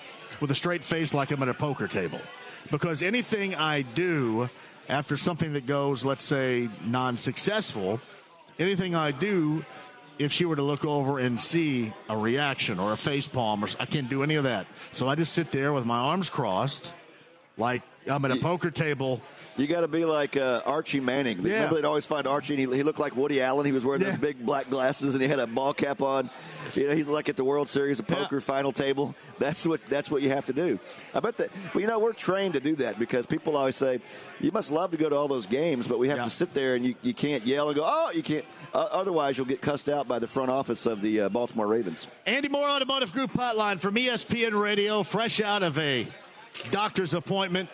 with 0.40 0.50
a 0.50 0.54
straight 0.54 0.84
face, 0.84 1.12
like 1.14 1.32
I'm 1.32 1.42
at 1.42 1.48
a 1.48 1.54
poker 1.54 1.88
table, 1.88 2.20
because 2.70 3.02
anything 3.02 3.56
I 3.56 3.82
do 3.82 4.48
after 4.88 5.16
something 5.16 5.52
that 5.54 5.66
goes, 5.66 6.04
let's 6.04 6.22
say, 6.22 6.68
non-successful, 6.84 8.00
anything 8.58 8.94
I 8.94 9.10
do 9.10 9.64
if 10.18 10.32
she 10.32 10.44
were 10.44 10.56
to 10.56 10.62
look 10.62 10.84
over 10.84 11.18
and 11.18 11.40
see 11.40 11.92
a 12.08 12.16
reaction 12.16 12.78
or 12.78 12.92
a 12.92 12.96
face 12.96 13.28
palm, 13.28 13.64
or 13.64 13.68
I 13.78 13.86
can't 13.86 14.08
do 14.08 14.22
any 14.22 14.34
of 14.34 14.44
that. 14.44 14.66
So 14.92 15.08
I 15.08 15.14
just 15.14 15.32
sit 15.32 15.50
there 15.52 15.72
with 15.72 15.84
my 15.84 15.98
arms 15.98 16.28
crossed, 16.30 16.92
like 17.56 17.82
I'm 18.08 18.24
at 18.24 18.30
a 18.30 18.36
poker 18.36 18.70
table. 18.70 19.20
You 19.56 19.66
got 19.66 19.80
to 19.80 19.88
be 19.88 20.04
like 20.04 20.36
uh, 20.36 20.60
Archie 20.64 21.00
Manning. 21.00 21.40
Yeah. 21.44 21.54
Remember 21.54 21.74
they'd 21.76 21.84
always 21.84 22.06
find 22.06 22.26
Archie, 22.26 22.54
and 22.54 22.60
he, 22.72 22.76
he 22.76 22.82
looked 22.84 23.00
like 23.00 23.16
Woody 23.16 23.42
Allen. 23.42 23.66
He 23.66 23.72
was 23.72 23.84
wearing 23.84 24.00
Yeah. 24.02 24.10
those 24.10 24.18
big 24.20 24.44
black 24.46 24.70
glasses, 24.70 25.14
and 25.14 25.22
he 25.22 25.28
had 25.28 25.40
a 25.40 25.46
ball 25.48 25.74
cap 25.74 26.00
on. 26.00 26.30
You 26.74 26.86
know, 26.88 26.94
he's 26.94 27.08
like 27.08 27.28
at 27.28 27.36
the 27.36 27.44
World 27.44 27.68
Series 27.68 27.98
of 27.98 28.06
poker 28.06 28.40
final 28.40 28.72
table. 28.72 29.14
That's 29.38 29.66
what 29.66 29.84
that's 29.86 30.10
what 30.10 30.22
you 30.22 30.30
have 30.30 30.46
to 30.46 30.52
do. 30.52 30.78
I 31.14 31.20
bet 31.20 31.38
that. 31.38 31.50
Well, 31.74 31.80
you 31.80 31.86
know, 31.88 31.98
we're 31.98 32.12
trained 32.12 32.54
to 32.54 32.60
do 32.60 32.76
that 32.76 32.98
because 32.98 33.26
people 33.26 33.56
always 33.56 33.74
say, 33.74 34.00
"You 34.40 34.52
must 34.52 34.70
love 34.70 34.90
to 34.92 34.96
go 34.96 35.08
to 35.08 35.16
all 35.16 35.28
those 35.28 35.46
games," 35.46 35.88
but 35.88 35.98
we 35.98 36.08
have 36.08 36.18
Yeah. 36.18 36.24
to 36.24 36.30
sit 36.30 36.54
there 36.54 36.74
and 36.76 36.84
you, 36.84 36.94
you 37.02 37.14
can't 37.14 37.44
yell 37.44 37.68
and 37.68 37.76
go, 37.76 37.84
"Oh, 37.86 38.10
you 38.12 38.22
can't." 38.22 38.44
Uh, 38.74 38.86
otherwise, 38.92 39.38
you'll 39.38 39.46
get 39.46 39.60
cussed 39.62 39.88
out 39.88 40.06
by 40.06 40.18
the 40.18 40.26
front 40.28 40.50
office 40.50 40.86
of 40.86 41.00
the 41.00 41.22
uh, 41.22 41.28
Baltimore 41.30 41.66
Ravens. 41.66 42.06
Andy 42.26 42.48
Moore 42.48 42.68
Automotive 42.68 43.12
Group 43.12 43.32
Hotline 43.32 43.80
from 43.80 43.94
ESPN 43.96 44.60
Radio, 44.60 45.02
fresh 45.02 45.40
out 45.40 45.62
of 45.62 45.78
a 45.78 46.06
doctor's 46.70 47.14
appointment. 47.14 47.68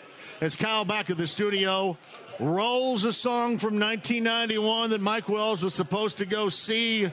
As 0.45 0.57
Kyle 0.57 0.85
back 0.85 1.09
at 1.09 1.16
the 1.16 1.27
studio 1.27 1.97
rolls 2.39 3.05
a 3.05 3.15
song 3.15 3.57
from 3.57 3.81
1991 3.81 4.91
that 4.91 5.01
Mike 5.01 5.27
Wells 5.27 5.65
was 5.65 5.73
supposed 5.73 6.19
to 6.19 6.27
go 6.27 6.51
see 6.51 7.11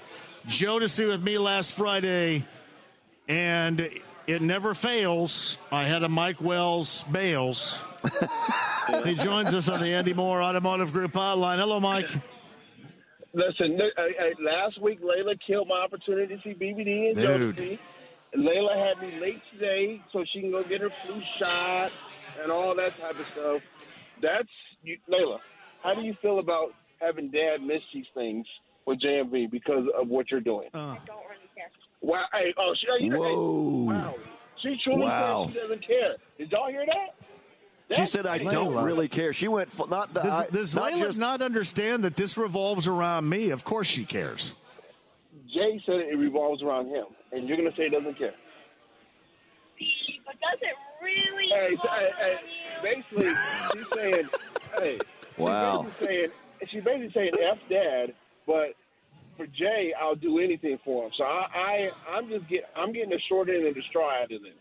Jodeci 0.48 1.08
with 1.08 1.24
me 1.24 1.38
last 1.38 1.72
Friday, 1.72 2.46
and 3.30 3.88
it 4.28 4.42
never 4.42 4.74
fails. 4.74 5.58
I 5.72 5.84
had 5.84 6.04
a 6.04 6.10
Mike 6.10 6.42
Wells 6.42 7.06
Bales. 7.10 7.82
he 9.06 9.16
joins 9.16 9.54
us 9.54 9.70
on 9.70 9.80
the 9.80 9.94
Andy 9.94 10.14
Moore 10.14 10.44
Automotive 10.44 10.92
Group 10.92 11.14
Hotline. 11.14 11.58
Hello, 11.58 11.80
Mike. 11.80 12.10
Listen, 13.32 13.80
uh, 13.80 14.02
uh, 14.02 14.26
last 14.42 14.82
week 14.82 15.02
Layla 15.02 15.40
killed 15.48 15.70
my 15.70 15.80
opportunity 15.80 16.36
to 16.36 16.42
see 16.42 16.54
BBD 16.54 17.12
and 17.12 17.16
Dude. 17.16 17.56
Josie. 17.56 17.80
Layla 18.36 18.76
had 18.76 19.02
me 19.02 19.22
late 19.22 19.42
today 19.54 20.02
so 20.12 20.26
she 20.34 20.42
can 20.42 20.52
go 20.52 20.64
get 20.64 20.82
her 20.82 20.90
flu 21.06 21.22
shot 21.38 21.94
and 22.42 22.52
all 22.52 22.76
that 22.76 22.98
type 23.00 23.20
of 23.20 23.26
stuff. 23.34 23.62
That's 24.22 24.48
you, 24.84 24.98
Layla. 25.10 25.40
How 25.84 25.96
do 25.96 26.02
you 26.02 26.16
feel 26.22 26.40
about 26.40 26.74
having 27.00 27.30
Dad 27.32 27.62
miss 27.62 27.82
these 27.94 28.06
things 28.14 28.46
with 28.86 29.00
JMV 29.02 29.50
because 29.50 29.86
of 30.00 30.08
what 30.08 30.30
you're 30.32 30.40
doing? 30.42 30.70
Uh. 30.74 30.96
Wow! 32.02 32.26
Hey, 32.34 32.54
oh, 32.58 32.74
she, 32.80 32.88
oh, 32.92 32.98
you 33.04 33.12
Whoa. 33.16 33.94
wow! 33.94 34.16
She 34.64 34.76
truly 34.84 35.04
Wow. 35.04 35.46
said 35.46 35.54
she 35.54 35.60
doesn't 35.60 35.88
care. 35.88 36.16
Did 36.38 36.52
y'all 36.52 36.70
hear 36.70 36.86
that? 36.86 37.96
She 37.96 38.06
said, 38.06 38.26
"I 38.26 38.38
crazy. 38.38 38.52
don't 38.52 38.84
really 38.84 39.08
care." 39.08 39.34
She 39.34 39.48
went 39.48 39.68
f- 39.70 39.90
not 39.90 40.14
the 40.14 40.22
Does, 40.22 40.34
I- 40.34 40.48
does 40.48 40.76
not 40.76 40.94
Layla 40.94 41.00
just 41.00 41.20
not 41.20 41.42
understand 41.42 42.04
that 42.06 42.16
this 42.16 42.38
revolves 42.38 42.88
around 42.88 43.28
me? 43.30 43.50
Of 43.50 43.64
course 43.64 43.88
she 43.88 44.06
cares. 44.06 44.54
Jay 45.54 45.82
said 45.86 45.96
it 45.96 46.18
revolves 46.18 46.64
around 46.64 46.88
him, 46.88 47.06
and 47.34 47.48
you're 47.48 47.58
gonna 47.58 47.76
say 47.76 47.84
he 47.84 47.90
doesn't 47.90 48.18
care. 48.18 48.34
But 50.26 50.36
does 50.40 50.60
it 50.62 50.76
really? 51.04 51.48
Hey, 51.50 51.76
so, 51.82 51.90
hey, 51.90 52.10
hey, 52.20 52.36
basically, 52.84 53.34
she's 53.74 53.88
saying, 53.96 54.30
hey, 54.78 55.00
Wow. 55.38 55.84
she's 56.00 56.08
basically 56.08 56.08
saying, 56.08 56.30
she's 56.72 56.84
basically 56.84 57.12
saying 57.14 57.32
F 57.52 57.58
dad, 57.70 58.14
but 58.46 58.76
for 59.38 59.48
Jay, 59.48 59.94
I'll 60.00 60.16
do 60.16 60.40
anything 60.40 60.78
for 60.84 61.06
him. 61.06 61.12
So 61.18 61.24
I, 61.24 61.48
I 61.56 61.90
I'm 62.18 62.30
just 62.30 62.48
get, 62.48 62.70
I'm 62.76 62.92
getting 62.94 63.10
the 63.10 63.20
short 63.30 63.50
end 63.50 63.66
of 63.66 63.74
the 63.76 63.82
straw 63.90 64.10
out 64.22 64.32
of 64.32 64.42
this. 64.42 64.52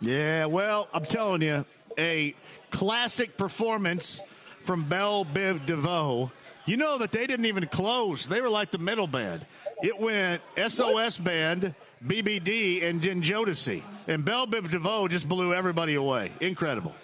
Yeah, 0.00 0.46
well, 0.46 0.88
I'm 0.94 1.04
telling 1.04 1.42
you, 1.42 1.64
a 1.98 2.34
classic 2.70 3.36
performance 3.36 4.20
from 4.62 4.84
Belle 4.84 5.24
Biv 5.26 5.66
DeVoe. 5.66 6.30
You 6.66 6.76
know 6.76 6.98
that 6.98 7.12
they 7.12 7.26
didn't 7.26 7.46
even 7.46 7.66
close. 7.66 8.26
They 8.26 8.40
were 8.40 8.48
like 8.48 8.70
the 8.70 8.78
middle 8.78 9.06
band. 9.06 9.44
It 9.82 9.98
went 9.98 10.40
SOS 10.68 11.18
Band, 11.18 11.74
BBD, 12.04 12.82
and 12.84 13.02
Jen 13.02 13.22
Jodeci. 13.22 13.82
And 14.08 14.24
Belle 14.24 14.46
Biv 14.46 14.70
DeVoe 14.70 15.08
just 15.08 15.28
blew 15.28 15.54
everybody 15.54 15.94
away. 15.94 16.32
Incredible. 16.40 16.94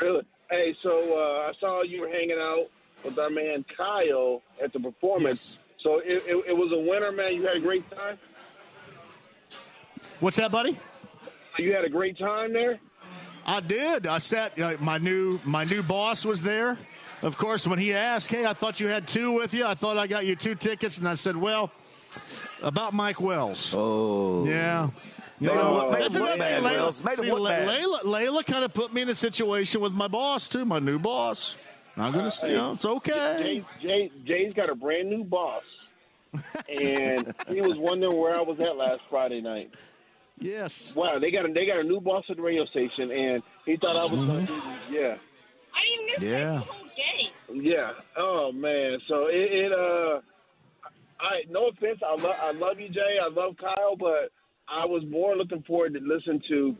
Really? 0.00 0.24
Hey, 0.50 0.76
so 0.82 1.18
uh, 1.18 1.48
I 1.48 1.52
saw 1.58 1.82
you 1.82 2.02
were 2.02 2.08
hanging 2.08 2.38
out 2.38 2.66
with 3.04 3.18
our 3.18 3.30
man 3.30 3.64
Kyle 3.76 4.42
at 4.62 4.72
the 4.72 4.80
performance. 4.80 5.58
So 5.82 5.98
it, 5.98 6.22
it, 6.26 6.44
it 6.48 6.56
was 6.56 6.72
a 6.72 6.78
winner, 6.78 7.12
man. 7.12 7.34
You 7.34 7.46
had 7.46 7.56
a 7.56 7.60
great 7.60 7.88
time. 7.90 8.18
What's 10.20 10.36
that, 10.36 10.50
buddy? 10.50 10.78
You 11.58 11.74
had 11.74 11.84
a 11.84 11.88
great 11.88 12.18
time 12.18 12.52
there. 12.52 12.78
I 13.46 13.60
did. 13.60 14.06
I 14.06 14.18
sat. 14.18 14.58
Uh, 14.58 14.76
my 14.80 14.98
new 14.98 15.38
my 15.44 15.64
new 15.64 15.82
boss 15.82 16.24
was 16.24 16.42
there. 16.42 16.78
Of 17.22 17.36
course, 17.36 17.66
when 17.66 17.78
he 17.78 17.92
asked, 17.92 18.30
"Hey, 18.30 18.46
I 18.46 18.54
thought 18.54 18.80
you 18.80 18.88
had 18.88 19.06
two 19.06 19.32
with 19.32 19.52
you. 19.52 19.66
I 19.66 19.74
thought 19.74 19.98
I 19.98 20.06
got 20.06 20.24
you 20.24 20.34
two 20.34 20.54
tickets," 20.54 20.98
and 20.98 21.06
I 21.06 21.14
said, 21.14 21.36
"Well, 21.36 21.70
about 22.62 22.94
Mike 22.94 23.20
Wells." 23.20 23.72
Oh, 23.76 24.44
yeah. 24.46 24.88
You 25.40 25.48
Made 25.48 25.52
him 25.54 25.58
know, 25.58 25.90
made 25.90 26.02
that's 26.02 26.14
another 26.14 26.32
thing, 26.42 26.62
Layla- 26.62 27.04
Made 27.04 27.18
see, 27.18 27.30
look 27.30 27.40
La- 27.40 27.50
bad. 27.50 27.68
Layla, 27.68 28.00
Layla 28.02 28.46
kind 28.46 28.64
of 28.64 28.72
put 28.72 28.92
me 28.94 29.02
in 29.02 29.08
a 29.08 29.14
situation 29.16 29.80
with 29.80 29.92
my 29.92 30.06
boss 30.08 30.46
too, 30.46 30.64
my 30.64 30.78
new 30.78 30.98
boss. 30.98 31.56
I'm 31.96 32.12
gonna 32.12 32.30
say, 32.30 32.50
you 32.52 32.56
know, 32.56 32.72
it's 32.72 32.84
okay. 32.84 33.64
Jay, 33.82 33.82
Jay, 33.82 34.10
Jay's 34.24 34.52
got 34.54 34.70
a 34.70 34.74
brand 34.74 35.10
new 35.10 35.24
boss, 35.24 35.62
and 36.68 37.34
he 37.48 37.60
was 37.60 37.76
wondering 37.76 38.16
where 38.16 38.36
I 38.36 38.42
was 38.42 38.58
at 38.60 38.76
last 38.76 39.00
Friday 39.10 39.40
night. 39.40 39.70
Yes. 40.38 40.94
Wow, 40.96 41.18
they 41.20 41.30
got 41.30 41.48
a, 41.48 41.52
they 41.52 41.66
got 41.66 41.78
a 41.78 41.84
new 41.84 42.00
boss 42.00 42.24
at 42.28 42.36
the 42.36 42.42
radio 42.42 42.64
station, 42.66 43.10
and 43.12 43.42
he 43.66 43.76
thought 43.76 43.96
I 43.96 44.04
was 44.12 44.26
going 44.26 44.46
to 44.46 44.52
do 44.52 44.62
Yeah, 44.90 45.16
I 45.74 45.80
didn't 45.84 46.22
miss 46.22 46.22
Yeah. 46.30 46.52
the 46.52 46.58
whole 46.58 46.88
game. 46.96 47.62
yeah. 47.64 47.92
Oh 48.16 48.50
man, 48.52 48.98
so 49.08 49.26
it, 49.26 49.34
it 49.52 49.72
uh, 49.72 50.20
I 51.24 51.50
no 51.50 51.68
offense, 51.68 52.00
I 52.06 52.20
love 52.20 52.36
I 52.42 52.52
love 52.52 52.78
you, 52.78 52.88
Jay. 52.88 53.18
I 53.22 53.28
love 53.28 53.56
Kyle, 53.58 53.96
but 53.98 54.30
I 54.68 54.84
was 54.84 55.02
more 55.08 55.36
looking 55.36 55.62
forward 55.62 55.94
to 55.94 56.00
listen 56.00 56.42
to. 56.48 56.76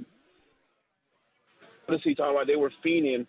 Honestly, 1.88 2.14
talking 2.14 2.34
about 2.34 2.46
they 2.46 2.56
were 2.56 2.72
fiending 2.84 3.26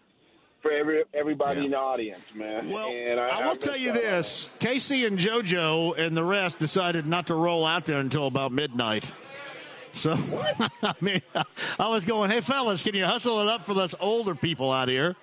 for 0.61 0.71
every 0.71 1.03
everybody 1.13 1.65
in 1.65 1.71
the 1.71 1.77
audience, 1.77 2.23
man. 2.33 2.69
Well, 2.69 2.89
and 2.89 3.19
I, 3.19 3.29
I 3.29 3.45
will 3.45 3.53
missed 3.55 3.61
tell 3.67 3.77
you 3.77 3.91
out. 3.91 3.95
this: 3.95 4.49
K-Ci 4.59 5.05
and 5.05 5.17
JoJo 5.17 5.97
and 5.97 6.17
the 6.17 6.23
rest 6.23 6.59
decided 6.59 7.05
not 7.05 7.27
to 7.27 7.35
roll 7.35 7.65
out 7.65 7.85
there 7.85 7.99
until 7.99 8.27
about 8.27 8.51
midnight. 8.51 9.11
So, 9.93 10.17
I 10.83 10.95
mean, 11.01 11.21
I 11.79 11.87
was 11.87 12.03
going, 12.03 12.31
"Hey, 12.31 12.41
fellas, 12.41 12.83
can 12.83 12.95
you 12.95 13.05
hustle 13.05 13.41
it 13.41 13.47
up 13.47 13.65
for 13.65 13.77
us 13.79 13.95
older 13.99 14.35
people 14.35 14.71
out 14.71 14.89
here?" 14.89 15.15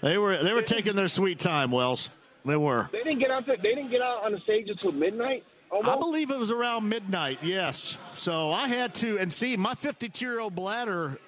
They 0.00 0.16
were 0.18 0.42
they 0.42 0.52
were 0.52 0.62
taking 0.62 0.96
their 0.96 1.08
sweet 1.08 1.38
time, 1.38 1.70
Wells. 1.70 2.10
They 2.44 2.56
were. 2.56 2.88
They 2.92 3.02
didn't 3.02 3.20
get 3.20 3.30
out. 3.30 3.46
There, 3.46 3.56
they 3.56 3.74
didn't 3.74 3.90
get 3.90 4.02
out 4.02 4.24
on 4.24 4.32
the 4.32 4.38
stage 4.40 4.68
until 4.68 4.92
midnight. 4.92 5.44
I 5.72 5.96
believe 5.96 6.30
it 6.30 6.38
was 6.38 6.50
around 6.50 6.88
midnight. 6.88 7.38
Yes. 7.42 7.96
So 8.14 8.52
I 8.52 8.68
had 8.68 8.94
to, 8.96 9.18
and 9.18 9.32
see, 9.32 9.56
my 9.56 9.74
52 9.74 10.24
year 10.24 10.38
old 10.40 10.54
bladder 10.54 11.18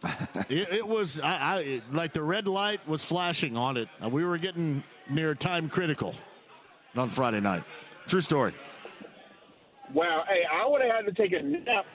it, 0.48 0.72
it 0.72 0.86
was 0.86 1.18
I, 1.18 1.36
I 1.38 1.58
it- 1.60 1.92
like 1.92 2.12
the 2.12 2.22
red 2.22 2.46
light 2.46 2.86
was 2.86 3.02
flashing 3.02 3.56
on 3.56 3.76
it. 3.76 3.88
Uh, 4.02 4.08
We 4.08 4.24
were 4.24 4.38
getting 4.38 4.84
near 5.10 5.34
time 5.34 5.68
critical 5.68 6.14
on 6.96 7.08
Friday 7.08 7.40
night. 7.40 7.64
True 8.06 8.20
story. 8.20 8.52
Wow. 9.92 10.24
Hey, 10.28 10.42
I 10.50 10.66
would 10.68 10.82
have 10.82 10.90
had 11.04 11.06
to 11.06 11.12
take 11.12 11.32
a 11.32 11.42
nap 11.42 11.86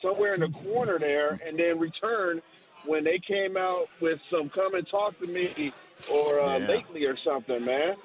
somewhere 0.00 0.34
in 0.34 0.40
the 0.40 0.48
corner 0.48 0.98
there 0.98 1.38
and 1.46 1.58
then 1.58 1.78
return 1.78 2.40
when 2.86 3.04
they 3.04 3.18
came 3.18 3.56
out 3.58 3.88
with 4.00 4.20
some 4.30 4.48
come 4.48 4.74
and 4.74 4.86
talk 4.88 5.18
to 5.20 5.26
me 5.26 5.72
or 6.12 6.40
uh, 6.40 6.58
Yeah. 6.58 6.66
lately 6.66 7.04
or 7.04 7.16
something, 7.24 7.64
man. 7.64 7.96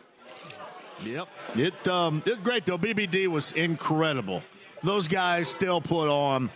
Yep. 1.05 1.27
It 1.55 1.87
um 1.87 2.21
it's 2.25 2.37
great 2.41 2.65
though. 2.65 2.77
BBD 2.77 3.27
was 3.27 3.51
incredible. 3.53 4.43
Those 4.83 5.07
guys 5.07 5.49
still 5.49 5.81
put 5.81 6.09
on, 6.09 6.49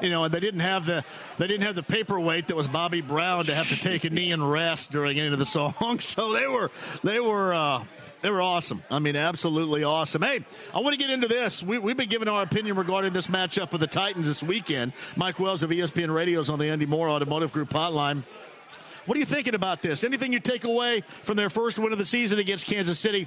you 0.00 0.10
know, 0.10 0.24
and 0.24 0.32
they 0.34 0.40
didn't 0.40 0.60
have 0.60 0.86
the 0.86 1.04
they 1.38 1.46
didn't 1.46 1.64
have 1.66 1.74
the 1.74 1.82
paperweight 1.82 2.48
that 2.48 2.56
was 2.56 2.66
Bobby 2.68 3.00
Brown 3.02 3.44
to 3.44 3.54
have 3.54 3.68
to 3.68 3.76
take 3.78 4.04
a 4.04 4.10
knee 4.10 4.32
and 4.32 4.50
rest 4.50 4.90
during 4.92 5.18
any 5.18 5.32
of 5.32 5.38
the 5.38 5.46
songs. 5.46 6.04
So 6.04 6.32
they 6.32 6.46
were 6.46 6.70
they 7.04 7.20
were 7.20 7.52
uh 7.52 7.84
they 8.22 8.30
were 8.30 8.42
awesome. 8.42 8.82
I 8.90 8.98
mean, 8.98 9.16
absolutely 9.16 9.82
awesome. 9.82 10.20
Hey, 10.20 10.44
I 10.74 10.80
want 10.80 10.92
to 10.92 10.98
get 10.98 11.08
into 11.08 11.26
this. 11.26 11.62
We, 11.62 11.78
we've 11.78 11.96
been 11.96 12.10
giving 12.10 12.28
our 12.28 12.42
opinion 12.42 12.76
regarding 12.76 13.14
this 13.14 13.28
matchup 13.28 13.72
with 13.72 13.80
the 13.80 13.86
Titans 13.86 14.26
this 14.26 14.42
weekend. 14.42 14.92
Mike 15.16 15.38
Wells 15.40 15.62
of 15.62 15.70
ESPN 15.70 16.12
Radio's 16.14 16.50
on 16.50 16.58
the 16.58 16.66
Andy 16.66 16.84
Moore 16.84 17.08
Automotive 17.08 17.50
Group 17.50 17.70
hotline. 17.70 18.22
What 19.10 19.16
are 19.16 19.18
you 19.18 19.26
thinking 19.26 19.56
about 19.56 19.82
this? 19.82 20.04
Anything 20.04 20.32
you 20.32 20.38
take 20.38 20.62
away 20.62 21.00
from 21.24 21.36
their 21.36 21.50
first 21.50 21.80
win 21.80 21.90
of 21.90 21.98
the 21.98 22.06
season 22.06 22.38
against 22.38 22.64
Kansas 22.64 22.96
City 22.96 23.26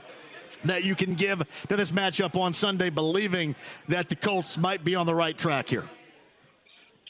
that 0.64 0.86
you 0.86 0.96
can 0.96 1.14
give 1.14 1.40
to 1.68 1.76
this 1.76 1.92
matchup 1.92 2.40
on 2.40 2.54
Sunday, 2.54 2.90
believing 2.90 3.54
that 3.90 4.08
the 4.08 4.16
Colts 4.16 4.58
might 4.58 4.86
be 4.86 4.96
on 4.96 5.06
the 5.06 5.14
right 5.14 5.38
track 5.38 5.68
here? 5.68 5.84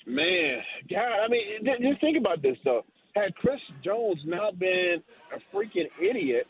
Man, 0.08 0.64
God, 0.90 1.24
I 1.24 1.28
mean, 1.28 1.44
just 1.84 2.02
think 2.02 2.18
about 2.18 2.42
this 2.42 2.58
though. 2.66 2.84
Had 3.16 3.36
Chris 3.36 3.60
Jones 3.84 4.18
not 4.26 4.58
been 4.58 5.04
a 5.32 5.56
freaking 5.56 5.92
idiot, 6.02 6.48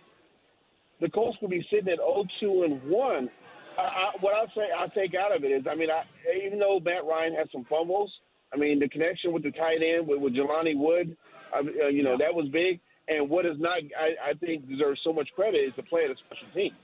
the 1.01 1.09
Colts 1.09 1.37
would 1.41 1.51
be 1.51 1.67
sitting 1.69 1.89
at 1.89 1.99
0-2 1.99 2.63
and 2.63 2.81
one. 2.83 3.29
I, 3.77 3.81
I, 3.81 4.11
what 4.21 4.33
I'll 4.33 4.47
say, 4.55 4.69
I'll 4.79 4.89
take 4.91 5.13
out 5.13 5.35
of 5.35 5.43
it 5.43 5.51
is, 5.51 5.65
I 5.69 5.75
mean, 5.75 5.89
I, 5.91 6.03
even 6.41 6.57
though 6.57 6.79
Matt 6.79 7.03
Ryan 7.03 7.33
had 7.33 7.49
some 7.51 7.65
fumbles, 7.65 8.13
I 8.53 8.55
mean, 8.55 8.79
the 8.79 8.87
connection 8.87 9.33
with 9.33 9.43
the 9.43 9.51
tight 9.51 9.81
end 9.83 10.07
with, 10.07 10.21
with 10.21 10.33
Jelani 10.33 10.77
Woods, 10.77 11.11
I, 11.53 11.59
uh, 11.59 11.87
you 11.87 12.03
know, 12.03 12.17
that 12.17 12.33
was 12.33 12.47
big. 12.49 12.79
And 13.07 13.29
what 13.29 13.45
is 13.45 13.57
not, 13.59 13.79
I, 13.99 14.31
I 14.31 14.33
think, 14.33 14.67
deserves 14.69 14.99
so 15.03 15.11
much 15.11 15.29
credit 15.35 15.57
is 15.57 15.73
the 15.75 15.83
play 15.83 16.05
of 16.05 16.11
the 16.11 16.15
special 16.25 16.47
teams. 16.53 16.75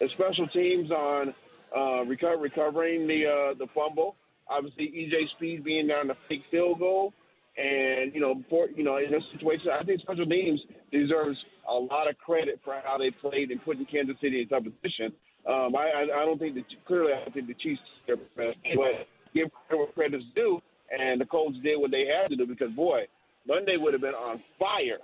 The 0.00 0.08
special 0.14 0.46
teams 0.48 0.90
on 0.90 1.34
uh, 1.74 2.04
reco- 2.04 2.40
recovering 2.40 3.06
the 3.06 3.26
uh, 3.26 3.54
the 3.58 3.66
fumble. 3.74 4.16
Obviously, 4.48 4.86
EJ 4.86 5.30
Speed 5.36 5.64
being 5.64 5.88
down 5.88 6.08
the 6.08 6.16
fake 6.28 6.42
field 6.50 6.78
goal, 6.78 7.12
and 7.56 8.14
you 8.14 8.20
know, 8.20 8.42
for, 8.50 8.68
you 8.74 8.84
know, 8.84 8.98
in 8.98 9.10
this 9.10 9.22
situation, 9.32 9.68
I 9.72 9.82
think 9.84 10.00
special 10.00 10.26
teams 10.26 10.60
deserves 10.92 11.38
a 11.68 11.74
lot 11.74 12.08
of 12.08 12.18
credit 12.18 12.60
for 12.64 12.74
how 12.84 12.98
they 12.98 13.10
played 13.10 13.50
and 13.50 13.64
putting 13.64 13.86
Kansas 13.86 14.16
City 14.20 14.42
in 14.42 14.48
tough 14.48 14.64
position. 14.64 15.12
Um, 15.48 15.74
I, 15.76 15.90
I, 15.90 16.22
I 16.22 16.24
don't 16.24 16.38
think 16.38 16.54
that 16.56 16.64
clearly, 16.86 17.12
I 17.12 17.30
think 17.30 17.46
the 17.46 17.54
Chiefs 17.54 17.80
are 18.08 18.16
best, 18.36 18.58
but 18.74 19.06
give 19.34 19.48
credit 19.68 19.78
where 19.78 19.92
credit's 19.92 20.24
due, 20.34 20.60
and 20.96 21.20
the 21.20 21.24
Colts 21.24 21.56
did 21.62 21.78
what 21.78 21.90
they 21.90 22.06
had 22.06 22.28
to 22.30 22.36
do 22.36 22.46
because 22.46 22.70
boy, 22.72 23.06
Monday 23.46 23.76
would 23.76 23.92
have 23.92 24.00
been 24.00 24.14
on 24.14 24.42
fire 24.58 24.98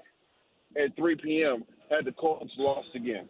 at 0.76 0.94
3 0.96 1.16
p.m. 1.16 1.64
had 1.90 2.04
the 2.04 2.12
Colts 2.12 2.52
lost 2.58 2.94
again. 2.94 3.28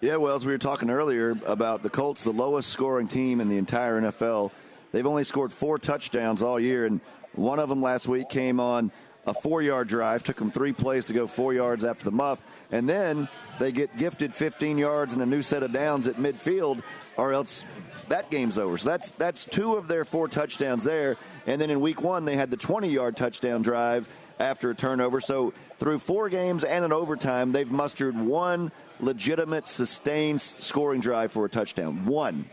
Yeah, 0.00 0.16
well, 0.16 0.34
as 0.34 0.44
we 0.44 0.52
were 0.52 0.58
talking 0.58 0.90
earlier 0.90 1.38
about 1.46 1.82
the 1.82 1.88
Colts, 1.88 2.24
the 2.24 2.32
lowest 2.32 2.68
scoring 2.68 3.08
team 3.08 3.40
in 3.40 3.48
the 3.48 3.56
entire 3.56 4.00
NFL. 4.00 4.50
They've 4.92 5.06
only 5.06 5.24
scored 5.24 5.52
four 5.52 5.78
touchdowns 5.78 6.42
all 6.42 6.60
year, 6.60 6.84
and 6.84 7.00
one 7.32 7.58
of 7.58 7.68
them 7.68 7.80
last 7.80 8.06
week 8.06 8.28
came 8.28 8.60
on 8.60 8.92
a 9.26 9.32
four 9.32 9.62
yard 9.62 9.88
drive. 9.88 10.22
Took 10.22 10.36
them 10.36 10.50
three 10.50 10.72
plays 10.72 11.06
to 11.06 11.14
go 11.14 11.26
four 11.26 11.54
yards 11.54 11.84
after 11.84 12.04
the 12.04 12.10
muff. 12.10 12.44
And 12.70 12.88
then 12.88 13.28
they 13.58 13.72
get 13.72 13.96
gifted 13.96 14.34
15 14.34 14.76
yards 14.76 15.14
and 15.14 15.22
a 15.22 15.26
new 15.26 15.42
set 15.42 15.62
of 15.62 15.72
downs 15.72 16.06
at 16.06 16.16
midfield, 16.16 16.82
or 17.16 17.32
else 17.32 17.64
that 18.08 18.30
game's 18.30 18.58
over. 18.58 18.78
So 18.78 18.88
that's 18.88 19.10
that's 19.12 19.44
two 19.44 19.74
of 19.74 19.88
their 19.88 20.04
four 20.04 20.28
touchdowns 20.28 20.84
there. 20.84 21.16
And 21.46 21.60
then 21.60 21.70
in 21.70 21.80
week 21.80 22.02
one, 22.02 22.24
they 22.24 22.36
had 22.36 22.50
the 22.50 22.56
20 22.56 22.88
yard 22.88 23.16
touchdown 23.16 23.62
drive 23.62 24.08
after 24.38 24.70
a 24.70 24.74
turnover. 24.74 25.20
So 25.20 25.52
through 25.78 25.98
four 25.98 26.28
games 26.28 26.64
and 26.64 26.84
an 26.84 26.92
overtime, 26.92 27.52
they've 27.52 27.70
mustered 27.70 28.16
one 28.18 28.72
legitimate 29.00 29.68
sustained 29.68 30.40
scoring 30.40 31.00
drive 31.00 31.32
for 31.32 31.44
a 31.44 31.48
touchdown. 31.48 32.06
One. 32.06 32.44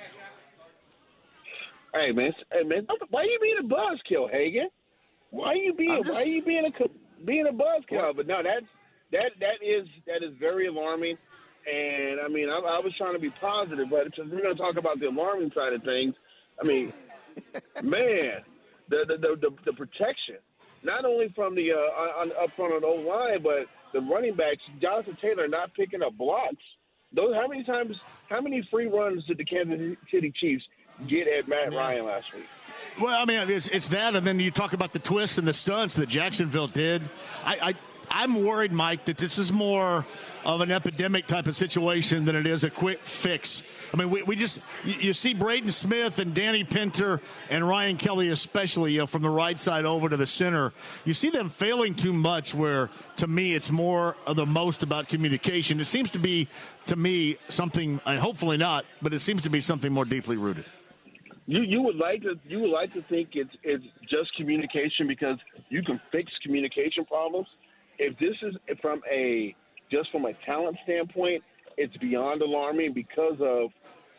Hey 1.94 2.12
man, 2.12 2.34
hey 2.52 2.64
man, 2.64 2.88
why 3.10 3.22
are 3.22 3.26
you 3.26 3.40
being 3.42 3.58
a 3.60 3.64
buzzkill, 3.64 4.32
Hagan? 4.32 4.70
Why 5.32 5.50
are 5.50 5.56
you 5.56 5.74
being 5.74 6.04
just- 6.04 6.20
why 6.20 6.24
are 6.24 6.34
you 6.34 6.42
being 6.42 6.66
a 6.66 7.24
being 7.26 7.48
a 7.48 7.52
buzzkill? 7.52 8.16
But 8.16 8.28
no, 8.28 8.42
that's 8.42 8.66
that 9.12 9.32
that 9.40 9.62
is 9.62 9.88
that 10.08 10.24
is 10.24 10.34
very 10.40 10.68
alarming. 10.68 11.18
And 11.68 12.20
I 12.20 12.28
mean, 12.28 12.50
I, 12.50 12.58
I 12.58 12.80
was 12.80 12.94
trying 12.98 13.14
to 13.14 13.20
be 13.20 13.30
positive, 13.30 13.90
but 13.90 14.04
since 14.16 14.32
we're 14.32 14.42
going 14.42 14.56
to 14.56 14.62
talk 14.62 14.78
about 14.78 15.00
the 15.00 15.08
alarming 15.08 15.52
side 15.54 15.74
of 15.74 15.84
things, 15.84 16.16
I 16.62 16.66
mean, 16.66 16.92
man, 17.84 18.42
the 18.90 19.06
the, 19.08 19.18
the 19.18 19.36
the 19.42 19.56
the 19.66 19.74
protection, 19.74 20.38
not 20.84 21.06
only 21.06 21.32
from 21.36 21.56
the 21.56 21.72
uh, 21.72 22.22
on, 22.22 22.32
up 22.32 22.50
front 22.56 22.74
on 22.74 22.82
the 22.82 22.88
O 22.88 22.96
line, 22.96 23.44
but 23.44 23.68
the 23.94 24.02
running 24.02 24.36
backs, 24.36 24.62
Jonathan 24.82 25.18
Taylor 25.22 25.48
not 25.48 25.74
picking 25.74 26.02
up 26.02 26.18
blocks. 26.18 26.64
Those 27.14 27.36
how 27.36 27.48
many 27.48 27.64
times, 27.64 27.96
how 28.30 28.42
many 28.42 28.68
free 28.72 28.88
runs 28.88 29.26
did 29.26 29.38
the 29.38 29.46
Kansas 29.46 29.98
City 30.10 30.34
Chiefs 30.40 30.64
get 31.08 31.28
at 31.28 31.48
Matt 31.48 31.74
Ryan 31.74 32.06
last 32.06 32.34
week? 32.34 32.46
Well, 33.00 33.22
I 33.22 33.26
mean, 33.26 33.50
it's, 33.50 33.68
it's 33.68 33.88
that, 33.90 34.16
and 34.16 34.26
then 34.26 34.40
you 34.40 34.52
talk 34.52 34.74
about 34.74 34.94
the 34.94 35.00
twists 35.00 35.38
and 35.38 35.48
the 35.48 35.54
stunts 35.54 35.96
that 35.96 36.10
Jacksonville 36.10 36.68
did. 36.68 37.02
I, 37.46 37.58
I, 37.70 37.74
I'm 38.12 38.44
worried, 38.44 38.72
Mike, 38.72 39.06
that 39.06 39.18
this 39.18 39.38
is 39.38 39.52
more 39.52 40.06
of 40.44 40.62
an 40.62 40.72
epidemic 40.72 41.28
type 41.28 41.48
of 41.48 41.56
situation 41.56 42.26
than 42.26 42.36
it 42.36 42.46
is 42.46 42.64
a 42.64 42.70
quick 42.70 43.06
fix. 43.06 43.64
I 43.94 43.98
mean, 43.98 44.10
we, 44.10 44.24
we 44.24 44.36
just 44.36 44.60
you, 44.84 45.14
see 45.14 45.34
Braden 45.34 45.72
Smith 45.72 46.20
and 46.20 46.34
Danny 46.34 46.64
Pinter 46.64 47.22
and 47.50 47.68
Ryan 47.68 47.98
Kelly, 47.98 48.30
especially, 48.30 48.94
you 48.94 49.00
know, 49.00 49.08
from 49.08 49.22
the 49.22 49.30
right 49.30 49.60
side 49.60 49.86
over 49.86 50.10
to 50.10 50.18
the 50.18 50.28
center. 50.28 50.74
You 51.06 51.14
see 51.14 51.30
them 51.30 51.50
failing 51.50 51.96
too 51.96 52.14
much. 52.14 52.54
Where 52.54 52.90
to 53.18 53.28
me, 53.28 53.54
it's 53.54 53.72
more 53.72 54.16
of 54.28 54.36
the 54.36 54.46
most 54.46 54.84
about 54.84 55.08
communication. 55.08 55.80
It 55.80 55.86
seems 55.86 56.12
to 56.12 56.20
be, 56.20 56.48
to 56.88 56.96
me, 56.96 57.38
something, 57.50 58.02
and 58.06 58.20
hopefully 58.20 58.58
not, 58.58 58.86
but 59.02 59.14
it 59.14 59.22
seems 59.22 59.42
to 59.44 59.50
be 59.50 59.62
something 59.62 59.92
more 59.92 60.06
deeply 60.06 60.38
rooted. 60.38 60.66
You 61.48 61.62
you 61.62 61.82
would 61.82 61.98
like 61.98 62.22
to 62.22 62.36
you 62.48 62.60
would 62.60 62.70
like 62.70 62.94
to 62.94 63.02
think 63.04 63.30
it's 63.34 63.52
it's 63.64 63.84
just 64.10 64.34
communication 64.38 65.08
because 65.08 65.38
you 65.70 65.82
can 65.82 66.00
fix 66.12 66.32
communication 66.44 67.04
problems. 67.06 67.48
If 68.02 68.18
this 68.18 68.36
is 68.42 68.56
from 68.82 69.04
a 69.10 69.56
just 69.92 70.10
from 70.12 70.26
a 70.26 70.34
talent 70.44 70.76
standpoint, 70.84 71.44
it's 71.78 71.96
beyond 71.98 72.42
alarming 72.42 72.94
because 72.94 73.40
of 73.40 73.70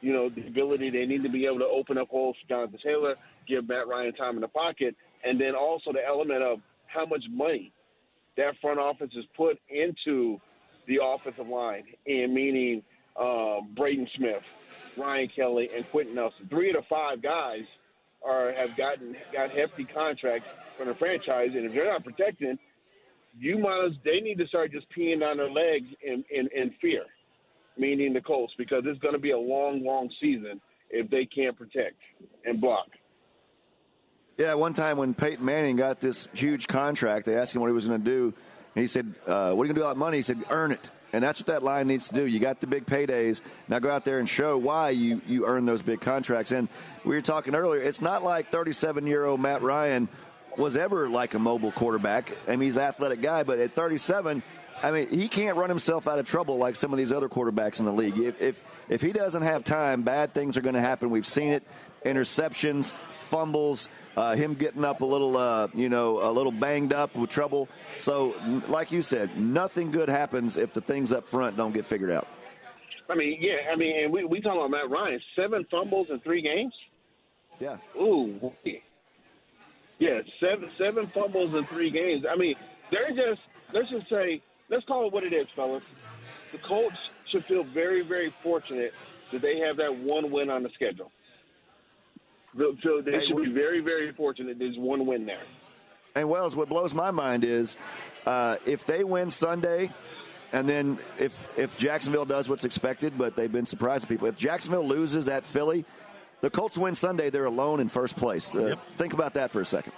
you 0.01 0.13
know 0.13 0.29
the 0.29 0.47
ability 0.47 0.91
they 0.91 1.05
need 1.05 1.25
to 1.25 1.29
be 1.29 1.47
able 1.47 1.59
to 1.59 1.67
open 1.67 1.99
up 1.99 2.09
holes 2.09 2.37
for 2.41 2.49
Jonathan 2.49 2.79
Taylor, 2.81 3.17
give 3.49 3.69
Matt 3.69 3.89
Ryan 3.89 4.15
time 4.15 4.37
in 4.37 4.43
the 4.43 4.49
pocket, 4.49 4.95
and 5.25 5.41
then 5.41 5.57
also 5.57 5.93
the 5.93 6.07
element 6.07 6.45
of 6.45 6.61
how 6.87 7.07
much 7.07 7.25
money 7.29 7.73
that 8.37 8.55
front 8.61 8.79
office 8.79 9.11
has 9.17 9.25
put 9.37 9.59
into 9.69 10.41
the 10.87 11.01
offensive 11.03 11.49
line, 11.49 11.83
and 12.07 12.33
meaning 12.33 12.85
um, 13.21 13.69
Braden 13.75 14.09
Smith, 14.17 14.45
Ryan 14.97 15.29
Kelly, 15.35 15.71
and 15.75 15.91
Quenton 15.91 16.15
Nelson. 16.15 16.47
Three 16.49 16.71
of 16.71 16.77
the 16.77 16.83
five 16.89 17.21
guys 17.21 17.65
are 18.25 18.53
have 18.53 18.77
gotten 18.77 19.17
got 19.33 19.51
hefty 19.51 19.87
contracts 19.87 20.47
from 20.79 20.87
the 20.87 20.95
franchise, 20.95 21.51
and 21.55 21.67
if 21.67 21.73
they're 21.73 21.93
not 21.93 22.05
protecting, 22.05 22.61
you 23.39 23.59
might 23.59 23.91
they 24.05 24.21
need 24.21 24.39
to 24.39 24.47
start 24.47 24.73
just 24.73 24.87
peeing 24.97 25.29
on 25.29 25.37
their 25.37 25.51
legs 25.51 25.87
in, 26.03 26.25
in, 26.31 26.49
in 26.55 26.73
fear, 26.81 27.05
meaning 27.79 28.13
the 28.13 28.21
Colts, 28.21 28.53
because 28.59 28.83
it's 28.87 28.99
going 29.01 29.15
to 29.15 29.21
be 29.21 29.31
a 29.31 29.39
long, 29.39 29.85
long 29.85 30.11
season 30.21 30.61
if 30.91 31.11
they 31.11 31.25
can't 31.25 31.57
protect 31.57 31.97
and 32.45 32.61
block. 32.61 32.89
Yeah, 34.39 34.55
one 34.55 34.73
time 34.73 34.97
when 34.97 35.15
Peyton 35.15 35.45
Manning 35.45 35.77
got 35.77 36.01
this 36.01 36.27
huge 36.35 36.67
contract, 36.67 37.27
they 37.27 37.37
asked 37.37 37.55
him 37.55 37.61
what 37.61 37.69
he 37.69 37.73
was 37.73 37.87
going 37.87 38.03
to 38.03 38.05
do. 38.05 38.35
And 38.75 38.83
he 38.83 38.87
said, 38.87 39.15
uh, 39.27 39.53
What 39.53 39.65
are 39.65 39.67
you 39.67 39.75
going 39.75 39.75
to 39.75 39.75
do 39.75 39.81
with 39.81 39.91
that 39.91 39.99
money? 39.99 40.17
He 40.19 40.23
said, 40.23 40.43
Earn 40.51 40.73
it. 40.73 40.91
And 41.13 41.23
that's 41.23 41.39
what 41.39 41.47
that 41.49 41.63
line 41.63 41.89
needs 41.89 42.09
to 42.09 42.15
do. 42.15 42.27
You 42.27 42.39
got 42.41 42.61
the 42.61 42.67
big 42.67 42.87
paydays. 42.87 43.43
Now 43.69 43.79
go 43.79 43.91
out 43.91 44.05
there 44.05 44.19
and 44.19 44.27
show 44.27 44.57
why 44.57 44.91
you, 44.91 45.21
you 45.27 45.47
earn 45.47 45.67
those 45.67 45.83
big 45.83 46.01
contracts. 46.01 46.53
And 46.53 46.69
we 47.05 47.15
were 47.15 47.21
talking 47.21 47.55
earlier, 47.55 47.83
it's 47.83 48.01
not 48.01 48.25
like 48.25 48.51
37 48.51 49.07
year 49.07 49.27
old 49.27 49.39
Matt 49.39 49.61
Ryan 49.61 50.09
was 50.57 50.77
ever 50.77 51.09
like 51.09 51.35
a 51.35 51.39
mobile 51.39 51.73
quarterback. 51.73 52.37
I 52.47 52.53
mean, 52.53 52.62
he's 52.62 52.77
an 52.77 52.83
athletic 52.83 53.23
guy, 53.23 53.43
but 53.43 53.59
at 53.59 53.74
37, 53.74 54.43
I 54.83 54.91
mean, 54.91 55.09
he 55.09 55.29
can't 55.29 55.57
run 55.57 55.69
himself 55.69 56.09
out 56.09 56.19
of 56.19 56.27
trouble 56.27 56.59
like 56.59 56.77
some 56.77 56.93
of 56.93 56.99
these 56.99 57.12
other 57.12 57.29
quarterbacks 57.29 57.79
in 57.79 57.87
the 57.87 57.93
league. 57.93 58.19
If 58.19 58.41
if, 58.43 58.65
if 58.89 59.01
he 59.01 59.12
doesn't 59.12 59.43
have 59.43 59.65
time, 59.65 60.03
bad 60.03 60.35
things 60.35 60.57
are 60.57 60.61
going 60.61 60.74
to 60.74 60.81
happen. 60.81 61.11
We've 61.11 61.27
seen 61.27 61.53
it: 61.53 61.62
interceptions, 62.05 62.93
fumbles, 63.29 63.89
uh, 64.16 64.35
him 64.35 64.55
getting 64.55 64.85
up 64.85 65.01
a 65.01 65.05
little, 65.05 65.37
uh, 65.37 65.69
you 65.73 65.89
know, 65.89 66.29
a 66.29 66.31
little 66.33 66.53
banged 66.53 66.93
up 66.93 67.15
with 67.15 67.31
trouble. 67.31 67.69
So, 67.97 68.35
like 68.69 68.91
you 68.91 69.03
said, 69.03 69.39
nothing 69.39 69.93
good 69.93 70.09
happens 70.09 70.57
if 70.57 70.74
the 70.74 70.81
things 70.81 71.12
up 71.12 71.29
front 71.29 71.57
don't 71.57 71.73
get 71.73 71.85
figured 71.85 72.11
out. 72.11 72.27
I 73.09 73.15
mean, 73.15 73.39
yeah, 73.41 73.70
I 73.73 73.77
mean, 73.77 74.05
and 74.05 74.12
we 74.12 74.24
we 74.24 74.41
talking 74.41 74.59
about 74.59 74.70
Matt 74.70 74.91
Ryan, 74.91 75.20
seven 75.37 75.66
fumbles 75.70 76.09
in 76.11 76.19
three 76.20 76.43
games. 76.43 76.73
Yeah. 77.61 77.77
Ooh. 77.97 78.53
Yeah, 80.03 80.20
seven 80.41 80.69
seven 80.77 81.07
fumbles 81.15 81.55
in 81.55 81.65
three 81.66 81.89
games. 81.89 82.24
I 82.29 82.35
mean, 82.35 82.57
they're 82.91 83.11
just 83.11 83.41
let's 83.73 83.89
just 83.89 84.09
say 84.11 84.43
let's 84.69 84.85
call 84.85 85.07
it 85.07 85.12
what 85.12 85.23
it 85.23 85.33
is, 85.33 85.47
fellas. 85.55 85.85
The 86.51 86.59
Colts 86.59 86.97
should 87.31 87.45
feel 87.45 87.62
very, 87.62 88.03
very 88.03 88.35
fortunate 88.43 88.93
that 89.31 89.43
they 89.43 89.61
have 89.61 89.77
that 89.77 89.95
one 89.95 90.33
win 90.33 90.51
on 90.51 90.65
the 90.65 90.70
schedule. 90.70 91.12
So- 92.83 93.01
they 93.01 93.12
Hey, 93.12 93.27
should 93.27 93.37
be 93.45 93.53
very, 93.53 93.79
very 93.81 94.12
fortunate 94.12 94.59
there's 94.59 94.77
one 94.77 95.07
win 95.07 95.24
there. 95.24 95.41
And 96.16 96.29
Wells, 96.29 96.57
what 96.57 96.69
blows 96.69 96.93
my 96.93 97.12
mind 97.12 97.45
is 97.45 97.77
uh, 98.27 98.57
if 98.66 98.85
they 98.85 99.05
win 99.05 99.31
Sunday, 99.31 99.89
and 100.53 100.69
then 100.69 100.99
if 101.19 101.49
if 101.57 101.79
Jacksonville 101.79 102.24
does 102.27 102.49
what's 102.49 102.65
expected, 102.65 103.16
but 103.16 103.37
they've 103.37 103.53
been 103.53 103.66
surprising 103.66 104.09
people. 104.09 104.27
If 104.27 104.37
Jacksonville 104.37 104.87
loses 104.87 105.29
at 105.29 105.47
Philly, 105.47 105.85
the 106.43 106.51
Colts 106.51 106.77
win 106.77 106.94
Sunday, 106.94 107.31
they're 107.31 107.47
alone 107.47 107.81
in 107.81 107.89
first 107.89 108.16
place. 108.16 108.55
Uh, 108.55 108.77
Think 108.90 109.14
about 109.14 109.35
that 109.35 109.51
for 109.51 109.60
a 109.60 109.64
second. 109.64 109.93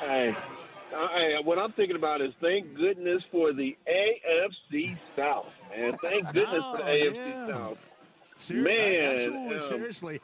Hey, 0.00 0.36
I, 0.94 1.40
what 1.42 1.58
I'm 1.58 1.72
thinking 1.72 1.96
about 1.96 2.20
is 2.20 2.32
thank 2.40 2.74
goodness 2.76 3.22
for 3.32 3.52
the 3.52 3.76
AFC 3.88 4.96
South, 5.16 5.48
man. 5.70 5.96
Thank 5.98 6.24
goodness 6.34 6.62
for 6.62 6.76
the 6.76 6.82
AFC 6.82 7.48
South. 7.48 7.78
Ser- 8.38 8.54
Man, 8.54 9.14
absolutely, 9.16 9.56
um, 9.56 9.62
seriously. 9.62 10.20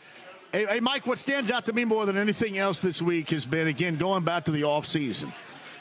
Hey, 0.53 0.67
hey, 0.67 0.81
Mike, 0.81 1.07
what 1.07 1.19
stands 1.19 1.51
out 1.51 1.67
to 1.67 1.73
me 1.73 1.85
more 1.85 2.07
than 2.07 2.17
anything 2.17 2.57
else 2.59 2.81
this 2.81 3.03
week 3.03 3.31
has 3.31 3.47
been, 3.47 3.67
again, 3.67 3.97
going 3.97 4.23
back 4.23 4.45
to 4.45 4.51
the 4.53 4.63
offseason 4.63 5.33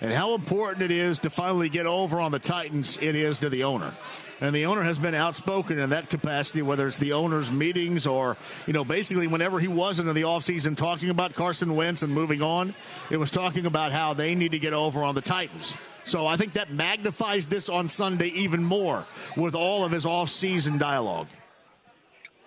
and 0.02 0.12
how 0.12 0.34
important 0.34 0.84
it 0.84 0.92
is 0.92 1.20
to 1.20 1.30
finally 1.30 1.70
get 1.70 1.86
over 1.86 2.20
on 2.20 2.32
the 2.32 2.40
Titans 2.40 2.98
it 3.02 3.16
is 3.16 3.40
to 3.40 3.50
the 3.50 3.64
owner. 3.64 3.94
And 4.42 4.54
the 4.54 4.66
owner 4.66 4.84
has 4.84 5.00
been 5.00 5.16
outspoken 5.16 5.80
in 5.80 5.92
that 5.92 6.10
capacity, 6.10 6.62
whether 6.62 6.88
it's 6.88 6.98
the 6.98 7.14
owner's 7.14 7.50
meetings 7.50 8.06
or, 8.06 8.36
you 8.68 8.74
know, 8.74 8.84
basically 8.84 9.28
whenever 9.28 9.60
he 9.60 9.70
wasn't 9.70 10.10
in 10.10 10.16
the 10.16 10.24
offseason 10.24 10.76
talking 10.76 11.10
about 11.10 11.36
Carson 11.36 11.76
Wentz 11.76 12.02
and 12.02 12.14
moving 12.14 12.42
on, 12.42 12.76
it 13.10 13.18
was 13.18 13.32
talking 13.32 13.66
about 13.66 13.94
how 13.94 14.14
they 14.14 14.36
need 14.36 14.52
to 14.52 14.60
get 14.60 14.74
over 14.74 15.04
on 15.04 15.16
the 15.16 15.22
Titans. 15.22 15.76
So 16.04 16.28
I 16.28 16.36
think 16.36 16.54
that 16.54 16.70
magnifies 16.70 17.48
this 17.48 17.70
on 17.70 17.88
Sunday 17.88 18.28
even 18.28 18.64
more 18.64 19.06
with 19.38 19.56
all 19.56 19.86
of 19.86 19.92
his 19.92 20.06
offseason 20.06 20.80
dialogue. 20.80 21.28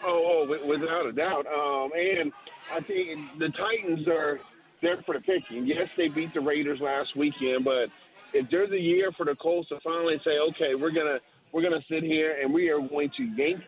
Oh, 0.05 0.47
oh, 0.49 0.66
without 0.66 1.07
a 1.07 1.12
doubt. 1.12 1.47
Um, 1.47 1.91
and 1.97 2.33
I 2.73 2.81
think 2.81 3.39
the 3.39 3.49
Titans 3.49 4.07
are 4.07 4.39
there 4.81 5.03
for 5.05 5.15
the 5.15 5.21
picking. 5.21 5.67
Yes, 5.67 5.89
they 5.97 6.09
beat 6.09 6.35
the 6.35 6.41
Raiders 6.41 6.81
last 6.81 7.17
weekend, 7.17 7.65
but 7.65 7.89
if 8.33 8.51
there's 8.51 8.71
a 8.71 8.81
year 8.81 9.11
for 9.13 9.25
the 9.25 9.35
Colts 9.37 9.69
to 9.71 9.81
finally 9.81 10.21
say, 10.25 10.39
okay, 10.51 10.75
we're 10.75 10.91
gonna 10.91 11.19
we're 11.53 11.63
gonna 11.63 11.83
sit 11.89 12.03
here 12.03 12.37
and 12.41 12.53
we 12.53 12.69
are 12.69 12.81
going 12.81 13.11
to 13.17 13.25
yank 13.25 13.61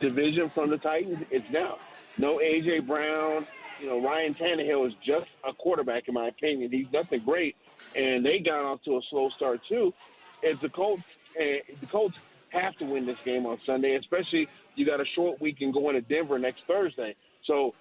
division 0.00 0.50
from 0.50 0.70
the 0.70 0.78
Titans, 0.78 1.24
it's 1.30 1.48
now. 1.50 1.78
No 2.16 2.38
AJ 2.38 2.86
Brown. 2.86 3.46
You 3.80 3.86
know, 3.86 4.00
Ryan 4.00 4.34
Tannehill 4.34 4.88
is 4.88 4.94
just 5.04 5.28
a 5.48 5.52
quarterback 5.52 6.08
in 6.08 6.14
my 6.14 6.28
opinion. 6.28 6.72
He's 6.72 6.90
nothing 6.92 7.22
great, 7.24 7.54
and 7.94 8.26
they 8.26 8.40
got 8.40 8.64
off 8.64 8.82
to 8.84 8.96
a 8.96 9.00
slow 9.08 9.28
start 9.30 9.60
too. 9.68 9.94
If 10.42 10.60
the 10.60 10.68
Colts, 10.68 11.02
uh, 11.40 11.44
the 11.80 11.86
Colts 11.86 12.18
have 12.50 12.76
to 12.78 12.84
win 12.84 13.06
this 13.06 13.18
game 13.24 13.46
on 13.46 13.58
Sunday, 13.64 13.94
especially 13.94 14.48
you 14.74 14.84
got 14.86 15.00
a 15.00 15.04
short 15.14 15.40
week 15.40 15.60
and 15.60 15.72
going 15.72 15.94
to 15.94 16.00
Denver 16.00 16.38
next 16.38 16.62
Thursday. 16.66 17.14
So 17.44 17.74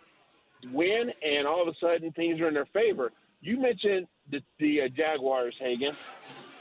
win, 0.71 1.11
and 1.23 1.47
all 1.47 1.61
of 1.61 1.67
a 1.67 1.77
sudden 1.79 2.11
things 2.11 2.39
are 2.41 2.47
in 2.47 2.53
their 2.53 2.67
favor. 2.67 3.11
You 3.41 3.59
mentioned 3.59 4.07
the, 4.31 4.41
the 4.59 4.81
uh, 4.81 4.87
Jaguars, 4.89 5.55
Hagan. 5.59 5.93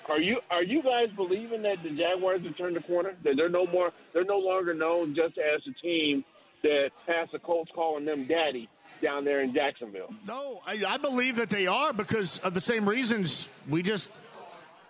Are 0.09 0.21
you 0.21 0.39
are 0.51 0.63
you 0.63 0.83
guys 0.83 1.09
believing 1.17 1.63
that 1.63 1.83
the 1.83 1.91
Jaguars 1.91 2.43
have 2.45 2.57
turned 2.57 2.77
the 2.77 2.81
corner? 2.81 3.15
That 3.25 3.35
they're 3.37 3.49
no 3.49 3.67
more 3.67 3.93
they're 4.13 4.25
no 4.25 4.39
longer 4.39 4.73
known 4.73 5.15
just 5.15 5.37
as 5.39 5.61
a 5.67 5.83
team 5.83 6.25
that 6.63 6.91
has 7.07 7.29
the 7.33 7.41
Colts 7.41 7.71
calling 7.75 8.05
them 8.05 8.27
daddy 8.29 8.69
down 9.03 9.25
there 9.25 9.43
in 9.43 9.53
Jacksonville. 9.53 10.13
No, 10.27 10.61
I, 10.67 10.83
I 10.87 10.97
believe 10.97 11.37
that 11.37 11.51
they 11.51 11.67
are 11.67 11.93
because 11.93 12.39
of 12.39 12.55
the 12.55 12.61
same 12.61 12.89
reasons 12.89 13.49
we 13.69 13.83
just 13.83 14.11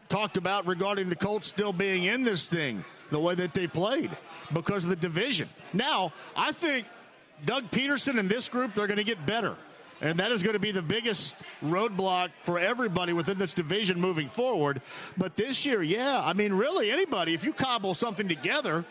talked 0.09 0.37
about 0.37 0.67
regarding 0.67 1.09
the 1.09 1.17
Colts 1.17 1.49
still 1.49 1.73
being 1.73 2.05
in 2.05 2.25
this 2.25 2.47
thing, 2.47 2.85
the 3.11 3.19
way 3.19 3.35
that 3.35 3.55
they 3.55 3.67
played, 3.67 4.11
because 4.53 4.85
of 4.85 4.91
the 4.91 4.97
division. 4.97 5.49
Now, 5.73 6.13
I 6.37 6.53
think 6.53 6.87
Doug 7.45 7.71
Pederson 7.71 8.19
and 8.19 8.29
this 8.29 8.49
group, 8.49 8.75
they're 8.75 8.87
going 8.87 8.99
to 8.99 9.05
get 9.05 9.25
better. 9.27 9.57
And 10.01 10.19
that 10.19 10.31
is 10.31 10.43
going 10.43 10.53
to 10.53 10.61
be 10.61 10.73
the 10.73 10.83
biggest 10.83 11.41
roadblock 11.65 12.31
for 12.43 12.59
everybody 12.59 13.13
within 13.15 13.39
this 13.39 13.55
division 13.55 14.01
moving 14.01 14.29
forward. 14.29 14.83
But 15.17 15.37
this 15.37 15.65
year, 15.65 15.83
yeah, 15.83 16.21
I 16.23 16.35
mean, 16.35 16.53
really, 16.53 16.91
anybody, 16.91 17.33
if 17.33 17.45
you 17.45 17.53
cobble 17.53 17.95
something 17.95 18.29
together, 18.29 18.85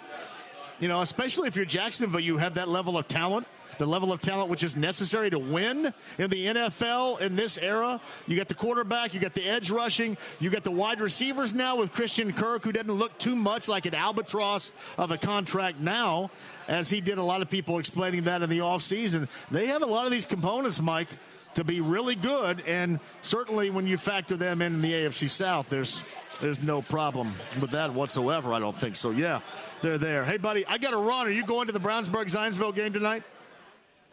you 0.80 0.88
know, 0.88 1.02
especially 1.02 1.48
if 1.48 1.56
you're 1.56 1.66
Jacksonville, 1.66 2.20
you 2.20 2.38
have 2.38 2.56
that 2.56 2.68
level 2.68 2.98
of 2.98 3.08
talent, 3.08 3.46
the 3.78 3.86
level 3.86 4.12
of 4.12 4.22
talent 4.22 4.50
which 4.50 4.64
is 4.64 4.76
necessary 4.76 5.30
to 5.30 5.38
win 5.38 5.94
in 6.18 6.30
the 6.30 6.46
NFL 6.48 7.22
in 7.22 7.36
this 7.36 7.58
era. 7.58 8.00
You 8.26 8.38
got 8.38 8.48
the 8.48 8.56
quarterback, 8.56 9.14
you 9.14 9.20
got 9.20 9.34
the 9.34 9.48
edge 9.48 9.70
rushing, 9.70 10.18
you 10.40 10.50
got 10.50 10.64
the 10.64 10.72
wide 10.72 11.02
receivers 11.02 11.54
now 11.54 11.76
with 11.76 11.94
Christian 11.94 12.34
Kirk, 12.34 12.64
who 12.64 12.72
doesn't 12.72 12.92
look 12.92 13.18
too 13.20 13.36
much 13.36 13.68
like 13.68 13.86
an 13.86 13.94
albatross 13.94 14.72
of 14.98 15.12
a 15.12 15.18
contract 15.18 15.80
now, 15.80 16.32
as 16.68 16.90
he 16.90 17.02
did 17.02 17.18
a 17.18 17.24
lot 17.24 17.42
of 17.42 17.50
people 17.50 17.80
explaining 17.80 18.24
that 18.24 18.42
in 18.42 18.50
the 18.50 18.60
offseason. 18.60 19.28
They 19.52 19.68
have 19.68 19.82
a 19.82 19.86
lot 19.86 20.06
of 20.06 20.12
these 20.12 20.26
components, 20.26 20.80
Mike. 20.80 21.10
To 21.56 21.64
be 21.64 21.80
really 21.80 22.16
good, 22.16 22.64
and 22.68 23.00
certainly 23.22 23.70
when 23.70 23.88
you 23.88 23.96
factor 23.96 24.36
them 24.36 24.62
in 24.62 24.76
in 24.76 24.82
the 24.82 24.92
AFC 24.92 25.30
South, 25.30 25.70
there's 25.70 26.04
there's 26.42 26.62
no 26.62 26.82
problem 26.82 27.34
with 27.62 27.72
that 27.72 27.94
whatsoever. 27.94 28.52
I 28.54 28.60
don't 28.60 28.76
think 28.76 28.98
so. 28.98 29.12
Yeah, 29.12 29.40
they're 29.82 29.98
there. 29.98 30.26
Hey, 30.26 30.36
buddy, 30.36 30.66
I 30.68 30.78
got 30.78 30.92
to 30.92 30.98
run. 30.98 31.28
Are 31.28 31.32
you 31.32 31.46
going 31.46 31.68
to 31.68 31.72
the 31.72 31.80
Brownsburg 31.80 32.26
Zionsville 32.30 32.76
game 32.76 32.92
tonight? 32.92 33.24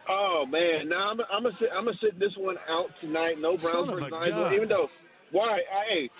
Oh 0.08 0.46
man, 0.48 0.88
no, 0.88 0.96
I'm 0.96 1.20
I'm 1.32 1.42
gonna 1.42 1.56
sit 1.58 1.68
I'm 1.74 1.84
gonna 1.84 1.96
sit 2.00 2.16
this 2.18 2.36
one 2.36 2.58
out 2.68 2.90
tonight. 3.00 3.40
No 3.40 3.56
Son 3.56 3.72
Browns 3.72 3.88
of 3.88 3.94
a 3.94 4.00
versus 4.00 4.10
Nigel, 4.12 4.44
gun. 4.44 4.54
even 4.54 4.68
though 4.68 4.90
why 5.32 5.60
I 5.72 5.84
hey, 5.88 6.10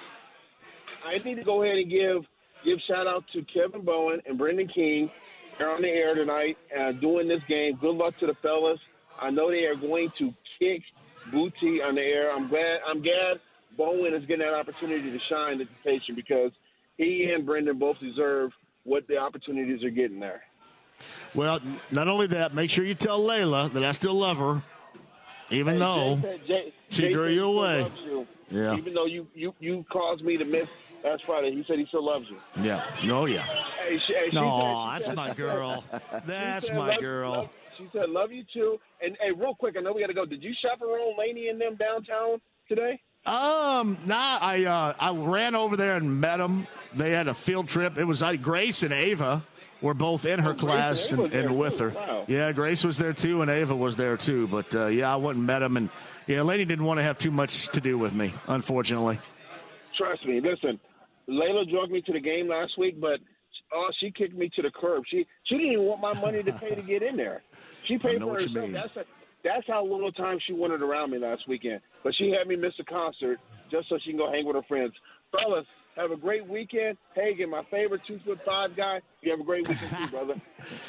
I 1.05 1.19
need 1.19 1.37
to 1.37 1.45
go 1.45 1.63
ahead 1.63 1.77
and 1.77 1.91
give 1.91 2.25
give 2.65 2.79
shout 2.89 3.07
out 3.07 3.25
to 3.33 3.43
Kevin 3.45 3.83
Bowen 3.83 4.23
and 4.27 4.39
Brendan 4.39 4.69
King. 4.69 5.11
They're 5.59 5.71
on 5.71 5.83
the 5.83 5.89
air 5.89 6.15
tonight 6.15 6.57
uh, 6.79 6.93
doing 6.93 7.29
this 7.29 7.43
game. 7.49 7.77
Good 7.81 7.95
luck 7.95 8.17
to 8.19 8.27
the 8.27 8.35
fellas. 8.43 8.81
I 9.21 9.31
know 9.31 9.51
they 9.51 9.65
are 9.67 9.77
going 9.77 10.11
to 10.19 10.33
kick 10.59 10.83
booty 11.31 11.83
on 11.83 11.95
the 11.95 12.03
air. 12.03 12.33
I'm 12.33 12.49
glad 12.49 12.81
I'm 12.87 13.03
glad 13.03 13.41
Bowen 13.77 14.15
is 14.15 14.25
getting 14.27 14.45
that 14.45 14.55
opportunity 14.55 15.11
to 15.11 15.19
shine 15.21 15.61
at 15.61 15.69
the 15.69 15.75
station 15.81 16.15
because 16.15 16.51
he 16.97 17.31
and 17.35 17.47
Brendan 17.47 17.79
both 17.79 17.99
deserve 18.01 18.53
what 18.85 19.07
the 19.07 19.19
opportunities 19.19 19.85
are 19.85 19.91
getting 19.91 20.19
there. 20.21 20.43
Well, 21.35 21.61
not 21.91 22.09
only 22.09 22.27
that, 22.29 22.55
make 22.55 22.71
sure 22.71 22.85
you 22.85 22.95
tell 22.95 23.21
Layla 23.21 23.73
that 23.73 23.85
I 23.85 23.93
still 23.93 24.15
love 24.15 24.39
her, 24.39 24.63
even 25.51 25.75
Hey, 25.75 25.79
though 25.81 26.17
Jay 26.23 26.41
Jay- 26.47 26.73
she 26.89 27.03
Jay 27.03 27.13
drew 27.13 27.29
you 27.29 27.45
away. 27.45 27.91
you. 28.05 28.27
Yeah. 28.51 28.77
Even 28.77 28.93
though 28.95 29.07
you, 29.07 29.27
you, 29.35 29.55
you 29.61 29.85
caused 29.91 30.23
me 30.23 30.37
to 30.37 30.45
miss 30.45 30.69
last 31.05 31.25
Friday, 31.27 31.53
he 31.53 31.65
said 31.67 31.79
he 31.79 31.87
still 31.87 32.05
loves 32.05 32.27
you. 32.31 32.37
Yeah. 32.63 32.85
Oh, 33.11 33.27
yeah. 33.27 33.43
Hey, 33.43 33.99
she, 34.07 34.15
hey, 34.15 34.31
she 34.31 34.37
No, 34.37 34.43
said- 34.61 34.93
she 34.93 34.93
that's 34.95 35.07
said- 35.07 35.17
my 35.17 35.35
girl. 35.35 35.85
That's 36.27 36.67
said, 36.69 36.77
my 36.77 36.97
girl." 36.99 37.31
love- 37.33 37.49
she 37.79 37.89
said, 37.93 38.11
"Love 38.11 38.31
you 38.33 38.45
too." 38.53 38.79
And 39.03 39.17
hey, 39.21 39.33
real 39.33 39.55
quick, 39.55 39.77
I 39.79 39.81
know 39.81 39.93
we 39.93 40.01
got 40.03 40.09
to 40.09 40.15
go. 40.15 40.27
Did 40.27 40.43
you 40.43 40.53
chaperone 40.61 41.17
Laney 41.19 41.49
and 41.49 41.59
them 41.61 41.75
downtown 41.77 42.41
today? 42.69 43.01
Um, 43.25 43.97
nah, 44.05 44.39
I 44.41 44.65
uh, 44.67 44.93
I 45.01 45.11
ran 45.13 45.55
over 45.55 45.77
there 45.77 45.97
and 45.97 46.21
met 46.21 46.37
them. 46.37 46.67
They 46.95 47.11
had 47.13 47.29
a 47.29 47.35
field 47.35 47.69
trip. 47.69 47.97
It 47.97 48.05
was 48.05 48.21
like 48.21 48.43
Grace 48.43 48.83
and 48.83 48.93
Ava 48.93 49.43
were 49.81 49.95
both 49.95 50.27
in 50.27 50.39
her 50.41 50.51
Oh, 50.51 50.53
Grace 50.53 51.11
and 51.11 51.19
class 51.21 51.33
and, 51.33 51.33
and 51.33 51.59
with 51.59 51.79
too. 51.79 51.85
her. 51.85 51.91
Wow. 51.91 52.25
Yeah, 52.29 52.53
Grace 52.53 52.85
was 52.85 52.99
there 52.99 53.13
too, 53.15 53.41
and 53.43 53.51
Ava 53.51 53.75
was 53.75 53.97
there 53.97 54.17
too. 54.19 54.49
But 54.49 54.75
uh, 54.75 54.87
yeah, 54.89 55.13
I 55.13 55.17
went 55.17 55.39
and 55.39 55.47
met 55.47 55.61
them, 55.61 55.77
and 55.79 55.89
yeah, 56.27 56.43
Lady 56.43 56.65
didn't 56.67 56.85
want 56.85 56.99
to 56.99 57.05
have 57.05 57.17
too 57.17 57.31
much 57.31 57.69
to 57.69 57.81
do 57.81 57.97
with 57.97 58.13
me, 58.15 58.35
unfortunately. 58.49 59.19
Trust 59.97 60.27
me. 60.27 60.41
Listen, 60.41 60.79
Layla 61.29 61.71
drug 61.71 61.91
me 61.91 62.03
to 62.03 62.13
the 62.13 62.21
game 62.21 62.49
last 62.49 62.79
week, 62.79 63.01
but 63.01 63.21
oh, 63.73 63.89
she 64.01 64.11
kicked 64.11 64.35
me 64.35 64.51
to 64.57 64.63
the 64.63 64.71
curb. 64.71 65.05
She 65.09 65.27
she 65.45 65.57
didn't 65.57 65.73
even 65.73 65.85
want 65.85 66.01
my 66.01 66.21
money 66.21 66.43
to 66.43 66.53
pay 66.53 66.75
to 66.75 66.83
get 66.83 67.03
in 67.03 67.17
there. 67.17 67.43
She 67.85 67.99
paid 67.99 68.23
for 68.23 68.35
herself. 68.35 68.71
That's 68.73 68.97
a, 68.97 69.05
that's 69.45 69.67
how 69.67 69.85
little 69.85 70.13
time 70.13 70.39
she 70.47 70.53
wanted 70.53 70.83
around 70.83 71.11
me 71.11 71.19
last 71.19 71.49
weekend. 71.49 71.81
But 72.05 72.15
she 72.17 72.31
had 72.31 72.47
me 72.47 72.57
miss 72.57 72.75
a 72.79 72.85
concert 72.85 73.41
just 73.71 73.89
so 73.89 73.99
she 74.05 74.11
can 74.11 74.19
go 74.19 74.31
hang 74.31 74.47
with 74.47 74.57
her 74.57 74.63
friends. 74.63 74.93
Fellas, 75.33 75.67
have 75.97 76.11
a 76.11 76.17
great 76.17 76.47
weekend. 76.49 76.97
Hagan, 77.15 77.51
my 77.51 77.63
favorite 77.71 78.03
two 78.07 78.19
foot 78.25 78.41
five 78.45 78.77
guy. 78.77 79.01
You 79.21 79.31
have 79.31 79.41
a 79.41 79.45
great 79.45 79.69
weekend 79.69 79.91
too, 79.91 80.07
brother. 80.11 80.35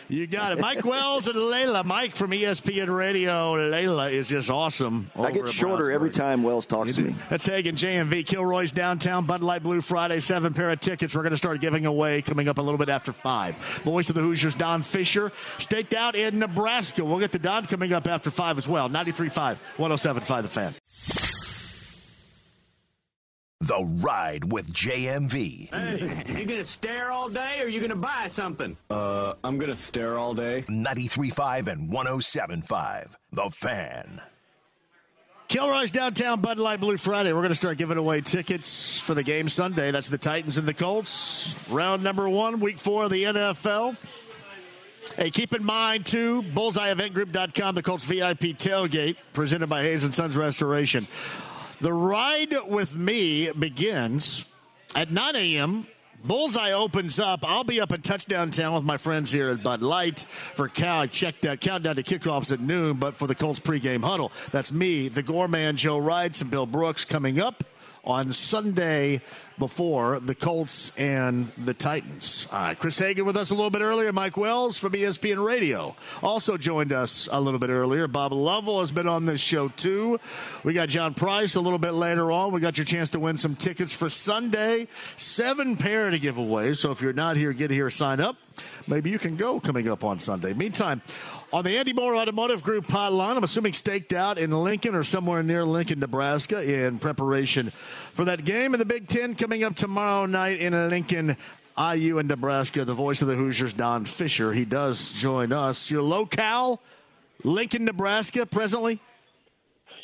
You 0.10 0.28
got 0.28 0.54
it. 0.54 0.60
Mike 0.60 0.84
Wells 0.86 1.28
and 1.28 1.36
Layla. 1.36 1.84
Mike 1.84 2.16
from 2.16 2.32
ESPN 2.32 2.96
Radio. 2.96 3.54
Layla 3.56 4.12
is 4.12 4.30
just 4.30 4.50
awesome. 4.50 5.12
I 5.16 5.32
get 5.32 5.44
at 5.44 5.50
shorter 5.50 5.92
every 5.92 6.10
time 6.10 6.42
Wells 6.42 6.66
talks 6.66 6.96
to 6.96 7.02
me. 7.02 7.16
That's 7.30 7.46
Hagan 7.46 7.76
JMV 7.76 8.26
Kilroy's 8.26 8.72
downtown 8.72 9.26
Bud 9.26 9.42
Light 9.42 9.62
Blue 9.62 9.82
Friday 9.82 10.20
seven 10.20 10.54
pair 10.54 10.70
of 10.70 10.80
tickets. 10.80 11.14
We're 11.14 11.22
going 11.24 11.32
to 11.32 11.38
start 11.38 11.62
giving 11.62 11.86
away 11.86 12.22
coming 12.22 12.48
up 12.48 12.58
a 12.58 12.62
little 12.62 12.78
bit 12.78 12.90
after 12.90 13.12
five. 13.12 13.56
Voice 13.84 14.10
of 14.10 14.16
the 14.16 14.22
Hoosiers 14.22 14.56
Don 14.56 14.82
Fischer 14.82 15.32
staked 15.60 15.94
out 15.94 16.16
in 16.16 16.40
Nebraska. 16.40 17.04
We'll 17.04 17.20
get 17.20 17.32
the 17.32 17.40
Don 17.40 17.66
coming 17.66 17.94
up 17.94 18.08
after 18.08 18.32
five 18.32 18.58
as 18.58 18.68
well. 18.68 18.90
93.5, 18.90 19.58
107.5 19.78 20.42
The 20.44 20.48
Fan. 20.50 21.43
The 23.64 23.84
Ride 23.84 24.52
with 24.52 24.74
JMV. 24.74 25.70
Hey, 25.70 26.24
you 26.40 26.46
gonna 26.46 26.66
stare 26.66 27.12
all 27.12 27.30
day 27.30 27.62
or 27.62 27.68
you 27.68 27.80
gonna 27.80 27.96
buy 27.96 28.28
something? 28.28 28.76
Uh, 28.90 29.36
I'm 29.44 29.58
going 29.58 29.70
to 29.70 29.76
stare 29.76 30.18
all 30.18 30.34
day. 30.34 30.64
93.5 30.68 31.68
and 31.68 31.90
107.5. 31.90 33.16
The 33.32 33.50
Fan. 33.50 34.22
Kilroy's 35.48 35.92
downtown 35.92 36.42
Bud 36.42 36.58
Light 36.58 36.80
Blue 36.80 36.98
Friday. 36.98 37.32
We're 37.32 37.42
going 37.42 37.50
to 37.50 37.56
start 37.56 37.78
giving 37.78 37.98
away 37.98 38.22
tickets 38.22 39.00
for 39.00 39.14
the 39.14 39.24
game 39.24 39.48
Sunday. 39.50 39.92
That's 39.92 40.10
the 40.10 40.18
Titans 40.18 40.58
and 40.58 40.68
the 40.68 40.74
Colts. 40.74 41.56
Round 41.70 42.04
number 42.04 42.28
one, 42.28 42.60
week 42.60 42.80
four 42.80 43.06
of 43.06 43.12
the 43.12 43.24
NFL. 43.24 43.96
Hey, 45.16 45.30
keep 45.30 45.54
in 45.54 45.64
mind, 45.64 46.06
too, 46.06 46.42
bullseyeeventgroup.com, 46.42 47.76
the 47.76 47.84
Colts 47.84 48.04
VIP 48.04 48.58
tailgate 48.58 49.18
presented 49.34 49.68
by 49.68 49.84
Hayes 49.84 50.04
and 50.04 50.16
Sons 50.16 50.36
Restoration. 50.36 51.08
The 51.84 51.92
ride 51.92 52.56
with 52.70 52.96
me 52.96 53.52
begins 53.52 54.50
at 54.96 55.12
9 55.12 55.36
a.m. 55.36 55.86
Bullseye 56.24 56.72
opens 56.72 57.20
up. 57.20 57.42
I'll 57.44 57.66
be 57.66 57.82
up 57.82 57.92
in 57.92 58.02
Touchdown 58.02 58.52
Town 58.52 58.74
with 58.74 58.86
my 58.86 58.96
friends 58.96 59.34
here 59.34 59.50
at 59.50 59.64
Bud 59.64 59.82
Light 59.82 60.22
for 60.22 60.70
Cal. 60.70 61.08
Check 61.08 61.42
that 61.42 61.60
countdown 61.60 61.98
to 61.98 62.04
kickoffs 62.04 62.54
at 62.54 62.62
noon, 62.62 62.96
but 62.96 63.16
for 63.16 63.28
the 63.28 63.36
Colts 63.36 63.60
pregame 63.60 64.02
huddle. 64.02 64.32
That's 64.54 64.72
me, 64.72 65.10
the 65.10 65.24
Gorman, 65.24 65.76
Joe 65.76 66.00
Reitz, 66.00 66.42
and 66.42 66.50
Bill 66.50 66.66
Brooks 66.66 67.04
coming 67.04 67.42
up 67.42 67.66
on 68.04 68.34
Sunday 68.34 69.22
before 69.58 70.20
the 70.20 70.36
Colts 70.36 70.98
and 70.98 71.52
the 71.58 71.74
Titans. 71.74 72.48
Chris 72.80 72.98
Hagan 72.98 73.26
with 73.26 73.38
us 73.38 73.50
a 73.50 73.54
little 73.54 73.70
bit 73.70 73.82
earlier. 73.82 74.12
Mike 74.12 74.36
Wells 74.36 74.78
from 74.78 74.94
ESPN 74.94 75.44
Radio 75.44 75.96
also 76.22 76.58
joined 76.58 76.92
us 76.92 77.30
a 77.32 77.40
little 77.40 77.60
bit 77.60 77.70
earlier. 77.70 78.08
Bob 78.08 78.34
Lovell 78.34 78.82
has 78.82 78.92
been 78.92 79.08
on 79.08 79.26
this 79.26 79.40
show 79.40 79.70
too. 79.70 80.20
We 80.64 80.74
got 80.74 80.90
Jon 80.90 81.14
Price 81.14 81.56
a 81.56 81.62
little 81.62 81.80
bit 81.80 81.94
later 81.94 82.32
on. 82.32 82.52
We 82.52 82.62
got 82.62 82.78
your 82.78 82.86
chance 82.86 83.12
to 83.12 83.20
win 83.20 83.38
some 83.38 83.56
tickets 83.56 83.94
for 83.94 84.10
Sunday. 84.10 84.88
Seven 85.18 85.78
pair 85.78 86.10
to 86.10 86.20
give 86.20 86.38
away. 86.38 86.74
So 86.74 86.92
if 86.92 87.02
you're 87.02 87.14
not 87.14 87.38
here, 87.38 87.54
get 87.54 87.72
here, 87.72 87.90
sign 87.90 88.20
up. 88.20 88.38
Maybe 88.88 89.12
you 89.12 89.20
can 89.20 89.38
go 89.38 89.60
coming 89.60 89.88
up 89.88 90.04
on 90.04 90.20
Sunday. 90.20 90.54
Meantime, 90.54 91.02
on 91.54 91.64
the 91.64 91.78
Andy 91.78 91.94
Moore 91.94 92.16
Automotive 92.16 92.64
Group 92.64 92.88
hotline, 92.88 93.38
I'm 93.38 93.44
assuming 93.44 93.74
staked 93.74 94.12
out 94.12 94.40
in 94.40 94.50
Lincoln 94.50 94.96
or 94.96 95.04
somewhere 95.04 95.44
near 95.44 95.64
Lincoln, 95.64 96.00
Nebraska, 96.00 96.64
in 96.64 96.98
preparation 96.98 97.70
for 97.70 98.26
that 98.26 98.44
game 98.44 98.74
in 98.74 98.80
the 98.80 98.86
Big 98.86 99.08
Ten 99.08 99.36
coming 99.36 99.64
up 99.64 99.76
tomorrow 99.76 100.26
night 100.26 100.60
in 100.60 100.74
Lincoln. 100.90 101.38
IU 101.76 102.20
and 102.20 102.28
Nebraska, 102.30 102.86
the 102.86 102.94
voice 102.94 103.24
of 103.24 103.28
the 103.28 103.36
Hoosiers, 103.36 103.74
Don 103.74 104.06
Fischer. 104.06 104.54
He 104.54 104.64
does 104.64 105.12
join 105.14 105.52
us. 105.52 105.90
Your 105.90 106.04
locale, 106.04 106.80
Lincoln, 107.44 107.86
Nebraska, 107.86 108.46
presently? 108.46 109.00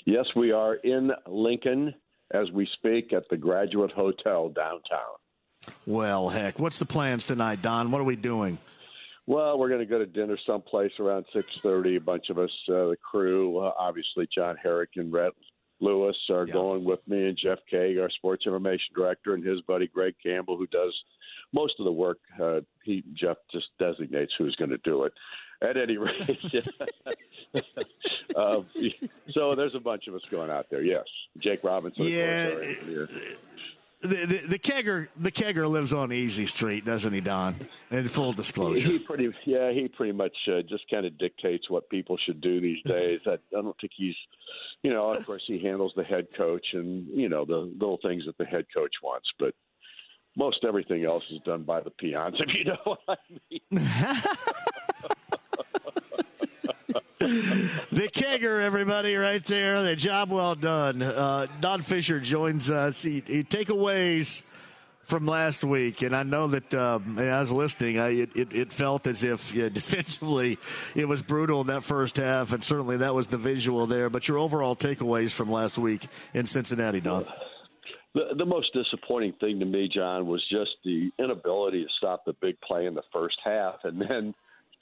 Yes, 0.03 0.25
we 0.35 0.51
are 0.51 0.73
in 0.75 1.11
Lincoln 1.27 1.93
as 2.31 2.49
we 2.51 2.67
speak 2.73 3.13
at 3.13 3.29
the 3.29 3.37
Graduate 3.37 3.91
Hotel 3.91 4.49
downtown. 4.49 5.75
Well, 5.85 6.29
heck, 6.29 6.57
what's 6.57 6.79
the 6.79 6.85
plans 6.85 7.25
tonight, 7.25 7.61
Don? 7.61 7.91
What 7.91 8.01
are 8.01 8.05
we 8.05 8.15
doing? 8.15 8.57
Well, 9.29 9.59
we're 9.59 9.69
going 9.69 9.81
to 9.81 9.85
go 9.85 9.99
to 9.99 10.07
dinner 10.07 10.39
someplace 10.47 10.91
around 10.99 11.23
six 11.31 11.45
thirty. 11.61 11.97
A 11.97 12.01
bunch 12.01 12.31
of 12.31 12.39
us, 12.39 12.49
uh, 12.67 12.89
the 12.89 12.97
crew, 12.99 13.59
uh, 13.59 13.73
obviously 13.77 14.27
John 14.35 14.57
Herrick 14.57 14.89
and 14.95 15.13
Rhett 15.13 15.33
Lewis 15.79 16.17
are 16.31 16.47
going 16.47 16.83
with 16.83 17.07
me, 17.07 17.27
and 17.27 17.37
Jeff 17.37 17.59
Keag, 17.71 18.01
our 18.01 18.09
sports 18.09 18.47
information 18.47 18.87
director, 18.95 19.35
and 19.35 19.45
his 19.45 19.61
buddy 19.61 19.85
Greg 19.85 20.15
Campbell, 20.25 20.57
who 20.57 20.65
does 20.65 20.95
most 21.53 21.75
of 21.77 21.85
the 21.85 21.91
work. 21.91 22.17
Uh, 22.41 22.61
he 22.83 23.03
Jeff 23.13 23.37
just 23.51 23.67
designates 23.77 24.33
who's 24.35 24.55
going 24.55 24.71
to 24.71 24.79
do 24.79 25.03
it. 25.03 25.13
At 25.61 25.77
any 25.77 25.97
rate, 25.97 26.65
uh, 28.35 28.61
so 29.31 29.53
there's 29.53 29.75
a 29.75 29.79
bunch 29.79 30.07
of 30.07 30.15
us 30.15 30.23
going 30.31 30.49
out 30.49 30.71
there. 30.71 30.81
Yes, 30.81 31.05
Jake 31.37 31.63
Robinson. 31.63 32.05
Yeah, 32.05 32.49
course, 32.49 32.63
our 32.63 32.67
engineer. 32.67 33.09
The, 34.01 34.07
the, 34.07 34.47
the 34.47 34.59
kegger 34.59 35.09
the 35.17 35.31
kegger 35.31 35.69
lives 35.69 35.91
on 35.91 36.13
Easy 36.13 36.47
Street, 36.47 36.85
doesn't 36.85 37.11
he, 37.11 37.19
Don? 37.19 37.55
In 37.91 38.07
full 38.07 38.31
disclosure. 38.31 38.87
He 38.87 38.99
pretty, 38.99 39.29
yeah, 39.45 39.71
he 39.73 39.89
pretty 39.89 40.13
much 40.13 40.35
uh, 40.47 40.61
just 40.61 40.89
kind 40.89 41.05
of 41.05 41.17
dictates 41.17 41.69
what 41.69 41.89
people 41.89 42.17
should 42.25 42.39
do 42.39 42.61
these 42.61 42.81
days. 42.85 43.19
I, 43.25 43.33
I 43.33 43.61
don't 43.61 43.75
think 43.81 43.91
he's, 43.95 44.15
you 44.83 44.93
know, 44.93 45.11
of 45.11 45.25
course 45.25 45.43
he 45.45 45.59
handles 45.59 45.91
the 45.97 46.05
head 46.05 46.27
coach 46.37 46.65
and 46.73 47.07
you 47.07 47.27
know 47.27 47.43
the 47.43 47.57
little 47.57 47.99
things 48.01 48.23
that 48.25 48.37
the 48.37 48.45
head 48.45 48.67
coach 48.73 48.93
wants, 49.03 49.27
but 49.37 49.53
most 50.37 50.63
everything 50.65 51.05
else 51.05 51.23
is 51.31 51.39
done 51.45 51.63
by 51.63 51.81
the 51.81 51.91
peons. 51.91 52.37
If 52.39 52.53
you 52.53 52.63
know 52.65 52.77
what 52.85 52.99
I 53.07 53.15
mean. 53.49 53.85
the 57.19 58.09
kegger, 58.13 58.61
everybody, 58.61 59.15
right 59.15 59.43
there. 59.45 59.83
The 59.83 59.95
job 59.95 60.31
well 60.31 60.55
done. 60.55 61.01
Uh, 61.01 61.47
Don 61.59 61.81
Fischer 61.81 62.19
joins 62.19 62.69
us. 62.69 63.01
He, 63.01 63.23
he 63.25 63.43
takeaways 63.43 64.43
from 65.03 65.25
last 65.25 65.63
week, 65.63 66.03
and 66.03 66.15
I 66.15 66.23
know 66.23 66.47
that 66.47 66.73
um, 66.73 67.17
I 67.17 67.39
was 67.39 67.51
listening. 67.51 67.99
I, 67.99 68.09
it, 68.09 68.35
it, 68.35 68.53
it 68.53 68.73
felt 68.73 69.07
as 69.07 69.23
if 69.23 69.53
yeah, 69.53 69.69
defensively 69.73 70.57
it 70.95 71.07
was 71.07 71.21
brutal 71.21 71.61
in 71.61 71.67
that 71.67 71.83
first 71.83 72.17
half, 72.17 72.53
and 72.53 72.63
certainly 72.63 72.97
that 72.97 73.13
was 73.13 73.27
the 73.27 73.37
visual 73.37 73.87
there. 73.87 74.09
But 74.09 74.27
your 74.27 74.37
overall 74.37 74.75
takeaways 74.75 75.31
from 75.31 75.51
last 75.51 75.77
week 75.77 76.07
in 76.33 76.47
Cincinnati, 76.47 77.01
Don. 77.01 77.25
The, 78.15 78.35
the 78.37 78.45
most 78.45 78.73
disappointing 78.73 79.33
thing 79.39 79.59
to 79.59 79.65
me, 79.65 79.89
John, 79.93 80.27
was 80.27 80.43
just 80.49 80.71
the 80.83 81.11
inability 81.19 81.83
to 81.83 81.89
stop 81.97 82.25
the 82.25 82.33
big 82.33 82.59
play 82.61 82.85
in 82.85 82.95
the 82.95 83.03
first 83.13 83.37
half, 83.43 83.75
and 83.83 84.01
then 84.01 84.33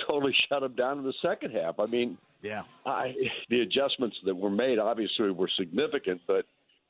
totally 0.06 0.36
shut 0.50 0.62
them 0.62 0.76
down 0.76 1.00
in 1.00 1.04
the 1.04 1.14
second 1.22 1.52
half. 1.52 1.80
I 1.80 1.86
mean, 1.86 2.18
yeah, 2.42 2.64
I, 2.86 3.14
the 3.50 3.62
adjustments 3.62 4.18
that 4.26 4.36
were 4.36 4.50
made 4.50 4.80
obviously 4.80 5.32
were 5.32 5.50
significant, 5.58 6.22
but 6.28 6.46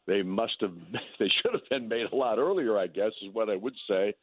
they 0.06 0.22
must 0.22 0.56
have, 0.62 0.74
they 1.20 1.30
should 1.42 1.54
have 1.54 1.70
been 1.70 1.88
made 1.88 2.12
a 2.12 2.16
lot 2.16 2.40
earlier. 2.40 2.78
I 2.78 2.88
guess 2.88 3.12
is 3.22 3.34
what 3.34 3.50
I 3.50 3.56
would 3.56 3.76
say. 3.90 4.14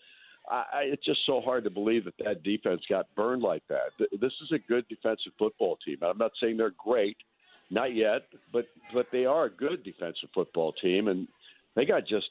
I, 0.51 0.65
I, 0.73 0.81
it's 0.83 1.05
just 1.05 1.21
so 1.25 1.41
hard 1.41 1.65
to 1.65 1.71
believe 1.71 2.05
that 2.05 2.15
that 2.23 2.43
defense 2.43 2.83
got 2.89 3.07
burned 3.15 3.43
like 3.43 3.63
that. 3.69 3.93
This 3.99 4.33
is 4.43 4.53
a 4.53 4.59
good 4.59 4.87
defensive 4.89 5.33
football 5.39 5.79
team. 5.85 5.99
I'm 6.03 6.19
not 6.19 6.33
saying 6.41 6.59
they're 6.59 6.75
great, 6.77 7.17
not 7.71 7.95
yet, 7.95 8.23
but 8.53 8.67
but 8.93 9.07
they 9.11 9.25
are 9.25 9.45
a 9.45 9.51
good 9.51 9.83
defensive 9.85 10.29
football 10.35 10.73
team, 10.73 11.09
and 11.09 11.27
they 11.75 11.87
got 11.87 12.07
just 12.07 12.31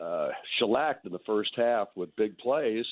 uh, 0.00 0.28
shellacked 0.58 1.04
in 1.04 1.12
the 1.12 1.20
first 1.26 1.52
half 1.56 1.88
with 1.94 2.14
big 2.16 2.36
plays 2.38 2.86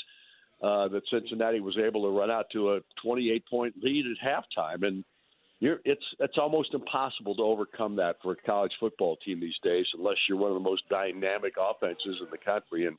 uh, 0.63 0.89
that 0.89 1.03
Cincinnati 1.11 1.61
was 1.61 1.77
able 1.79 2.03
to 2.03 2.19
run 2.19 2.31
out 2.31 2.47
to 2.53 2.73
a 2.73 2.81
28 3.03 3.45
point 3.49 3.75
lead 3.83 4.05
at 4.07 4.27
halftime, 4.27 4.87
and 4.87 5.05
you're, 5.61 5.81
it's 5.85 6.05
it's 6.21 6.39
almost 6.39 6.75
impossible 6.75 7.35
to 7.37 7.43
overcome 7.43 7.97
that 7.97 8.17
for 8.23 8.33
a 8.33 8.37
college 8.37 8.73
football 8.79 9.17
team 9.25 9.41
these 9.41 9.59
days, 9.63 9.87
unless 9.97 10.17
you're 10.29 10.39
one 10.39 10.51
of 10.51 10.55
the 10.55 10.61
most 10.61 10.83
dynamic 10.89 11.55
offenses 11.59 12.17
in 12.21 12.27
the 12.31 12.39
country, 12.39 12.87
and 12.87 12.97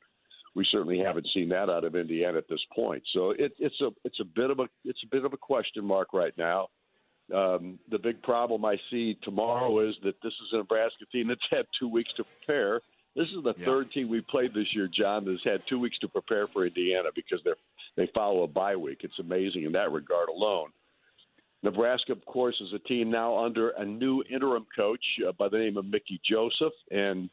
we 0.55 0.65
certainly 0.71 0.99
haven't 0.99 1.27
seen 1.33 1.49
that 1.49 1.69
out 1.69 1.83
of 1.83 1.95
Indiana 1.95 2.37
at 2.37 2.49
this 2.49 2.63
point. 2.75 3.03
So 3.13 3.31
it, 3.31 3.53
it's 3.59 3.79
a 3.81 3.89
it's 4.03 4.19
a 4.19 4.25
bit 4.25 4.49
of 4.49 4.59
a 4.59 4.67
it's 4.83 5.01
a 5.03 5.07
bit 5.07 5.25
of 5.25 5.33
a 5.33 5.37
question 5.37 5.85
mark 5.85 6.13
right 6.13 6.33
now. 6.37 6.67
Um, 7.33 7.77
the 7.91 7.99
big 7.99 8.21
problem 8.23 8.65
I 8.65 8.77
see 8.89 9.17
tomorrow 9.23 9.87
is 9.87 9.95
that 10.03 10.15
this 10.23 10.33
is 10.33 10.49
a 10.53 10.57
Nebraska 10.57 11.05
team 11.11 11.27
that's 11.27 11.41
had 11.51 11.65
two 11.79 11.87
weeks 11.87 12.11
to 12.17 12.23
prepare. 12.23 12.81
This 13.15 13.27
is 13.29 13.43
the 13.43 13.53
third 13.53 13.91
team 13.91 14.07
we 14.07 14.21
played 14.21 14.53
this 14.53 14.73
year, 14.73 14.87
John, 14.87 15.25
that's 15.25 15.43
had 15.43 15.61
two 15.67 15.79
weeks 15.79 15.97
to 15.99 16.07
prepare 16.07 16.47
for 16.47 16.65
Indiana 16.65 17.09
because 17.13 17.39
they're 17.43 17.55
they 17.95 18.09
follow 18.13 18.43
a 18.43 18.47
bye 18.47 18.75
week. 18.75 18.99
It's 19.01 19.19
amazing 19.19 19.63
in 19.63 19.71
that 19.73 19.91
regard 19.91 20.29
alone. 20.29 20.69
Nebraska, 21.63 22.13
of 22.13 22.23
course, 22.25 22.55
is 22.61 22.71
a 22.73 22.79
team 22.79 23.11
now 23.11 23.43
under 23.43 23.69
a 23.71 23.83
new 23.83 24.23
interim 24.29 24.65
coach 24.73 25.03
uh, 25.27 25.33
by 25.33 25.49
the 25.49 25.57
name 25.57 25.75
of 25.75 25.85
Mickey 25.85 26.21
Joseph, 26.23 26.71
and 26.91 27.29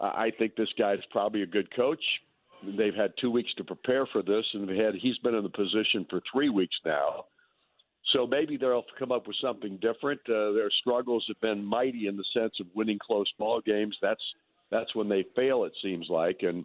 uh, 0.00 0.12
I 0.14 0.32
think 0.38 0.56
this 0.56 0.72
guy 0.78 0.94
is 0.94 1.04
probably 1.10 1.42
a 1.42 1.46
good 1.46 1.74
coach. 1.74 2.02
They've 2.62 2.94
had 2.94 3.12
two 3.20 3.30
weeks 3.30 3.52
to 3.58 3.64
prepare 3.64 4.06
for 4.06 4.22
this, 4.22 4.46
and 4.54 4.68
had 4.70 4.94
he's 4.94 5.18
been 5.18 5.34
in 5.34 5.42
the 5.42 5.50
position 5.50 6.06
for 6.08 6.22
three 6.32 6.48
weeks 6.48 6.76
now. 6.86 7.26
So 8.14 8.26
maybe 8.26 8.56
they'll 8.56 8.86
come 8.98 9.12
up 9.12 9.26
with 9.26 9.36
something 9.42 9.76
different. 9.82 10.20
Uh, 10.26 10.52
their 10.52 10.70
struggles 10.80 11.24
have 11.28 11.40
been 11.42 11.62
mighty 11.62 12.06
in 12.06 12.16
the 12.16 12.24
sense 12.32 12.54
of 12.60 12.66
winning 12.74 12.98
close 12.98 13.30
ball 13.38 13.60
games. 13.60 13.96
That's 14.00 14.22
that's 14.70 14.94
when 14.94 15.08
they 15.08 15.24
fail. 15.34 15.64
It 15.64 15.72
seems 15.82 16.06
like, 16.08 16.38
and 16.42 16.64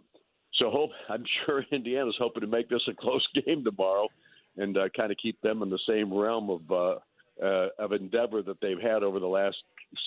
so 0.54 0.70
hope 0.70 0.90
I'm 1.08 1.24
sure 1.44 1.64
Indiana's 1.72 2.16
hoping 2.18 2.42
to 2.42 2.46
make 2.46 2.68
this 2.68 2.82
a 2.88 2.94
close 2.94 3.26
game 3.46 3.64
tomorrow, 3.64 4.08
and 4.56 4.76
uh, 4.76 4.88
kind 4.96 5.10
of 5.10 5.18
keep 5.22 5.40
them 5.40 5.62
in 5.62 5.70
the 5.70 5.78
same 5.88 6.12
realm 6.12 6.50
of 6.50 6.70
uh, 6.70 6.98
uh, 7.44 7.68
of 7.78 7.92
endeavor 7.92 8.42
that 8.42 8.60
they've 8.60 8.80
had 8.80 9.02
over 9.02 9.18
the 9.18 9.26
last 9.26 9.56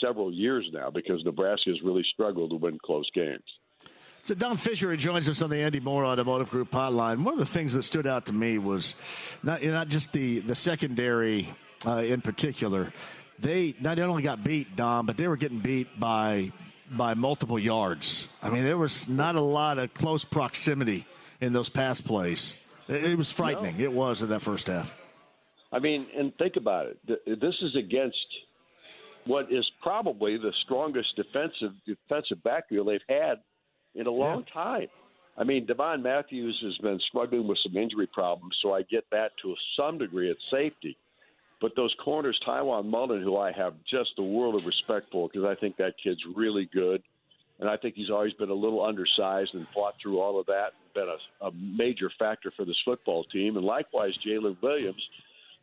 several 0.01 0.33
years 0.33 0.65
now, 0.71 0.89
because 0.89 1.23
Nebraska 1.25 1.69
has 1.69 1.81
really 1.83 2.05
struggled 2.13 2.51
to 2.51 2.55
win 2.55 2.77
close 2.83 3.09
games. 3.13 3.43
So 4.23 4.35
Don 4.35 4.57
Fischer 4.57 4.95
joins 4.97 5.29
us 5.29 5.41
on 5.41 5.49
the 5.49 5.57
Andy 5.57 5.79
Moore 5.79 6.05
Automotive 6.05 6.49
Group 6.49 6.71
hotline. 6.71 7.23
One 7.23 7.33
of 7.33 7.39
the 7.39 7.45
things 7.45 7.73
that 7.73 7.83
stood 7.83 8.05
out 8.05 8.25
to 8.25 8.33
me 8.33 8.57
was 8.57 8.95
not 9.41 9.63
not 9.63 9.87
just 9.87 10.11
the 10.11 10.39
the 10.39 10.55
secondary 10.55 11.53
uh, 11.85 12.03
in 12.05 12.21
particular. 12.21 12.91
They 13.39 13.75
not 13.79 13.99
only 13.99 14.23
got 14.23 14.43
beat, 14.43 14.75
Don, 14.75 15.05
but 15.05 15.15
they 15.15 15.27
were 15.27 15.37
getting 15.37 15.59
beat 15.59 15.99
by 15.99 16.51
by 16.91 17.13
multiple 17.13 17.59
yards. 17.59 18.27
I 18.41 18.49
mean, 18.49 18.63
there 18.63 18.77
was 18.77 19.09
not 19.09 19.35
a 19.35 19.41
lot 19.41 19.77
of 19.77 19.93
close 19.93 20.23
proximity 20.23 21.05
in 21.41 21.53
those 21.53 21.69
pass 21.69 22.01
plays. 22.01 22.61
It, 22.87 23.03
it 23.03 23.17
was 23.17 23.31
frightening. 23.31 23.79
It 23.79 23.91
was 23.91 24.21
in 24.21 24.29
that 24.29 24.41
first 24.41 24.67
half. 24.67 24.93
I 25.71 25.79
mean, 25.79 26.07
and 26.17 26.33
think 26.37 26.55
about 26.55 26.87
it. 26.87 27.39
This 27.39 27.55
is 27.61 27.75
against 27.75 28.25
what 29.25 29.51
is 29.51 29.69
probably 29.81 30.37
the 30.37 30.53
strongest 30.63 31.15
defensive 31.15 31.73
defensive 31.85 32.41
backfield 32.43 32.87
they've 32.87 33.01
had 33.09 33.39
in 33.93 34.07
a 34.07 34.11
long 34.11 34.45
time. 34.53 34.87
I 35.37 35.43
mean, 35.43 35.65
Devon 35.65 36.01
Matthews 36.01 36.57
has 36.63 36.77
been 36.77 36.99
struggling 37.09 37.47
with 37.47 37.59
some 37.63 37.75
injury 37.77 38.07
problems, 38.07 38.55
so 38.61 38.73
I 38.73 38.81
get 38.83 39.05
that 39.11 39.31
to 39.43 39.53
some 39.77 39.97
degree 39.97 40.31
at 40.31 40.37
safety. 40.49 40.97
But 41.59 41.75
those 41.75 41.95
corners, 42.03 42.39
Tiawan 42.45 42.85
Mullen, 42.85 43.21
who 43.21 43.37
I 43.37 43.51
have 43.51 43.73
just 43.89 44.11
the 44.15 44.23
world 44.23 44.55
of 44.55 44.65
respect 44.65 45.07
for 45.11 45.27
because 45.27 45.45
I 45.45 45.55
think 45.59 45.77
that 45.77 45.95
kid's 46.01 46.21
really 46.35 46.69
good. 46.71 47.01
And 47.59 47.67
I 47.67 47.77
think 47.77 47.95
he's 47.95 48.11
always 48.11 48.33
been 48.33 48.51
a 48.51 48.53
little 48.53 48.85
undersized 48.85 49.55
and 49.55 49.67
fought 49.73 49.95
through 50.01 50.19
all 50.21 50.39
of 50.39 50.45
that, 50.45 50.73
and 50.79 50.93
been 50.93 51.07
a, 51.09 51.47
a 51.47 51.51
major 51.51 52.11
factor 52.19 52.51
for 52.55 52.65
this 52.65 52.79
football 52.85 53.23
team. 53.23 53.57
And 53.57 53.65
likewise, 53.65 54.13
Jaylin 54.25 54.61
Williams. 54.61 55.01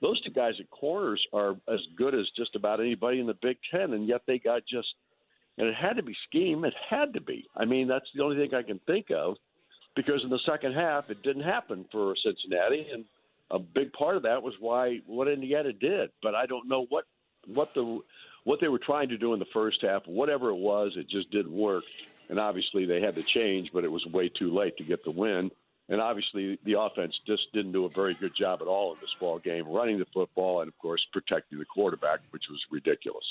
Those 0.02 0.20
two 0.22 0.32
guys 0.32 0.54
at 0.58 0.68
corners 0.70 1.24
are 1.32 1.52
as 1.72 1.80
good 1.96 2.14
as 2.14 2.26
just 2.36 2.56
about 2.56 2.80
anybody 2.80 3.20
in 3.20 3.26
the 3.28 3.36
Big 3.40 3.58
Ten, 3.70 3.92
and 3.92 4.08
yet 4.08 4.22
they 4.26 4.40
got 4.40 4.62
just, 4.68 4.88
and 5.56 5.68
it 5.68 5.74
had 5.74 5.96
to 5.96 6.02
be 6.02 6.16
scheme. 6.28 6.64
It 6.64 6.74
had 6.90 7.14
to 7.14 7.20
be. 7.20 7.46
I 7.56 7.64
mean, 7.64 7.86
that's 7.86 8.08
the 8.14 8.22
only 8.24 8.36
thing 8.36 8.52
I 8.54 8.62
can 8.62 8.80
think 8.86 9.12
of 9.12 9.36
because 9.94 10.22
in 10.24 10.30
the 10.30 10.40
second 10.44 10.74
half, 10.74 11.10
it 11.10 11.22
didn't 11.22 11.44
happen 11.44 11.84
for 11.92 12.14
Cincinnati. 12.22 12.88
And 12.92 13.04
a 13.54 13.58
big 13.60 13.92
part 13.92 14.16
of 14.16 14.24
that 14.24 14.42
was 14.42 14.54
why 14.58 15.00
what 15.06 15.28
Indiana 15.28 15.72
did. 15.72 16.10
But 16.22 16.34
I 16.34 16.46
don't 16.46 16.68
know 16.68 16.86
what 16.88 17.04
what 17.46 17.72
the 17.74 18.00
what 18.42 18.60
they 18.60 18.68
were 18.68 18.80
trying 18.80 19.08
to 19.10 19.16
do 19.16 19.32
in 19.32 19.38
the 19.38 19.46
first 19.46 19.80
half. 19.82 20.02
Whatever 20.06 20.50
it 20.50 20.56
was, 20.56 20.92
it 20.96 21.08
just 21.08 21.30
didn't 21.30 21.52
work. 21.52 21.84
And 22.28 22.40
obviously, 22.40 22.84
they 22.84 23.00
had 23.00 23.14
to 23.14 23.22
change, 23.22 23.70
but 23.72 23.84
it 23.84 23.92
was 23.92 24.04
way 24.06 24.28
too 24.28 24.52
late 24.52 24.76
to 24.78 24.84
get 24.84 25.04
the 25.04 25.10
win. 25.10 25.50
And 25.88 26.00
obviously, 26.00 26.58
the 26.64 26.80
offense 26.80 27.14
just 27.26 27.52
didn't 27.52 27.72
do 27.72 27.84
a 27.84 27.90
very 27.90 28.14
good 28.14 28.34
job 28.34 28.62
at 28.62 28.66
all 28.66 28.94
in 28.94 28.98
this 29.00 29.14
ball 29.20 29.38
game, 29.38 29.68
running 29.68 29.98
the 29.98 30.06
football 30.06 30.60
and, 30.60 30.68
of 30.68 30.78
course, 30.78 31.06
protecting 31.12 31.58
the 31.58 31.66
quarterback, 31.66 32.20
which 32.30 32.44
was 32.48 32.58
ridiculous. 32.70 33.24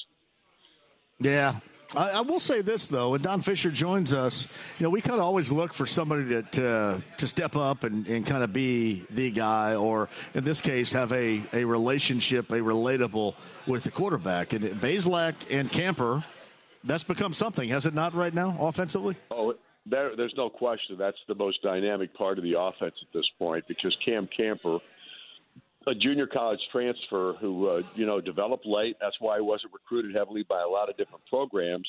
Yeah, 1.20 1.60
I, 1.96 2.12
I, 2.12 2.22
will 2.22 2.40
say 2.40 2.62
this 2.62 2.86
though, 2.86 3.12
when 3.12 3.22
Don 3.22 3.42
Fischer 3.42 3.70
joins 3.72 4.14
us, 4.14 4.48
you 4.80 4.86
know, 4.86 4.90
we 4.90 5.02
kind 5.02 5.16
of 5.16 5.22
always 5.22 5.52
look 5.52 5.74
for 5.74 5.86
somebody 5.86 6.30
to 6.30 6.42
to, 6.42 7.04
to 7.18 7.28
step 7.28 7.56
up 7.56 7.84
and, 7.84 8.08
and 8.08 8.26
kind 8.26 8.44
of 8.44 8.52
be 8.54 9.06
the 9.10 9.32
guy, 9.32 9.76
or 9.76 10.10
in 10.34 10.44
this 10.44 10.62
case, 10.62 10.92
have 10.92 11.12
a, 11.12 11.42
a 11.54 11.64
relationship, 11.66 12.52
a 12.52 12.60
relatable 12.60 13.36
with 13.68 13.84
the 13.84 13.92
quarterback. 13.92 14.54
And 14.54 14.66
Bazelak 14.82 15.36
and 15.50 15.72
Camper, 15.72 16.24
that's 16.84 17.04
become 17.04 17.34
something, 17.34 17.70
has 17.70 17.86
it 17.86 17.94
not? 17.94 18.14
Right 18.14 18.34
now, 18.34 18.56
offensively. 18.60 19.16
Oh, 19.32 19.56
there, 19.86 20.16
there's 20.16 20.34
no 20.38 20.50
question. 20.50 20.98
That's 20.98 21.18
the 21.28 21.36
most 21.36 21.62
dynamic 21.62 22.14
part 22.14 22.38
of 22.38 22.44
the 22.44 22.60
offense 22.60 22.96
at 23.02 23.14
this 23.14 23.30
point 23.38 23.66
because 23.68 23.96
Cam 24.06 24.28
Camper 24.36 24.80
a 25.88 25.96
junior 25.96 26.28
college 26.28 26.60
transfer 26.72 27.36
who 27.40 27.68
uh, 27.68 27.82
you 27.96 28.06
know 28.06 28.22
developed 28.22 28.66
late. 28.66 28.96
That's 29.02 29.16
why 29.20 29.38
he 29.38 29.42
wasn't 29.42 29.74
recruited 29.74 30.16
heavily 30.16 30.44
by 30.48 30.62
a 30.62 30.68
lot 30.68 30.90
of 30.90 30.98
different 30.98 31.26
programs. 31.28 31.88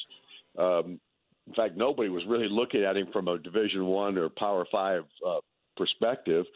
Um, 0.58 1.00
in 1.46 1.54
fact, 1.54 1.76
nobody 1.76 2.08
was 2.08 2.22
really 2.26 2.48
looking 2.48 2.84
at 2.84 2.96
him 2.96 3.08
from 3.12 3.28
a 3.28 3.38
Division 3.38 3.84
One 3.86 4.16
or 4.16 4.28
Power 4.28 4.66
Five 4.70 5.04
uh, 5.26 5.40
perspective. 5.76 6.46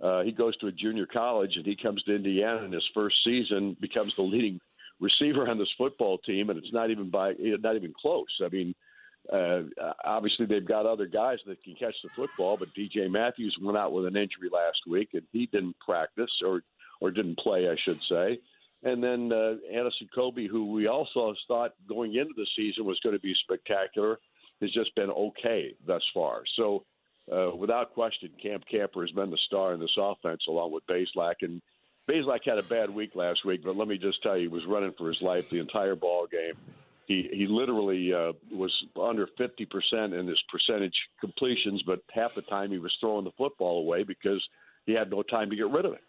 Uh, 0.00 0.22
he 0.22 0.32
goes 0.32 0.56
to 0.58 0.66
a 0.66 0.72
junior 0.72 1.06
college 1.06 1.56
and 1.56 1.66
he 1.66 1.76
comes 1.76 2.02
to 2.04 2.14
Indiana 2.16 2.64
in 2.64 2.72
his 2.72 2.88
first 2.94 3.16
season, 3.22 3.76
becomes 3.80 4.16
the 4.16 4.22
leading 4.22 4.58
receiver 4.98 5.46
on 5.48 5.58
this 5.58 5.68
football 5.76 6.16
team, 6.18 6.48
and 6.48 6.58
it's 6.58 6.72
not 6.72 6.90
even 6.90 7.10
by 7.10 7.34
not 7.38 7.76
even 7.76 7.92
close. 8.00 8.40
I 8.44 8.48
mean. 8.48 8.74
Uh, 9.30 9.60
obviously, 10.02 10.46
they've 10.46 10.66
got 10.66 10.86
other 10.86 11.06
guys 11.06 11.38
that 11.46 11.62
can 11.62 11.74
catch 11.74 11.94
the 12.02 12.08
football, 12.16 12.56
but 12.56 12.68
DJ 12.74 13.08
Matthews 13.08 13.54
went 13.60 13.76
out 13.76 13.92
with 13.92 14.06
an 14.06 14.16
injury 14.16 14.48
last 14.50 14.78
week, 14.88 15.10
and 15.12 15.22
he 15.30 15.44
didn't 15.46 15.76
practice 15.78 16.30
or 16.44 16.62
or 17.00 17.10
didn't 17.10 17.38
play, 17.38 17.68
I 17.68 17.76
should 17.76 18.00
say. 18.02 18.40
And 18.82 19.02
then 19.02 19.32
uh, 19.32 19.56
Anderson 19.72 20.08
Kobe, 20.14 20.46
who 20.46 20.72
we 20.72 20.86
also 20.86 21.34
thought 21.46 21.74
going 21.86 22.14
into 22.14 22.32
the 22.36 22.46
season 22.56 22.84
was 22.84 22.98
going 23.00 23.14
to 23.14 23.20
be 23.20 23.34
spectacular, 23.42 24.18
has 24.60 24.72
just 24.72 24.94
been 24.94 25.10
okay 25.10 25.74
thus 25.86 26.02
far. 26.14 26.42
So, 26.56 26.84
uh, 27.30 27.54
without 27.54 27.94
question, 27.94 28.30
Cam 28.42 28.60
Camper 28.70 29.02
has 29.02 29.10
been 29.10 29.30
the 29.30 29.38
star 29.46 29.72
in 29.72 29.80
this 29.80 29.96
offense 29.98 30.42
along 30.48 30.72
with 30.72 30.86
Bazelak. 30.86 31.36
And 31.42 31.60
Bazelak 32.08 32.44
had 32.44 32.58
a 32.58 32.62
bad 32.62 32.90
week 32.90 33.14
last 33.14 33.44
week, 33.44 33.62
but 33.62 33.76
let 33.76 33.86
me 33.86 33.98
just 33.98 34.22
tell 34.22 34.36
you, 34.36 34.42
he 34.42 34.48
was 34.48 34.66
running 34.66 34.92
for 34.96 35.08
his 35.08 35.20
life 35.22 35.44
the 35.50 35.60
entire 35.60 35.94
ball 35.94 36.26
game. 36.26 36.54
He, 37.06 37.28
he 37.32 37.46
literally 37.46 38.12
uh, 38.12 38.32
was 38.52 38.72
under 39.00 39.26
50% 39.26 40.18
in 40.18 40.26
his 40.26 40.42
percentage 40.50 40.94
completions, 41.20 41.82
but 41.82 42.02
half 42.12 42.34
the 42.34 42.42
time 42.42 42.70
he 42.70 42.78
was 42.78 42.96
throwing 43.00 43.24
the 43.24 43.32
football 43.32 43.80
away 43.80 44.04
because 44.04 44.42
he 44.86 44.92
had 44.92 45.10
no 45.10 45.22
time 45.22 45.50
to 45.50 45.56
get 45.56 45.68
rid 45.70 45.84
of 45.84 45.92
it. 45.92 46.02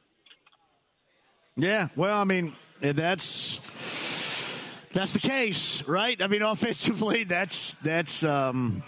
Yeah, 1.57 1.89
well, 1.95 2.17
I 2.17 2.23
mean, 2.23 2.55
that's 2.79 3.59
that's 4.93 5.11
the 5.11 5.19
case, 5.19 5.83
right? 5.87 6.21
I 6.21 6.27
mean, 6.27 6.41
offensively, 6.41 7.25
that's 7.25 7.73
that's 7.75 8.23
um, 8.23 8.83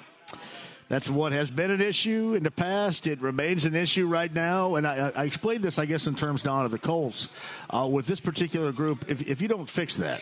that's 0.88 1.10
what 1.10 1.34
has 1.34 1.52
been 1.52 1.72
an 1.72 1.82
issue 1.82 2.36
in 2.36 2.44
the 2.44 2.52
past. 2.52 3.06
It 3.06 3.22
remains 3.22 3.66
an 3.66 3.76
issue 3.76 4.08
right 4.08 4.34
now, 4.34 4.76
and 4.76 4.88
I, 4.88 5.12
I 5.16 5.24
explained 5.26 5.64
this, 5.64 5.78
I 5.78 5.86
guess, 5.86 6.08
in 6.08 6.16
terms 6.16 6.42
down 6.42 6.64
of 6.64 6.72
the 6.72 6.80
Colts 6.80 7.28
uh, 7.70 7.88
with 7.92 8.06
this 8.06 8.22
particular 8.22 8.72
group. 8.72 9.06
If 9.10 9.28
if 9.28 9.42
you 9.42 9.50
don't 9.50 9.70
fix 9.70 9.98
that, 9.98 10.22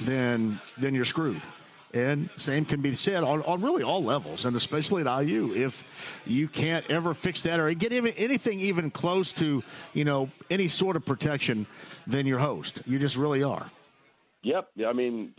then 0.00 0.60
then 0.78 0.94
you're 0.94 1.04
screwed. 1.04 1.42
And 1.94 2.28
same 2.34 2.64
can 2.64 2.80
be 2.80 2.96
said 2.96 3.22
on, 3.22 3.42
on 3.42 3.62
really 3.62 3.84
all 3.84 4.02
levels, 4.02 4.44
and 4.44 4.56
especially 4.56 5.06
at 5.06 5.22
IU. 5.22 5.54
If 5.54 6.22
you 6.26 6.48
can't 6.48 6.88
ever 6.90 7.14
fix 7.14 7.42
that 7.42 7.60
or 7.60 7.72
get 7.72 7.92
even, 7.92 8.12
anything 8.14 8.58
even 8.58 8.90
close 8.90 9.32
to, 9.34 9.62
you 9.92 10.04
know, 10.04 10.28
any 10.50 10.66
sort 10.66 10.96
of 10.96 11.06
protection, 11.06 11.66
then 12.04 12.26
you're 12.26 12.40
host. 12.40 12.82
You 12.84 12.98
just 12.98 13.16
really 13.16 13.44
are. 13.44 13.70
Yep. 14.42 14.70
I 14.84 14.92
mean, 14.92 15.34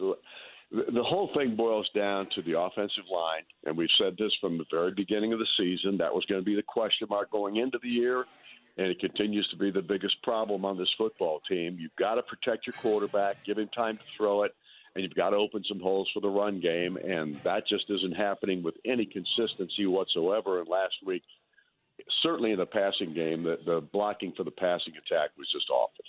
the 0.72 1.04
whole 1.04 1.30
thing 1.36 1.58
boils 1.58 1.90
down 1.94 2.30
to 2.36 2.42
the 2.42 2.58
offensive 2.58 3.04
line, 3.12 3.44
and 3.66 3.78
we've 3.78 3.90
said 4.02 4.16
this 4.18 4.32
from 4.40 4.58
the 4.58 4.66
very 4.72 4.92
beginning 4.92 5.34
of 5.34 5.40
the 5.40 5.48
season. 5.58 5.98
That 5.98 6.16
was 6.16 6.24
going 6.26 6.40
to 6.40 6.46
be 6.46 6.56
the 6.56 6.64
question 6.64 7.08
mark 7.10 7.32
going 7.32 7.58
into 7.58 7.80
the 7.84 7.90
year, 7.90 8.24
and 8.78 8.88
it 8.88 9.00
continues 9.00 9.46
to 9.50 9.58
be 9.58 9.72
the 9.72 9.82
biggest 9.82 10.22
problem 10.24 10.64
on 10.64 10.78
this 10.78 10.90
football 10.98 11.42
team. 11.50 11.78
You've 11.80 11.96
got 11.98 12.16
to 12.16 12.24
protect 12.24 12.66
your 12.66 12.74
quarterback, 12.76 13.44
give 13.46 13.58
him 13.58 13.68
time 13.76 13.98
to 13.98 14.04
throw 14.18 14.44
it 14.44 14.56
and 14.96 15.04
you've 15.04 15.16
got 15.16 15.32
to 15.32 15.36
open 15.36 15.64
some 15.68 15.80
holes 15.80 16.10
for 16.14 16.22
the 16.22 16.30
run 16.30 16.62
game, 16.62 16.96
and 16.96 17.40
that 17.44 17.68
just 17.68 17.86
isn't 17.90 18.14
happening 18.14 18.64
with 18.64 18.76
any 18.86 19.06
consistency 19.06 19.86
whatsoever. 19.86 20.60
And 20.60 20.70
last 20.70 20.96
week, 21.06 21.24
certainly 22.24 22.52
in 22.52 22.60
the 22.60 22.66
passing 22.66 23.14
game, 23.14 23.44
the, 23.44 23.60
the 23.66 23.82
blocking 23.82 24.32
for 24.32 24.44
the 24.44 24.52
passing 24.52 24.94
attack 24.94 25.32
was 25.38 25.52
just 25.52 25.70
awful. 25.70 26.04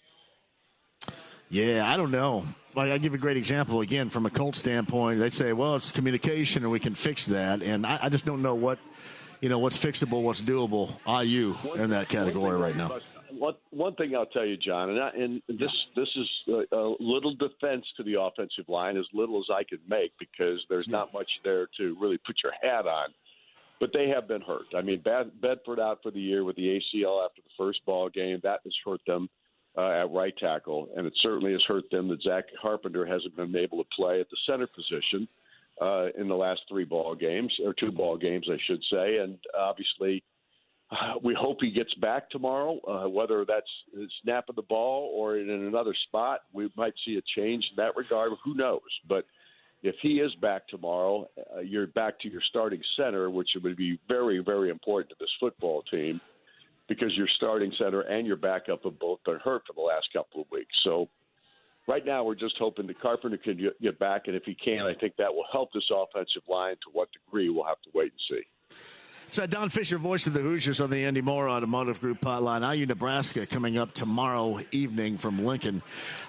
Yeah, 1.49 1.85
I 1.87 1.97
don't 1.97 2.13
know. 2.13 2.45
Like 2.75 2.93
I 2.93 2.99
give 2.99 3.15
a 3.15 3.19
great 3.19 3.37
example 3.37 3.81
again 3.81 4.09
from 4.09 4.25
a 4.27 4.31
Colt 4.31 4.57
standpoint. 4.57 5.21
They 5.21 5.31
say, 5.31 5.53
"Well, 5.53 5.77
it's 5.77 5.93
communication, 5.93 6.63
and 6.65 6.73
we 6.73 6.81
can 6.81 6.95
fix 6.95 7.27
that." 7.27 7.63
And 7.63 7.87
I, 7.87 8.01
I 8.03 8.09
just 8.09 8.27
don't 8.27 8.43
know 8.43 8.57
what, 8.57 8.81
you 9.41 9.49
know, 9.49 9.61
what's 9.61 9.77
fixable, 9.77 10.23
what's 10.23 10.41
doable. 10.41 10.91
IU 11.07 11.55
in 11.81 11.91
that 11.91 12.09
category 12.09 12.57
right 12.57 12.77
now 12.77 12.99
one 13.39 13.55
one 13.71 13.95
thing 13.95 14.15
I'll 14.15 14.27
tell 14.27 14.45
you, 14.45 14.57
John, 14.57 14.91
and 14.91 15.01
I, 15.01 15.11
and 15.11 15.43
this 15.49 15.73
this 15.95 16.09
is 16.17 16.29
a, 16.49 16.77
a, 16.77 16.95
little 17.01 17.35
defense 17.35 17.85
to 17.97 18.03
the 18.03 18.21
offensive 18.21 18.69
line, 18.69 18.97
as 18.97 19.07
little 19.13 19.39
as 19.39 19.47
I 19.55 19.65
could 19.65 19.81
make, 19.89 20.13
because 20.19 20.61
there's 20.69 20.89
not 20.89 21.13
much 21.13 21.29
there 21.45 21.69
to 21.79 21.97
really 22.01 22.19
put 22.19 22.37
your 22.43 22.53
hat 22.63 22.87
on. 22.87 23.09
But 23.79 23.91
they 23.93 24.09
have 24.09 24.27
been 24.27 24.41
hurt. 24.41 24.67
I 24.75 24.81
mean, 24.81 25.03
Bad, 25.03 25.39
Bedford 25.41 25.79
out 25.79 25.99
for 26.03 26.11
the 26.11 26.21
year 26.21 26.45
with 26.45 26.57
the 26.57 26.81
ACL 26.81 27.25
after 27.25 27.43
the 27.43 27.51
first 27.59 27.85
ball 27.85 28.09
game. 28.09 28.41
That 28.43 28.61
has 28.65 28.75
hurt 28.85 29.01
them 29.07 29.29
uh, 29.77 29.91
at 29.91 30.11
right 30.11 30.35
tackle, 30.39 30.89
and 30.97 31.07
it 31.07 31.13
certainly 31.21 31.53
has 31.53 31.63
hurt 31.69 31.85
them 31.91 32.09
that 32.09 32.23
Zach 32.23 32.45
Carpenter 32.61 33.05
hasn't 33.05 33.37
been 33.37 33.55
able 33.55 33.79
to 33.79 33.89
play 33.95 34.21
at 34.21 34.31
the 34.31 34.37
center 34.47 34.67
position 34.67 35.29
uh, 35.81 36.07
in 36.19 36.29
the 36.29 36.35
last 36.35 36.63
three 36.69 36.85
ball 36.85 37.15
games 37.15 37.53
or 37.65 37.75
two 37.75 37.93
ball 37.93 38.17
games, 38.17 38.49
I 38.51 38.57
should 38.67 38.83
say, 38.91 39.19
and 39.19 39.39
obviously 39.57 40.23
uh, 40.91 41.15
we 41.23 41.35
hope 41.35 41.59
he 41.61 41.71
gets 41.71 41.93
back 41.95 42.31
tomorrow. 42.31 42.79
Uh, 42.87 43.09
whether 43.09 43.45
that's 43.45 43.71
a 43.97 44.07
snap 44.23 44.49
of 44.49 44.57
the 44.57 44.63
ball 44.63 45.13
or 45.15 45.37
in 45.37 45.51
another 45.51 45.95
spot, 46.09 46.41
we 46.53 46.71
might 46.77 46.95
see 47.05 47.17
a 47.17 47.41
change 47.41 47.65
in 47.71 47.77
that 47.77 47.97
regard. 47.97 48.33
Who 48.45 48.55
knows? 48.55 48.81
But 49.09 49.27
if 49.83 49.97
he 50.01 50.21
is 50.21 50.35
back 50.37 50.69
tomorrow, 50.69 51.29
uh, 51.55 51.61
you're 51.61 51.87
back 51.87 52.21
to 52.21 52.29
your 52.29 52.41
starting 52.49 52.83
center, 52.97 53.31
which 53.31 53.51
would 53.63 53.77
be 53.77 53.99
very, 54.09 54.39
very 54.39 54.71
important 54.71 55.11
to 55.11 55.17
this 55.19 55.31
football 55.41 55.83
team 55.91 56.21
because 56.89 57.17
your 57.17 57.29
starting 57.37 57.73
center 57.79 58.03
and 58.03 58.27
your 58.27 58.37
backup 58.37 58.85
have 58.85 58.99
both 58.99 59.19
been 59.25 59.39
hurt 59.43 59.63
for 59.67 59.73
the 59.73 59.81
last 59.81 60.09
couple 60.13 60.41
of 60.41 60.47
weeks. 60.53 60.75
So 60.85 61.09
right 61.89 62.05
now, 62.05 62.25
we're 62.25 62.37
just 62.37 62.57
hoping 62.59 62.87
that 62.87 63.01
Carpenter 63.01 63.39
can 63.39 63.71
get 63.83 63.99
back, 63.99 64.29
and 64.29 64.37
if 64.37 64.45
he 64.45 64.55
can, 64.55 64.81
I 64.87 64.95
think 64.95 65.17
that 65.17 65.35
will 65.35 65.47
help 65.51 65.73
this 65.73 65.91
offensive 65.91 66.43
line. 66.49 66.77
To 66.77 66.91
what 66.93 67.09
degree, 67.13 67.49
we'll 67.49 67.65
have 67.65 67.83
to 67.83 67.91
wait 67.93 68.13
and 68.13 68.21
see. 68.39 68.77
So 69.37 69.47
Don 69.47 69.69
Fischer, 69.69 69.99
voice 69.99 70.27
of 70.27 70.33
the 70.33 70.41
Hoosiers 70.41 70.81
on 70.81 70.89
the 70.89 71.05
Andy 71.05 71.21
Mohr 71.21 71.51
Automotive 71.51 72.01
Group 72.01 72.23
hotline. 72.23 72.75
IU 72.75 72.87
Nebraska 72.87 73.45
coming 73.45 73.77
up 73.77 73.93
tomorrow 73.93 74.61
evening 74.73 75.19
from 75.19 75.45
Lincoln. 75.45 75.83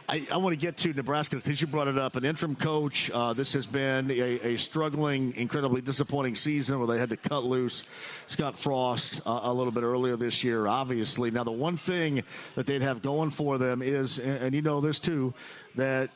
I, 0.10 0.28
I 0.30 0.36
want 0.36 0.52
to 0.52 0.60
get 0.60 0.76
to 0.80 0.92
Nebraska 0.92 1.38
because 1.38 1.62
you 1.62 1.68
brought 1.68 1.88
it 1.88 1.98
up. 1.98 2.18
An 2.18 2.26
interim 2.26 2.54
coach. 2.54 3.10
Uh, 3.10 3.32
this 3.32 3.54
has 3.54 3.66
been 3.66 4.12
a, 4.12 4.46
a, 4.46 4.58
struggling, 4.58 5.34
incredibly 5.38 5.80
disappointing 5.80 6.36
season 6.36 6.80
where 6.80 6.88
they 6.88 6.98
had 6.98 7.10
to 7.12 7.16
cut 7.16 7.46
loose 7.46 7.84
Scott 8.28 8.60
Frost 8.60 9.22
uh, 9.26 9.40
a 9.44 9.54
little 9.54 9.72
bit 9.72 9.84
earlier 9.84 10.18
this 10.18 10.44
year. 10.44 10.68
Obviously, 10.68 11.32
now 11.32 11.46
the 11.46 11.50
one 11.50 11.78
thing 11.78 12.24
that 12.56 12.68
they'd 12.68 12.82
have 12.82 13.02
going 13.02 13.30
for 13.30 13.58
them 13.58 13.82
is, 13.82 14.20
and, 14.20 14.38
and 14.44 14.54
you 14.54 14.62
know 14.62 14.82
this 14.82 15.00
too, 15.00 15.34
that 15.76 16.10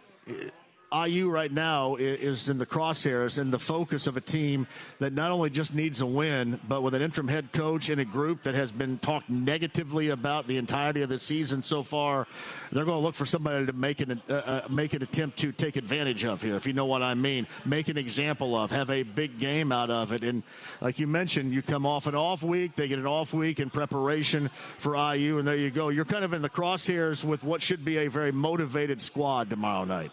IU 0.94 1.30
right 1.30 1.52
now 1.52 1.96
is 1.96 2.50
in 2.50 2.58
the 2.58 2.66
crosshairs 2.66 3.38
and 3.38 3.54
the 3.54 3.60
focus 3.60 4.08
of 4.08 4.18
a 4.18 4.22
team 4.22 4.68
that 5.00 5.14
not 5.14 5.32
only 5.32 5.50
just 5.50 5.74
needs 5.74 6.02
a 6.02 6.06
win, 6.06 6.60
but 6.68 6.82
with 6.82 6.94
an 6.94 7.02
interim 7.02 7.30
head 7.30 7.54
coach 7.54 7.88
and 7.90 8.02
a 8.02 8.06
group 8.06 8.44
that 8.44 8.56
has 8.56 8.72
been 8.72 8.98
talked 8.98 9.30
negatively 9.30 10.10
about 10.10 10.48
the 10.48 10.58
entirety 10.58 11.02
of 11.02 11.08
the 11.08 11.18
season 11.18 11.64
so 11.64 11.82
far. 11.82 12.28
They're 12.72 12.84
going 12.84 12.98
to 12.98 13.04
look 13.04 13.16
for 13.16 13.26
somebody 13.26 13.66
to 13.66 13.74
make 13.74 14.02
an 14.02 14.22
uh, 14.30 14.34
uh, 14.34 14.62
make 14.70 14.94
an 14.94 15.02
attempt 15.02 15.40
to 15.40 15.52
take 15.52 15.78
advantage 15.78 16.26
of 16.26 16.42
here, 16.42 16.56
if 16.56 16.68
you 16.68 16.74
know 16.74 16.86
what 16.86 17.02
I 17.02 17.14
mean. 17.14 17.48
Make 17.64 17.88
an 17.88 17.98
example 17.98 18.56
of, 18.56 18.72
have 18.72 18.90
a 18.90 19.04
big 19.04 19.40
game 19.40 19.72
out 19.72 19.90
of 19.90 20.12
it, 20.12 20.24
and 20.24 20.44
like 20.82 21.00
you 21.00 21.08
mentioned, 21.08 21.54
you 21.54 21.62
come 21.62 21.86
off 21.86 22.08
an 22.08 22.16
off 22.16 22.44
week, 22.44 22.76
they 22.76 22.88
get 22.88 23.00
an 23.00 23.08
off 23.08 23.34
week 23.34 23.60
in 23.60 23.70
preparation 23.70 24.50
for 24.80 24.96
IU, 24.96 25.40
and 25.40 25.48
there 25.48 25.56
you 25.56 25.72
go. 25.72 25.90
You're 25.90 26.06
kind 26.06 26.26
of 26.26 26.34
in 26.34 26.42
the 26.42 26.50
crosshairs 26.50 27.24
with 27.24 27.44
what 27.44 27.62
should 27.62 27.86
be 27.86 27.98
a 27.98 28.08
very 28.08 28.32
motivated 28.32 29.02
squad 29.02 29.50
tomorrow 29.50 29.86
night. 29.86 30.12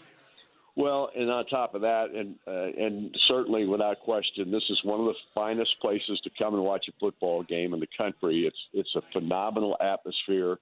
Well, 0.78 1.10
and 1.16 1.28
on 1.28 1.44
top 1.46 1.74
of 1.74 1.80
that, 1.80 2.10
and 2.14 2.36
uh, 2.46 2.84
and 2.84 3.12
certainly 3.26 3.66
without 3.66 3.98
question, 3.98 4.52
this 4.52 4.62
is 4.70 4.78
one 4.84 5.00
of 5.00 5.06
the 5.06 5.14
finest 5.34 5.72
places 5.82 6.20
to 6.22 6.30
come 6.38 6.54
and 6.54 6.62
watch 6.62 6.86
a 6.88 6.92
football 7.00 7.42
game 7.42 7.74
in 7.74 7.80
the 7.80 7.88
country. 7.98 8.46
It's 8.46 8.56
it's 8.72 8.94
a 8.94 9.02
phenomenal 9.12 9.76
atmosphere. 9.80 10.58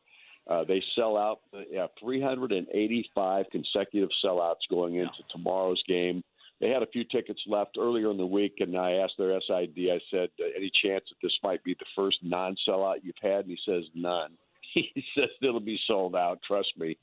Uh, 0.48 0.64
they 0.64 0.82
sell 0.94 1.18
out 1.18 1.40
yeah, 1.70 1.88
385 2.00 3.44
consecutive 3.52 4.08
sellouts 4.24 4.64
going 4.70 4.94
into 4.94 5.22
tomorrow's 5.30 5.82
game. 5.86 6.24
They 6.62 6.70
had 6.70 6.82
a 6.82 6.86
few 6.86 7.04
tickets 7.04 7.42
left 7.46 7.76
earlier 7.78 8.10
in 8.10 8.16
the 8.16 8.24
week, 8.24 8.54
and 8.60 8.74
I 8.74 8.92
asked 8.92 9.18
their 9.18 9.38
SID. 9.38 9.76
I 9.76 10.00
said, 10.10 10.30
"Any 10.56 10.70
chance 10.82 11.04
that 11.10 11.16
this 11.22 11.36
might 11.42 11.62
be 11.62 11.74
the 11.74 11.84
first 11.94 12.16
non-sellout 12.22 13.00
you've 13.02 13.16
had?" 13.20 13.44
And 13.44 13.50
he 13.50 13.58
says, 13.66 13.84
"None." 13.94 14.32
He 14.72 15.04
says 15.14 15.30
it'll 15.40 15.60
be 15.60 15.78
sold 15.86 16.14
out. 16.14 16.40
Trust 16.46 16.72
me. 16.76 16.98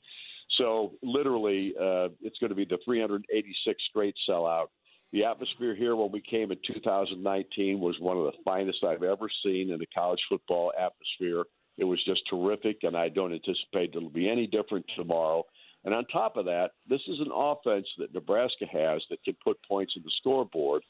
So 0.58 0.92
literally, 1.02 1.74
uh, 1.80 2.08
it's 2.20 2.38
going 2.38 2.50
to 2.50 2.56
be 2.56 2.64
the 2.64 2.78
386 2.84 3.82
straight 3.90 4.14
sellout. 4.28 4.66
The 5.12 5.24
atmosphere 5.24 5.74
here 5.74 5.94
when 5.94 6.10
we 6.10 6.20
came 6.20 6.50
in 6.50 6.58
2019 6.66 7.78
was 7.78 7.96
one 8.00 8.16
of 8.16 8.24
the 8.24 8.32
finest 8.44 8.82
I've 8.82 9.02
ever 9.02 9.28
seen 9.44 9.70
in 9.70 9.78
the 9.78 9.86
college 9.94 10.20
football 10.28 10.72
atmosphere. 10.76 11.44
It 11.76 11.84
was 11.84 12.02
just 12.04 12.22
terrific, 12.28 12.78
and 12.82 12.96
I 12.96 13.08
don't 13.08 13.32
anticipate 13.32 13.94
it'll 13.94 14.10
be 14.10 14.28
any 14.28 14.46
different 14.46 14.84
tomorrow. 14.96 15.44
And 15.84 15.94
on 15.94 16.04
top 16.06 16.36
of 16.36 16.46
that, 16.46 16.70
this 16.88 17.00
is 17.08 17.20
an 17.20 17.30
offense 17.34 17.86
that 17.98 18.14
Nebraska 18.14 18.64
has 18.72 19.02
that 19.10 19.22
can 19.24 19.36
put 19.44 19.58
points 19.68 19.92
in 19.96 20.02
the 20.02 20.10
scoreboard. 20.18 20.82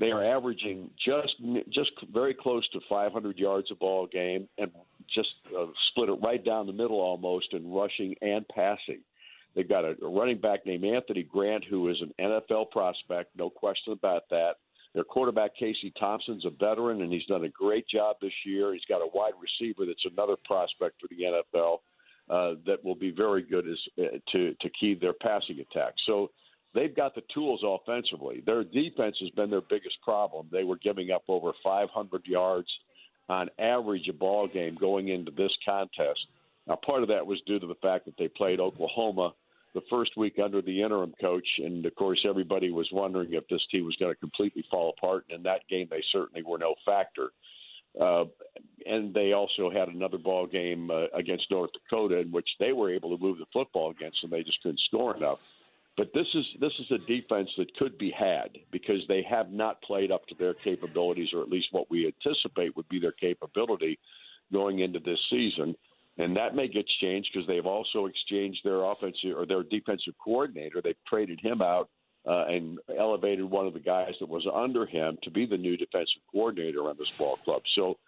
They 0.00 0.10
are 0.10 0.24
averaging 0.24 0.90
just 1.04 1.34
just 1.70 1.92
very 2.12 2.34
close 2.34 2.68
to 2.70 2.80
500 2.88 3.38
yards 3.38 3.68
a 3.70 3.76
ball 3.76 4.06
game, 4.06 4.48
and 4.58 4.70
just 5.14 5.28
uh, 5.56 5.66
split 5.90 6.08
it 6.08 6.18
right 6.22 6.44
down 6.44 6.66
the 6.66 6.72
middle 6.72 7.00
almost 7.00 7.52
in 7.52 7.70
rushing 7.70 8.14
and 8.20 8.46
passing. 8.48 9.00
They've 9.54 9.68
got 9.68 9.84
a, 9.84 9.94
a 10.02 10.08
running 10.08 10.40
back 10.40 10.66
named 10.66 10.84
Anthony 10.84 11.22
Grant, 11.22 11.64
who 11.64 11.88
is 11.88 11.96
an 12.00 12.12
NFL 12.18 12.70
prospect, 12.70 13.30
no 13.36 13.50
question 13.50 13.92
about 13.92 14.24
that. 14.30 14.54
Their 14.94 15.04
quarterback 15.04 15.56
Casey 15.56 15.92
Thompson's 15.98 16.44
a 16.44 16.50
veteran, 16.50 17.02
and 17.02 17.12
he's 17.12 17.26
done 17.26 17.44
a 17.44 17.48
great 17.48 17.86
job 17.88 18.16
this 18.20 18.32
year. 18.46 18.72
He's 18.72 18.84
got 18.88 18.98
a 18.98 19.10
wide 19.12 19.32
receiver 19.40 19.86
that's 19.86 20.04
another 20.10 20.36
prospect 20.44 21.00
for 21.00 21.08
the 21.08 21.22
NFL 21.24 21.78
uh, 22.30 22.58
that 22.64 22.84
will 22.84 22.94
be 22.94 23.10
very 23.10 23.42
good 23.42 23.68
as, 23.68 23.78
uh, 23.98 24.18
to 24.32 24.54
to 24.60 24.70
key 24.70 24.94
their 24.94 25.12
passing 25.12 25.58
attack. 25.60 25.94
So 26.06 26.30
they've 26.74 26.94
got 26.94 27.14
the 27.14 27.22
tools 27.32 27.62
offensively. 27.64 28.42
Their 28.44 28.64
defense 28.64 29.16
has 29.20 29.30
been 29.30 29.50
their 29.50 29.60
biggest 29.60 29.96
problem. 30.02 30.48
They 30.50 30.64
were 30.64 30.76
giving 30.76 31.10
up 31.10 31.22
over 31.28 31.52
500 31.62 32.26
yards 32.26 32.68
on 33.28 33.48
average 33.58 34.08
a 34.08 34.12
ball 34.12 34.46
game 34.46 34.74
going 34.74 35.08
into 35.08 35.30
this 35.30 35.52
contest. 35.64 36.26
Now, 36.66 36.76
part 36.76 37.02
of 37.02 37.08
that 37.08 37.26
was 37.26 37.40
due 37.46 37.58
to 37.58 37.66
the 37.66 37.74
fact 37.76 38.06
that 38.06 38.16
they 38.18 38.28
played 38.28 38.60
Oklahoma 38.60 39.34
the 39.74 39.82
first 39.90 40.16
week 40.16 40.38
under 40.42 40.62
the 40.62 40.82
interim 40.82 41.12
coach, 41.20 41.46
and 41.58 41.84
of 41.84 41.94
course, 41.96 42.24
everybody 42.28 42.70
was 42.70 42.88
wondering 42.92 43.32
if 43.32 43.46
this 43.48 43.62
team 43.70 43.84
was 43.84 43.96
going 43.96 44.12
to 44.12 44.20
completely 44.20 44.64
fall 44.70 44.94
apart. 44.96 45.24
And 45.28 45.38
in 45.38 45.42
that 45.44 45.66
game, 45.68 45.88
they 45.90 46.02
certainly 46.12 46.42
were 46.42 46.58
no 46.58 46.74
factor. 46.86 47.30
Uh, 48.00 48.24
and 48.86 49.12
they 49.14 49.32
also 49.32 49.70
had 49.70 49.88
another 49.88 50.18
ball 50.18 50.46
game 50.46 50.90
uh, 50.90 51.06
against 51.12 51.50
North 51.50 51.70
Dakota 51.72 52.18
in 52.18 52.30
which 52.30 52.48
they 52.58 52.72
were 52.72 52.92
able 52.92 53.16
to 53.16 53.22
move 53.22 53.38
the 53.38 53.46
football 53.52 53.90
against 53.90 54.22
them. 54.22 54.30
They 54.30 54.42
just 54.42 54.62
couldn't 54.62 54.80
score 54.80 55.16
enough. 55.16 55.40
But 55.96 56.12
this 56.12 56.26
is 56.34 56.44
this 56.60 56.72
is 56.80 56.90
a 56.90 56.98
defense 57.06 57.50
that 57.56 57.76
could 57.76 57.96
be 57.98 58.10
had 58.10 58.58
because 58.72 59.02
they 59.06 59.22
have 59.30 59.50
not 59.50 59.80
played 59.82 60.10
up 60.10 60.26
to 60.26 60.34
their 60.34 60.54
capabilities, 60.54 61.28
or 61.32 61.40
at 61.42 61.48
least 61.48 61.68
what 61.70 61.88
we 61.88 62.06
anticipate 62.06 62.76
would 62.76 62.88
be 62.88 62.98
their 62.98 63.12
capability 63.12 63.98
going 64.52 64.80
into 64.80 64.98
this 64.98 65.20
season. 65.30 65.76
And 66.18 66.36
that 66.36 66.54
may 66.54 66.68
get 66.68 66.86
changed 67.00 67.30
because 67.32 67.46
they've 67.46 67.66
also 67.66 68.06
exchanged 68.06 68.60
their 68.64 68.82
offensive 68.82 69.36
or 69.36 69.46
their 69.46 69.62
defensive 69.62 70.14
coordinator. 70.22 70.80
They've 70.82 70.94
traded 71.06 71.40
him 71.40 71.60
out 71.60 71.90
uh, 72.26 72.44
and 72.46 72.78
elevated 72.96 73.44
one 73.44 73.66
of 73.66 73.74
the 73.74 73.80
guys 73.80 74.14
that 74.20 74.28
was 74.28 74.46
under 74.52 74.86
him 74.86 75.18
to 75.22 75.30
be 75.30 75.46
the 75.46 75.56
new 75.56 75.76
defensive 75.76 76.22
coordinator 76.30 76.88
on 76.88 76.96
this 76.98 77.10
ball 77.16 77.36
club. 77.36 77.62
So 77.74 77.98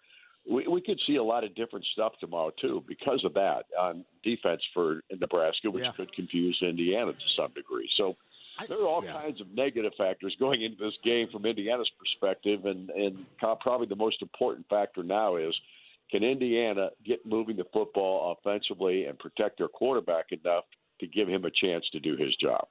we, 0.49 0.67
we 0.67 0.81
could 0.81 0.99
see 1.05 1.15
a 1.17 1.23
lot 1.23 1.43
of 1.43 1.55
different 1.55 1.85
stuff 1.93 2.13
tomorrow 2.19 2.51
too 2.59 2.83
because 2.87 3.23
of 3.25 3.33
that 3.33 3.65
on 3.79 4.05
defense 4.23 4.61
for 4.73 5.01
Nebraska, 5.11 5.69
which 5.69 5.83
Yeah. 5.83 5.91
could 5.91 6.11
confuse 6.13 6.57
Indiana 6.61 7.13
to 7.13 7.29
some 7.35 7.51
degree. 7.53 7.89
So 7.95 8.15
there 8.67 8.79
are 8.81 8.87
all 8.87 9.01
kinds 9.13 9.39
of 9.41 9.49
negative 9.53 9.93
factors 9.97 10.35
going 10.39 10.61
into 10.63 10.77
this 10.83 10.95
game 11.03 11.27
from 11.31 11.45
Indiana's 11.45 11.91
perspective, 11.99 12.65
and 12.65 12.89
and 12.89 13.25
probably 13.39 13.87
the 13.87 13.95
most 13.95 14.21
important 14.21 14.67
factor 14.69 15.03
now 15.03 15.35
is 15.35 15.55
can 16.09 16.23
Indiana 16.23 16.89
get 17.05 17.25
moving 17.25 17.57
the 17.57 17.65
football 17.73 18.35
offensively 18.39 19.05
and 19.05 19.19
protect 19.19 19.57
their 19.57 19.67
quarterback 19.67 20.31
enough 20.31 20.63
to 20.99 21.07
give 21.07 21.27
him 21.27 21.45
a 21.45 21.51
chance 21.51 21.87
to 21.91 21.99
do 21.99 22.15
his 22.15 22.35
job. 22.37 22.67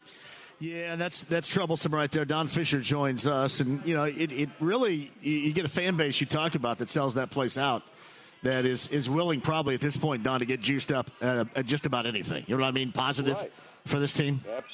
Yeah, 0.58 0.92
and 0.92 1.00
that's 1.00 1.24
that's 1.24 1.48
troublesome 1.48 1.94
right 1.94 2.10
there. 2.10 2.24
Don 2.24 2.46
Fischer 2.46 2.80
joins 2.80 3.26
us, 3.26 3.60
and 3.60 3.84
you 3.84 3.94
know 3.94 4.04
it, 4.04 4.32
it 4.32 4.48
really 4.58 5.10
you- 5.20 5.52
get 5.52 5.64
a 5.66 5.68
fan 5.68 5.96
base 5.96 6.18
you 6.20 6.26
talk 6.26 6.54
about 6.54 6.78
that 6.78 6.88
sells 6.88 7.14
that 7.14 7.30
place 7.30 7.58
out. 7.58 7.82
That 8.42 8.64
is 8.64 8.88
is 8.88 9.08
willing 9.10 9.40
probably 9.40 9.74
at 9.74 9.80
this 9.80 9.96
point, 9.96 10.22
Don, 10.22 10.38
to 10.40 10.46
get 10.46 10.60
juiced 10.60 10.92
up 10.92 11.10
at, 11.20 11.46
at 11.56 11.66
just 11.66 11.84
about 11.84 12.06
anything. 12.06 12.44
You 12.46 12.56
know 12.56 12.62
what 12.62 12.68
I 12.68 12.72
mean? 12.72 12.92
Positive 12.92 13.36
Right. 13.36 13.52
for 13.86 13.98
this 13.98 14.12
team. 14.14 14.40
That's, 14.46 14.66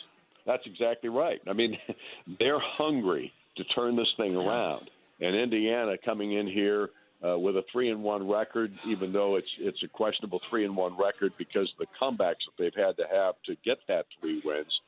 that's 0.46 0.66
exactly 0.66 1.08
right. 1.08 1.40
I 1.48 1.52
mean, 1.52 1.78
they're 2.38 2.58
hungry 2.60 3.32
to 3.56 3.64
turn 3.64 3.96
this 3.96 4.12
thing 4.16 4.36
around, 4.36 4.88
and 5.20 5.34
Indiana 5.34 5.96
coming 6.04 6.32
in 6.32 6.46
here 6.46 6.90
uh, 7.26 7.38
with 7.38 7.56
a 7.56 7.64
three 7.72 7.90
and 7.90 8.02
one 8.04 8.28
record, 8.28 8.72
even 8.86 9.12
though 9.12 9.34
it's 9.36 9.50
it's 9.58 9.82
a 9.82 9.88
questionable 9.88 10.40
three 10.48 10.64
and 10.64 10.76
one 10.76 10.96
record 10.96 11.32
because 11.38 11.72
of 11.72 11.78
the 11.78 11.86
comebacks 12.00 12.44
that 12.46 12.56
they've 12.58 12.74
had 12.74 12.96
to 12.98 13.06
have 13.12 13.34
to 13.46 13.56
get 13.64 13.78
that 13.88 14.06
three 14.20 14.40
wins. 14.44 14.80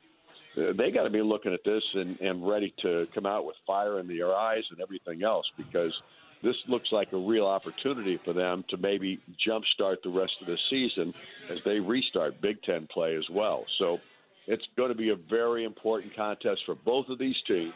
They 0.55 0.91
got 0.91 1.03
to 1.03 1.09
be 1.09 1.21
looking 1.21 1.53
at 1.53 1.63
this 1.65 1.83
and, 1.93 2.19
and 2.21 2.47
ready 2.47 2.73
to 2.81 3.07
come 3.13 3.25
out 3.25 3.45
with 3.45 3.55
fire 3.67 3.99
in 3.99 4.07
their 4.07 4.33
eyes 4.33 4.63
and 4.71 4.79
everything 4.79 5.23
else 5.23 5.45
because 5.57 6.01
this 6.41 6.55
looks 6.67 6.91
like 6.91 7.11
a 7.11 7.17
real 7.17 7.45
opportunity 7.45 8.17
for 8.23 8.33
them 8.33 8.63
to 8.69 8.77
maybe 8.77 9.19
jumpstart 9.45 9.97
the 10.03 10.09
rest 10.09 10.33
of 10.41 10.47
the 10.47 10.57
season 10.69 11.13
as 11.49 11.57
they 11.65 11.79
restart 11.79 12.39
Big 12.39 12.61
Ten 12.63 12.87
play 12.87 13.15
as 13.15 13.29
well. 13.29 13.65
So 13.77 13.99
it's 14.47 14.65
going 14.77 14.89
to 14.89 14.95
be 14.95 15.09
a 15.09 15.15
very 15.15 15.63
important 15.63 16.15
contest 16.15 16.61
for 16.65 16.75
both 16.75 17.09
of 17.09 17.17
these 17.17 17.41
teams. 17.47 17.73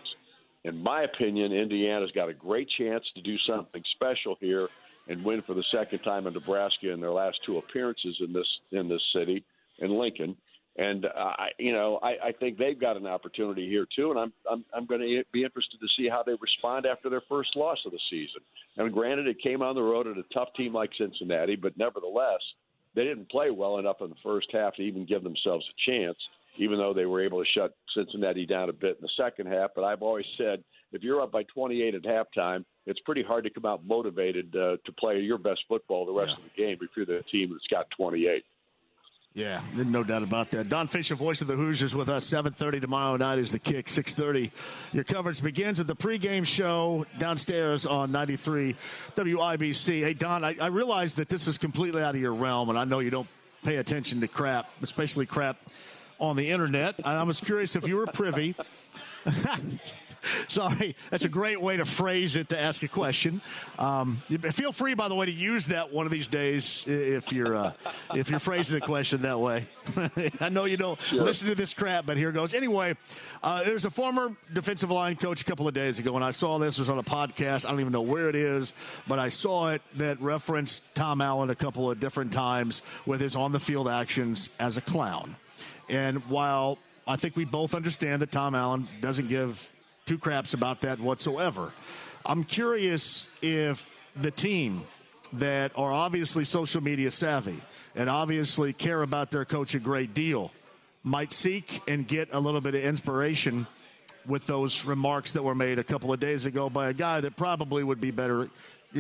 In 0.64 0.78
my 0.78 1.04
opinion, 1.04 1.52
Indiana's 1.52 2.12
got 2.12 2.30
a 2.30 2.34
great 2.34 2.70
chance 2.78 3.04
to 3.16 3.22
do 3.22 3.38
something 3.40 3.84
special 3.96 4.38
here 4.40 4.70
and 5.08 5.24
win 5.24 5.42
for 5.42 5.54
the 5.54 5.64
second 5.72 6.00
time 6.00 6.28
in 6.28 6.34
Nebraska 6.34 6.92
in 6.92 7.00
their 7.00 7.12
last 7.12 7.40
two 7.46 7.58
appearances 7.58 8.18
in 8.20 8.34
this 8.34 8.48
in 8.72 8.88
this 8.88 9.02
city 9.14 9.44
in 9.80 9.98
Lincoln. 9.98 10.38
And 10.80 11.06
uh, 11.06 11.10
I, 11.16 11.50
you 11.58 11.74
know, 11.74 12.00
I, 12.02 12.28
I 12.28 12.32
think 12.32 12.58
they've 12.58 12.80
got 12.80 12.96
an 12.96 13.06
opportunity 13.06 13.68
here 13.68 13.86
too, 13.94 14.12
and 14.12 14.20
I'm 14.20 14.34
I'm, 14.50 14.64
I'm 14.74 14.86
going 14.86 15.02
to 15.02 15.24
be 15.34 15.44
interested 15.44 15.78
to 15.82 15.88
see 15.98 16.08
how 16.08 16.24
they 16.24 16.32
respond 16.40 16.86
after 16.86 17.10
their 17.10 17.22
first 17.28 17.54
loss 17.58 17.80
of 17.86 17.92
the 17.92 18.00
season. 18.10 18.40
And 18.78 18.94
granted, 18.94 19.28
it 19.28 19.44
came 19.44 19.62
on 19.62 19.76
the 19.76 19.82
road 19.82 20.08
at 20.08 20.18
a 20.18 20.24
tough 20.34 20.48
team 20.56 20.74
like 20.74 20.92
Cincinnati, 20.98 21.58
but 21.58 21.78
nevertheless, 21.78 22.40
they 22.96 23.04
didn't 23.04 23.30
play 23.30 23.52
well 23.52 23.78
enough 23.78 23.98
in 24.00 24.10
the 24.10 24.16
first 24.24 24.48
half 24.54 24.76
to 24.76 24.82
even 24.82 25.06
give 25.06 25.22
themselves 25.22 25.66
a 25.70 25.92
chance. 25.92 26.18
Even 26.58 26.78
though 26.78 26.94
they 26.94 27.06
were 27.06 27.24
able 27.24 27.44
to 27.44 27.50
shut 27.54 27.76
Cincinnati 27.94 28.46
down 28.46 28.70
a 28.70 28.74
bit 28.74 28.98
in 28.98 29.02
the 29.02 29.10
second 29.24 29.48
half, 29.48 29.72
but 29.76 29.84
I've 29.84 30.02
always 30.02 30.26
said 30.38 30.64
if 30.92 31.04
you're 31.04 31.22
up 31.22 31.32
by 31.32 31.44
28 31.44 31.96
at 31.96 32.04
halftime, 32.04 32.66
it's 32.86 33.00
pretty 33.02 33.24
hard 33.24 33.44
to 33.44 33.50
come 33.50 33.66
out 33.66 33.86
motivated 33.86 34.54
uh, 34.56 34.78
to 34.86 34.92
play 34.98 35.20
your 35.20 35.38
best 35.38 35.62
football 35.68 36.06
the 36.06 36.12
rest 36.12 36.38
of 36.38 36.44
the 36.44 36.62
game 36.62 36.78
if 36.82 36.90
you're 36.96 37.06
the 37.06 37.24
team 37.32 37.50
that's 37.52 37.68
got 37.70 37.90
28. 37.92 38.44
Yeah, 39.36 39.62
no 39.76 40.04
doubt 40.04 40.24
about 40.24 40.50
that. 40.52 40.70
Don 40.70 40.88
Fischer, 40.88 41.14
voice 41.14 41.42
of 41.42 41.48
the 41.48 41.56
Hoosiers, 41.56 41.94
with 41.94 42.10
us. 42.10 42.28
7.30 42.28 42.82
tomorrow 42.82 43.16
night 43.16 43.38
is 43.38 43.52
the 43.52 43.60
kick. 43.60 43.86
6.30, 43.86 44.52
your 44.92 45.04
coverage 45.04 45.42
begins 45.44 45.78
with 45.78 45.88
the 45.88 45.96
pregame 45.96 46.46
show 46.46 47.06
downstairs 47.20 47.86
on 47.86 48.12
93 48.12 48.76
WIBC. 49.16 50.02
Hey, 50.02 50.14
Don, 50.16 50.44
I, 50.44 50.56
I 50.60 50.68
realize 50.68 51.14
that 51.16 51.30
this 51.30 51.48
is 51.48 51.60
completely 51.60 52.02
out 52.02 52.16
of 52.16 52.22
your 52.22 52.34
realm, 52.34 52.70
and 52.70 52.78
I 52.78 52.86
know 52.86 53.00
you 53.00 53.12
don't 53.12 53.28
pay 53.64 53.78
attention 53.78 54.20
to 54.22 54.28
crap, 54.28 54.68
especially 54.82 55.28
crap 55.28 55.58
on 56.20 56.36
the 56.36 56.50
internet. 56.50 56.96
I 57.06 57.22
was 57.24 57.40
curious 57.40 57.76
if 57.76 57.88
you 57.88 57.98
were 57.98 58.08
privy. 58.08 58.56
Sorry, 60.48 60.96
that's 61.10 61.26
a 61.26 61.30
great 61.30 61.62
way 61.62 61.78
to 61.78 61.86
phrase 61.86 62.36
it 62.36 62.50
to 62.50 62.60
ask 62.60 62.84
a 62.84 62.88
question. 62.88 63.42
Um, 63.78 64.18
feel 64.52 64.72
free, 64.72 64.94
by 64.94 65.08
the 65.08 65.16
way, 65.16 65.26
to 65.26 65.32
use 65.32 65.68
that 65.68 65.92
one 65.94 66.06
of 66.06 66.12
these 66.12 66.28
days 66.28 66.86
if 66.88 67.32
you're 67.32 67.56
uh, 67.56 67.74
if 68.14 68.30
you're 68.30 68.40
phrasing 68.40 68.80
the 68.80 68.86
question 68.86 69.22
that 69.24 69.40
way. 69.40 69.68
I 70.40 70.50
know 70.50 70.66
you 70.66 70.78
don't 70.78 71.00
Sure. 71.02 71.22
listen 71.24 71.48
to 71.50 71.56
this 71.56 71.74
crap, 71.74 72.06
but 72.06 72.18
here 72.18 72.32
goes. 72.32 72.54
Anyway, 72.54 72.96
uh, 73.42 73.64
there's 73.64 73.86
a 73.86 73.92
former 73.92 74.36
defensive 74.54 74.92
line 74.92 75.16
coach 75.16 75.42
a 75.42 75.46
couple 75.46 75.68
of 75.68 75.74
days 75.74 76.00
ago, 76.00 76.16
and 76.16 76.24
I 76.24 76.32
saw 76.32 76.60
this 76.60 76.78
it 76.78 76.82
was 76.82 76.90
on 76.90 77.00
a 77.00 77.04
podcast. 77.04 77.66
I 77.66 77.72
don't 77.72 77.80
even 77.80 77.94
know 77.94 78.02
where 78.02 78.30
it 78.30 78.36
is, 78.36 78.74
but 79.08 79.20
I 79.20 79.30
saw 79.30 79.70
it 79.70 79.82
that 79.96 80.22
referenced 80.22 80.94
Tom 80.96 81.22
Allen 81.22 81.50
a 81.50 81.56
couple 81.56 81.90
of 81.90 82.00
different 82.00 82.34
times 82.34 82.82
with 83.06 83.22
his 83.22 83.36
on 83.36 83.52
the 83.52 83.60
field 83.60 83.88
actions 83.88 84.56
as 84.60 84.78
a 84.78 84.82
clown. 84.82 85.36
And 85.90 86.20
while 86.30 86.78
I 87.08 87.16
think 87.16 87.36
we 87.36 87.46
both 87.46 87.74
understand 87.74 88.22
that 88.22 88.32
Tom 88.32 88.54
Allen 88.54 88.88
doesn't 89.02 89.30
give 89.30 89.68
two 90.10 90.18
craps 90.18 90.56
about 90.56 90.82
that 90.82 91.00
whatsoever, 91.00 91.72
I'm 92.26 92.44
curious 92.44 93.30
if 93.44 93.88
the 94.16 94.32
team 94.32 94.82
that 95.34 95.72
are 95.76 95.94
obviously 95.94 96.46
social 96.46 96.82
media 96.82 97.12
savvy 97.12 97.62
and 97.96 98.10
obviously 98.10 98.74
care 98.74 99.04
about 99.04 99.30
their 99.30 99.46
coach 99.46 99.76
a 99.76 99.80
great 99.80 100.16
deal 100.16 100.52
might 101.04 101.32
seek 101.32 101.84
and 101.88 102.08
get 102.08 102.30
a 102.32 102.40
little 102.40 102.60
bit 102.60 102.74
of 102.74 102.84
inspiration 102.84 103.68
with 104.26 104.48
those 104.48 104.84
remarks 104.84 105.34
that 105.34 105.44
were 105.44 105.54
made 105.54 105.78
a 105.78 105.84
couple 105.84 106.12
of 106.12 106.20
days 106.20 106.46
ago 106.46 106.72
by 106.72 106.90
a 106.90 106.94
guy 106.94 107.22
that 107.22 107.38
probably 107.38 107.84
would 107.84 108.02
be 108.02 108.10
better 108.10 108.50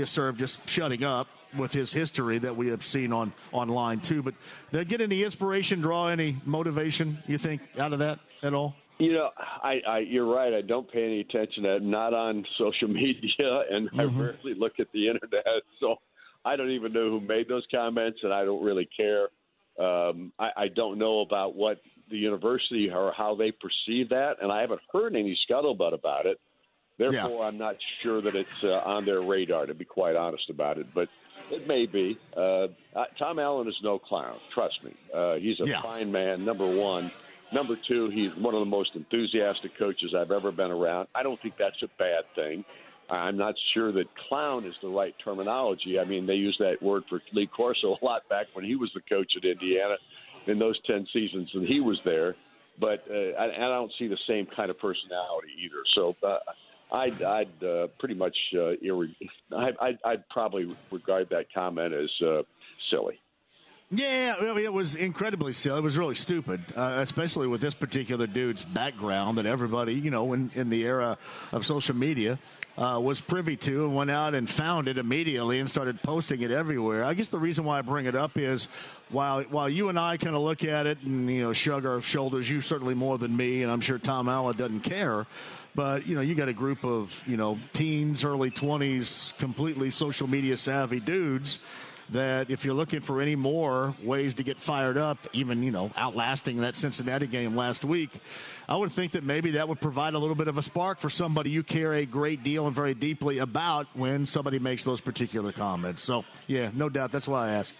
served 0.05 0.37
just 0.37 0.69
shutting 0.69 1.03
up 1.03 1.27
with 1.57 1.71
his 1.71 1.91
history 1.91 2.37
that 2.37 2.55
we 2.55 2.67
have 2.67 2.85
seen 2.85 3.11
on 3.11 3.33
online 3.51 3.99
too. 3.99 4.21
But 4.21 4.35
they 4.69 4.85
get 4.85 5.01
any 5.01 5.23
inspiration, 5.23 5.81
draw 5.81 6.09
any 6.09 6.37
motivation, 6.45 7.17
you 7.25 7.39
think, 7.39 7.61
out 7.79 7.93
of 7.93 7.99
that 7.99 8.19
at 8.43 8.53
all? 8.53 8.75
You 8.99 9.13
know, 9.13 9.29
I, 9.37 9.79
I 9.87 9.99
you're 9.99 10.25
right. 10.31 10.53
I 10.53 10.61
don't 10.61 10.91
pay 10.91 11.05
any 11.05 11.21
attention 11.21 11.63
to 11.63 11.77
it. 11.77 11.83
Not 11.83 12.13
on 12.13 12.45
social 12.57 12.87
media, 12.89 13.63
and 13.71 13.89
I 13.97 14.03
Mm-hmm. 14.03 14.19
rarely 14.19 14.53
look 14.57 14.73
at 14.79 14.87
the 14.93 15.07
internet. 15.07 15.45
So 15.79 15.95
I 16.45 16.55
don't 16.55 16.71
even 16.71 16.93
know 16.93 17.09
who 17.09 17.21
made 17.21 17.47
those 17.47 17.65
comments, 17.71 18.19
and 18.23 18.33
I 18.33 18.43
don't 18.45 18.63
really 18.63 18.89
care. 18.95 19.29
Um, 19.79 20.33
I, 20.37 20.49
I 20.57 20.67
don't 20.67 20.97
know 20.99 21.21
about 21.21 21.55
what 21.55 21.79
the 22.09 22.17
university 22.17 22.89
or 22.91 23.13
how 23.15 23.35
they 23.35 23.51
perceive 23.51 24.09
that, 24.09 24.35
and 24.41 24.51
I 24.51 24.61
haven't 24.61 24.81
heard 24.91 25.15
any 25.15 25.37
scuttlebutt 25.49 25.93
about 25.93 26.25
it. 26.25 26.37
Therefore, 26.97 27.45
I'm 27.45 27.57
not 27.57 27.75
sure 28.03 28.21
that 28.21 28.35
it's 28.35 28.49
uh, 28.63 28.67
on 28.85 29.05
their 29.05 29.21
radar. 29.21 29.65
To 29.65 29.73
be 29.73 29.85
quite 29.85 30.17
honest 30.17 30.49
about 30.49 30.77
it, 30.77 30.93
but 30.93 31.07
it 31.49 31.65
may 31.65 31.85
be. 31.85 32.19
Uh, 32.35 32.65
uh, 32.93 33.05
Tom 33.17 33.39
Allen 33.39 33.69
is 33.69 33.75
no 33.81 33.97
clown. 33.97 34.39
Trust 34.53 34.83
me. 34.83 34.97
Uh, 35.15 35.35
he's 35.35 35.59
a 35.61 35.67
Yeah. 35.67 35.81
fine 35.81 36.11
man. 36.11 36.43
Number 36.43 36.67
one. 36.67 37.09
Number 37.51 37.75
two, 37.87 38.09
he's 38.09 38.31
one 38.35 38.53
of 38.53 38.59
the 38.59 38.65
most 38.65 38.91
enthusiastic 38.95 39.77
coaches 39.77 40.13
I've 40.15 40.31
ever 40.31 40.51
been 40.51 40.71
around. 40.71 41.07
I 41.15 41.23
don't 41.23 41.41
think 41.41 41.55
that's 41.57 41.81
a 41.81 41.89
bad 41.97 42.23
thing. 42.35 42.63
I'm 43.09 43.37
not 43.37 43.55
sure 43.73 43.91
that 43.91 44.05
clown 44.27 44.65
is 44.65 44.75
the 44.83 44.87
right 44.87 45.15
terminology. 45.23 45.97
I 45.99 46.05
mean, 46.05 46.27
they 46.27 46.35
used 46.35 46.59
that 46.59 46.81
word 46.81 47.03
for 47.09 47.19
Lee 47.33 47.47
Corso 47.47 47.97
a 47.99 48.05
lot 48.05 48.27
back 48.29 48.47
when 48.53 48.65
he 48.65 48.75
was 48.75 48.91
the 48.93 49.01
coach 49.01 49.31
at 49.35 49.45
Indiana 49.45 49.95
in 50.45 50.59
those 50.59 50.79
10 50.85 51.07
seasons 51.11 51.49
and 51.53 51.67
he 51.67 51.79
was 51.79 51.99
there. 52.05 52.35
But 52.79 53.03
uh, 53.09 53.35
I, 53.39 53.45
I 53.45 53.67
don't 53.69 53.91
see 53.97 54.07
the 54.07 54.17
same 54.27 54.47
kind 54.55 54.69
of 54.69 54.77
personality 54.79 55.49
either. 55.65 55.83
So 55.95 56.15
uh, 56.23 56.37
I'd, 56.95 57.21
I'd 57.21 57.63
uh, 57.63 57.87
pretty 57.99 58.15
much 58.15 58.35
uh, 58.53 58.77
irre- 58.85 59.15
I'd, 59.57 59.97
I'd 60.05 60.29
probably 60.29 60.69
regard 60.91 61.29
that 61.31 61.45
comment 61.53 61.93
as 61.93 62.09
uh, 62.25 62.43
silly. 62.91 63.19
Yeah, 63.91 64.35
it 64.39 64.71
was 64.71 64.93
incredibly 64.93 65.51
silly. 65.51 65.79
It 65.79 65.83
was 65.83 65.97
really 65.97 66.13
stupid, 66.13 66.61
uh, 66.75 66.99
especially 67.01 67.47
with 67.47 67.59
this 67.59 67.73
particular 67.73 68.27
dude's 68.27 68.63
background 68.63 69.39
that 69.39 69.47
everybody, 69.47 69.95
you 69.95 70.11
know, 70.11 70.31
in, 70.33 70.51
in 70.53 70.69
the 70.69 70.85
era 70.85 71.17
of 71.51 71.65
social 71.65 71.95
media, 71.95 72.37
uh, 72.77 72.99
was 73.01 73.19
privy 73.19 73.57
to 73.57 73.85
and 73.85 73.95
went 73.95 74.11
out 74.11 74.35
and 74.35 74.47
found 74.47 74.87
it 74.87 74.99
immediately 74.99 75.59
and 75.59 75.67
started 75.67 76.03
posting 76.03 76.41
it 76.41 76.51
everywhere. 76.51 77.03
I 77.03 77.15
guess 77.15 77.29
the 77.29 77.39
reason 77.39 77.65
why 77.65 77.79
I 77.79 77.81
bring 77.81 78.05
it 78.05 78.15
up 78.15 78.37
is 78.37 78.67
while 79.09 79.41
while 79.45 79.67
you 79.67 79.89
and 79.89 79.97
I 79.99 80.17
kind 80.17 80.35
of 80.35 80.43
look 80.43 80.63
at 80.63 80.85
it 80.85 81.01
and 81.01 81.27
you 81.27 81.41
know 81.41 81.53
shrug 81.53 81.87
our 81.87 81.99
shoulders, 81.99 82.47
you 82.47 82.61
certainly 82.61 82.93
more 82.93 83.17
than 83.17 83.35
me, 83.35 83.63
and 83.63 83.71
I'm 83.71 83.81
sure 83.81 83.97
Tom 83.97 84.29
Allen 84.29 84.55
doesn't 84.55 84.81
care. 84.81 85.25
But 85.73 86.05
you 86.05 86.13
know, 86.13 86.21
you 86.21 86.35
got 86.35 86.47
a 86.47 86.53
group 86.53 86.85
of 86.85 87.23
you 87.25 87.37
know 87.37 87.57
teens, 87.73 88.23
early 88.23 88.51
20s, 88.51 89.35
completely 89.39 89.89
social 89.89 90.27
media 90.27 90.57
savvy 90.57 90.99
dudes 90.99 91.57
that 92.11 92.49
if 92.49 92.65
you're 92.65 92.73
looking 92.73 93.01
for 93.01 93.21
any 93.21 93.35
more 93.35 93.95
ways 94.03 94.33
to 94.35 94.43
get 94.43 94.57
fired 94.57 94.97
up, 94.97 95.17
even, 95.33 95.63
you 95.63 95.71
know, 95.71 95.91
outlasting 95.95 96.57
that 96.61 96.75
Cincinnati 96.75 97.27
game 97.27 97.55
last 97.55 97.83
week, 97.83 98.09
I 98.67 98.75
would 98.75 98.91
think 98.91 99.13
that 99.13 99.23
maybe 99.23 99.51
that 99.51 99.67
would 99.67 99.81
provide 99.81 100.13
a 100.13 100.19
little 100.19 100.35
bit 100.35 100.47
of 100.47 100.57
a 100.57 100.61
spark 100.61 100.99
for 100.99 101.09
somebody 101.09 101.49
you 101.49 101.63
care 101.63 101.93
a 101.93 102.05
great 102.05 102.43
deal 102.43 102.67
and 102.67 102.75
very 102.75 102.93
deeply 102.93 103.39
about 103.39 103.87
when 103.93 104.25
somebody 104.25 104.59
makes 104.59 104.83
those 104.83 105.01
particular 105.01 105.51
comments. 105.51 106.01
So, 106.01 106.25
yeah, 106.47 106.71
no 106.73 106.89
doubt. 106.89 107.11
That's 107.11 107.27
why 107.27 107.47
I 107.47 107.51
asked. 107.51 107.75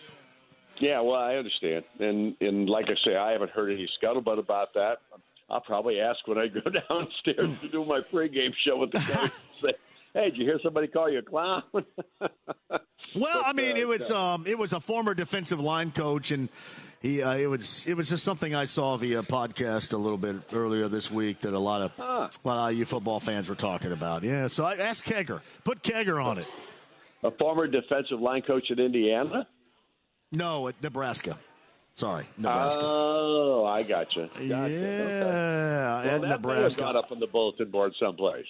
Yeah, 0.79 1.01
well, 1.01 1.15
I 1.15 1.35
understand, 1.35 1.83
and 1.99 2.37
and 2.39 2.69
like 2.69 2.85
I 2.85 2.95
say, 3.03 3.13
I 3.13 3.33
haven't 3.33 3.51
heard 3.51 3.69
any 3.69 3.89
scuttlebutt 4.01 4.39
about 4.39 4.73
that. 4.75 4.99
I'll 5.49 5.59
probably 5.59 5.99
ask 5.99 6.25
when 6.25 6.37
I 6.37 6.47
go 6.47 6.61
downstairs 6.89 7.49
to 7.59 7.67
do 7.67 7.83
my 7.83 7.99
pregame 7.99 8.53
show 8.65 8.77
with 8.77 8.91
the 8.91 8.99
guys. 8.99 9.73
Hey, 10.13 10.25
did 10.25 10.37
you 10.37 10.45
hear 10.45 10.59
somebody 10.63 10.87
call 10.87 11.09
you 11.09 11.19
a 11.19 11.21
clown? 11.23 11.63
Well, 13.15 13.41
I 13.43 13.53
mean, 13.53 13.75
uh, 13.75 13.79
it 13.79 13.87
was 13.87 14.11
um, 14.11 14.43
it 14.45 14.57
was 14.59 14.71
a 14.73 14.79
former 14.79 15.13
defensive 15.15 15.59
line 15.59 15.91
coach, 15.91 16.29
and 16.31 16.47
he 17.01 17.23
uh, 17.23 17.33
it 17.33 17.47
was 17.47 17.87
it 17.87 17.95
was 17.95 18.09
just 18.09 18.23
something 18.23 18.53
I 18.53 18.65
saw 18.65 18.97
via 18.97 19.23
podcast 19.23 19.93
a 19.93 19.97
little 19.97 20.17
bit 20.17 20.35
earlier 20.53 20.87
this 20.89 21.09
week 21.09 21.39
that 21.39 21.53
a 21.53 21.59
lot 21.59 21.81
of 21.81 21.91
a 21.97 22.47
lot 22.47 22.69
of 22.69 22.75
IU 22.77 22.85
football 22.85 23.19
fans 23.19 23.49
were 23.49 23.55
talking 23.55 23.91
about. 23.93 24.23
Yeah, 24.23 24.47
so 24.47 24.65
I 24.65 24.75
asked 24.75 25.05
Kegger, 25.05 25.41
put 25.63 25.81
Kegger 25.81 26.23
on 26.23 26.37
it. 26.39 26.47
a 27.23 27.31
former 27.31 27.65
defensive 27.67 28.19
line 28.19 28.41
coach 28.43 28.69
at 28.69 28.79
Indiana. 28.79 29.47
No, 30.33 30.67
at 30.67 30.75
Nebraska. 30.83 31.37
Sorry, 31.95 32.25
Nebraska. 32.37 32.81
Oh, 32.83 33.65
I 33.65 33.81
got 33.83 34.15
you. 34.15 34.23
Gotcha. 34.27 34.45
Yeah, 34.45 34.63
Okay. 34.65 36.09
at 36.09 36.21
Well, 36.21 36.21
that 36.21 36.21
may 36.21 36.27
Nebraska. 36.29 36.81
got 36.81 36.95
up 36.95 37.11
on 37.11 37.19
the 37.19 37.27
bulletin 37.27 37.71
board 37.71 37.93
someplace. 37.99 38.45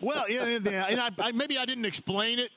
Well, 0.00 0.28
yeah, 0.28 0.58
yeah, 0.62 0.86
and 0.88 1.00
I, 1.00 1.10
I, 1.18 1.32
maybe 1.32 1.56
I 1.58 1.64
didn't 1.64 1.84
explain 1.86 2.38
it. 2.38 2.50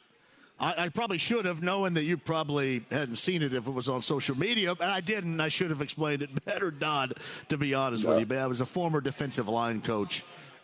I, 0.59 0.85
I 0.85 0.89
probably 0.89 1.17
should 1.19 1.45
have, 1.45 1.63
knowing 1.63 1.93
that 1.93 2.03
you 2.03 2.17
probably 2.17 2.83
hadn't 2.91 3.15
seen 3.15 3.41
it 3.41 3.53
if 3.53 3.65
it 3.65 3.71
was 3.71 3.87
on 3.87 4.01
social 4.01 4.37
media, 4.37 4.71
and 4.71 4.81
I 4.91 4.99
didn't. 4.99 5.39
I 5.39 5.47
should 5.47 5.69
have 5.69 5.81
explained 5.81 6.21
it 6.21 6.45
better, 6.45 6.69
Don. 6.69 7.13
To 7.47 7.57
be 7.57 7.73
honest 7.73 8.05
with 8.05 8.19
you, 8.19 8.25
but 8.25 8.39
I 8.39 8.47
was 8.47 8.59
a 8.59 8.65
former 8.65 8.99
defensive 8.99 9.47
line 9.47 9.79
coach 9.81 10.21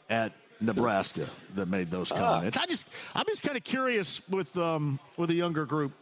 at 0.10 0.34
Nebraska 0.60 1.30
that 1.56 1.68
made 1.68 1.90
those 1.92 2.12
Ah. 2.12 2.16
comments. 2.18 2.58
I 2.58 2.66
just, 2.66 2.90
I'm 3.16 3.26
just 3.26 3.42
kind 3.44 3.56
of 3.58 3.64
curious 3.64 4.28
with 4.30 4.56
um, 4.58 5.00
with 5.16 5.30
a 5.30 5.34
younger 5.34 5.66
group, 5.66 5.94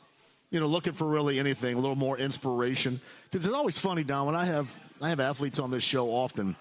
you 0.50 0.60
know, 0.60 0.66
looking 0.68 0.94
for 0.94 1.06
really 1.08 1.38
anything, 1.40 1.76
a 1.76 1.80
little 1.80 1.96
more 1.96 2.18
inspiration, 2.18 3.00
because 3.30 3.46
it's 3.46 3.54
always 3.56 3.78
funny, 3.78 4.04
Don. 4.04 4.26
When 4.26 4.36
I 4.36 4.46
have 4.46 4.76
I 5.04 5.10
have 5.10 5.20
athletes 5.20 5.60
on 5.60 5.70
this 5.70 5.84
show 5.84 6.10
often. 6.10 6.56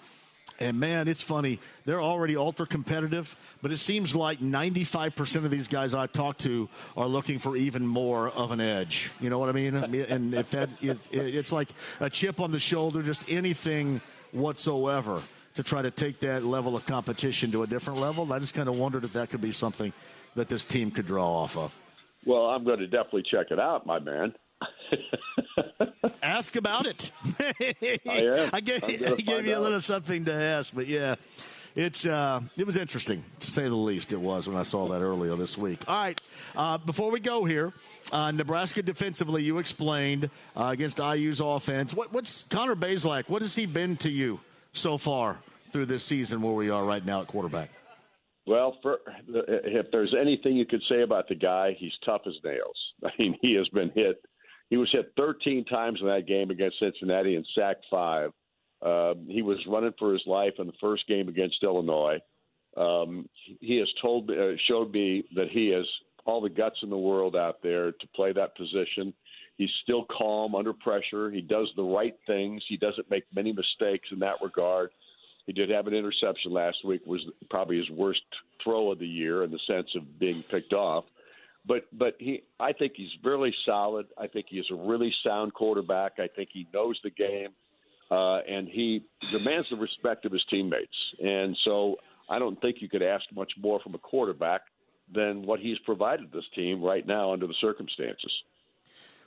And 0.61 0.79
man, 0.79 1.09
it's 1.09 1.23
funny. 1.23 1.59
They're 1.85 2.03
already 2.03 2.37
ultra 2.37 2.67
competitive, 2.67 3.35
but 3.63 3.73
it 3.73 3.79
seems 3.79 4.15
like 4.15 4.41
95% 4.41 5.37
of 5.37 5.51
these 5.51 5.69
guys 5.69 5.95
I 5.95 6.07
talk 6.07 6.39
to 6.39 6.69
are 6.97 7.07
looking 7.07 7.39
for 7.39 7.57
even 7.57 7.87
more 7.87 8.29
of 8.29 8.51
an 8.51 8.61
edge. 8.61 9.11
You 9.21 9.31
know 9.31 9.39
what 9.39 9.49
I 9.49 9.53
mean? 9.53 9.75
And 9.75 10.35
if 10.35 10.51
that, 10.51 10.69
it, 10.81 10.99
it's 11.11 11.53
like 11.53 11.69
a 12.01 12.09
chip 12.09 12.41
on 12.41 12.53
the 12.53 12.61
shoulder, 12.61 13.03
just 13.03 13.31
anything 13.31 14.01
whatsoever 14.33 15.23
to 15.55 15.63
try 15.63 15.83
to 15.83 15.91
take 15.91 16.21
that 16.21 16.43
level 16.45 16.77
of 16.77 16.87
competition 16.87 17.51
to 17.53 17.63
a 17.63 17.67
different 17.67 18.01
level. 18.01 18.33
I 18.33 18.39
just 18.39 18.55
kind 18.55 18.69
of 18.69 18.79
wondered 18.79 19.05
if 19.05 19.13
that 19.15 19.31
could 19.31 19.41
be 19.41 19.53
something 19.53 19.93
that 20.35 20.49
this 20.49 20.65
team 20.65 20.91
could 20.91 21.07
draw 21.07 21.29
off 21.29 21.57
of. 21.57 21.77
Well, 22.25 22.47
I'm 22.47 22.65
going 22.65 22.79
to 22.79 22.87
definitely 22.87 23.25
check 23.31 23.51
it 23.51 23.59
out, 23.59 23.85
my 23.85 23.99
man. 23.99 24.35
Ask 26.23 26.57
about 26.57 26.87
it. 26.87 27.11
I 27.41 27.75
am. 28.09 28.51
I 28.53 28.61
gave, 28.61 28.83
I 28.85 29.17
gave 29.17 29.47
you 29.47 29.55
a 29.55 29.57
out. 29.57 29.63
little 29.63 29.81
something 29.81 30.25
to 30.27 30.33
ask, 30.33 30.75
but 30.75 30.87
yeah, 30.87 31.17
it's 31.75 32.07
uh, 32.07 32.41
it 32.57 32.67
was 32.67 32.77
interesting 32.77 33.25
to 33.41 33.51
say 33.51 33.65
the 33.65 33.75
least. 33.75 34.13
It 34.13 34.21
was 34.21 34.49
when 34.49 34.57
I 34.57 34.63
saw 34.63 34.89
that 34.89 35.01
earlier 35.01 35.37
this 35.37 35.57
week. 35.57 35.81
All 35.89 35.97
right, 35.97 36.21
uh, 36.57 36.79
before 36.79 37.11
we 37.11 37.21
go 37.21 37.45
here, 37.45 37.73
uh, 38.13 38.31
Nebraska 38.31 38.83
defensively, 38.83 39.43
you 39.43 39.59
explained 39.59 40.31
uh, 40.57 40.69
against 40.73 40.99
IU's 40.99 41.41
offense. 41.41 41.95
What, 41.95 42.13
what's 42.13 42.47
Connor 42.49 42.77
Bazelak? 42.77 43.29
What 43.29 43.43
has 43.43 43.55
he 43.55 43.67
been 43.67 43.97
to 43.99 44.11
you 44.11 44.41
so 44.73 44.99
far 44.99 45.41
through 45.73 45.87
this 45.87 46.05
season? 46.05 46.43
Where 46.43 46.55
we 46.55 46.71
are 46.71 46.85
right 46.85 47.05
now 47.05 47.23
at 47.23 47.27
quarterback. 47.27 47.71
Well, 48.47 48.77
for, 48.83 48.99
if 49.29 49.87
there's 49.93 50.15
anything 50.21 50.57
you 50.57 50.67
could 50.67 50.83
say 50.89 51.03
about 51.03 51.29
the 51.29 51.37
guy, 51.37 51.77
he's 51.79 51.93
tough 52.05 52.23
as 52.27 52.35
nails. 52.45 52.77
I 53.05 53.11
mean, 53.19 53.39
he 53.41 53.55
has 53.55 53.69
been 53.69 53.91
hit. 53.95 54.25
He 54.73 54.79
was 54.79 54.89
hit 54.91 55.13
13 55.19 55.67
times 55.67 55.99
in 56.01 56.07
that 56.07 56.27
game 56.27 56.51
against 56.51 56.79
Cincinnati 56.79 57.37
and 57.37 57.47
sacked 57.55 57.85
five. 57.91 58.33
Um, 58.81 59.27
he 59.29 59.43
was 59.43 59.59
running 59.69 59.93
for 59.99 60.15
his 60.15 60.23
life 60.27 60.55
in 60.59 60.67
the 60.67 60.73
first 60.81 61.07
game 61.07 61.29
against 61.29 61.63
Illinois. 61.63 62.21
Um, 62.75 63.29
he 63.61 63.77
has 63.77 63.89
told, 64.01 64.31
uh, 64.31 64.57
showed 64.67 64.91
me 64.91 65.25
that 65.35 65.51
he 65.51 65.69
has 65.73 65.85
all 66.25 66.41
the 66.41 66.49
guts 66.49 66.79
in 66.83 66.89
the 66.89 66.97
world 66.97 67.37
out 67.37 67.63
there 67.63 67.93
to 67.93 68.07
play 68.17 68.33
that 68.33 68.57
position. 68.57 69.13
He's 69.59 69.69
still 69.83 70.07
calm 70.07 70.55
under 70.55 70.73
pressure. 70.73 71.31
He 71.31 71.43
does 71.43 71.71
the 71.77 71.85
right 71.85 72.17
things. 72.27 72.63
He 72.67 72.79
doesn't 72.79 73.11
make 73.11 73.25
many 73.35 73.53
mistakes 73.53 74.09
in 74.11 74.21
that 74.21 74.37
regard. 74.43 74.89
He 75.45 75.53
did 75.53 75.69
have 75.69 75.87
an 75.87 75.93
interception 75.93 76.51
last 76.51 76.79
week. 76.83 77.03
Was 77.05 77.21
probably 77.51 77.77
his 77.77 77.91
worst 77.91 78.23
throw 78.65 78.91
of 78.91 79.01
the 79.01 79.07
year 79.07 79.45
in 79.45 79.51
the 79.51 79.61
sense 79.67 79.89
of 79.95 80.19
being 80.19 80.43
picked 80.43 80.73
off. 80.73 81.05
But 81.65 81.87
but 81.93 82.17
he, 82.19 82.43
I 82.59 82.73
think 82.73 82.95
he's 82.97 83.11
really 83.23 83.55
solid. 83.65 84.07
I 84.19 84.27
think 84.27 84.47
he's 84.49 84.65
a 84.71 84.75
really 84.75 85.15
sound 85.25 85.55
quarterback. 85.55 86.19
I 86.19 86.29
think 86.29 86.49
he 86.53 86.67
knows 86.75 86.99
the 87.05 87.11
game, 87.11 87.51
uh, 88.11 88.39
and 88.39 88.69
he 88.69 89.05
demands 89.31 89.71
the 89.71 89.77
respect 89.77 90.25
of 90.25 90.33
his 90.33 90.45
teammates. 90.51 90.97
And 91.23 91.57
so 91.65 91.97
I 92.29 92.39
don't 92.39 92.61
think 92.61 92.81
you 92.81 92.89
could 92.89 93.03
ask 93.03 93.25
much 93.35 93.53
more 93.61 93.79
from 93.81 93.95
a 93.95 93.99
quarterback 93.99 94.63
than 95.13 95.43
what 95.43 95.61
he's 95.61 95.79
provided 95.81 96.33
this 96.33 96.45
team 96.55 96.83
right 96.83 97.07
now 97.07 97.33
under 97.33 97.47
the 97.47 97.55
circumstances. 97.61 98.33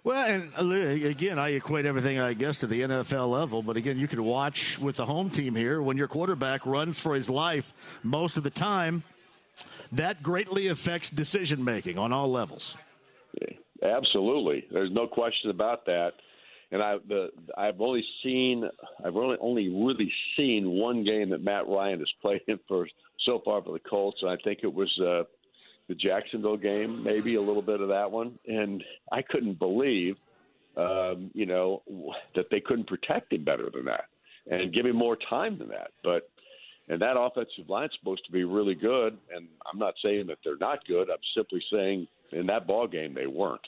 Well, 0.03 0.23
and 0.23 0.51
uh, 0.55 1.07
again, 1.07 1.39
I 1.39 1.49
equate 1.49 1.87
everything, 1.87 2.19
I 2.19 2.33
guess, 2.33 2.59
to 2.59 2.67
the 2.67 2.81
NFL 2.81 3.27
level. 3.27 3.63
But 3.63 3.75
again, 3.75 3.97
you 3.97 4.07
can 4.07 4.23
watch 4.23 4.77
with 4.77 4.97
the 4.97 5.05
home 5.05 5.31
team 5.31 5.55
here 5.55 5.81
when 5.81 5.97
your 5.97 6.07
quarterback 6.07 6.63
runs 6.65 6.99
for 6.99 7.15
his 7.15 7.27
life 7.27 7.73
most 8.03 8.37
of 8.37 8.43
the 8.43 8.51
time. 8.51 9.03
That 9.91 10.23
greatly 10.23 10.67
affects 10.67 11.09
decision 11.09 11.63
making 11.63 11.97
on 11.97 12.11
all 12.11 12.31
levels. 12.31 12.77
Absolutely, 13.83 14.65
there's 14.71 14.91
no 14.91 15.07
question 15.07 15.49
about 15.49 15.85
that. 15.85 16.13
And 16.71 16.81
I, 16.81 16.97
the, 17.07 17.29
I've 17.57 17.79
only 17.79 18.03
seen, 18.23 18.67
I've 19.05 19.15
only 19.15 19.37
only 19.39 19.69
really 19.69 20.11
seen 20.35 20.71
one 20.71 21.03
game 21.03 21.29
that 21.29 21.43
Matt 21.43 21.67
Ryan 21.67 21.99
has 21.99 22.11
played 22.21 22.41
in 22.47 22.59
for 22.67 22.87
so 23.25 23.41
far 23.45 23.61
for 23.61 23.73
the 23.73 23.79
Colts, 23.79 24.17
and 24.21 24.31
I 24.31 24.37
think 24.43 24.59
it 24.63 24.73
was 24.73 24.91
uh, 24.99 25.23
the 25.87 25.95
Jacksonville 25.95 26.57
game, 26.57 27.03
maybe 27.03 27.35
a 27.35 27.41
little 27.41 27.61
bit 27.61 27.81
of 27.81 27.89
that 27.89 28.09
one. 28.09 28.39
And 28.47 28.83
I 29.11 29.21
couldn't 29.21 29.59
believe, 29.59 30.15
um, 30.75 31.29
you 31.33 31.45
know, 31.45 31.83
that 32.35 32.45
they 32.49 32.59
couldn't 32.59 32.87
protect 32.87 33.31
him 33.31 33.43
better 33.43 33.69
than 33.73 33.85
that 33.85 34.05
and 34.49 34.73
give 34.73 34.85
him 34.85 34.95
more 34.95 35.17
time 35.29 35.57
than 35.57 35.69
that. 35.69 35.91
But 36.03 36.29
and 36.87 37.01
that 37.01 37.17
offensive 37.17 37.67
line's 37.67 37.91
supposed 37.99 38.25
to 38.25 38.31
be 38.31 38.43
really 38.43 38.75
good. 38.75 39.17
And 39.35 39.47
I'm 39.71 39.79
not 39.79 39.95
saying 40.03 40.27
that 40.27 40.37
they're 40.43 40.57
not 40.57 40.85
good. 40.85 41.09
I'm 41.09 41.17
simply 41.35 41.63
saying 41.71 42.07
in 42.31 42.45
that 42.47 42.67
ball 42.67 42.87
game 42.87 43.13
they 43.13 43.27
weren't. 43.27 43.65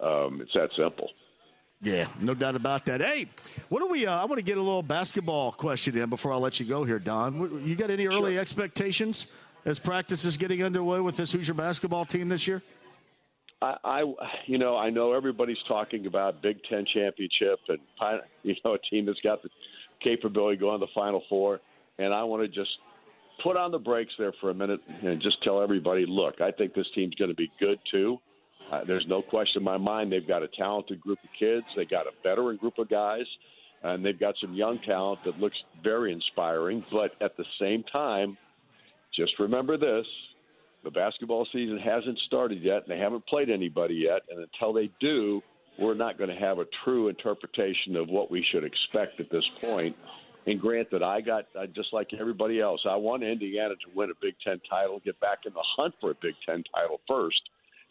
Um, 0.00 0.40
it's 0.40 0.52
that 0.54 0.70
simple. 0.76 1.10
Yeah, 1.82 2.06
no 2.20 2.34
doubt 2.34 2.56
about 2.56 2.86
that. 2.86 3.00
Hey, 3.00 3.28
what 3.68 3.80
do 3.80 3.86
we? 3.86 4.06
Uh, 4.06 4.20
I 4.20 4.24
want 4.24 4.38
to 4.38 4.42
get 4.44 4.56
a 4.56 4.62
little 4.62 4.82
basketball 4.82 5.52
question 5.52 5.96
in 5.96 6.08
before 6.08 6.32
I 6.32 6.36
let 6.36 6.58
you 6.58 6.66
go 6.66 6.84
here, 6.84 6.98
Don. 6.98 7.62
You 7.64 7.76
got 7.76 7.90
any 7.90 8.06
early 8.06 8.38
expectations 8.38 9.26
as 9.66 9.78
practice 9.78 10.24
is 10.24 10.36
getting 10.36 10.62
underway 10.62 11.00
with 11.00 11.16
this 11.16 11.32
Hoosier 11.32 11.52
basketball 11.52 12.06
team 12.06 12.28
this 12.30 12.46
year? 12.46 12.62
I, 13.60 13.76
I, 13.84 14.14
you 14.46 14.58
know, 14.58 14.76
I 14.76 14.90
know 14.90 15.12
everybody's 15.12 15.62
talking 15.68 16.06
about 16.06 16.40
Big 16.40 16.58
Ten 16.68 16.86
championship 16.92 17.58
and 17.68 17.78
you 18.42 18.54
know 18.64 18.74
a 18.74 18.78
team 18.90 19.06
that's 19.06 19.20
got 19.20 19.42
the 19.42 19.50
capability 20.02 20.56
going 20.56 20.80
to 20.80 20.86
the 20.86 20.92
Final 20.94 21.22
Four, 21.28 21.60
and 21.98 22.12
I 22.12 22.24
want 22.24 22.42
to 22.42 22.48
just 22.48 22.70
put 23.42 23.56
on 23.56 23.70
the 23.70 23.78
brakes 23.78 24.12
there 24.18 24.32
for 24.40 24.50
a 24.50 24.54
minute 24.54 24.80
and 25.02 25.20
just 25.20 25.42
tell 25.42 25.62
everybody, 25.62 26.06
look, 26.06 26.40
I 26.40 26.50
think 26.50 26.74
this 26.74 26.86
team's 26.94 27.14
going 27.14 27.30
to 27.30 27.36
be 27.36 27.50
good 27.60 27.78
too. 27.90 28.18
Uh, 28.70 28.82
there's 28.84 29.06
no 29.06 29.22
question 29.22 29.60
in 29.60 29.64
my 29.64 29.76
mind 29.76 30.10
they've 30.10 30.26
got 30.26 30.42
a 30.42 30.48
talented 30.48 31.00
group 31.00 31.18
of 31.22 31.30
kids. 31.38 31.66
They 31.76 31.84
got 31.84 32.06
a 32.06 32.10
veteran 32.22 32.56
group 32.56 32.78
of 32.78 32.88
guys, 32.88 33.26
and 33.82 34.04
they've 34.04 34.18
got 34.18 34.34
some 34.40 34.54
young 34.54 34.78
talent 34.80 35.20
that 35.24 35.38
looks 35.38 35.56
very 35.82 36.12
inspiring. 36.12 36.84
But 36.90 37.12
at 37.20 37.36
the 37.36 37.44
same 37.60 37.84
time, 37.84 38.36
just 39.14 39.38
remember 39.38 39.76
this: 39.76 40.06
the 40.82 40.90
basketball 40.90 41.46
season 41.52 41.78
hasn't 41.78 42.18
started 42.26 42.60
yet, 42.60 42.82
and 42.82 42.88
they 42.88 42.98
haven't 42.98 43.24
played 43.26 43.50
anybody 43.50 43.94
yet. 43.94 44.22
And 44.30 44.40
until 44.40 44.72
they 44.72 44.90
do, 45.00 45.42
we're 45.78 45.94
not 45.94 46.18
going 46.18 46.30
to 46.30 46.36
have 46.36 46.58
a 46.58 46.66
true 46.84 47.08
interpretation 47.08 47.94
of 47.94 48.08
what 48.08 48.30
we 48.32 48.44
should 48.50 48.64
expect 48.64 49.20
at 49.20 49.30
this 49.30 49.44
point. 49.60 49.96
And 50.46 50.60
granted, 50.60 51.02
I 51.02 51.20
got 51.20 51.46
uh, 51.58 51.66
just 51.66 51.92
like 51.92 52.08
everybody 52.18 52.60
else. 52.60 52.80
I 52.88 52.94
want 52.96 53.22
Indiana 53.24 53.74
to 53.74 53.90
win 53.96 54.10
a 54.10 54.14
Big 54.20 54.34
Ten 54.44 54.60
title, 54.70 55.00
get 55.04 55.18
back 55.20 55.38
in 55.44 55.52
the 55.52 55.62
hunt 55.76 55.94
for 56.00 56.12
a 56.12 56.14
Big 56.22 56.34
Ten 56.44 56.62
title 56.74 57.00
first 57.08 57.40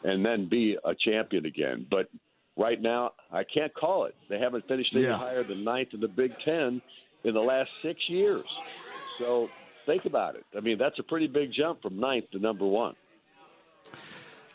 and 0.04 0.26
then 0.26 0.48
be 0.48 0.78
a 0.86 0.94
champion 0.96 1.46
again. 1.46 1.86
But 1.90 2.10
right 2.58 2.82
now, 2.82 3.12
I 3.32 3.44
can't 3.44 3.74
call 3.74 4.06
it. 4.06 4.16
They 4.30 4.40
haven't 4.40 4.68
finished 4.68 4.92
any 4.94 5.04
Yeah. 5.04 5.18
higher 5.18 5.44
than 5.44 5.64
ninth 5.64 5.90
in 5.94 6.00
the 6.00 6.08
Big 6.08 6.34
Ten 6.46 6.82
in 7.24 7.34
the 7.34 7.42
last 7.42 7.70
six 7.82 8.00
years. 8.08 8.46
So 9.20 9.50
think 9.86 10.06
about 10.06 10.36
it. 10.36 10.46
I 10.56 10.62
mean, 10.62 10.78
that's 10.78 11.00
a 11.00 11.04
pretty 11.04 11.28
big 11.28 11.52
jump 11.52 11.82
from 11.82 12.00
ninth 12.00 12.30
to 12.32 12.40
number 12.40 12.66
one. 12.66 12.96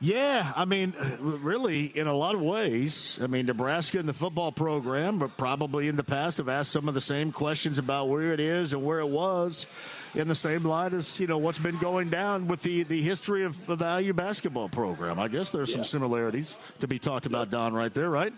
Yeah, 0.02 0.55
I 0.56 0.64
mean, 0.64 0.94
uh, 0.98 1.18
really, 1.20 1.85
in 1.85 2.06
a 2.06 2.14
lot 2.14 2.35
of 2.35 2.40
ways. 2.40 3.20
I 3.22 3.27
mean, 3.27 3.44
Nebraska 3.44 3.98
and 3.98 4.09
the 4.09 4.14
football 4.14 4.51
program, 4.51 5.18
but 5.18 5.36
probably 5.36 5.89
in 5.89 5.97
the 5.97 6.05
past, 6.05 6.39
have 6.39 6.48
asked 6.48 6.70
some 6.70 6.89
of 6.89 6.94
the 6.94 7.02
same 7.02 7.32
questions 7.32 7.77
about 7.77 8.09
where 8.09 8.32
it 8.32 8.40
is 8.40 8.72
and 8.72 8.82
where 8.82 9.01
it 9.01 9.09
was, 9.09 9.66
in 10.14 10.27
the 10.27 10.35
same 10.35 10.64
light 10.64 10.94
as 10.94 11.20
you 11.20 11.27
know 11.27 11.36
what's 11.36 11.59
been 11.59 11.77
going 11.77 12.09
down 12.09 12.48
with 12.48 12.62
the 12.62 12.82
the 12.85 13.02
history 13.02 13.44
of 13.44 13.66
the 13.66 13.77
value 13.77 14.14
basketball 14.14 14.70
program. 14.70 15.18
I 15.18 15.28
guess 15.28 15.51
there's 15.51 15.72
some 15.72 15.85
similarities 15.85 16.56
to 16.81 16.89
be 16.89 16.98
talked 16.98 17.27
about, 17.27 17.51
Don, 17.51 17.74
right 17.74 17.93
there, 17.93 18.09
right? 18.09 18.32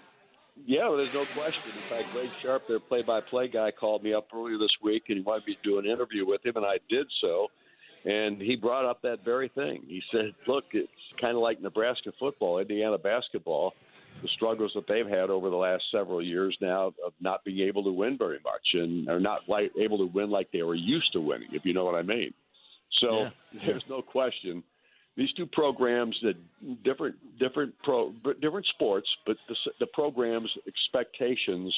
Yeah, 0.66 0.89
well, 0.89 0.97
there's 0.97 1.14
no 1.14 1.24
question. 1.26 1.62
In 1.66 1.97
fact, 1.97 2.12
Greg 2.12 2.30
Sharpe, 2.43 2.66
their 2.66 2.80
play-by-play 2.80 3.48
guy, 3.48 3.70
called 3.70 4.02
me 4.02 4.14
up 4.14 4.28
earlier 4.34 4.59
this 4.59 4.70
week, 4.82 5.05
and 5.09 5.18
he 5.18 5.22
wanted 5.22 5.47
me 5.47 5.55
to 5.55 5.68
do 5.68 5.78
an 5.78 5.86
interview 5.86 6.26
with 6.26 6.44
him, 6.44 6.56
and 6.56 6.66
I 6.66 6.78
did 6.89 7.06
so. 7.20 7.48
And 8.05 8.40
he 8.40 8.56
brought 8.56 8.84
up 8.84 9.02
that 9.02 9.24
very 9.24 9.48
thing. 9.48 9.84
He 9.86 10.02
said, 10.10 10.34
"Look, 10.48 10.64
it's 10.72 10.90
kind 11.20 11.36
of 11.36 11.43
like 11.43 11.60
Nebraska 11.60 12.12
football, 12.18 12.59
Indiana 12.59 12.98
basketball, 12.98 13.74
the 14.22 14.28
struggles 14.28 14.72
that 14.74 14.86
they've 14.86 15.06
had 15.06 15.30
over 15.30 15.51
the 15.51 15.56
last 15.56 15.84
several 15.90 16.22
years 16.22 16.56
now 16.60 16.93
of 17.05 17.12
not 17.20 17.44
being 17.44 17.66
able 17.66 17.84
to 17.84 17.93
win 17.93 18.18
very 18.18 18.39
much, 18.44 18.74
and 18.74 19.09
are 19.09 19.20
not 19.20 19.48
like 19.48 19.72
able 19.78 19.98
to 19.98 20.06
win 20.06 20.30
like 20.30 20.51
they 20.52 20.62
were 20.62 20.74
used 20.74 21.12
to 21.12 21.20
winning, 21.20 21.48
if 21.52 21.64
you 21.64 21.72
know 21.72 21.84
what 21.84 21.94
I 21.94 22.02
mean." 22.02 22.34
So 23.01 23.30
there's 23.64 23.89
no 23.89 24.02
question 24.02 24.62
these 25.16 25.32
two 25.32 25.47
programs 25.47 26.18
that 26.22 26.36
different 26.82 27.16
different 27.39 27.74
pro 27.82 28.12
different 28.40 28.66
sports, 28.66 29.09
but 29.26 29.36
the, 29.48 29.56
the 29.80 29.86
programs' 29.86 30.56
expectations 30.66 31.74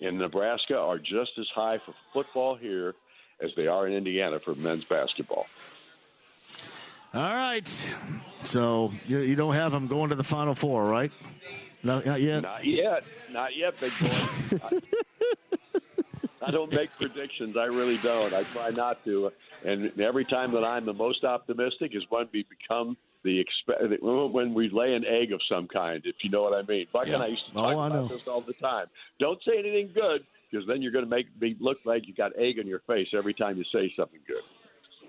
in 0.00 0.18
Nebraska 0.18 0.76
are 0.76 0.98
just 0.98 1.32
as 1.38 1.46
high 1.54 1.78
for 1.78 1.94
football 2.12 2.56
here 2.56 2.94
as 3.40 3.50
they 3.56 3.66
are 3.66 3.86
in 3.86 3.94
Indiana 3.94 4.40
for 4.40 4.54
men's 4.54 4.84
basketball. 4.84 5.46
All 7.14 7.22
right. 7.34 7.68
So 8.42 8.92
you, 9.06 9.18
you 9.20 9.36
don't 9.36 9.54
have 9.54 9.72
them 9.72 9.86
going 9.86 10.10
to 10.10 10.16
the 10.16 10.24
Final 10.24 10.54
Four, 10.54 10.84
right? 10.86 11.12
No, 11.82 12.00
not 12.00 12.20
yet. 12.20 12.42
Not 12.42 12.64
yet, 12.64 13.04
not 13.30 13.56
yet, 13.56 13.78
big 13.78 13.92
boy. 14.00 14.58
I, 14.62 14.80
I 16.46 16.50
don't 16.50 16.72
make 16.74 16.90
predictions. 16.98 17.56
I 17.56 17.64
really 17.66 17.98
don't. 17.98 18.32
I 18.32 18.42
try 18.44 18.70
not 18.70 19.04
to. 19.04 19.30
And 19.64 19.98
every 20.00 20.24
time 20.24 20.52
that 20.52 20.64
I'm 20.64 20.84
the 20.86 20.92
most 20.94 21.24
optimistic 21.24 21.94
is 21.94 22.02
when 22.08 22.28
we 22.32 22.44
become 22.48 22.96
the 23.22 23.42
expe- 23.42 24.00
when 24.32 24.52
we 24.54 24.68
lay 24.70 24.94
an 24.94 25.04
egg 25.06 25.32
of 25.32 25.40
some 25.48 25.68
kind, 25.68 26.02
if 26.04 26.16
you 26.22 26.30
know 26.30 26.42
what 26.42 26.52
I 26.52 26.62
mean. 26.62 26.86
Buck 26.92 27.06
and 27.06 27.22
I 27.22 27.28
used 27.28 27.46
to 27.52 27.58
Oh, 27.58 27.62
talk 27.62 27.70
I 27.70 27.86
about 27.86 27.92
know. 27.92 28.06
this 28.08 28.26
all 28.26 28.40
the 28.42 28.52
time. 28.54 28.86
Don't 29.20 29.40
say 29.46 29.58
anything 29.58 29.90
good 29.94 30.24
because 30.50 30.66
then 30.66 30.82
you're 30.82 30.92
going 30.92 31.04
to 31.04 31.10
make 31.10 31.26
me 31.40 31.56
look 31.60 31.78
like 31.84 32.06
you 32.08 32.14
got 32.14 32.36
egg 32.38 32.58
in 32.58 32.66
your 32.66 32.80
face 32.80 33.08
every 33.16 33.32
time 33.34 33.56
you 33.56 33.64
say 33.72 33.92
something 33.96 34.20
good. 34.26 34.42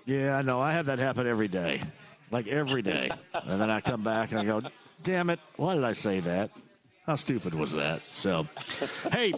Yeah, 0.06 0.36
I 0.38 0.42
know. 0.42 0.60
I 0.60 0.72
have 0.72 0.86
that 0.86 0.98
happen 0.98 1.26
every 1.26 1.48
day, 1.48 1.82
like 2.30 2.46
every 2.46 2.80
day, 2.80 3.10
and 3.34 3.60
then 3.60 3.70
I 3.70 3.80
come 3.80 4.02
back 4.02 4.30
and 4.30 4.40
I 4.40 4.44
go, 4.44 4.62
"Damn 5.02 5.30
it! 5.30 5.40
Why 5.56 5.74
did 5.74 5.84
I 5.84 5.92
say 5.92 6.20
that? 6.20 6.50
How 7.04 7.16
stupid 7.16 7.54
was 7.54 7.72
that?" 7.72 8.02
So, 8.10 8.46
hey, 9.12 9.34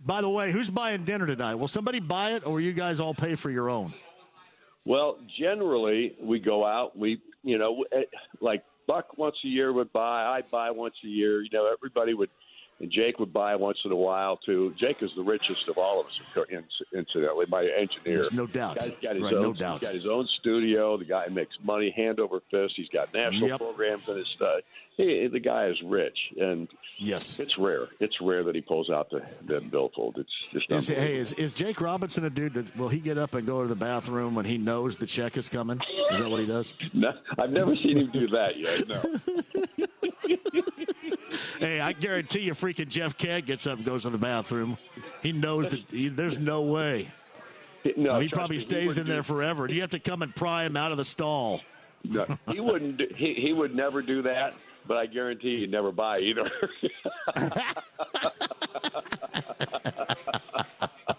by 0.00 0.22
the 0.22 0.28
way, 0.28 0.52
who's 0.52 0.70
buying 0.70 1.04
dinner 1.04 1.26
tonight? 1.26 1.56
Will 1.56 1.68
somebody 1.68 2.00
buy 2.00 2.32
it, 2.32 2.46
or 2.46 2.54
will 2.54 2.60
you 2.60 2.72
guys 2.72 2.98
all 2.98 3.12
pay 3.14 3.34
for 3.34 3.50
your 3.50 3.68
own? 3.68 3.92
Well, 4.86 5.18
generally 5.38 6.16
we 6.22 6.38
go 6.38 6.64
out. 6.64 6.96
We, 6.96 7.20
you 7.42 7.58
know, 7.58 7.84
eh, 7.92 8.02
like 8.40 8.64
Buck 8.86 9.18
once 9.18 9.36
a 9.44 9.48
year 9.48 9.72
would 9.72 9.92
buy. 9.92 10.24
I 10.24 10.42
buy 10.50 10.70
once 10.70 10.94
a 11.04 11.08
year. 11.08 11.42
You 11.42 11.50
know, 11.52 11.70
everybody 11.70 12.14
would, 12.14 12.30
and 12.80 12.90
Jake 12.90 13.18
would 13.18 13.32
buy 13.32 13.56
once 13.56 13.78
in 13.84 13.92
a 13.92 13.96
while 13.96 14.36
too. 14.36 14.74
Jake 14.78 14.98
is 15.02 15.10
the 15.16 15.22
richest 15.22 15.66
of 15.68 15.78
all 15.78 16.00
of 16.00 16.06
us, 16.06 16.20
incidentally. 16.94 17.46
My 17.48 17.64
engineer, 17.64 18.18
Yes, 18.18 18.32
no 18.32 18.46
doubt. 18.46 18.78
Guy's 18.78 18.90
got 19.02 19.14
his 19.14 19.22
Right, 19.24 19.32
own, 19.34 19.42
no 19.42 19.52
doubt. 19.54 19.80
He's 19.80 19.88
got 19.88 19.94
his 19.94 20.06
own 20.06 20.26
studio. 20.40 20.96
The 20.96 21.04
guy 21.06 21.26
makes 21.28 21.56
money 21.64 21.90
hand 21.96 22.20
over 22.20 22.40
fist. 22.50 22.74
He's 22.76 22.88
got 22.90 23.12
national 23.14 23.48
Yep. 23.48 23.58
programs 23.60 24.02
in 24.08 24.16
his 24.18 24.26
stuff. 24.36 24.60
He, 24.96 25.26
the 25.26 25.40
guy 25.40 25.66
is 25.66 25.76
rich, 25.84 26.16
and 26.40 26.68
yes, 26.98 27.38
it's 27.38 27.58
rare. 27.58 27.88
It's 28.00 28.18
rare 28.18 28.42
that 28.44 28.54
he 28.54 28.62
pulls 28.62 28.88
out 28.88 29.10
the, 29.10 29.20
the 29.44 29.60
billfold. 29.60 30.16
It's 30.18 30.30
just 30.70 30.70
Is, 30.90 30.96
hey, 30.96 31.16
is, 31.16 31.32
is 31.34 31.52
Jake 31.52 31.82
Robinson 31.82 32.24
a 32.24 32.30
dude 32.30 32.54
that 32.54 32.74
will 32.78 32.88
he 32.88 32.98
get 32.98 33.18
up 33.18 33.34
and 33.34 33.46
go 33.46 33.60
to 33.60 33.68
the 33.68 33.74
bathroom 33.76 34.34
when 34.34 34.46
he 34.46 34.56
knows 34.56 34.96
the 34.96 35.04
check 35.04 35.36
is 35.36 35.50
coming? 35.50 35.80
Is 36.12 36.20
that 36.20 36.30
what 36.30 36.40
he 36.40 36.46
does? 36.46 36.74
No, 36.94 37.12
I've 37.38 37.50
never 37.50 37.76
seen 37.76 37.98
him 37.98 38.10
do 38.10 38.26
that 38.28 38.56
yet. 38.56 38.88
No. 38.88 39.02
Hey, 41.58 41.80
I 41.80 41.92
guarantee 41.92 42.40
you, 42.40 42.52
freaking 42.52 42.88
Jeff 42.88 43.16
Kent 43.16 43.46
gets 43.46 43.66
up 43.66 43.78
and 43.78 43.86
goes 43.86 44.02
to 44.02 44.10
the 44.10 44.18
bathroom. 44.18 44.78
He 45.22 45.32
knows 45.32 45.68
that 45.68 45.80
he, 45.90 46.08
there's 46.08 46.38
no 46.38 46.62
way. 46.62 47.10
No, 47.96 48.18
he 48.18 48.28
probably 48.28 48.56
me, 48.56 48.62
stays 48.62 48.86
wouldn't 48.88 49.06
in 49.06 49.12
there 49.12 49.22
forever. 49.22 49.68
You 49.68 49.80
have 49.82 49.90
to 49.90 50.00
come 50.00 50.22
and 50.22 50.34
pry 50.34 50.64
him 50.64 50.76
out 50.76 50.90
of 50.90 50.98
the 50.98 51.04
stall. 51.04 51.60
No, 52.04 52.26
he 52.50 52.60
wouldn't. 52.60 52.98
Do, 52.98 53.08
he 53.14 53.34
he 53.34 53.52
would 53.52 53.74
never 53.74 54.02
do 54.02 54.22
that. 54.22 54.54
But 54.86 54.96
I 54.98 55.06
guarantee 55.06 55.60
he'd 55.60 55.70
never 55.70 55.90
buy 55.90 56.20
either. 56.20 56.50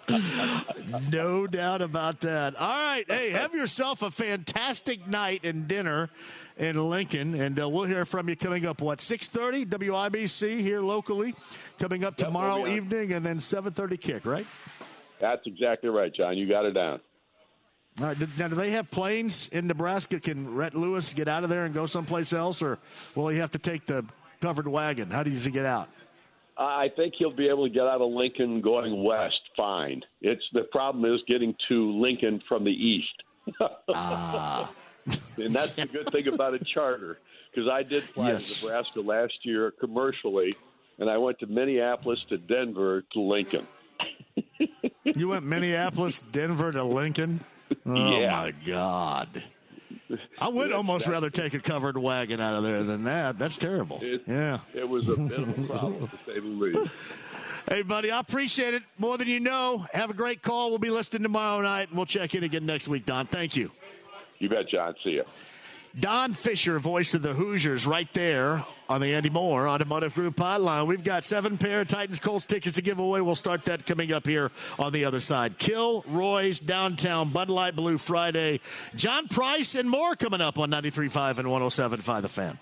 no 1.12 1.48
doubt 1.48 1.82
about 1.82 2.22
that. 2.22 2.56
All 2.60 2.68
right. 2.68 3.04
Hey, 3.08 3.32
have 3.32 3.54
yourself 3.54 4.02
a 4.02 4.12
fantastic 4.12 5.08
night 5.08 5.42
and 5.46 5.68
dinner 5.68 6.10
in 6.58 6.78
Lincoln, 6.90 7.36
and 7.40 7.60
uh, 7.60 7.70
we'll 7.70 7.84
hear 7.86 8.04
from 8.06 8.30
you 8.30 8.36
coming 8.36 8.66
up, 8.66 8.82
what, 8.82 9.00
6.30 9.00 9.66
WIBC 9.68 10.60
here 10.60 10.82
locally, 10.82 11.36
coming 11.78 12.04
up 12.04 12.16
Yep, 12.18 12.28
tomorrow 12.28 12.56
we'll 12.56 12.66
be 12.66 12.72
on. 12.72 12.78
evening, 12.78 13.14
and 13.14 13.26
then 13.26 13.38
7.30 13.38 14.00
kick, 14.02 14.26
right? 14.26 14.48
That's 15.20 15.42
exactly 15.46 15.90
right, 15.90 16.14
John. 16.14 16.38
You 16.38 16.48
got 16.48 16.66
it 16.66 16.72
down. 16.72 17.00
All 18.00 18.08
right. 18.08 18.18
do- 18.18 18.28
Now, 18.38 18.48
do 18.48 18.56
they 18.56 18.72
have 18.72 18.90
planes 18.90 19.50
in 19.50 19.68
Nebraska? 19.68 20.20
Can 20.20 20.54
Rhett 20.56 20.74
Lewis 20.74 21.14
get 21.14 21.28
out 21.28 21.44
of 21.44 21.50
there 21.50 21.66
and 21.66 21.74
go 21.74 21.86
someplace 21.86 22.34
else, 22.34 22.62
or 22.62 22.80
will 23.16 23.28
he 23.28 23.38
have 23.40 23.52
to 23.52 23.60
take 23.60 23.86
the 23.86 24.06
covered 24.42 24.68
wagon? 24.68 25.10
How 25.12 25.24
does 25.24 25.46
he 25.46 25.52
get 25.52 25.66
out? 25.66 25.90
I 26.60 26.90
think 26.96 27.14
he'll 27.18 27.32
be 27.36 27.48
able 27.50 27.68
to 27.68 27.74
get 27.74 27.84
out 27.84 28.02
of 28.02 28.12
Lincoln 28.12 28.62
going 28.62 29.04
west 29.04 29.40
fine. 29.56 30.02
It's 30.22 30.44
the 30.54 30.64
problem 30.64 31.06
is 31.06 31.22
getting 31.28 31.56
to 31.70 31.92
Lincoln 32.00 32.42
from 32.48 32.64
the 32.64 32.72
east. 32.72 33.24
Ah. 33.90 34.72
and 35.38 35.54
that's 35.54 35.72
the 35.72 35.86
good 35.86 36.10
thing 36.12 36.28
about 36.34 36.54
a 36.54 36.60
charter 36.60 37.20
because 37.50 37.70
I 37.70 37.82
did 37.84 38.04
fly 38.04 38.32
Yes. 38.32 38.60
to 38.60 38.66
Nebraska 38.66 39.00
last 39.00 39.34
year 39.44 39.72
commercially, 39.80 40.54
and 41.00 41.10
I 41.10 41.18
went 41.18 41.40
to 41.40 41.46
Minneapolis 41.48 42.20
to 42.30 42.38
Denver 42.38 43.04
to 43.14 43.22
Lincoln. 43.22 43.66
You 45.06 45.30
went 45.30 45.46
Minneapolis, 45.46 46.20
Denver 46.20 46.72
to 46.72 46.84
Lincoln? 46.84 47.40
Oh, 47.86 48.20
Yeah. 48.20 48.32
my 48.32 48.52
God. 48.66 49.44
I 50.40 50.48
would 50.50 50.72
almost 50.72 51.08
rather 51.08 51.30
take 51.30 51.54
a 51.54 51.60
covered 51.60 51.98
wagon 51.98 52.40
out 52.40 52.56
of 52.56 52.64
there 52.64 52.84
than 52.84 53.04
that. 53.06 53.38
That's 53.38 53.58
terrible. 53.58 54.02
yeah. 54.26 54.60
It 54.74 54.88
was 54.88 55.10
a 55.10 55.18
bit 55.18 55.40
of 55.40 55.60
a 55.60 55.68
problem, 55.68 56.08
to 56.08 56.18
say 56.32 56.40
the 56.40 56.48
least. 56.48 56.92
Hey, 57.70 57.82
buddy, 57.82 58.12
I 58.12 58.22
appreciate 58.22 58.74
it 58.76 58.84
more 58.98 59.18
than 59.18 59.28
you 59.28 59.42
know. 59.42 59.86
Have 59.92 60.10
a 60.10 60.14
great 60.14 60.42
call. 60.42 60.70
We'll 60.70 60.80
be 60.80 60.90
listening 60.90 61.24
tomorrow 61.24 61.62
night, 61.62 61.90
and 61.90 61.98
we'll 61.98 62.06
check 62.06 62.34
in 62.34 62.46
again 62.46 62.66
next 62.66 62.88
week, 62.88 63.06
Don. 63.06 63.28
Thank 63.28 63.58
you. 63.58 63.72
You 64.40 64.48
bet, 64.48 64.70
John. 64.70 64.96
See 65.04 65.10
you. 65.10 65.26
Don 66.00 66.34
Fischer, 66.34 66.80
voice 66.80 67.14
of 67.14 67.22
the 67.22 67.34
Hoosiers, 67.34 67.88
right 67.88 68.12
there 68.14 68.66
on 68.90 69.02
the 69.02 69.14
Andy 69.14 69.30
Mohr 69.30 69.70
Automotive 69.70 70.14
Group 70.14 70.36
hotline. 70.36 70.88
We've 70.88 71.04
got 71.04 71.24
seven 71.24 71.58
pair 71.58 71.82
of 71.82 71.88
Titans 71.88 72.20
Colts 72.20 72.46
tickets 72.46 72.76
to 72.76 72.82
give 72.82 73.00
away. 73.00 73.22
We'll 73.22 73.36
start 73.36 73.66
that 73.66 73.86
coming 73.86 74.14
up 74.14 74.28
here 74.28 74.52
on 74.78 74.94
the 74.94 75.06
other 75.06 75.20
side. 75.20 75.58
Kilroy's 75.58 76.60
Downtown 76.60 77.30
Bud 77.30 77.50
Light 77.50 77.76
Blue 77.76 77.98
Friday. 77.98 78.60
Jon 78.96 79.28
Price 79.28 79.76
and 79.76 79.90
more 79.90 80.16
coming 80.16 80.42
up 80.42 80.60
on 80.60 80.72
93.5 80.72 81.40
and 81.40 81.48
107.5 81.48 82.22
The 82.22 82.30
Fan. 82.30 82.58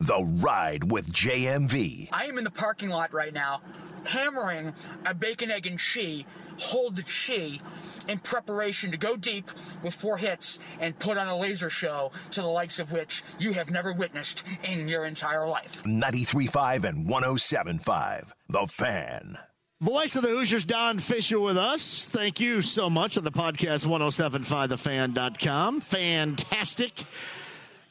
The 0.00 0.24
Ride 0.42 0.90
with 0.90 1.12
JMV. 1.12 2.08
I 2.12 2.24
am 2.24 2.36
in 2.36 2.44
the 2.44 2.50
parking 2.50 2.88
lot 2.88 3.12
right 3.14 3.32
now, 3.32 3.62
hammering 4.04 4.74
a 5.06 5.14
bacon, 5.14 5.50
egg, 5.52 5.66
and 5.68 5.78
cheese, 5.78 6.24
hold 6.58 6.96
the 6.96 7.04
cheese, 7.04 7.60
in 8.08 8.18
preparation 8.18 8.90
to 8.90 8.96
go 8.96 9.16
deep 9.16 9.50
with 9.82 9.94
four 9.94 10.16
hits 10.16 10.58
and 10.80 10.98
put 10.98 11.16
on 11.18 11.28
a 11.28 11.36
laser 11.36 11.70
show 11.70 12.12
to 12.32 12.40
the 12.40 12.48
likes 12.48 12.78
of 12.78 12.92
which 12.92 13.22
you 13.38 13.52
have 13.52 13.70
never 13.70 13.92
witnessed 13.92 14.44
in 14.64 14.88
your 14.88 15.04
entire 15.04 15.46
life. 15.46 15.82
93.5 15.84 16.84
and 16.84 17.06
107.5. 17.08 18.32
The 18.48 18.66
Fan. 18.66 19.38
Voice 19.80 20.14
of 20.14 20.22
the 20.22 20.28
Hoosiers, 20.28 20.64
Don 20.64 21.00
Fischer 21.00 21.40
with 21.40 21.58
us. 21.58 22.04
Thank 22.04 22.38
you 22.38 22.62
so 22.62 22.88
much 22.88 23.18
on 23.18 23.24
the 23.24 23.32
podcast, 23.32 23.84
1075thefan.com. 23.84 25.80
Fantastic. 25.80 26.92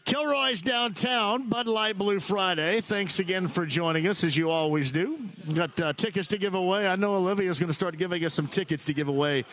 Kilroy's 0.05 0.61
downtown, 0.61 1.47
Bud 1.47 1.67
Light 1.67 1.97
Blue 1.97 2.19
Friday. 2.19 2.81
Thanks 2.81 3.19
again 3.19 3.47
for 3.47 3.65
joining 3.65 4.07
us, 4.07 4.23
as 4.23 4.35
you 4.35 4.49
always 4.49 4.91
do. 4.91 5.19
Got 5.53 5.79
uh, 5.79 5.93
tickets 5.93 6.27
to 6.29 6.37
give 6.37 6.55
away. 6.55 6.87
I 6.87 6.95
know 6.95 7.15
Olivia's 7.15 7.59
going 7.59 7.67
to 7.67 7.73
start 7.73 7.97
giving 7.97 8.25
us 8.25 8.33
some 8.33 8.47
tickets 8.47 8.85
to 8.85 8.93
give 8.93 9.07
away. 9.07 9.45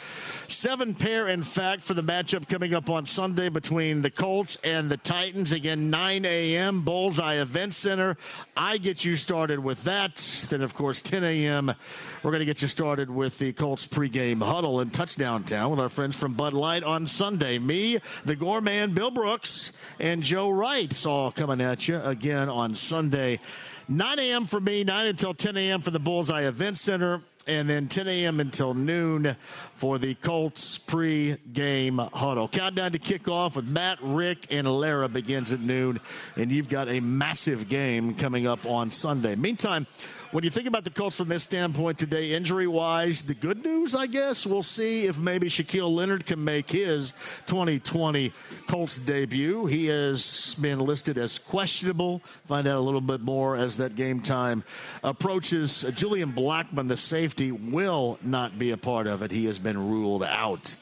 Seven 0.48 0.94
pair, 0.94 1.28
in 1.28 1.42
fact, 1.42 1.82
for 1.82 1.94
the 1.94 2.02
matchup 2.02 2.48
coming 2.48 2.72
up 2.72 2.88
on 2.88 3.04
Sunday 3.04 3.50
between 3.50 4.02
the 4.02 4.10
Colts 4.10 4.56
and 4.64 4.90
the 4.90 4.96
Titans. 4.96 5.52
Again, 5.52 5.90
9 5.90 6.24
a.m., 6.24 6.80
Bullseye 6.82 7.40
Event 7.40 7.74
Center. 7.74 8.16
I 8.56 8.78
get 8.78 9.04
you 9.04 9.16
started 9.16 9.60
with 9.60 9.84
that. 9.84 10.16
Then, 10.48 10.62
of 10.62 10.74
course, 10.74 11.02
10 11.02 11.24
a.m., 11.24 11.74
we're 12.22 12.30
going 12.30 12.40
to 12.40 12.46
get 12.46 12.62
you 12.62 12.68
started 12.68 13.10
with 13.10 13.38
the 13.38 13.52
Colts 13.52 13.86
pregame 13.86 14.42
huddle 14.42 14.80
in 14.80 14.90
Touchdown 14.90 15.44
Town 15.44 15.70
with 15.70 15.80
our 15.80 15.88
friends 15.88 16.16
from 16.16 16.34
Bud 16.34 16.52
Light 16.54 16.82
on 16.82 17.06
Sunday. 17.06 17.58
Me, 17.58 18.00
the 18.24 18.34
Gorman, 18.34 18.92
Bill 18.92 19.10
Brooks, 19.10 19.72
and 20.00 20.22
Joe 20.22 20.37
Reitz. 20.46 20.90
It's 20.90 21.06
all 21.06 21.32
coming 21.32 21.60
at 21.60 21.88
you 21.88 22.00
again 22.00 22.48
on 22.48 22.74
Sunday. 22.74 23.40
9 23.88 24.18
a.m. 24.18 24.46
for 24.46 24.60
me, 24.60 24.84
9 24.84 25.06
until 25.06 25.34
10 25.34 25.56
a.m. 25.56 25.80
for 25.80 25.90
the 25.90 25.98
Bullseye 25.98 26.42
Event 26.42 26.78
Center, 26.78 27.22
and 27.46 27.68
then 27.68 27.88
10 27.88 28.06
a.m. 28.06 28.38
until 28.40 28.74
noon 28.74 29.34
for 29.74 29.98
the 29.98 30.14
Colts 30.14 30.78
pre-game 30.78 31.98
huddle. 31.98 32.48
Countdown 32.48 32.92
to 32.92 32.98
kickoff 32.98 33.56
with 33.56 33.64
Matt, 33.64 33.98
Rick, 34.02 34.46
and 34.50 34.70
Larra 34.70 35.08
begins 35.08 35.52
at 35.52 35.60
noon, 35.60 36.00
and 36.36 36.52
you've 36.52 36.68
got 36.68 36.88
a 36.88 37.00
massive 37.00 37.68
game 37.68 38.14
coming 38.14 38.46
up 38.46 38.64
on 38.66 38.90
Sunday. 38.90 39.34
Meantime, 39.34 39.86
when 40.30 40.44
you 40.44 40.50
think 40.50 40.66
about 40.66 40.84
the 40.84 40.90
Colts 40.90 41.16
from 41.16 41.28
this 41.28 41.42
standpoint 41.42 41.98
today, 41.98 42.32
injury 42.32 42.66
wise, 42.66 43.22
the 43.22 43.34
good 43.34 43.64
news, 43.64 43.94
I 43.94 44.06
guess, 44.06 44.44
we'll 44.44 44.62
see 44.62 45.06
if 45.06 45.16
maybe 45.16 45.48
Shaquille 45.48 45.90
Leonard 45.90 46.26
can 46.26 46.44
make 46.44 46.70
his 46.70 47.12
2020 47.46 48.32
Colts 48.66 48.98
debut. 48.98 49.64
He 49.66 49.86
has 49.86 50.54
been 50.60 50.80
listed 50.80 51.16
as 51.16 51.38
questionable. 51.38 52.18
Find 52.44 52.66
out 52.66 52.76
a 52.76 52.80
little 52.80 53.00
bit 53.00 53.22
more 53.22 53.56
as 53.56 53.78
that 53.78 53.96
game 53.96 54.20
time 54.20 54.64
approaches. 55.02 55.86
Julian 55.94 56.32
Blackmon, 56.32 56.88
the 56.88 56.98
safety, 56.98 57.50
will 57.50 58.18
not 58.22 58.58
be 58.58 58.70
a 58.70 58.76
part 58.76 59.06
of 59.06 59.22
it. 59.22 59.30
He 59.30 59.46
has 59.46 59.58
been 59.58 59.78
ruled 59.88 60.24
out 60.24 60.76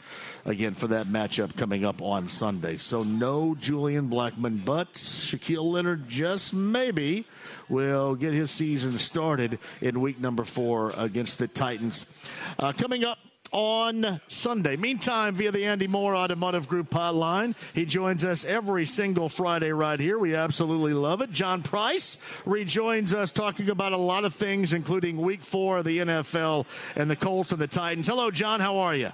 again 0.46 0.74
for 0.74 0.86
that 0.86 1.06
matchup 1.06 1.56
coming 1.56 1.84
up 1.84 2.00
on 2.00 2.28
Sunday. 2.28 2.76
So 2.76 3.02
no 3.02 3.54
Julian 3.54 4.08
Blackmon, 4.08 4.64
but 4.64 4.92
Shaquille 4.94 5.72
Leonard 5.72 6.08
just 6.08 6.54
maybe 6.54 7.26
will 7.68 8.14
get 8.14 8.32
his 8.32 8.50
season 8.50 8.92
started 8.92 9.58
in 9.80 10.00
week 10.00 10.20
number 10.20 10.44
four 10.44 10.92
against 10.96 11.38
the 11.38 11.48
Titans. 11.48 12.14
Uh, 12.58 12.72
coming 12.72 13.04
up 13.04 13.18
on 13.52 14.20
Sunday. 14.28 14.76
Meantime, 14.76 15.34
via 15.34 15.50
the 15.50 15.64
Andy 15.64 15.86
Mohr 15.88 16.16
Automotive 16.16 16.68
Group 16.68 16.90
hotline, 16.90 17.54
he 17.74 17.84
joins 17.84 18.24
us 18.24 18.44
every 18.44 18.84
single 18.84 19.28
Friday 19.28 19.72
right 19.72 19.98
here. 19.98 20.18
We 20.18 20.34
absolutely 20.34 20.94
love 20.94 21.20
it. 21.20 21.30
Jon 21.30 21.62
Price 21.62 22.18
rejoins 22.44 23.14
us 23.14 23.32
talking 23.32 23.70
about 23.70 23.92
a 23.92 23.96
lot 23.96 24.24
of 24.24 24.34
things, 24.34 24.72
including 24.72 25.16
week 25.16 25.42
four 25.42 25.78
of 25.78 25.84
the 25.84 25.98
NFL 25.98 26.66
and 26.96 27.10
the 27.10 27.16
Colts 27.16 27.52
and 27.52 27.60
the 27.60 27.68
Titans. 27.68 28.08
Hello, 28.08 28.30
John. 28.30 28.60
How 28.60 28.78
are 28.78 28.94
you? 28.94 29.12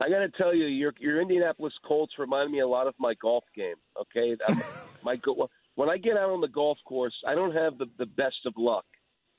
I 0.00 0.08
got 0.08 0.20
to 0.20 0.28
tell 0.30 0.54
you, 0.54 0.66
your 0.66 0.94
your 1.00 1.20
Indianapolis 1.20 1.72
Colts 1.86 2.12
remind 2.18 2.52
me 2.52 2.60
a 2.60 2.66
lot 2.68 2.86
of 2.86 2.94
my 2.98 3.14
golf 3.14 3.44
game. 3.54 3.76
Okay, 4.00 4.36
my 5.04 5.16
go- 5.16 5.48
when 5.74 5.88
I 5.88 5.96
get 5.96 6.16
out 6.16 6.30
on 6.30 6.40
the 6.40 6.48
golf 6.48 6.78
course, 6.84 7.14
I 7.26 7.34
don't 7.34 7.54
have 7.54 7.78
the 7.78 7.86
the 7.98 8.06
best 8.06 8.46
of 8.46 8.54
luck, 8.56 8.84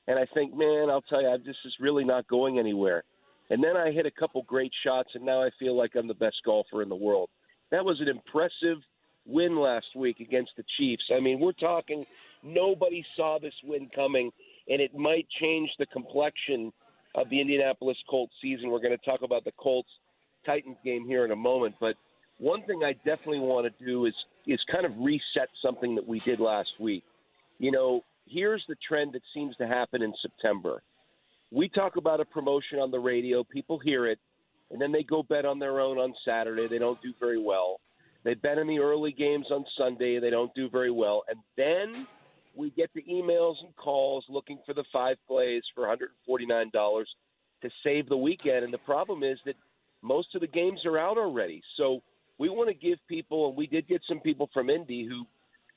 and 0.07 0.19
I 0.19 0.25
think, 0.33 0.55
man, 0.55 0.89
I'll 0.89 1.01
tell 1.03 1.21
you, 1.21 1.37
this 1.45 1.55
is 1.65 1.73
really 1.79 2.03
not 2.03 2.27
going 2.27 2.59
anywhere. 2.59 3.03
And 3.49 3.63
then 3.63 3.75
I 3.75 3.91
hit 3.91 4.05
a 4.05 4.11
couple 4.11 4.43
great 4.43 4.71
shots, 4.83 5.09
and 5.15 5.25
now 5.25 5.41
I 5.41 5.49
feel 5.57 5.75
like 5.75 5.95
I'm 5.95 6.07
the 6.07 6.13
best 6.13 6.37
golfer 6.45 6.83
in 6.83 6.89
the 6.89 6.95
world. 6.95 7.29
That 7.71 7.83
was 7.83 7.99
an 7.99 8.07
impressive 8.07 8.77
win 9.25 9.57
last 9.57 9.87
week 9.95 10.19
against 10.19 10.51
the 10.57 10.63
Chiefs. 10.77 11.03
I 11.15 11.19
mean, 11.19 11.39
we're 11.39 11.51
talking 11.53 12.05
nobody 12.43 13.03
saw 13.15 13.39
this 13.39 13.53
win 13.63 13.89
coming, 13.95 14.31
and 14.67 14.81
it 14.81 14.93
might 14.93 15.27
change 15.39 15.69
the 15.79 15.85
complexion 15.87 16.71
of 17.15 17.29
the 17.29 17.39
Indianapolis 17.41 17.97
Colts 18.09 18.33
season. 18.41 18.69
We're 18.69 18.81
going 18.81 18.97
to 18.97 19.05
talk 19.05 19.21
about 19.23 19.45
the 19.45 19.53
Colts 19.57 19.89
Titans 20.45 20.77
game 20.83 21.05
here 21.05 21.25
in 21.25 21.31
a 21.31 21.35
moment, 21.35 21.75
but 21.79 21.95
one 22.37 22.63
thing 22.63 22.83
I 22.83 22.93
definitely 22.93 23.39
want 23.39 23.67
to 23.67 23.85
do 23.85 24.05
is 24.05 24.13
is 24.47 24.59
kind 24.71 24.85
of 24.85 24.93
reset 24.97 25.49
something 25.61 25.95
that 25.95 26.07
we 26.07 26.19
did 26.19 26.39
last 26.39 26.69
week. 26.79 27.03
You 27.59 27.71
know, 27.71 28.03
here's 28.25 28.63
the 28.67 28.75
trend 28.87 29.13
that 29.13 29.21
seems 29.33 29.55
to 29.57 29.67
happen 29.67 30.01
in 30.01 30.13
September. 30.21 30.81
We 31.51 31.67
talk 31.69 31.97
about 31.97 32.19
a 32.19 32.25
promotion 32.25 32.79
on 32.79 32.91
the 32.91 32.99
radio, 32.99 33.43
people 33.43 33.79
hear 33.79 34.07
it, 34.07 34.19
and 34.71 34.81
then 34.81 34.91
they 34.91 35.03
go 35.03 35.23
bet 35.23 35.45
on 35.45 35.59
their 35.59 35.79
own 35.79 35.97
on 35.97 36.13
Saturday. 36.25 36.67
They 36.67 36.77
don't 36.77 37.01
do 37.01 37.13
very 37.19 37.39
well. 37.39 37.79
They 38.23 38.33
bet 38.33 38.57
in 38.57 38.67
the 38.67 38.79
early 38.79 39.11
games 39.11 39.47
on 39.51 39.65
Sunday. 39.77 40.19
They 40.19 40.29
don't 40.29 40.53
do 40.53 40.69
very 40.69 40.91
well. 40.91 41.23
And 41.27 41.39
then 41.57 42.07
we 42.55 42.69
get 42.71 42.89
the 42.93 43.03
emails 43.03 43.55
and 43.63 43.75
calls 43.75 44.25
looking 44.29 44.59
for 44.65 44.73
the 44.73 44.83
five 44.91 45.17
plays 45.27 45.63
for 45.73 45.87
$149 46.27 46.71
to 47.61 47.69
save 47.83 48.09
the 48.09 48.17
weekend. 48.17 48.65
And 48.65 48.73
the 48.73 48.79
problem 48.79 49.23
is 49.23 49.39
that 49.45 49.55
most 50.01 50.33
of 50.35 50.41
the 50.41 50.47
games 50.47 50.81
are 50.85 50.97
out 50.97 51.17
already. 51.17 51.61
So 51.77 52.01
we 52.37 52.49
want 52.49 52.69
to 52.69 52.73
give 52.73 52.99
people, 53.07 53.47
and 53.47 53.57
we 53.57 53.67
did 53.67 53.87
get 53.87 54.01
some 54.07 54.19
people 54.19 54.49
from 54.53 54.69
Indy 54.69 55.05
who 55.05 55.25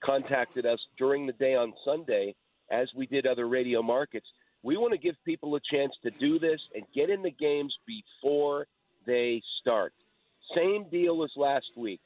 contacted 0.05 0.67
us 0.67 0.79
during 0.99 1.27
the 1.27 1.33
day 1.33 1.55
on 1.55 1.73
Sunday, 1.85 2.35
as 2.71 2.89
we 2.97 3.07
did 3.07 3.27
other 3.27 3.49
radio 3.49 3.83
markets. 3.83 4.27
We 4.63 4.77
want 4.77 4.93
to 4.93 4.99
give 4.99 5.17
people 5.25 5.57
a 5.57 5.61
chance 5.71 5.93
to 6.05 6.11
do 6.11 6.39
this 6.39 6.61
and 6.75 6.85
get 6.95 7.11
in 7.11 7.23
the 7.23 7.31
games 7.31 7.75
before 7.87 8.67
they 9.07 9.43
start. 9.61 9.93
Same 10.55 10.87
deal 10.91 11.25
as 11.25 11.31
last 11.37 11.67
week. 11.77 12.01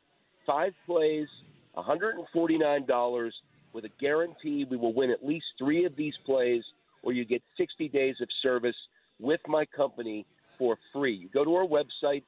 Five 0.47 0.73
plays, 0.87 1.29
$149 1.77 3.31
with 3.73 3.85
a 3.85 3.91
guarantee 4.01 4.65
we 4.71 4.77
will 4.77 4.95
win 4.95 5.11
at 5.11 5.25
least 5.25 5.45
three 5.59 5.85
of 5.85 5.97
these 5.97 6.15
plays, 6.25 6.63
or 7.03 7.13
you 7.13 7.25
get 7.25 7.43
60 7.59 7.89
days 7.89 8.17
of 8.23 8.29
service 8.43 8.77
with 9.21 9.41
my 9.47 9.67
company 9.67 10.25
for 10.59 10.79
free. 10.93 11.15
You 11.15 11.29
go 11.29 11.45
to 11.45 11.55
our 11.55 11.67
website, 11.67 12.23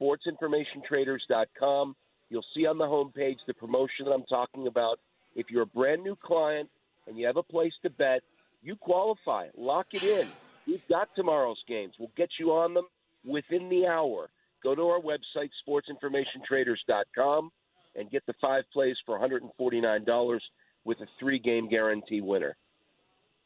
sportsinformationtraders.com. 0.00 1.96
You'll 2.30 2.44
see 2.54 2.66
on 2.66 2.78
the 2.78 2.84
homepage 2.84 3.36
the 3.46 3.54
promotion 3.54 4.06
that 4.06 4.12
I'm 4.12 4.24
talking 4.24 4.66
about. 4.66 4.98
If 5.34 5.50
you're 5.50 5.62
a 5.62 5.66
brand 5.66 6.02
new 6.02 6.16
client 6.16 6.68
and 7.06 7.18
you 7.18 7.26
have 7.26 7.36
a 7.36 7.42
place 7.42 7.72
to 7.82 7.90
bet, 7.90 8.22
you 8.62 8.76
qualify. 8.76 9.48
Lock 9.56 9.86
it 9.92 10.02
in. 10.02 10.28
We've 10.66 10.86
got 10.88 11.08
tomorrow's 11.16 11.62
games. 11.68 11.94
We'll 11.98 12.12
get 12.16 12.30
you 12.38 12.52
on 12.52 12.74
them 12.74 12.86
within 13.24 13.68
the 13.68 13.86
hour. 13.86 14.30
Go 14.62 14.74
to 14.74 14.82
our 14.82 15.00
website, 15.00 15.50
sportsinformationtraders.com, 15.66 17.50
and 17.96 18.10
get 18.10 18.24
the 18.26 18.34
five 18.40 18.64
plays 18.72 18.96
for 19.04 19.18
$149 19.18 20.40
with 20.84 21.00
a 21.00 21.06
three 21.18 21.38
game 21.38 21.68
guarantee 21.68 22.20
winner. 22.20 22.56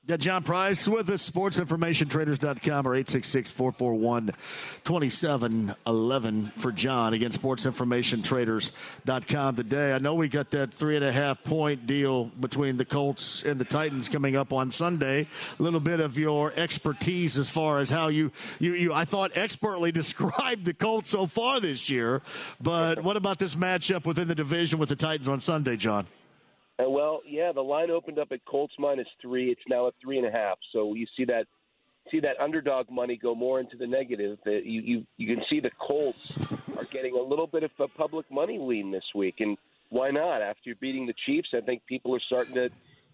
Got 0.06 0.20
Jon 0.20 0.44
Price 0.44 0.86
with 0.86 1.10
us, 1.10 1.28
sportsinformationtraders.com 1.28 2.86
or 2.86 2.94
866 2.94 3.50
441 3.50 4.26
2711 4.84 6.52
for 6.56 6.70
John. 6.70 7.12
Again, 7.12 7.32
sportsinformationtraders.com 7.32 9.56
today. 9.56 9.92
I 9.92 9.98
know 9.98 10.14
we 10.14 10.28
got 10.28 10.52
that 10.52 10.72
three 10.72 10.94
and 10.94 11.04
a 11.04 11.10
half 11.10 11.42
point 11.42 11.88
deal 11.88 12.26
between 12.26 12.76
the 12.76 12.84
Colts 12.84 13.42
and 13.42 13.60
the 13.60 13.64
Titans 13.64 14.08
coming 14.08 14.36
up 14.36 14.52
on 14.52 14.70
Sunday. 14.70 15.26
A 15.58 15.62
little 15.62 15.80
bit 15.80 15.98
of 15.98 16.16
your 16.16 16.52
expertise 16.54 17.36
as 17.36 17.50
far 17.50 17.80
as 17.80 17.90
how 17.90 18.06
you, 18.06 18.30
you, 18.60 18.74
you 18.74 18.92
I 18.92 19.06
thought, 19.06 19.32
expertly 19.34 19.90
described 19.92 20.66
the 20.66 20.74
Colts 20.74 21.10
so 21.10 21.26
far 21.26 21.58
this 21.58 21.90
year. 21.90 22.22
But 22.60 23.02
what 23.02 23.16
about 23.16 23.40
this 23.40 23.56
matchup 23.56 24.06
within 24.06 24.28
the 24.28 24.36
division 24.36 24.78
with 24.78 24.88
the 24.88 24.94
Titans 24.94 25.28
on 25.28 25.40
Sunday, 25.40 25.76
John? 25.76 26.06
Uh, 26.78 26.90
well, 26.90 27.22
yeah, 27.26 27.52
the 27.52 27.62
line 27.62 27.90
opened 27.90 28.18
up 28.18 28.32
at 28.32 28.44
Colts 28.44 28.74
minus 28.78 29.08
three. 29.20 29.50
It's 29.50 29.62
now 29.68 29.86
at 29.88 29.94
three 30.02 30.18
and 30.18 30.26
a 30.26 30.30
half. 30.30 30.58
So 30.72 30.94
you 30.94 31.06
see 31.16 31.24
that 31.26 31.46
see 32.10 32.20
that 32.20 32.38
underdog 32.38 32.90
money 32.90 33.16
go 33.16 33.34
more 33.34 33.60
into 33.60 33.76
the 33.76 33.86
negative. 33.86 34.38
Uh, 34.46 34.50
you 34.50 34.80
you 34.82 35.06
you 35.16 35.34
can 35.34 35.44
see 35.48 35.60
the 35.60 35.70
Colts 35.78 36.18
are 36.76 36.84
getting 36.84 37.14
a 37.14 37.22
little 37.22 37.46
bit 37.46 37.62
of 37.62 37.70
a 37.78 37.88
public 37.88 38.30
money 38.30 38.58
lean 38.58 38.90
this 38.90 39.04
week, 39.14 39.36
and 39.40 39.56
why 39.88 40.10
not? 40.10 40.42
After 40.42 40.74
beating 40.74 41.06
the 41.06 41.14
Chiefs, 41.24 41.48
I 41.54 41.60
think 41.60 41.86
people 41.86 42.14
are 42.14 42.20
starting 42.20 42.54
to 42.54 42.70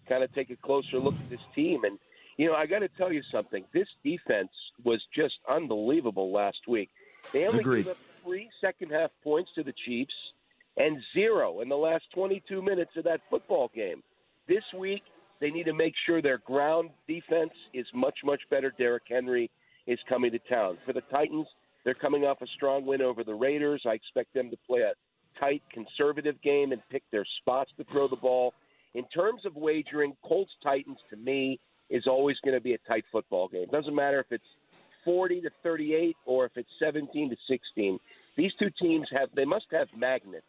kind 0.09 0.23
of 0.23 0.33
take 0.33 0.49
a 0.49 0.55
closer 0.57 0.99
look 0.99 1.15
at 1.15 1.29
this 1.29 1.39
team. 1.55 1.83
And 1.85 1.97
you 2.37 2.47
know, 2.47 2.55
I 2.55 2.65
got 2.65 2.79
to 2.79 2.89
tell 2.89 3.13
you 3.13 3.21
something. 3.31 3.63
This 3.73 3.87
defense 4.03 4.51
was 4.83 5.01
just 5.15 5.35
unbelievable 5.49 6.31
last 6.31 6.67
week. 6.67 6.89
They 7.31 7.45
only 7.45 7.59
Agreed. 7.59 7.85
gave 7.85 7.91
up 7.91 7.97
three 8.23 8.49
second 8.59 8.91
half 8.91 9.11
points 9.23 9.51
to 9.55 9.63
the 9.63 9.73
Chiefs 9.85 10.13
and 10.77 10.97
zero 11.13 11.61
in 11.61 11.69
the 11.69 11.75
last 11.75 12.05
22 12.13 12.61
minutes 12.61 12.91
of 12.97 13.03
that 13.03 13.21
football 13.29 13.69
game. 13.75 14.01
This 14.47 14.63
week, 14.77 15.03
they 15.39 15.49
need 15.49 15.65
to 15.65 15.73
make 15.73 15.93
sure 16.05 16.21
their 16.21 16.39
ground 16.39 16.89
defense 17.07 17.51
is 17.73 17.85
much, 17.93 18.19
much 18.23 18.41
better. 18.49 18.73
Derrick 18.77 19.03
Henry 19.07 19.49
is 19.87 19.99
coming 20.07 20.31
to 20.31 20.39
town. 20.39 20.77
For 20.85 20.93
the 20.93 21.01
Titans, 21.11 21.47
they're 21.83 21.93
coming 21.93 22.23
off 22.23 22.41
a 22.41 22.47
strong 22.55 22.85
win 22.85 23.01
over 23.01 23.23
the 23.23 23.33
Raiders. 23.33 23.83
I 23.85 23.93
expect 23.93 24.33
them 24.33 24.49
to 24.49 24.57
play 24.65 24.81
a 24.81 24.93
tight, 25.39 25.61
conservative 25.71 26.41
game 26.41 26.71
and 26.71 26.81
pick 26.89 27.03
their 27.11 27.25
spots 27.41 27.71
to 27.77 27.83
throw 27.83 28.07
the 28.07 28.15
ball. 28.15 28.53
In 28.93 29.05
terms 29.09 29.45
of 29.45 29.55
wagering, 29.55 30.15
Colts 30.23 30.51
Titans 30.63 30.99
to 31.09 31.17
me 31.17 31.59
is 31.89 32.07
always 32.07 32.37
going 32.43 32.55
to 32.55 32.61
be 32.61 32.73
a 32.73 32.77
tight 32.87 33.03
football 33.11 33.47
game. 33.47 33.63
It 33.63 33.71
Doesn't 33.71 33.95
matter 33.95 34.19
if 34.19 34.27
it's 34.31 34.43
40 35.03 35.41
to 35.41 35.49
38 35.61 36.15
or 36.25 36.45
if 36.45 36.51
it's 36.55 36.69
17 36.79 37.29
to 37.29 37.35
16. 37.49 37.99
These 38.37 38.51
two 38.57 38.69
teams 38.81 39.07
have 39.11 39.29
they 39.35 39.45
must 39.45 39.65
have 39.71 39.87
magnets 39.95 40.45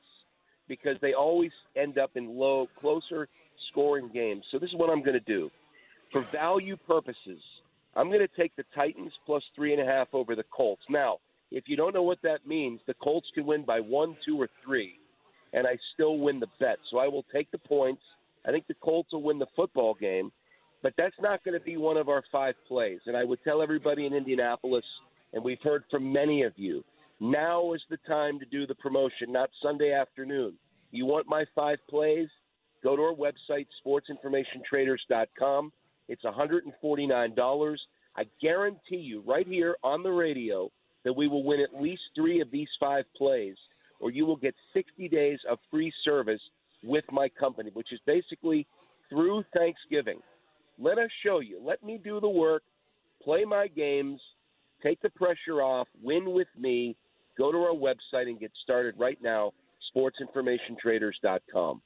because 0.69 0.97
they 1.01 1.15
always 1.15 1.53
end 1.77 1.99
up 1.99 2.13
in 2.15 2.37
low, 2.37 2.69
closer 2.81 3.29
scoring 3.71 4.11
games. 4.13 4.45
So 4.51 4.59
this 4.59 4.71
is 4.71 4.77
what 4.77 4.91
I'm 4.91 5.03
going 5.03 5.19
to 5.19 5.21
do. 5.21 5.51
For 6.13 6.21
value 6.21 6.77
purposes, 6.77 7.41
I'm 7.97 8.09
going 8.09 8.21
to 8.21 8.37
take 8.37 8.55
the 8.57 8.65
Titans 8.75 9.13
plus 9.27 9.43
three 9.55 9.73
and 9.73 9.83
a 9.83 9.85
half 9.85 10.09
over 10.13 10.35
the 10.35 10.45
Colts. 10.45 10.83
Now, 10.89 11.19
if 11.51 11.65
you 11.69 11.77
don't 11.77 11.95
know 11.95 12.03
what 12.03 12.23
that 12.23 12.47
means, 12.47 12.81
the 12.87 12.95
Colts 12.95 13.29
can 13.35 13.47
win 13.47 13.65
by 13.65 13.81
one, 13.81 14.17
two, 14.25 14.41
or 14.41 14.49
three, 14.65 14.95
and 15.53 15.67
I 15.67 15.79
still 15.95 16.19
win 16.19 16.41
the 16.41 16.49
bet. 16.59 16.79
So 16.91 16.99
I 16.99 17.09
will 17.09 17.25
take 17.33 17.51
the 17.51 17.59
points. 17.59 18.03
I 18.47 18.51
think 18.51 18.67
the 18.67 18.75
Colts 18.75 19.13
will 19.13 19.23
win 19.23 19.39
the 19.39 19.47
football 19.55 19.95
game, 19.95 20.33
but 20.83 20.95
that's 20.99 21.15
not 21.21 21.45
going 21.45 21.59
to 21.59 21.65
be 21.65 21.77
one 21.77 21.97
of 21.97 22.09
our 22.09 22.23
five 22.33 22.55
plays. 22.67 23.01
And 23.07 23.17
I 23.17 23.25
would 23.25 23.43
tell 23.45 23.63
everybody 23.63 24.07
in 24.07 24.13
Indianapolis, 24.13 24.85
and 25.33 25.45
we've 25.45 25.63
heard 25.63 25.85
from 25.91 26.13
many 26.13 26.43
of 26.43 26.53
you, 26.57 26.85
now 27.31 27.73
is 27.73 27.83
the 27.91 27.99
time 28.09 28.39
to 28.39 28.47
do 28.47 28.67
the 28.67 28.75
promotion, 28.75 29.31
not 29.33 29.51
Sunday 29.63 29.93
afternoon. 29.93 30.55
You 30.91 31.07
want 31.07 31.27
my 31.29 31.45
five 31.55 31.79
plays? 31.89 32.29
Go 32.83 32.97
to 32.97 33.03
our 33.03 33.15
website, 33.15 33.67
sportsinformationtraders.com. 33.85 35.73
It's 36.09 36.23
$149. 36.23 37.77
I 38.17 38.25
guarantee 38.41 38.97
you, 38.97 39.23
right 39.27 39.47
here 39.47 39.77
on 39.83 40.03
the 40.03 40.11
radio, 40.11 40.71
that 41.05 41.13
we 41.13 41.29
will 41.29 41.43
win 41.45 41.61
at 41.61 41.81
least 41.81 42.03
three 42.15 42.41
of 42.41 42.51
these 42.51 42.69
five 42.79 43.05
plays, 43.17 43.57
or 44.01 44.11
you 44.11 44.27
will 44.27 44.37
get 44.37 44.55
60 44.73 45.09
days 45.09 45.39
of 45.51 45.59
free 45.71 45.93
service 46.05 46.41
with 46.83 47.05
my 47.11 47.29
company, 47.29 47.71
which 47.73 47.93
is 47.93 48.01
basically 48.07 48.67
through 49.09 49.45
Thanksgiving. 49.57 50.21
Let 50.79 50.99
us 50.99 51.11
show 51.25 51.41
you. 51.41 51.61
Let 51.65 51.83
me 51.83 51.99
do 52.03 52.21
the 52.21 52.29
work, 52.29 52.63
play 53.23 53.45
my 53.45 53.69
games, 53.69 54.21
take 54.83 55.01
the 55.01 55.11
pressure 55.11 55.63
off, 55.63 55.89
win 56.03 56.33
with 56.33 56.49
me. 56.59 56.97
Go 57.37 57.53
to 57.53 57.59
our 57.59 57.75
website 57.75 58.29
and 58.29 58.39
get 58.39 58.53
started 58.63 58.95
right 58.99 59.19
now, 59.23 59.53
sportsinformationtraders.com. 59.95 61.83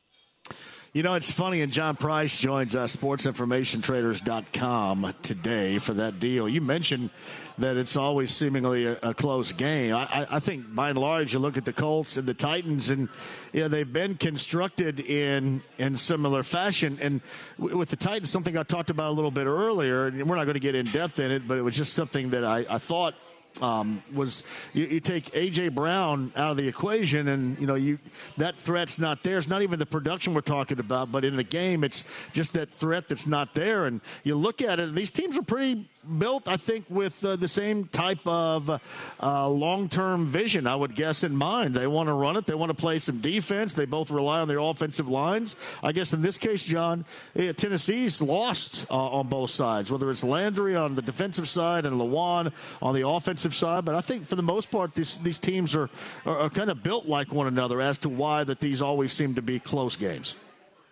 You 0.95 1.03
know, 1.03 1.13
it's 1.15 1.31
funny, 1.31 1.61
and 1.61 1.71
Jon 1.71 1.97
Price 1.97 2.39
joins 2.39 2.75
us, 2.75 2.97
sportsinformationtraders.com 2.97 5.15
today 5.21 5.77
for 5.79 5.93
that 5.93 6.19
deal. 6.19 6.49
You 6.49 6.63
mentioned 6.63 7.11
that 7.59 7.77
it's 7.77 7.95
always 7.95 8.35
seemingly 8.35 8.87
a, 8.87 8.99
a 9.03 9.13
close 9.13 9.53
game. 9.53 9.95
I, 9.95 10.27
I, 10.31 10.41
think 10.41 10.75
by 10.75 10.89
and 10.89 10.99
large, 10.99 11.35
you 11.35 11.41
look 11.41 11.59
at 11.59 11.67
the 11.67 11.75
Colts 11.75 12.17
and 12.17 12.27
the 12.27 12.33
Titans, 12.33 12.89
and 12.89 13.11
you 13.53 13.61
know, 13.61 13.69
they've 13.69 13.93
been 13.93 14.15
constructed 14.15 15.01
in 15.01 15.61
in 15.77 15.95
similar 15.97 16.43
fashion. 16.43 16.97
And 17.03 17.21
w- 17.59 17.77
with 17.77 17.91
the 17.91 17.97
Titans, 17.97 18.31
something 18.31 18.57
I 18.57 18.63
talked 18.63 18.89
about 18.89 19.11
a 19.11 19.15
little 19.15 19.31
bit 19.31 19.47
earlier, 19.47 20.07
and 20.07 20.27
we're 20.27 20.37
not 20.37 20.45
going 20.45 20.55
to 20.55 20.61
get 20.61 20.75
in 20.75 20.87
depth 20.87 21.19
in 21.19 21.31
it, 21.31 21.47
but 21.47 21.59
it 21.59 21.63
was 21.63 21.77
just 21.77 21.93
something 21.93 22.31
that 22.31 22.45
I, 22.45 22.65
I 22.71 22.79
thought 22.79 23.15
um, 23.63 24.03
was 24.15 24.45
you, 24.73 24.87
you 24.87 25.01
take 25.01 25.27
AJ 25.27 25.75
Brown 25.75 26.33
out 26.37 26.53
of 26.53 26.57
the 26.57 26.69
equation, 26.69 27.29
and 27.29 27.59
you 27.59 27.67
know 27.67 27.75
you 27.75 27.99
that 28.37 28.57
threat's 28.57 28.99
not 28.99 29.23
there. 29.23 29.39
It's 29.39 29.49
not 29.49 29.63
even 29.63 29.79
the 29.79 29.87
production 29.87 30.35
we're 30.35 30.41
talking 30.41 30.79
about, 30.79 31.11
but 31.11 31.25
in 31.25 31.37
the 31.37 31.45
game, 31.45 31.85
it's 31.85 32.09
just 32.33 32.53
that 32.55 32.71
threat 32.71 33.09
that's 33.09 33.27
not 33.27 33.55
there. 33.55 33.87
And 33.87 34.01
you 34.25 34.35
look 34.35 34.63
at 34.63 34.79
it, 34.79 34.89
and 34.89 34.97
these 34.97 35.11
teams 35.11 35.37
are 35.37 35.43
pretty 35.43 35.89
built, 36.19 36.49
I 36.49 36.57
think, 36.57 36.87
with 36.89 37.25
uh, 37.25 37.37
the 37.37 37.49
same 37.49 37.87
type 37.87 38.27
of 38.27 38.81
uh, 39.23 39.49
long-term 39.49 40.27
vision, 40.27 40.67
I 40.67 40.77
would 40.77 40.95
guess, 40.95 41.23
in 41.23 41.37
mind. 41.37 41.75
They 41.75 41.87
want 41.87 42.09
to 42.09 42.13
run 42.13 42.37
it. 42.37 42.47
They 42.47 42.55
want 42.55 42.71
to 42.71 42.75
play 42.75 42.99
some 42.99 43.21
defense. 43.21 43.73
They 43.73 43.85
both 43.85 44.11
rely 44.11 44.41
on 44.41 44.49
their 44.49 44.59
offensive 44.59 45.09
lines. 45.09 45.57
I 45.83 45.93
guess 45.93 46.13
in 46.13 46.23
this 46.23 46.39
case, 46.39 46.63
John, 46.63 47.05
eh, 47.37 47.53
Tennessee's 47.53 48.23
lost 48.23 48.87
uh, 48.91 48.95
on 48.95 49.29
both 49.29 49.51
sides, 49.51 49.91
whether 49.91 50.11
it's 50.11 50.25
Landry 50.25 50.75
on 50.77 50.95
the 50.95 51.03
defensive 51.03 51.49
side 51.49 51.85
and 51.85 52.01
Lewan 52.01 52.53
on 52.81 52.95
the 52.95 53.07
offensive 53.07 53.55
side. 53.55 53.85
But 53.85 53.95
I 53.95 54.01
think 54.01 54.27
for 54.27 54.37
the 54.37 54.43
most 54.43 54.71
part, 54.71 54.95
these, 54.95 55.19
these 55.19 55.39
teams 55.39 55.75
are, 55.75 55.91
are, 56.25 56.39
are 56.39 56.51
kind 56.51 56.71
of 56.71 56.83
built 56.83 57.07
like 57.07 57.33
one 57.33 57.47
another 57.47 57.81
as 57.81 57.99
to 57.99 58.09
why 58.09 58.45
that 58.45 58.61
these 58.61 58.81
always 58.81 59.13
seem 59.13 59.35
to 59.35 59.43
be 59.43 59.59
close 59.59 59.97
games. 59.97 60.35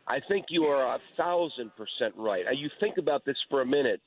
I 0.09 0.21
think 0.21 0.47
you 0.51 0.65
are 0.67 0.95
a 0.95 1.01
thousand 1.17 1.73
percent 1.77 2.15
right. 2.17 2.47
Uh, 2.47 2.53
You 2.53 2.71
think 2.79 2.97
about 2.99 3.25
this 3.25 3.37
for 3.51 3.61
a 3.61 3.67
minute. 3.67 4.01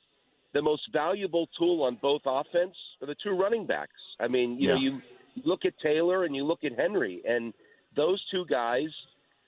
The 0.54 0.62
most 0.62 0.82
valuable 0.92 1.48
tool 1.58 1.84
on 1.84 1.98
both 2.02 2.22
offense 2.26 2.76
are 3.02 3.08
the 3.08 3.16
two 3.24 3.32
running 3.32 3.66
backs. 3.68 3.92
I 4.20 4.28
mean, 4.28 4.60
you 4.60 4.70
know, 4.70 4.76
you 4.82 5.02
look 5.44 5.66
at 5.66 5.74
Taylor 5.80 6.24
and 6.24 6.36
you 6.36 6.44
look 6.44 6.64
at 6.64 6.72
Henry, 6.78 7.22
and 7.28 7.54
those 7.96 8.24
two 8.32 8.46
guys 8.46 8.90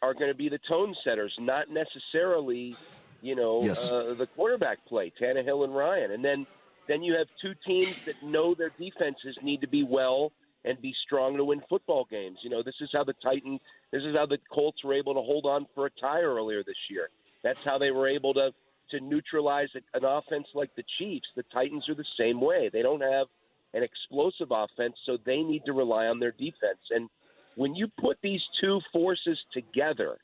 are 0.01 0.13
going 0.13 0.29
to 0.29 0.35
be 0.37 0.49
the 0.49 0.59
tone 0.69 0.95
setters, 1.03 1.33
not 1.39 1.69
necessarily, 1.69 2.77
you 3.21 3.35
know, 3.35 3.61
Yes. 3.63 3.91
uh, 3.91 4.13
the 4.15 4.27
quarterback 4.35 4.79
play, 4.87 5.11
Tannehill 5.19 5.63
and 5.63 5.75
Ryan. 5.75 6.11
And 6.11 6.23
then, 6.23 6.45
then 6.87 7.01
you 7.03 7.13
have 7.15 7.27
two 7.41 7.53
teams 7.65 7.95
that 8.05 8.15
know 8.23 8.53
their 8.55 8.71
defenses 8.71 9.37
need 9.41 9.61
to 9.61 9.67
be 9.67 9.83
well 9.83 10.31
and 10.65 10.79
be 10.81 10.93
strong 11.05 11.37
to 11.37 11.45
win 11.45 11.61
football 11.69 12.05
games. 12.09 12.37
You 12.43 12.49
know, 12.51 12.61
this 12.63 12.75
is 12.81 12.89
how 12.93 13.03
the 13.03 13.13
Titans, 13.23 13.59
this 13.91 14.03
is 14.03 14.15
how 14.15 14.27
the 14.27 14.37
Colts 14.51 14.83
were 14.83 14.93
able 14.93 15.13
to 15.15 15.21
hold 15.21 15.45
on 15.45 15.65
for 15.73 15.87
a 15.87 15.89
tie 15.99 16.21
earlier 16.21 16.63
this 16.63 16.75
year. 16.89 17.09
That's 17.43 17.63
how 17.63 17.79
they 17.79 17.89
were 17.91 18.07
able 18.07 18.33
to 18.35 18.51
to 18.91 18.99
neutralize 18.99 19.69
an 19.75 20.05
offense 20.05 20.47
like 20.53 20.69
the 20.75 20.83
Chiefs. 20.97 21.27
The 21.35 21.43
Titans 21.53 21.87
are 21.89 21.95
the 21.95 22.05
same 22.17 22.39
way. 22.41 22.69
They 22.71 22.81
don't 22.81 23.01
have 23.01 23.27
an 23.73 23.83
explosive 23.83 24.49
offense, 24.51 24.95
so 25.05 25.17
they 25.25 25.41
need 25.41 25.63
to 25.65 25.73
rely 25.73 26.07
on 26.07 26.19
their 26.19 26.31
defense. 26.31 26.79
And 26.89 27.09
when 27.55 27.75
you 27.75 27.87
put 27.99 28.17
these 28.21 28.41
two 28.59 28.79
forces 28.91 29.39
together, 29.53 30.17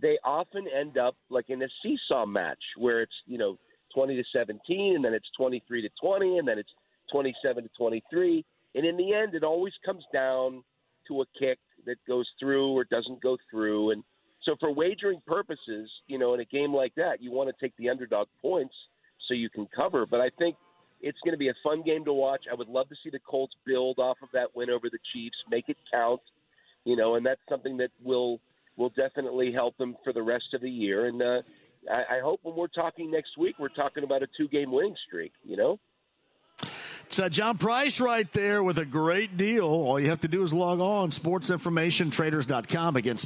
they 0.00 0.18
often 0.24 0.66
end 0.68 0.98
up 0.98 1.16
like 1.30 1.48
in 1.48 1.62
a 1.62 1.68
seesaw 1.82 2.26
match 2.26 2.62
where 2.76 3.02
it's, 3.02 3.14
you 3.26 3.38
know, 3.38 3.58
20 3.94 4.16
to 4.16 4.24
17 4.32 4.96
and 4.96 5.04
then 5.04 5.14
it's 5.14 5.28
23 5.36 5.82
to 5.82 5.88
20 6.00 6.38
and 6.38 6.46
then 6.46 6.58
it's 6.58 6.70
27 7.10 7.62
to 7.62 7.70
23. 7.78 8.44
And 8.74 8.84
in 8.84 8.96
the 8.96 9.14
end, 9.14 9.34
it 9.34 9.42
always 9.42 9.72
comes 9.84 10.04
down 10.12 10.62
to 11.08 11.22
a 11.22 11.24
kick 11.38 11.58
that 11.86 11.96
goes 12.06 12.26
through 12.38 12.72
or 12.72 12.84
doesn't 12.84 13.22
go 13.22 13.38
through. 13.50 13.92
And 13.92 14.04
so, 14.46 14.54
for 14.58 14.72
wagering 14.72 15.20
purposes, 15.26 15.90
you 16.06 16.18
know, 16.18 16.32
in 16.32 16.40
a 16.40 16.44
game 16.44 16.72
like 16.72 16.94
that, 16.94 17.20
you 17.20 17.32
want 17.32 17.50
to 17.50 17.54
take 17.60 17.76
the 17.76 17.90
underdog 17.90 18.28
points 18.40 18.74
so 19.28 19.34
you 19.34 19.50
can 19.50 19.66
cover. 19.74 20.06
But 20.06 20.20
I 20.20 20.30
think 20.38 20.56
It's 21.02 21.18
going 21.24 21.34
to 21.34 21.38
be 21.38 21.48
a 21.48 21.54
fun 21.62 21.82
game 21.82 22.04
to 22.06 22.12
watch. 22.12 22.44
I 22.50 22.54
would 22.54 22.68
love 22.68 22.88
to 22.88 22.94
see 23.04 23.10
the 23.10 23.18
Colts 23.18 23.54
build 23.66 23.98
off 23.98 24.16
of 24.22 24.30
that 24.32 24.56
win 24.56 24.70
over 24.70 24.88
the 24.90 24.98
Chiefs, 25.12 25.36
make 25.50 25.68
it 25.68 25.76
count, 25.92 26.22
you 26.84 26.96
know, 26.96 27.16
and 27.16 27.26
that's 27.26 27.40
something 27.50 27.76
that 27.76 27.90
will 28.02 28.40
will 28.78 28.90
definitely 28.90 29.52
help 29.52 29.76
them 29.78 29.96
for 30.04 30.12
the 30.12 30.22
rest 30.22 30.54
of 30.54 30.60
the 30.62 30.70
year. 30.70 31.06
And 31.06 31.20
uh, 31.20 31.42
I, 31.90 32.16
I 32.16 32.20
hope 32.22 32.40
when 32.44 32.56
we're 32.56 32.66
talking 32.68 33.10
next 33.10 33.36
week, 33.38 33.56
we're 33.58 33.68
talking 33.68 34.04
about 34.04 34.22
a 34.22 34.26
two 34.38 34.48
game 34.48 34.72
winning 34.72 34.96
streak. 35.06 35.32
You 35.44 35.56
know. 35.56 35.78
It's 37.06 37.18
uh, 37.20 37.28
Jon 37.28 37.56
Price 37.56 38.00
right 38.00 38.30
there 38.32 38.62
with 38.62 38.78
a 38.78 38.84
great 38.84 39.36
deal. 39.36 39.66
All 39.66 40.00
you 40.00 40.08
have 40.08 40.22
to 40.22 40.28
do 40.28 40.42
is 40.42 40.52
log 40.52 40.80
on 40.80 41.10
sportsinformationtraders.com. 41.10 42.96
Again, 42.96 43.16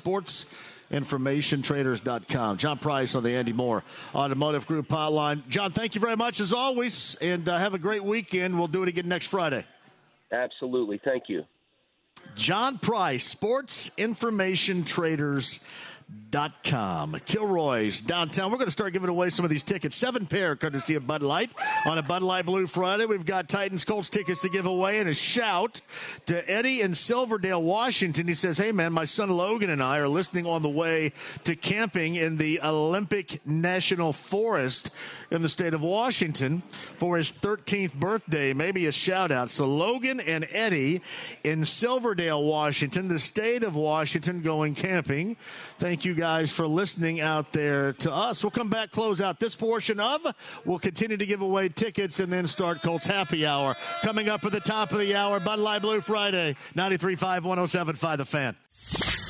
sportsinformationtraders.com. 0.90 2.58
Jon 2.58 2.78
Price 2.78 3.14
on 3.14 3.22
the 3.22 3.30
Andy 3.30 3.52
Mohr 3.52 3.82
Automotive 4.14 4.66
Group 4.66 4.88
hotline. 4.88 5.46
John, 5.48 5.72
thank 5.72 5.94
you 5.94 6.00
very 6.00 6.16
much 6.16 6.40
as 6.40 6.52
always, 6.52 7.16
and 7.20 7.48
uh, 7.48 7.58
have 7.58 7.74
a 7.74 7.78
great 7.78 8.04
weekend. 8.04 8.58
We'll 8.58 8.66
do 8.66 8.82
it 8.82 8.88
again 8.88 9.08
next 9.08 9.26
Friday. 9.26 9.64
Absolutely. 10.32 11.00
Thank 11.04 11.24
you. 11.28 11.44
Jon 12.36 12.78
Price, 12.78 13.24
Sports 13.24 13.90
Information 13.96 14.84
Traders. 14.84 15.64
Dot 16.30 16.62
com. 16.62 17.16
Kilroy's 17.24 18.00
downtown. 18.00 18.52
We're 18.52 18.58
going 18.58 18.68
to 18.68 18.72
start 18.72 18.92
giving 18.92 19.08
away 19.08 19.30
some 19.30 19.44
of 19.44 19.50
these 19.50 19.64
tickets. 19.64 19.96
Seven 19.96 20.26
pair, 20.26 20.54
courtesy 20.54 20.94
of 20.94 21.04
Bud 21.04 21.24
Light. 21.24 21.50
On 21.86 21.98
a 21.98 22.02
Bud 22.02 22.22
Light 22.22 22.46
Blue 22.46 22.68
Friday, 22.68 23.04
we've 23.04 23.26
got 23.26 23.48
Titans 23.48 23.84
Colts 23.84 24.08
tickets 24.08 24.42
to 24.42 24.48
give 24.48 24.64
away 24.64 25.00
and 25.00 25.08
a 25.08 25.14
shout 25.14 25.80
to 26.26 26.48
Eddie 26.48 26.82
in 26.82 26.94
Silverdale, 26.94 27.60
Washington. 27.60 28.28
He 28.28 28.34
says, 28.34 28.58
Hey, 28.58 28.70
man, 28.70 28.92
my 28.92 29.06
son 29.06 29.30
Logan 29.30 29.70
and 29.70 29.82
I 29.82 29.98
are 29.98 30.06
listening 30.06 30.46
on 30.46 30.62
the 30.62 30.68
way 30.68 31.12
to 31.42 31.56
camping 31.56 32.14
in 32.14 32.36
the 32.36 32.60
Olympic 32.62 33.44
National 33.44 34.12
Forest 34.12 34.90
in 35.30 35.42
the 35.42 35.48
state 35.48 35.74
of 35.74 35.82
Washington 35.82 36.62
for 36.96 37.16
his 37.16 37.32
13th 37.32 37.94
birthday. 37.94 38.52
Maybe 38.52 38.86
a 38.86 38.92
shout 38.92 39.30
out. 39.30 39.50
So, 39.50 39.66
Logan 39.66 40.20
and 40.20 40.46
Eddie 40.50 41.02
in 41.44 41.64
Silverdale, 41.64 42.42
Washington, 42.42 43.08
the 43.08 43.18
state 43.18 43.62
of 43.62 43.76
Washington, 43.76 44.42
going 44.42 44.74
camping. 44.74 45.36
Thank 45.78 46.04
you 46.04 46.14
guys 46.14 46.50
for 46.50 46.66
listening 46.66 47.20
out 47.20 47.52
there 47.52 47.92
to 47.94 48.12
us. 48.12 48.42
We'll 48.42 48.50
come 48.50 48.68
back, 48.68 48.90
close 48.90 49.20
out 49.20 49.40
this 49.40 49.54
portion 49.54 50.00
of. 50.00 50.20
We'll 50.64 50.78
continue 50.78 51.16
to 51.16 51.26
give 51.26 51.40
away 51.40 51.68
tickets 51.68 52.20
and 52.20 52.32
then 52.32 52.46
start 52.46 52.82
Colts 52.82 53.06
Happy 53.06 53.46
Hour. 53.46 53.76
Coming 54.02 54.28
up 54.28 54.44
at 54.44 54.52
the 54.52 54.60
top 54.60 54.92
of 54.92 54.98
the 54.98 55.14
hour, 55.14 55.40
Bud 55.40 55.58
Light 55.58 55.82
Blue 55.82 56.00
Friday, 56.00 56.56
93.5, 56.74 57.42
107.5 57.42 58.16
The 58.16 58.24
Fan. 58.24 59.29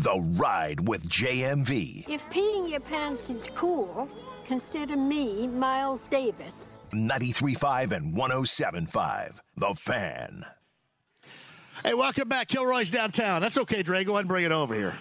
The 0.00 0.18
Ride 0.18 0.88
with 0.88 1.06
JMV. 1.06 2.08
If 2.08 2.26
peeing 2.30 2.70
your 2.70 2.80
pants 2.80 3.28
is 3.28 3.50
cool, 3.54 4.08
consider 4.46 4.96
me 4.96 5.46
Miles 5.46 6.08
Davis. 6.08 6.76
93.5 6.92 7.92
and 7.92 8.14
107.5 8.14 9.40
The 9.58 9.74
Fan. 9.74 10.44
Hey, 11.84 11.92
welcome 11.92 12.30
back. 12.30 12.48
Kilroy's 12.48 12.90
downtown. 12.90 13.42
That's 13.42 13.58
okay, 13.58 13.82
Dre. 13.82 14.02
Go 14.02 14.12
ahead 14.12 14.20
and 14.20 14.28
bring 14.30 14.44
it 14.44 14.52
over 14.52 14.74
here. 14.74 14.94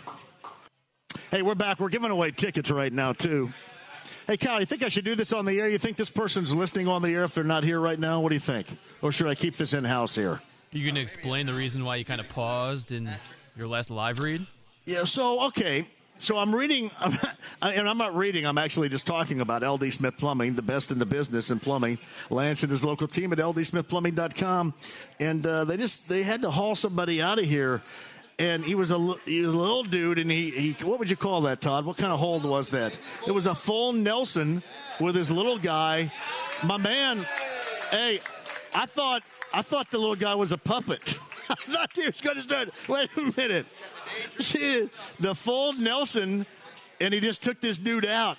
Hey, 1.31 1.43
we're 1.43 1.55
back. 1.55 1.79
We're 1.79 1.87
giving 1.87 2.11
away 2.11 2.31
tickets 2.31 2.69
right 2.69 2.91
now, 2.91 3.13
too. 3.13 3.53
Hey, 4.27 4.35
Cal, 4.35 4.59
you 4.59 4.65
think 4.65 4.83
I 4.83 4.89
should 4.89 5.05
do 5.05 5.15
this 5.15 5.31
on 5.31 5.45
the 5.45 5.61
air? 5.61 5.69
You 5.69 5.77
think 5.77 5.95
this 5.95 6.09
person's 6.09 6.53
listening 6.53 6.89
on 6.89 7.03
the 7.03 7.15
air 7.15 7.23
if 7.23 7.33
they're 7.33 7.45
not 7.45 7.63
here 7.63 7.79
right 7.79 7.97
now? 7.97 8.19
What 8.19 8.29
do 8.29 8.35
you 8.35 8.41
think? 8.41 8.67
Or 9.01 9.13
should 9.13 9.27
I 9.27 9.35
keep 9.35 9.55
this 9.55 9.71
in 9.71 9.85
house 9.85 10.15
here? 10.15 10.41
You 10.71 10.83
going 10.83 10.95
to 10.95 11.01
explain 11.01 11.45
the 11.45 11.53
reason 11.53 11.85
why 11.85 11.95
you 11.95 12.03
kind 12.03 12.19
of 12.19 12.27
paused 12.27 12.91
in 12.91 13.09
your 13.55 13.69
last 13.69 13.89
live 13.89 14.19
read? 14.19 14.45
Yeah, 14.89 15.03
so, 15.03 15.45
okay. 15.49 15.85
So 16.17 16.39
I'm 16.39 16.53
reading, 16.53 16.89
I'm 16.99 17.15
and 17.61 17.87
I'm 17.87 17.99
not 17.99 18.15
reading. 18.15 18.47
I'm 18.47 18.57
actually 18.57 18.89
just 18.89 19.05
talking 19.05 19.39
about 19.39 19.61
LD 19.61 19.93
Smith 19.93 20.17
Plumbing, 20.17 20.55
the 20.55 20.63
best 20.63 20.89
in 20.89 20.97
the 20.97 21.05
business 21.05 21.51
in 21.51 21.59
plumbing. 21.59 21.99
Lance 22.31 22.63
and 22.63 22.71
his 22.71 22.83
local 22.83 23.07
team 23.07 23.31
at 23.31 23.37
LDSmithPlumbing.com, 23.37 24.73
and 25.19 25.45
uh, 25.45 25.63
they 25.65 25.77
just 25.77 26.09
they 26.09 26.23
had 26.23 26.41
to 26.41 26.49
haul 26.49 26.75
somebody 26.75 27.21
out 27.21 27.37
of 27.37 27.45
here, 27.45 27.83
and 28.39 28.65
he 28.65 28.73
was 28.73 28.89
a, 28.89 28.97
he 29.25 29.41
was 29.41 29.49
a 29.49 29.57
little 29.57 29.83
dude, 29.83 30.17
and 30.17 30.31
he, 30.31 30.49
he 30.49 30.71
what 30.83 30.97
would 30.97 31.11
you 31.11 31.15
call 31.15 31.41
that, 31.41 31.61
Todd? 31.61 31.85
What 31.85 31.97
kind 31.97 32.11
of 32.11 32.17
hold 32.17 32.43
was 32.43 32.69
that? 32.69 32.97
It 33.27 33.31
was 33.31 33.45
a 33.45 33.53
full 33.53 33.93
Nelson 33.93 34.63
with 34.99 35.13
his 35.13 35.29
little 35.29 35.59
guy. 35.59 36.11
My 36.63 36.77
man, 36.77 37.23
hey, 37.91 38.21
I 38.73 38.87
thought 38.87 39.21
I 39.53 39.61
thought 39.61 39.91
the 39.91 39.99
little 39.99 40.15
guy 40.15 40.33
was 40.33 40.51
a 40.51 40.57
puppet. 40.57 41.13
I 41.49 41.55
thought 41.55 41.91
he 41.93 42.05
was 42.05 42.21
going 42.21 42.35
to 42.35 42.41
start. 42.41 42.69
Wait 42.87 43.09
a 43.17 43.21
minute. 43.21 43.65
the 45.19 45.35
full 45.35 45.73
Nelson, 45.73 46.45
and 46.99 47.13
he 47.13 47.19
just 47.19 47.43
took 47.43 47.59
this 47.61 47.77
dude 47.77 48.05
out. 48.05 48.37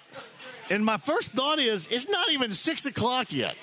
And 0.71 0.85
my 0.85 0.97
first 0.97 1.33
thought 1.33 1.59
is, 1.59 1.89
it's 1.91 2.09
not 2.09 2.31
even 2.31 2.53
six 2.53 2.87
o'clock 2.87 3.33
yet. 3.33 3.57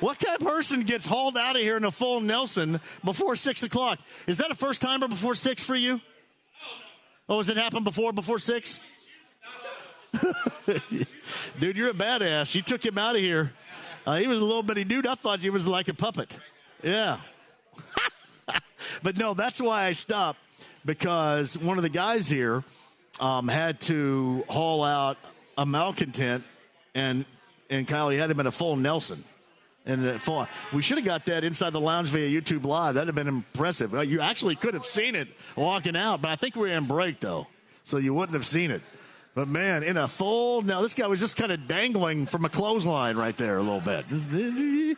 What 0.00 0.18
kind 0.18 0.40
of 0.40 0.46
person 0.46 0.82
gets 0.82 1.04
hauled 1.04 1.36
out 1.36 1.56
of 1.56 1.62
here 1.62 1.76
in 1.76 1.84
a 1.84 1.90
full 1.90 2.20
Nelson 2.20 2.80
before 3.04 3.36
six 3.36 3.62
o'clock? 3.62 3.98
Is 4.26 4.38
that 4.38 4.50
a 4.50 4.54
first 4.54 4.80
timer 4.80 5.08
before 5.08 5.34
six 5.34 5.62
for 5.62 5.76
you? 5.76 6.00
Oh, 7.28 7.36
has 7.36 7.50
it 7.50 7.58
happened 7.58 7.84
before 7.84 8.12
before 8.12 8.38
six? 8.38 8.80
dude, 11.60 11.76
you're 11.76 11.90
a 11.90 11.94
badass. 11.94 12.54
You 12.54 12.62
took 12.62 12.84
him 12.84 12.96
out 12.96 13.14
of 13.14 13.20
here. 13.20 13.52
Uh, 14.06 14.16
he 14.16 14.26
was 14.26 14.40
a 14.40 14.44
little 14.44 14.62
bitty 14.62 14.84
dude. 14.84 15.06
I 15.06 15.14
thought 15.14 15.40
he 15.40 15.50
was 15.50 15.66
like 15.66 15.88
a 15.88 15.94
puppet. 15.94 16.36
Yeah. 16.82 17.18
but 19.02 19.16
no, 19.16 19.34
that's 19.34 19.60
why 19.60 19.84
I 19.84 19.92
stopped 19.92 20.38
because 20.84 21.58
one 21.58 21.76
of 21.76 21.82
the 21.82 21.88
guys 21.88 22.28
here 22.28 22.64
um, 23.20 23.48
had 23.48 23.80
to 23.82 24.44
haul 24.48 24.82
out 24.82 25.18
a 25.58 25.66
malcontent, 25.66 26.44
and 26.94 27.24
and 27.68 27.86
Kyle 27.86 28.08
he 28.08 28.18
had 28.18 28.30
him 28.30 28.40
in 28.40 28.46
a 28.46 28.52
full 28.52 28.76
Nelson. 28.76 29.22
And 29.86 30.20
full, 30.20 30.46
we 30.74 30.82
should 30.82 30.98
have 30.98 31.06
got 31.06 31.24
that 31.26 31.42
inside 31.42 31.70
the 31.70 31.80
lounge 31.80 32.08
via 32.08 32.28
YouTube 32.28 32.64
Live. 32.64 32.94
That'd 32.94 33.08
have 33.08 33.14
been 33.14 33.28
impressive. 33.28 33.92
You 34.06 34.20
actually 34.20 34.54
could 34.54 34.74
have 34.74 34.84
seen 34.84 35.14
it 35.14 35.28
walking 35.56 35.96
out, 35.96 36.20
but 36.20 36.30
I 36.30 36.36
think 36.36 36.54
we 36.54 36.62
were 36.62 36.68
in 36.68 36.86
break 36.86 37.18
though, 37.20 37.46
so 37.84 37.96
you 37.96 38.12
wouldn't 38.12 38.34
have 38.34 38.46
seen 38.46 38.70
it. 38.70 38.82
But 39.34 39.48
man, 39.48 39.82
in 39.82 39.96
a 39.96 40.06
full 40.06 40.62
now, 40.62 40.82
this 40.82 40.92
guy 40.92 41.06
was 41.06 41.20
just 41.20 41.36
kind 41.36 41.50
of 41.50 41.66
dangling 41.66 42.26
from 42.26 42.44
a 42.44 42.48
clothesline 42.48 43.16
right 43.16 43.36
there 43.36 43.58
a 43.58 43.62
little 43.62 43.80
bit. 43.80 44.96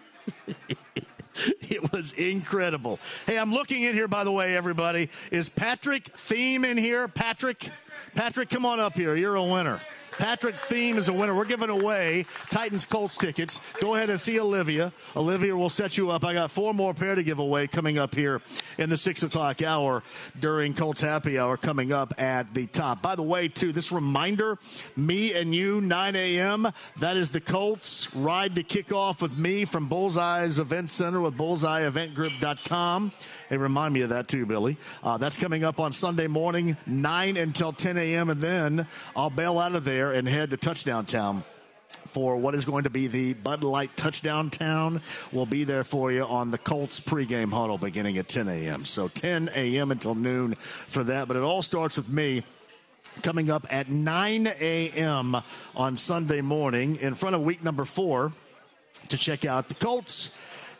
it 1.60 1.93
was 1.93 2.12
incredible. 2.12 2.98
Hey, 3.27 3.39
I'm 3.39 3.52
looking 3.52 3.82
in 3.82 3.94
here, 3.94 4.09
by 4.09 4.24
the 4.24 4.32
way, 4.32 4.56
everybody. 4.56 5.09
Is 5.31 5.48
Patrick 5.48 6.05
Theme 6.05 6.64
in 6.64 6.77
here? 6.77 7.09
Patrick? 7.09 7.69
Patrick, 8.14 8.51
come 8.51 8.66
on 8.66 8.81
up 8.81 8.97
here. 8.97 9.14
You're 9.14 9.36
a 9.36 9.44
winner. 9.44 9.81
Patrick 10.12 10.56
Theme 10.56 10.98
is 10.98 11.09
a 11.09 11.12
winner. 11.12 11.34
We're 11.34 11.44
giving 11.44 11.70
away 11.70 12.26
Titans 12.51 12.86
Colts 12.86 13.16
tickets. 13.16 13.60
Go 13.80 13.94
ahead 13.94 14.10
and 14.10 14.20
see 14.20 14.39
Olivia. 14.39 14.93
Olivia 15.16 15.56
will 15.56 15.70
set 15.70 15.97
you 15.97 16.10
up. 16.10 16.24
I 16.24 16.34
got 16.34 16.51
four 16.51 16.74
more 16.74 16.94
pair 16.94 17.14
to 17.14 17.22
give 17.22 17.39
away 17.39 17.66
coming 17.66 17.98
up 17.98 18.14
here 18.14 18.40
in 18.78 18.90
the 18.90 18.98
six 18.98 19.22
o'clock 19.22 19.62
hour 19.62 20.02
during 20.39 20.74
Colts 20.74 21.01
Happy 21.01 21.39
Hour 21.39 21.56
coming 21.56 21.93
up 21.93 22.12
at 22.18 22.55
the 22.55 22.66
top. 22.66 23.02
By 23.02 23.16
the 23.16 23.22
way, 23.22 23.48
too, 23.48 23.72
this 23.72 23.90
reminder 23.90 24.59
me 24.97 25.34
and 25.34 25.55
you, 25.55 25.80
9 25.80 26.16
a.m. 26.16 26.68
That 26.98 27.16
is 27.16 27.30
the 27.30 27.40
Colts 27.40 28.14
ride 28.14 28.55
to 28.56 28.62
kick 28.62 28.93
off 28.93 29.22
with 29.22 29.36
me 29.36 29.64
from 29.64 29.89
Bullseye's 29.89 30.59
Event 30.59 30.90
Center 30.90 31.20
with 31.20 31.36
bullseyeeventgroup.com. 31.36 33.12
Hey, 33.53 33.59
remind 33.59 33.93
me 33.93 34.01
of 34.01 34.09
that 34.09 34.29
too, 34.29 34.47
Billy. 34.47 34.79
Uh, 35.05 35.19
that's 35.19 35.37
coming 35.37 35.62
up 35.62 35.79
on 35.79 35.93
Sunday 35.93 36.27
morning, 36.27 36.74
9 36.87 37.37
until 37.37 37.70
10 37.70 37.99
a.m. 37.99 38.31
And 38.31 38.41
then 38.41 38.87
I'll 39.15 39.29
bail 39.29 39.59
out 39.59 39.74
of 39.74 39.85
there 39.85 40.11
and 40.11 40.27
head 40.27 40.49
to 40.49 40.57
Touchdown 40.57 41.05
Town 41.05 41.45
for 41.89 42.39
what 42.39 42.55
is 42.55 42.65
going 42.65 42.85
to 42.85 42.89
be 42.89 43.09
the 43.09 43.35
Bud 43.35 43.62
Light 43.62 43.95
Touchdown 43.95 44.49
Town. 44.49 45.03
We'll 45.33 45.45
be 45.45 45.65
there 45.65 45.85
for 45.85 46.11
you 46.11 46.24
on 46.24 46.51
the 46.51 46.57
Colts 46.57 46.99
pregame 46.99 47.53
huddle 47.53 47.77
beginning 47.77 48.16
at 48.16 48.27
10 48.27 48.49
a.m. 48.49 48.87
So 48.87 49.09
10 49.09 49.51
a.m. 49.55 49.91
until 49.91 50.15
noon 50.15 50.55
for 50.55 51.05
that. 51.05 51.29
But 51.29 51.37
it 51.37 51.43
all 51.43 51.61
starts 51.61 51.99
with 51.99 52.09
me 52.09 52.45
coming 53.20 53.51
up 53.51 53.66
at 53.70 53.91
9 53.91 54.47
a.m. 54.47 55.37
on 55.77 55.99
Sunday 55.99 56.41
morning 56.41 56.97
in 56.97 57.15
front 57.15 57.37
of 57.37 57.43
week 57.43 57.62
number 57.62 57.85
four 57.85 58.33
to 59.11 59.19
check 59.19 59.45
out 59.45 59.69
the 59.69 59.74
Colts 59.74 60.35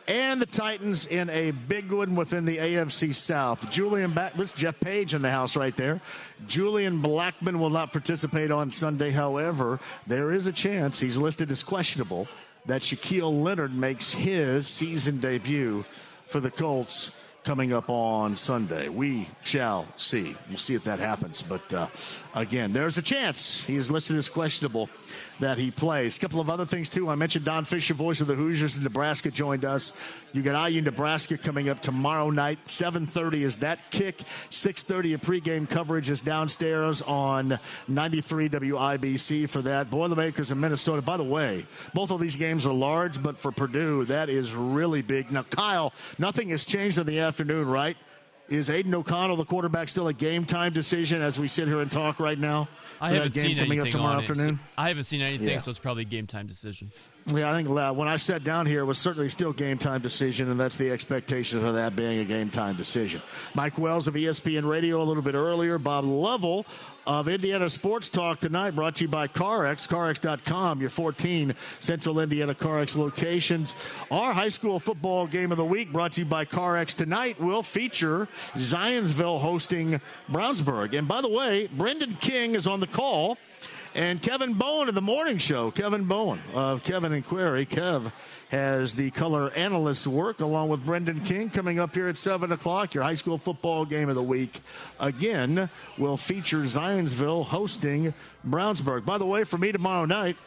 and 0.07 0.41
the 0.41 0.45
Titans 0.45 1.05
in 1.07 1.29
a 1.29 1.51
big 1.51 1.91
one 1.91 2.15
within 2.15 2.45
the 2.45 2.57
AFC 2.57 3.13
South. 3.15 3.69
Julian 3.71 4.11
back, 4.11 4.33
there's 4.33 4.51
Jeff 4.51 4.79
Page 4.79 5.13
in 5.13 5.21
the 5.21 5.31
house 5.31 5.55
right 5.55 5.75
there. 5.75 6.01
Julian 6.47 7.01
Blackmon 7.01 7.59
will 7.59 7.69
not 7.69 7.91
participate 7.91 8.51
on 8.51 8.71
Sunday. 8.71 9.11
However, 9.11 9.79
there 10.07 10.31
is 10.31 10.45
a 10.45 10.51
chance 10.51 10.99
he's 10.99 11.17
listed 11.17 11.51
as 11.51 11.63
questionable 11.63 12.27
that 12.65 12.81
Shaquille 12.81 13.43
Leonard 13.43 13.75
makes 13.75 14.13
his 14.13 14.67
season 14.67 15.19
debut 15.19 15.85
for 16.27 16.39
the 16.39 16.51
Colts 16.51 17.19
coming 17.43 17.73
up 17.73 17.89
on 17.89 18.37
Sunday. 18.37 18.87
We 18.89 19.27
shall 19.43 19.85
see. 19.97 20.35
We'll 20.49 20.57
see 20.57 20.75
if 20.75 20.85
that 20.85 20.99
happens. 20.99 21.41
But 21.41 21.73
uh, 21.73 21.87
again, 22.33 22.73
there's 22.73 22.97
a 22.97 23.01
chance 23.01 23.65
he 23.65 23.75
is 23.75 23.91
listed 23.91 24.17
as 24.17 24.29
questionable 24.29 24.89
that 25.43 25.57
he 25.57 25.71
plays. 25.71 26.15
A 26.15 26.19
couple 26.21 26.39
of 26.39 26.49
other 26.49 26.65
things 26.65 26.89
too. 26.89 27.09
I 27.09 27.15
mentioned 27.15 27.43
Don 27.43 27.65
Fischer, 27.65 27.93
voice 27.93 28.21
of 28.21 28.27
the 28.27 28.33
Hoosiers 28.33 28.77
in 28.77 28.83
Nebraska, 28.83 29.29
joined 29.29 29.65
us. 29.65 29.99
You 30.31 30.41
got 30.41 30.71
IU 30.71 30.81
Nebraska 30.81 31.37
coming 31.37 31.67
up 31.67 31.81
tomorrow 31.81 32.29
night. 32.29 32.59
7:30 32.65 33.43
is 33.43 33.57
that 33.57 33.91
kick. 33.91 34.23
6:30 34.49 35.15
a 35.15 35.17
pregame 35.17 35.69
coverage 35.69 36.09
is 36.09 36.21
downstairs 36.21 37.01
on 37.01 37.59
93 37.89 38.47
WIBC 38.47 39.45
for 39.49 39.61
that. 39.63 39.89
Boilermakers 39.89 40.49
in 40.49 40.61
Minnesota. 40.61 41.01
By 41.01 41.17
the 41.17 41.25
way, 41.25 41.65
both 41.93 42.11
of 42.11 42.21
these 42.21 42.37
games 42.37 42.65
are 42.65 42.73
large, 42.73 43.21
but 43.21 43.37
for 43.37 43.51
Purdue, 43.51 44.05
that 44.05 44.29
is 44.29 44.53
really 44.53 45.01
big. 45.01 45.29
Now, 45.29 45.43
Kyle, 45.43 45.91
nothing 46.17 46.49
has 46.49 46.63
changed 46.63 46.97
in 46.97 47.05
the 47.05 47.19
afternoon, 47.19 47.67
right? 47.67 47.97
Is 48.47 48.69
Aidan 48.69 48.95
O'Connell, 48.95 49.35
the 49.35 49.45
quarterback, 49.45 49.89
still 49.89 50.07
a 50.07 50.13
game 50.13 50.45
time 50.45 50.71
decision 50.71 51.21
as 51.21 51.37
we 51.37 51.49
sit 51.49 51.67
here 51.67 51.81
and 51.81 51.91
talk 51.91 52.19
right 52.19 52.39
now? 52.39 52.69
I 53.01 53.09
for 53.09 53.13
that 53.13 53.19
haven't 53.23 53.33
game 53.33 53.43
seen 53.43 53.57
coming 53.57 53.79
anything 53.79 53.87
up 53.87 53.91
tomorrow 54.25 54.43
on 54.45 54.49
it. 54.49 54.55
I 54.77 54.87
haven't 54.87 55.03
seen 55.05 55.21
anything, 55.21 55.47
Yeah. 55.49 55.61
so 55.61 55.71
it's 55.71 55.79
probably 55.79 56.03
a 56.03 56.05
game 56.05 56.27
time 56.27 56.47
decision. 56.47 56.91
Yeah, 57.27 57.51
I 57.51 57.53
think 57.55 57.69
uh, 57.69 57.93
when 57.93 58.07
I 58.07 58.17
sat 58.17 58.43
down 58.43 58.65
here, 58.65 58.81
it 58.81 58.85
was 58.85 58.97
certainly 58.97 59.29
still 59.29 59.53
game 59.53 59.77
time 59.77 60.01
decision, 60.01 60.49
and 60.51 60.59
that's 60.59 60.75
the 60.75 60.91
expectation 60.91 61.65
of 61.65 61.73
that 61.75 61.95
being 61.95 62.19
a 62.19 62.25
game 62.25 62.49
time 62.49 62.75
decision. 62.75 63.21
Mike 63.55 63.77
Wells 63.77 64.07
of 64.07 64.13
ESPN 64.15 64.67
Radio 64.67 65.01
a 65.01 65.05
little 65.05 65.23
bit 65.23 65.35
earlier. 65.35 65.77
Bob 65.77 66.05
Lovell 66.05 66.65
of 67.05 67.27
Indiana 67.27 67.69
Sports 67.69 68.09
Talk 68.09 68.39
tonight, 68.39 68.71
brought 68.71 68.95
to 68.97 69.03
you 69.03 69.07
by 69.07 69.27
CarX, 69.27 69.87
CarX.com, 69.87 70.81
your 70.81 70.89
14 70.89 71.53
Central 71.79 72.19
Indiana 72.19 72.55
CarX 72.55 72.95
locations. 72.95 73.75
Our 74.09 74.33
high 74.33 74.49
school 74.49 74.79
football 74.79 75.27
game 75.27 75.51
of 75.51 75.57
the 75.57 75.65
week, 75.65 75.91
brought 75.91 76.13
to 76.13 76.21
you 76.21 76.25
by 76.25 76.45
CarX 76.45 76.95
tonight, 76.95 77.39
will 77.39 77.63
feature 77.63 78.27
Zionsville 78.53 79.41
hosting 79.41 79.99
Brownsburg. 80.31 80.97
And 80.97 81.07
by 81.07 81.21
the 81.21 81.29
way, 81.29 81.67
Brendan 81.67 82.13
King 82.15 82.55
is 82.55 82.67
on 82.67 82.79
the 82.79 82.87
call. 82.87 83.37
And 83.95 84.19
Kevin 84.19 84.53
Bowen 84.53 84.89
of 84.89 84.95
the 84.95 85.01
morning 85.01 85.37
show, 85.37 85.69
Kevin 85.69 86.05
Bowen 86.05 86.39
of 86.55 86.83
Kevin 86.83 87.13
and 87.13 87.23
Query. 87.23 87.67
Kev 87.67 88.11
has 88.49 88.95
the 88.95 89.11
color 89.11 89.51
analyst 89.51 90.07
work 90.07 90.39
along 90.39 90.69
with 90.69 90.83
Brendan 90.83 91.19
King 91.19 91.51
coming 91.51 91.79
up 91.79 91.93
here 91.93 92.07
at 92.07 92.17
7 92.17 92.51
o'clock. 92.51 92.95
Your 92.95 93.03
high 93.03 93.13
school 93.13 93.37
football 93.37 93.85
game 93.85 94.09
of 94.09 94.15
the 94.15 94.23
week 94.23 94.61
again 94.99 95.69
will 95.99 96.17
feature 96.17 96.61
Zionsville 96.61 97.45
hosting 97.45 98.15
Brownsburg. 98.47 99.05
By 99.05 99.19
the 99.19 99.27
way, 99.27 99.43
for 99.43 99.59
me 99.59 99.71
tomorrow 99.71 100.05
night, 100.05 100.37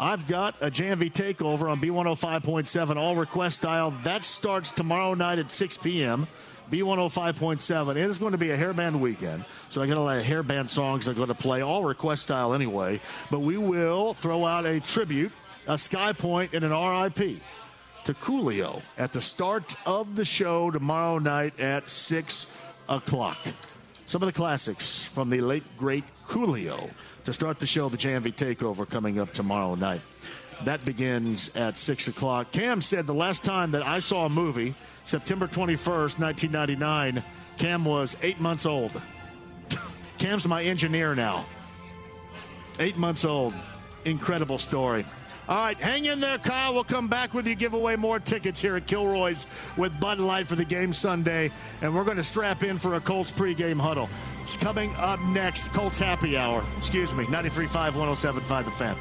I've 0.00 0.26
got 0.26 0.54
a 0.62 0.70
JMV 0.70 1.12
takeover 1.12 1.70
on 1.70 1.82
B105.7 1.82 2.96
all 2.96 3.16
request 3.16 3.58
style. 3.58 3.90
That 4.04 4.24
starts 4.24 4.72
tomorrow 4.72 5.12
night 5.12 5.38
at 5.38 5.50
6 5.50 5.76
p.m. 5.76 6.26
B105.7. 6.70 7.90
It 7.90 7.96
is 7.96 8.18
going 8.18 8.32
to 8.32 8.38
be 8.38 8.50
a 8.50 8.56
hairband 8.56 8.98
weekend. 9.00 9.44
So 9.70 9.82
I 9.82 9.86
got 9.86 9.96
a 9.96 10.00
lot 10.00 10.18
of 10.18 10.24
hairband 10.24 10.68
songs 10.68 11.08
I'm 11.08 11.14
going 11.14 11.28
to 11.28 11.34
play, 11.34 11.62
all 11.62 11.84
request 11.84 12.24
style 12.24 12.54
anyway. 12.54 13.00
But 13.30 13.40
we 13.40 13.56
will 13.56 14.14
throw 14.14 14.44
out 14.44 14.66
a 14.66 14.80
tribute, 14.80 15.32
a 15.66 15.78
Sky 15.78 16.12
Point, 16.12 16.54
and 16.54 16.64
an 16.64 16.70
RIP 16.70 17.40
to 18.04 18.14
Coolio 18.14 18.82
at 18.98 19.12
the 19.12 19.20
start 19.20 19.76
of 19.86 20.14
the 20.16 20.24
show 20.24 20.70
tomorrow 20.70 21.18
night 21.18 21.58
at 21.58 21.88
6 21.88 22.56
o'clock. 22.88 23.38
Some 24.06 24.22
of 24.22 24.26
the 24.26 24.32
classics 24.32 25.02
from 25.02 25.30
the 25.30 25.40
late, 25.40 25.64
great 25.78 26.04
Coolio 26.28 26.90
to 27.24 27.32
start 27.32 27.58
the 27.58 27.66
show, 27.66 27.88
the 27.88 27.96
JMV 27.96 28.34
Takeover 28.34 28.88
coming 28.88 29.18
up 29.18 29.30
tomorrow 29.30 29.74
night. 29.74 30.02
That 30.64 30.84
begins 30.84 31.56
at 31.56 31.78
6 31.78 32.08
o'clock. 32.08 32.52
Cam 32.52 32.82
said 32.82 33.06
the 33.06 33.14
last 33.14 33.44
time 33.44 33.70
that 33.72 33.82
I 33.82 34.00
saw 34.00 34.26
a 34.26 34.28
movie, 34.28 34.74
September 35.04 35.46
21st, 35.46 36.18
1999, 36.18 37.22
Cam 37.58 37.84
was 37.84 38.16
eight 38.22 38.40
months 38.40 38.66
old. 38.66 39.00
Cam's 40.18 40.46
my 40.48 40.62
engineer 40.62 41.14
now. 41.14 41.46
Eight 42.78 42.96
months 42.96 43.24
old. 43.24 43.54
Incredible 44.04 44.58
story. 44.58 45.04
All 45.46 45.58
right, 45.58 45.76
hang 45.76 46.06
in 46.06 46.20
there, 46.20 46.38
Kyle. 46.38 46.72
We'll 46.72 46.84
come 46.84 47.06
back 47.06 47.34
with 47.34 47.46
you, 47.46 47.54
give 47.54 47.74
away 47.74 47.96
more 47.96 48.18
tickets 48.18 48.62
here 48.62 48.76
at 48.76 48.86
Kilroy's 48.86 49.46
with 49.76 49.98
Bud 50.00 50.18
Light 50.18 50.46
for 50.46 50.54
the 50.54 50.64
game 50.64 50.94
Sunday. 50.94 51.50
And 51.82 51.94
we're 51.94 52.04
going 52.04 52.16
to 52.16 52.24
strap 52.24 52.62
in 52.62 52.78
for 52.78 52.94
a 52.94 53.00
Colts 53.00 53.30
pregame 53.30 53.78
huddle. 53.78 54.08
It's 54.42 54.56
coming 54.56 54.94
up 54.96 55.20
next, 55.20 55.68
Colts 55.68 55.98
Happy 55.98 56.38
Hour. 56.38 56.64
Excuse 56.78 57.12
me, 57.12 57.24
93.5, 57.24 57.92
107.5 57.92 58.64
The 58.64 58.70
Fan. 58.70 58.96